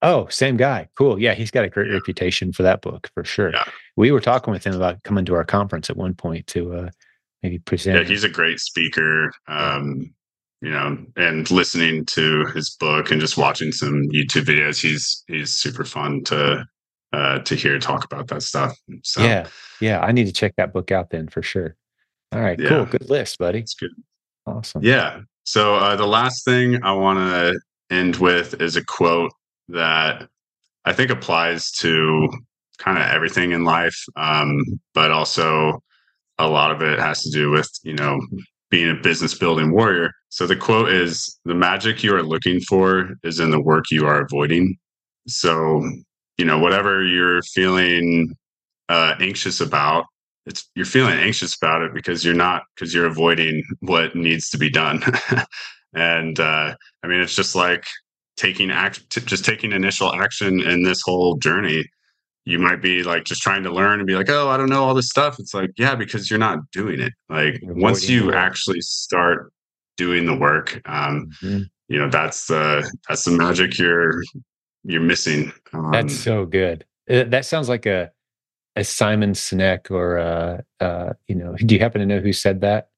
Oh, 0.00 0.26
same 0.28 0.56
guy. 0.56 0.88
Cool. 0.96 1.20
Yeah, 1.20 1.34
he's 1.34 1.50
got 1.50 1.64
a 1.64 1.68
great 1.68 1.88
yeah. 1.88 1.94
reputation 1.94 2.50
for 2.52 2.62
that 2.62 2.80
book 2.80 3.10
for 3.12 3.24
sure. 3.24 3.52
Yeah. 3.52 3.64
We 3.96 4.10
were 4.10 4.20
talking 4.20 4.52
with 4.52 4.64
him 4.64 4.74
about 4.74 5.02
coming 5.02 5.26
to 5.26 5.34
our 5.34 5.44
conference 5.44 5.90
at 5.90 5.96
one 5.98 6.14
point 6.14 6.46
to 6.48 6.74
uh, 6.74 6.90
maybe 7.42 7.58
present. 7.58 7.98
Yeah, 7.98 8.04
he's 8.04 8.24
a 8.24 8.28
great 8.28 8.58
speaker. 8.58 9.32
Um, 9.48 10.14
you 10.64 10.70
know, 10.70 10.96
and 11.16 11.50
listening 11.50 12.06
to 12.06 12.46
his 12.46 12.70
book 12.70 13.10
and 13.10 13.20
just 13.20 13.36
watching 13.36 13.70
some 13.70 14.08
YouTube 14.08 14.44
videos, 14.44 14.80
he's 14.80 15.22
he's 15.28 15.54
super 15.54 15.84
fun 15.84 16.24
to 16.24 16.64
uh, 17.12 17.38
to 17.40 17.54
hear 17.54 17.78
talk 17.78 18.04
about 18.04 18.28
that 18.28 18.42
stuff. 18.42 18.76
So 19.02 19.22
yeah, 19.22 19.46
yeah, 19.80 20.00
I 20.00 20.10
need 20.12 20.26
to 20.26 20.32
check 20.32 20.54
that 20.56 20.72
book 20.72 20.90
out 20.90 21.10
then 21.10 21.28
for 21.28 21.42
sure. 21.42 21.76
All 22.32 22.40
right, 22.40 22.58
yeah. 22.58 22.68
cool, 22.68 22.86
good 22.86 23.10
list, 23.10 23.38
buddy. 23.38 23.58
It's 23.60 23.74
good. 23.74 23.90
Awesome. 24.46 24.82
Yeah. 24.82 25.20
So 25.44 25.76
uh, 25.76 25.96
the 25.96 26.06
last 26.06 26.44
thing 26.44 26.82
I 26.82 26.92
want 26.92 27.18
to 27.18 27.60
end 27.94 28.16
with 28.16 28.60
is 28.60 28.76
a 28.76 28.84
quote 28.84 29.32
that 29.68 30.28
I 30.86 30.92
think 30.94 31.10
applies 31.10 31.70
to 31.72 32.28
kind 32.78 32.98
of 32.98 33.04
everything 33.04 33.52
in 33.52 33.64
life, 33.64 34.02
um, 34.16 34.62
but 34.94 35.10
also 35.10 35.82
a 36.38 36.48
lot 36.48 36.70
of 36.70 36.82
it 36.82 36.98
has 36.98 37.22
to 37.22 37.30
do 37.30 37.50
with 37.50 37.70
you 37.82 37.94
know 37.94 38.18
being 38.70 38.90
a 38.90 39.00
business 39.00 39.34
building 39.34 39.70
warrior. 39.70 40.10
So 40.34 40.48
the 40.48 40.56
quote 40.56 40.88
is 40.88 41.38
the 41.44 41.54
magic 41.54 42.02
you 42.02 42.12
are 42.16 42.22
looking 42.24 42.58
for 42.58 43.10
is 43.22 43.38
in 43.38 43.52
the 43.52 43.60
work 43.60 43.84
you 43.92 44.04
are 44.04 44.20
avoiding. 44.20 44.76
So, 45.28 45.88
you 46.38 46.44
know, 46.44 46.58
whatever 46.58 47.04
you're 47.04 47.40
feeling 47.42 48.34
uh, 48.88 49.14
anxious 49.20 49.60
about, 49.60 50.06
it's 50.44 50.68
you're 50.74 50.86
feeling 50.86 51.14
anxious 51.14 51.54
about 51.54 51.82
it 51.82 51.94
because 51.94 52.24
you're 52.24 52.34
not 52.34 52.64
because 52.74 52.92
you're 52.92 53.06
avoiding 53.06 53.62
what 53.78 54.16
needs 54.16 54.50
to 54.50 54.58
be 54.58 54.68
done. 54.68 55.04
and 55.94 56.40
uh, 56.40 56.74
I 57.04 57.06
mean, 57.06 57.20
it's 57.20 57.36
just 57.36 57.54
like 57.54 57.86
taking 58.36 58.72
act, 58.72 59.08
just 59.10 59.44
taking 59.44 59.70
initial 59.70 60.12
action 60.12 60.60
in 60.60 60.82
this 60.82 61.00
whole 61.00 61.36
journey 61.36 61.84
you 62.46 62.58
might 62.58 62.82
be 62.82 63.02
like 63.02 63.24
just 63.24 63.40
trying 63.40 63.62
to 63.62 63.72
learn 63.72 64.00
and 64.00 64.06
be 64.06 64.16
like, 64.16 64.28
oh, 64.28 64.50
I 64.50 64.58
don't 64.58 64.68
know 64.68 64.84
all 64.84 64.92
this 64.92 65.08
stuff. 65.08 65.38
It's 65.38 65.54
like, 65.54 65.70
yeah, 65.78 65.94
because 65.94 66.28
you're 66.28 66.38
not 66.38 66.58
doing 66.72 67.00
it. 67.00 67.14
Like 67.30 67.58
once 67.62 68.06
you 68.06 68.34
actually 68.34 68.82
start 68.82 69.50
doing 69.96 70.26
the 70.26 70.36
work, 70.36 70.80
um, 70.86 71.30
mm-hmm. 71.42 71.62
you 71.88 71.98
know, 71.98 72.08
that's 72.08 72.46
the 72.46 72.90
that's 73.08 73.24
the 73.24 73.32
magic 73.32 73.78
you're 73.78 74.22
you're 74.84 75.00
missing. 75.00 75.52
Um, 75.72 75.92
that's 75.92 76.14
so 76.14 76.46
good. 76.46 76.84
Uh, 77.08 77.24
that 77.24 77.44
sounds 77.44 77.68
like 77.68 77.86
a 77.86 78.10
a 78.76 78.84
Simon 78.84 79.32
Sinek 79.32 79.90
or 79.90 80.18
uh, 80.18 80.60
uh, 80.80 81.12
you 81.28 81.34
know, 81.34 81.54
do 81.56 81.74
you 81.74 81.80
happen 81.80 82.00
to 82.00 82.06
know 82.06 82.20
who 82.20 82.32
said 82.32 82.60
that? 82.62 82.88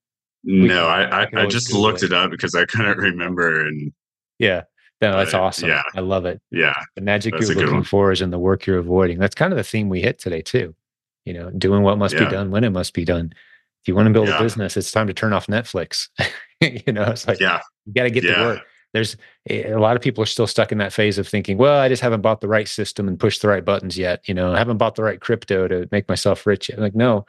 No, 0.43 0.87
I 0.87 1.23
I, 1.23 1.27
I 1.35 1.45
just 1.45 1.73
looked 1.73 2.03
it 2.03 2.13
up 2.13 2.31
because 2.31 2.55
I 2.55 2.65
couldn't 2.65 2.97
remember 2.97 3.67
and 3.67 3.91
yeah 4.39 4.63
no, 5.01 5.15
that's 5.17 5.33
awesome. 5.33 5.69
Yeah. 5.69 5.83
I 5.95 5.99
love 5.99 6.25
it. 6.25 6.41
Yeah. 6.49 6.73
The 6.95 7.01
magic 7.01 7.35
you're 7.39 7.53
looking 7.53 7.83
for 7.83 8.11
is 8.11 8.21
in 8.21 8.31
the 8.31 8.39
work 8.39 8.65
you're 8.65 8.79
avoiding. 8.79 9.19
That's 9.19 9.35
kind 9.35 9.53
of 9.53 9.57
the 9.57 9.63
theme 9.63 9.89
we 9.89 10.01
hit 10.01 10.17
today, 10.17 10.41
too. 10.41 10.73
You 11.25 11.33
know, 11.33 11.51
doing 11.51 11.83
what 11.83 11.97
must 11.97 12.15
yeah. 12.15 12.25
be 12.25 12.31
done 12.31 12.51
when 12.51 12.63
it 12.63 12.71
must 12.71 12.93
be 12.93 13.05
done. 13.05 13.33
If 13.87 13.89
you 13.89 13.95
want 13.95 14.07
to 14.07 14.11
build 14.11 14.27
yeah. 14.27 14.37
a 14.37 14.43
business, 14.43 14.75
it's 14.75 14.91
time 14.91 15.07
to 15.07 15.13
turn 15.13 15.31
off 15.31 15.47
Netflix. 15.47 16.09
you 16.59 16.91
know, 16.91 17.03
it's 17.03 17.25
like, 17.25 17.39
yeah, 17.39 17.61
you 17.85 17.93
got 17.93 18.03
to 18.03 18.11
get 18.11 18.19
to 18.19 18.33
work. 18.33 18.59
There's 18.91 19.15
a 19.49 19.75
lot 19.75 19.95
of 19.95 20.01
people 20.01 20.21
are 20.21 20.27
still 20.27 20.45
stuck 20.45 20.73
in 20.73 20.77
that 20.79 20.91
phase 20.91 21.17
of 21.17 21.25
thinking, 21.25 21.57
well, 21.57 21.79
I 21.79 21.87
just 21.87 22.01
haven't 22.01 22.19
bought 22.19 22.41
the 22.41 22.49
right 22.49 22.67
system 22.67 23.07
and 23.07 23.17
pushed 23.17 23.41
the 23.41 23.47
right 23.47 23.63
buttons 23.63 23.97
yet. 23.97 24.27
You 24.27 24.33
know, 24.33 24.53
I 24.53 24.57
haven't 24.57 24.75
bought 24.75 24.95
the 24.95 25.03
right 25.03 25.21
crypto 25.21 25.69
to 25.69 25.87
make 25.89 26.09
myself 26.09 26.45
rich 26.45 26.67
yet. 26.67 26.79
Like, 26.79 26.95
no, 26.95 27.25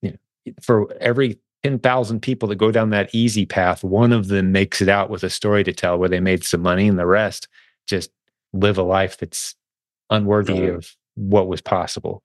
you 0.00 0.12
know, 0.12 0.52
for 0.62 0.92
every 1.00 1.40
10,000 1.64 2.20
people 2.20 2.48
that 2.50 2.56
go 2.56 2.70
down 2.70 2.90
that 2.90 3.12
easy 3.12 3.46
path, 3.46 3.82
one 3.82 4.12
of 4.12 4.28
them 4.28 4.52
makes 4.52 4.80
it 4.80 4.88
out 4.88 5.10
with 5.10 5.24
a 5.24 5.30
story 5.30 5.64
to 5.64 5.72
tell 5.72 5.98
where 5.98 6.08
they 6.08 6.20
made 6.20 6.44
some 6.44 6.62
money, 6.62 6.86
and 6.86 7.00
the 7.00 7.06
rest 7.06 7.48
just 7.88 8.12
live 8.52 8.78
a 8.78 8.82
life 8.82 9.18
that's 9.18 9.56
unworthy 10.10 10.54
mm-hmm. 10.54 10.76
of 10.76 10.94
what 11.16 11.48
was 11.48 11.60
possible. 11.60 12.22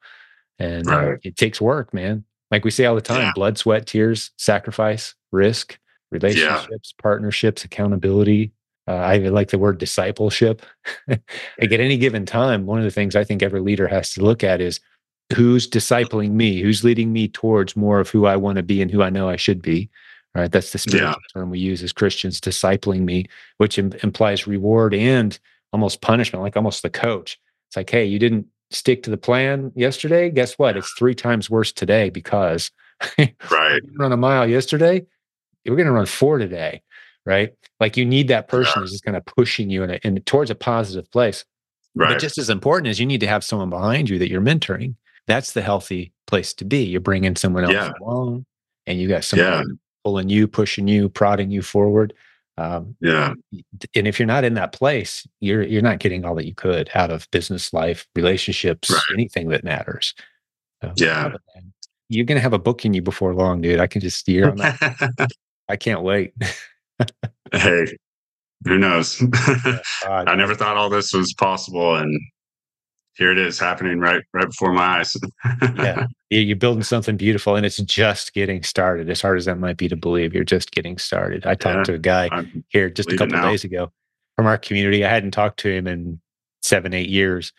And 0.59 0.85
right. 0.85 1.13
uh, 1.13 1.17
it 1.23 1.35
takes 1.35 1.59
work, 1.59 1.93
man. 1.95 2.25
Like 2.51 2.65
we 2.65 2.71
say 2.71 2.85
all 2.85 2.95
the 2.95 3.01
time 3.01 3.21
yeah. 3.21 3.31
blood, 3.33 3.57
sweat, 3.57 3.87
tears, 3.87 4.31
sacrifice, 4.37 5.15
risk, 5.31 5.79
relationships, 6.11 6.67
yeah. 6.69 7.01
partnerships, 7.01 7.63
accountability. 7.63 8.51
Uh, 8.87 8.95
I 8.95 9.17
like 9.17 9.49
the 9.49 9.59
word 9.59 9.77
discipleship. 9.77 10.61
like 11.07 11.21
at 11.59 11.79
any 11.79 11.97
given 11.97 12.25
time, 12.25 12.65
one 12.65 12.79
of 12.79 12.83
the 12.83 12.91
things 12.91 13.15
I 13.15 13.23
think 13.23 13.41
every 13.41 13.61
leader 13.61 13.87
has 13.87 14.13
to 14.13 14.23
look 14.23 14.43
at 14.43 14.59
is 14.59 14.81
who's 15.33 15.67
discipling 15.67 16.31
me 16.31 16.61
who's 16.61 16.83
leading 16.83 17.11
me 17.13 17.27
towards 17.27 17.75
more 17.75 17.99
of 17.99 18.09
who 18.09 18.25
i 18.25 18.35
want 18.35 18.57
to 18.57 18.63
be 18.63 18.81
and 18.81 18.91
who 18.91 19.01
i 19.01 19.09
know 19.09 19.29
i 19.29 19.35
should 19.35 19.61
be 19.61 19.89
right 20.35 20.51
that's 20.51 20.71
the 20.71 20.77
spiritual 20.77 21.09
yeah. 21.09 21.39
term 21.39 21.49
we 21.49 21.59
use 21.59 21.81
as 21.83 21.93
christians 21.93 22.39
discipling 22.39 23.01
me 23.01 23.25
which 23.57 23.77
Im- 23.77 23.93
implies 24.03 24.47
reward 24.47 24.93
and 24.93 25.39
almost 25.73 26.01
punishment 26.01 26.43
like 26.43 26.57
almost 26.57 26.83
the 26.83 26.89
coach 26.89 27.39
it's 27.69 27.77
like 27.77 27.89
hey 27.89 28.05
you 28.05 28.19
didn't 28.19 28.45
stick 28.71 29.03
to 29.03 29.09
the 29.09 29.17
plan 29.17 29.71
yesterday 29.75 30.29
guess 30.29 30.57
what 30.57 30.77
it's 30.77 30.93
three 30.97 31.15
times 31.15 31.49
worse 31.49 31.71
today 31.71 32.09
because 32.09 32.71
right 33.51 33.81
run 33.97 34.11
a 34.11 34.17
mile 34.17 34.47
yesterday 34.47 35.05
we're 35.65 35.75
going 35.75 35.85
to 35.85 35.91
run 35.91 36.05
four 36.05 36.37
today 36.37 36.81
right 37.25 37.53
like 37.79 37.97
you 37.97 38.05
need 38.05 38.27
that 38.27 38.47
person 38.47 38.73
yeah. 38.75 38.81
who's 38.81 38.91
just 38.91 39.03
kind 39.03 39.17
of 39.17 39.25
pushing 39.25 39.69
you 39.69 39.83
in, 39.83 39.91
a, 39.91 39.99
in 40.03 40.19
towards 40.21 40.49
a 40.49 40.55
positive 40.55 41.09
place 41.11 41.45
Right. 41.93 42.13
But 42.13 42.21
just 42.21 42.37
as 42.37 42.49
important 42.49 42.87
is 42.87 43.01
you 43.01 43.05
need 43.05 43.19
to 43.19 43.27
have 43.27 43.43
someone 43.43 43.69
behind 43.69 44.07
you 44.07 44.17
that 44.17 44.29
you're 44.29 44.39
mentoring 44.39 44.95
that's 45.27 45.53
the 45.53 45.61
healthy 45.61 46.11
place 46.27 46.53
to 46.55 46.65
be. 46.65 46.83
You're 46.83 47.01
bringing 47.01 47.35
someone 47.35 47.63
else 47.63 47.73
yeah. 47.73 47.91
along, 48.01 48.45
and 48.87 48.99
you 48.99 49.07
got 49.07 49.23
someone 49.23 49.47
yeah. 49.47 49.75
pulling 50.03 50.29
you, 50.29 50.47
pushing 50.47 50.87
you, 50.87 51.09
prodding 51.09 51.51
you 51.51 51.61
forward. 51.61 52.13
Um, 52.57 52.95
yeah. 53.01 53.33
And 53.95 54.07
if 54.07 54.19
you're 54.19 54.27
not 54.27 54.43
in 54.43 54.53
that 54.55 54.73
place, 54.73 55.25
you're 55.39 55.63
you're 55.63 55.81
not 55.81 55.99
getting 55.99 56.25
all 56.25 56.35
that 56.35 56.45
you 56.45 56.53
could 56.53 56.89
out 56.93 57.11
of 57.11 57.29
business 57.31 57.73
life, 57.73 58.07
relationships, 58.15 58.91
right. 58.91 59.01
anything 59.13 59.49
that 59.49 59.63
matters. 59.63 60.13
So, 60.81 60.93
yeah. 60.97 61.33
You're 62.09 62.25
gonna 62.25 62.41
have 62.41 62.53
a 62.53 62.59
book 62.59 62.85
in 62.85 62.93
you 62.93 63.01
before 63.01 63.33
long, 63.33 63.61
dude. 63.61 63.79
I 63.79 63.87
can 63.87 64.01
just 64.01 64.17
steer 64.17 64.49
on 64.49 64.57
that. 64.57 65.31
I 65.69 65.77
can't 65.77 66.01
wait. 66.01 66.33
hey, 67.53 67.85
who 68.65 68.77
knows? 68.77 69.23
I 70.03 70.35
never 70.35 70.53
thought 70.53 70.75
all 70.75 70.89
this 70.89 71.13
was 71.13 71.33
possible, 71.33 71.95
and 71.95 72.19
here 73.15 73.31
it 73.31 73.37
is 73.37 73.59
happening 73.59 73.99
right 73.99 74.23
right 74.33 74.47
before 74.47 74.73
my 74.73 74.99
eyes. 74.99 75.15
yeah, 75.75 76.07
you're 76.29 76.55
building 76.55 76.83
something 76.83 77.17
beautiful, 77.17 77.55
and 77.55 77.65
it's 77.65 77.77
just 77.77 78.33
getting 78.33 78.63
started. 78.63 79.09
As 79.09 79.21
hard 79.21 79.37
as 79.37 79.45
that 79.45 79.59
might 79.59 79.77
be 79.77 79.87
to 79.89 79.95
believe, 79.95 80.33
you're 80.33 80.43
just 80.43 80.71
getting 80.71 80.97
started. 80.97 81.45
I 81.45 81.55
talked 81.55 81.77
yeah, 81.77 81.83
to 81.83 81.93
a 81.95 81.99
guy 81.99 82.29
I'm 82.31 82.63
here 82.69 82.89
just 82.89 83.11
a 83.11 83.17
couple 83.17 83.41
days 83.41 83.63
ago 83.63 83.91
from 84.35 84.45
our 84.45 84.57
community. 84.57 85.03
I 85.03 85.09
hadn't 85.09 85.31
talked 85.31 85.59
to 85.59 85.69
him 85.69 85.87
in 85.87 86.19
seven, 86.61 86.93
eight 86.93 87.09
years. 87.09 87.53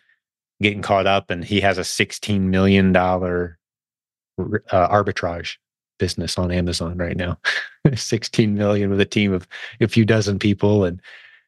Getting 0.61 0.81
caught 0.81 1.07
up, 1.07 1.29
and 1.29 1.43
he 1.43 1.61
has 1.61 1.77
a 1.77 1.83
sixteen 1.83 2.49
million 2.49 2.91
dollar 2.91 3.59
uh, 4.39 4.87
arbitrage 4.87 5.57
business 5.99 6.37
on 6.37 6.51
Amazon 6.51 6.97
right 6.97 7.15
now. 7.15 7.37
16 7.95 8.55
million 8.55 8.89
with 8.89 8.99
a 8.99 9.05
team 9.05 9.33
of 9.33 9.47
a 9.81 9.87
few 9.87 10.05
dozen 10.05 10.39
people 10.39 10.85
and 10.85 11.01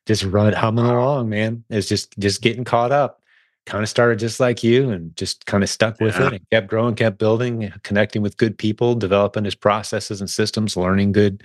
just 0.06 0.24
run 0.24 0.54
humming 0.54 0.86
along, 0.86 1.30
man. 1.30 1.64
It's 1.70 1.88
just 1.88 2.18
just 2.20 2.42
getting 2.42 2.64
caught 2.64 2.92
up 2.92 3.22
kind 3.66 3.84
of 3.84 3.90
started 3.90 4.20
just 4.20 4.40
like 4.40 4.64
you 4.64 4.92
and 4.92 5.16
just 5.16 5.46
kind 5.46 5.64
of 5.64 5.70
stuck 5.70 6.00
with 6.00 6.16
yeah. 6.20 6.28
it 6.28 6.34
and 6.34 6.50
kept 6.52 6.68
growing, 6.68 6.96
kept 6.96 7.18
building, 7.18 7.72
connecting 7.84 8.22
with 8.22 8.38
good 8.38 8.58
people, 8.58 8.96
developing 8.96 9.44
his 9.44 9.56
processes 9.56 10.22
and 10.22 10.30
systems, 10.30 10.78
learning 10.78 11.12
good 11.12 11.44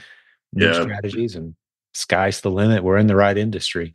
yeah. 0.52 0.82
strategies, 0.82 1.34
and 1.34 1.54
sky's 1.94 2.42
the 2.42 2.50
limit. 2.50 2.84
We're 2.84 2.98
in 2.98 3.06
the 3.06 3.16
right 3.16 3.36
industry. 3.36 3.94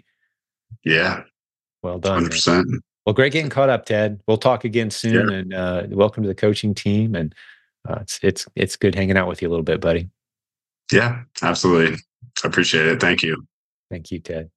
Yeah. 0.83 1.23
Well 1.83 1.99
done. 1.99 2.25
100%. 2.25 2.47
Man. 2.47 2.79
Well, 3.05 3.13
great 3.13 3.33
getting 3.33 3.51
caught 3.51 3.69
up, 3.69 3.85
Ted. 3.85 4.19
We'll 4.27 4.37
talk 4.37 4.63
again 4.63 4.89
soon 4.89 5.29
yeah. 5.29 5.37
and 5.37 5.53
uh, 5.53 5.83
welcome 5.89 6.23
to 6.23 6.27
the 6.27 6.33
coaching 6.33 6.73
team. 6.73 7.13
And 7.13 7.35
uh, 7.87 7.99
it's, 8.01 8.19
it's, 8.23 8.47
it's 8.55 8.75
good 8.75 8.95
hanging 8.95 9.17
out 9.17 9.27
with 9.27 9.43
you 9.43 9.47
a 9.47 9.51
little 9.51 9.63
bit, 9.63 9.79
buddy. 9.79 10.09
Yeah, 10.91 11.23
absolutely. 11.43 11.99
I 12.43 12.47
appreciate 12.47 12.87
it. 12.87 12.99
Thank 12.99 13.21
you. 13.21 13.45
Thank 13.91 14.11
you, 14.11 14.19
Ted. 14.19 14.49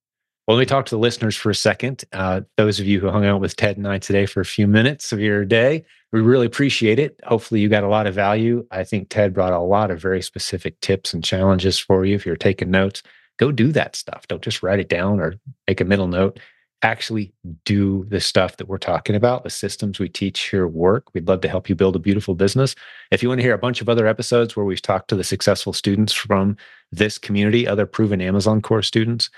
Well, 0.48 0.56
let 0.56 0.62
me 0.62 0.66
talk 0.66 0.86
to 0.86 0.94
the 0.94 0.98
listeners 0.98 1.36
for 1.36 1.50
a 1.50 1.54
second. 1.54 2.06
Uh, 2.10 2.40
those 2.56 2.80
of 2.80 2.86
you 2.86 3.00
who 3.00 3.10
hung 3.10 3.26
out 3.26 3.42
with 3.42 3.54
Ted 3.54 3.76
and 3.76 3.86
I 3.86 3.98
today 3.98 4.24
for 4.24 4.40
a 4.40 4.46
few 4.46 4.66
minutes 4.66 5.12
of 5.12 5.20
your 5.20 5.44
day, 5.44 5.84
we 6.10 6.22
really 6.22 6.46
appreciate 6.46 6.98
it. 6.98 7.20
Hopefully, 7.24 7.60
you 7.60 7.68
got 7.68 7.84
a 7.84 7.88
lot 7.88 8.06
of 8.06 8.14
value. 8.14 8.66
I 8.70 8.82
think 8.82 9.10
Ted 9.10 9.34
brought 9.34 9.52
a 9.52 9.60
lot 9.60 9.90
of 9.90 10.00
very 10.00 10.22
specific 10.22 10.80
tips 10.80 11.12
and 11.12 11.22
challenges 11.22 11.78
for 11.78 12.06
you. 12.06 12.14
If 12.14 12.24
you're 12.24 12.34
taking 12.34 12.70
notes, 12.70 13.02
go 13.36 13.52
do 13.52 13.72
that 13.72 13.94
stuff. 13.94 14.26
Don't 14.26 14.40
just 14.40 14.62
write 14.62 14.80
it 14.80 14.88
down 14.88 15.20
or 15.20 15.34
make 15.66 15.82
a 15.82 15.84
middle 15.84 16.08
note. 16.08 16.40
Actually, 16.80 17.30
do 17.66 18.06
the 18.08 18.18
stuff 18.18 18.56
that 18.56 18.68
we're 18.68 18.78
talking 18.78 19.16
about. 19.16 19.44
The 19.44 19.50
systems 19.50 19.98
we 19.98 20.08
teach 20.08 20.48
here 20.48 20.66
work. 20.66 21.12
We'd 21.12 21.28
love 21.28 21.42
to 21.42 21.48
help 21.50 21.68
you 21.68 21.74
build 21.74 21.94
a 21.94 21.98
beautiful 21.98 22.34
business. 22.34 22.74
If 23.10 23.22
you 23.22 23.28
want 23.28 23.40
to 23.40 23.44
hear 23.44 23.52
a 23.52 23.58
bunch 23.58 23.82
of 23.82 23.90
other 23.90 24.06
episodes 24.06 24.56
where 24.56 24.64
we've 24.64 24.80
talked 24.80 25.08
to 25.08 25.16
the 25.16 25.24
successful 25.24 25.74
students 25.74 26.14
from 26.14 26.56
this 26.90 27.18
community, 27.18 27.68
other 27.68 27.84
proven 27.84 28.22
Amazon 28.22 28.62
course 28.62 28.86
students, 28.86 29.28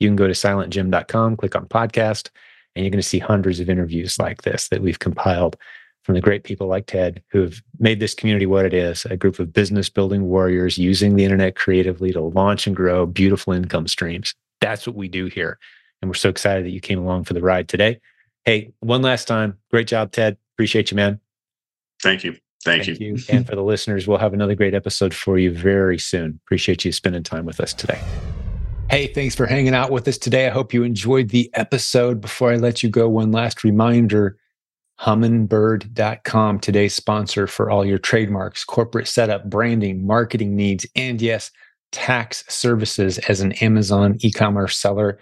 you 0.00 0.08
can 0.08 0.16
go 0.16 0.26
to 0.26 0.32
silentjim.com, 0.32 1.36
click 1.36 1.56
on 1.56 1.66
podcast, 1.66 2.30
and 2.74 2.84
you're 2.84 2.90
going 2.90 3.02
to 3.02 3.08
see 3.08 3.18
hundreds 3.18 3.60
of 3.60 3.68
interviews 3.68 4.18
like 4.18 4.42
this 4.42 4.68
that 4.68 4.82
we've 4.82 4.98
compiled 4.98 5.56
from 6.04 6.14
the 6.14 6.20
great 6.20 6.42
people 6.42 6.66
like 6.66 6.86
Ted 6.86 7.22
who 7.30 7.42
have 7.42 7.60
made 7.78 8.00
this 8.00 8.14
community 8.14 8.46
what 8.46 8.64
it 8.64 8.72
is 8.72 9.04
a 9.06 9.16
group 9.16 9.38
of 9.38 9.52
business 9.52 9.90
building 9.90 10.24
warriors 10.24 10.78
using 10.78 11.16
the 11.16 11.24
internet 11.24 11.54
creatively 11.54 12.12
to 12.12 12.20
launch 12.20 12.66
and 12.66 12.74
grow 12.74 13.04
beautiful 13.04 13.52
income 13.52 13.86
streams. 13.86 14.34
That's 14.60 14.86
what 14.86 14.96
we 14.96 15.08
do 15.08 15.26
here. 15.26 15.58
And 16.00 16.08
we're 16.08 16.14
so 16.14 16.30
excited 16.30 16.64
that 16.64 16.70
you 16.70 16.80
came 16.80 16.98
along 16.98 17.24
for 17.24 17.34
the 17.34 17.42
ride 17.42 17.68
today. 17.68 18.00
Hey, 18.44 18.72
one 18.80 19.02
last 19.02 19.26
time, 19.28 19.58
great 19.70 19.86
job, 19.86 20.12
Ted. 20.12 20.38
Appreciate 20.54 20.90
you, 20.90 20.96
man. 20.96 21.20
Thank 22.02 22.24
you. 22.24 22.36
Thank, 22.64 22.84
Thank 22.86 23.00
you. 23.00 23.16
you. 23.16 23.22
and 23.28 23.46
for 23.46 23.54
the 23.54 23.62
listeners, 23.62 24.06
we'll 24.08 24.18
have 24.18 24.32
another 24.32 24.54
great 24.54 24.74
episode 24.74 25.12
for 25.12 25.38
you 25.38 25.52
very 25.52 25.98
soon. 25.98 26.40
Appreciate 26.44 26.84
you 26.84 26.92
spending 26.92 27.22
time 27.22 27.44
with 27.44 27.60
us 27.60 27.74
today. 27.74 28.00
Hey, 28.90 29.06
thanks 29.06 29.34
for 29.34 29.44
hanging 29.44 29.74
out 29.74 29.90
with 29.90 30.08
us 30.08 30.16
today. 30.16 30.46
I 30.46 30.50
hope 30.50 30.72
you 30.72 30.82
enjoyed 30.82 31.28
the 31.28 31.50
episode. 31.52 32.22
Before 32.22 32.50
I 32.50 32.56
let 32.56 32.82
you 32.82 32.88
go, 32.88 33.06
one 33.06 33.30
last 33.30 33.62
reminder 33.62 34.38
humnbird.com, 34.98 36.58
today's 36.58 36.94
sponsor 36.94 37.46
for 37.46 37.70
all 37.70 37.84
your 37.84 37.98
trademarks, 37.98 38.64
corporate 38.64 39.06
setup, 39.06 39.48
branding, 39.50 40.06
marketing 40.06 40.56
needs, 40.56 40.86
and 40.96 41.20
yes, 41.20 41.50
tax 41.92 42.44
services 42.48 43.18
as 43.18 43.42
an 43.42 43.52
Amazon 43.60 44.16
e 44.20 44.32
commerce 44.32 44.78
seller. 44.78 45.20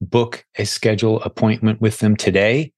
Book 0.00 0.44
a 0.58 0.66
schedule 0.66 1.22
appointment 1.22 1.80
with 1.80 2.00
them 2.00 2.16
today 2.16 2.72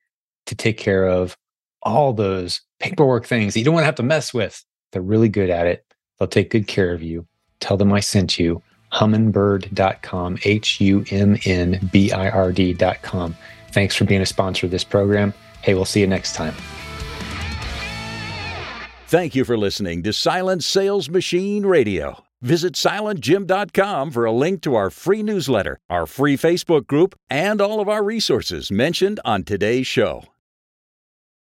to 0.44 0.54
take 0.54 0.76
care 0.76 1.06
of 1.06 1.34
all 1.82 2.12
those 2.12 2.60
paperwork 2.78 3.24
things 3.24 3.54
that 3.54 3.60
you 3.60 3.64
don't 3.64 3.74
want 3.74 3.84
to 3.84 3.86
have 3.86 3.94
to 3.94 4.02
mess 4.02 4.34
with. 4.34 4.62
They're 4.92 5.00
really 5.00 5.30
good 5.30 5.48
at 5.48 5.66
it. 5.66 5.86
They'll 6.18 6.28
take 6.28 6.50
good 6.50 6.66
care 6.66 6.92
of 6.92 7.02
you. 7.02 7.26
Tell 7.60 7.78
them 7.78 7.90
I 7.90 8.00
sent 8.00 8.38
you 8.38 8.62
humnbird.com, 8.96 10.38
H 10.44 10.80
U 10.80 11.04
M 11.10 11.36
N 11.44 11.88
B 11.92 12.12
I 12.12 12.30
R 12.30 12.52
D.com. 12.52 13.36
Thanks 13.72 13.94
for 13.94 14.04
being 14.04 14.22
a 14.22 14.26
sponsor 14.26 14.66
of 14.66 14.72
this 14.72 14.84
program. 14.84 15.34
Hey, 15.62 15.74
we'll 15.74 15.84
see 15.84 16.00
you 16.00 16.06
next 16.06 16.34
time. 16.34 16.54
Thank 19.08 19.34
you 19.34 19.44
for 19.44 19.56
listening 19.56 20.02
to 20.02 20.12
Silent 20.12 20.64
Sales 20.64 21.08
Machine 21.08 21.64
Radio. 21.64 22.24
Visit 22.42 22.74
silentjim.com 22.74 24.10
for 24.10 24.24
a 24.24 24.32
link 24.32 24.62
to 24.62 24.74
our 24.74 24.90
free 24.90 25.22
newsletter, 25.22 25.78
our 25.88 26.06
free 26.06 26.36
Facebook 26.36 26.86
group, 26.86 27.14
and 27.30 27.60
all 27.60 27.80
of 27.80 27.88
our 27.88 28.02
resources 28.02 28.70
mentioned 28.70 29.20
on 29.24 29.42
today's 29.44 29.86
show. 29.86 30.24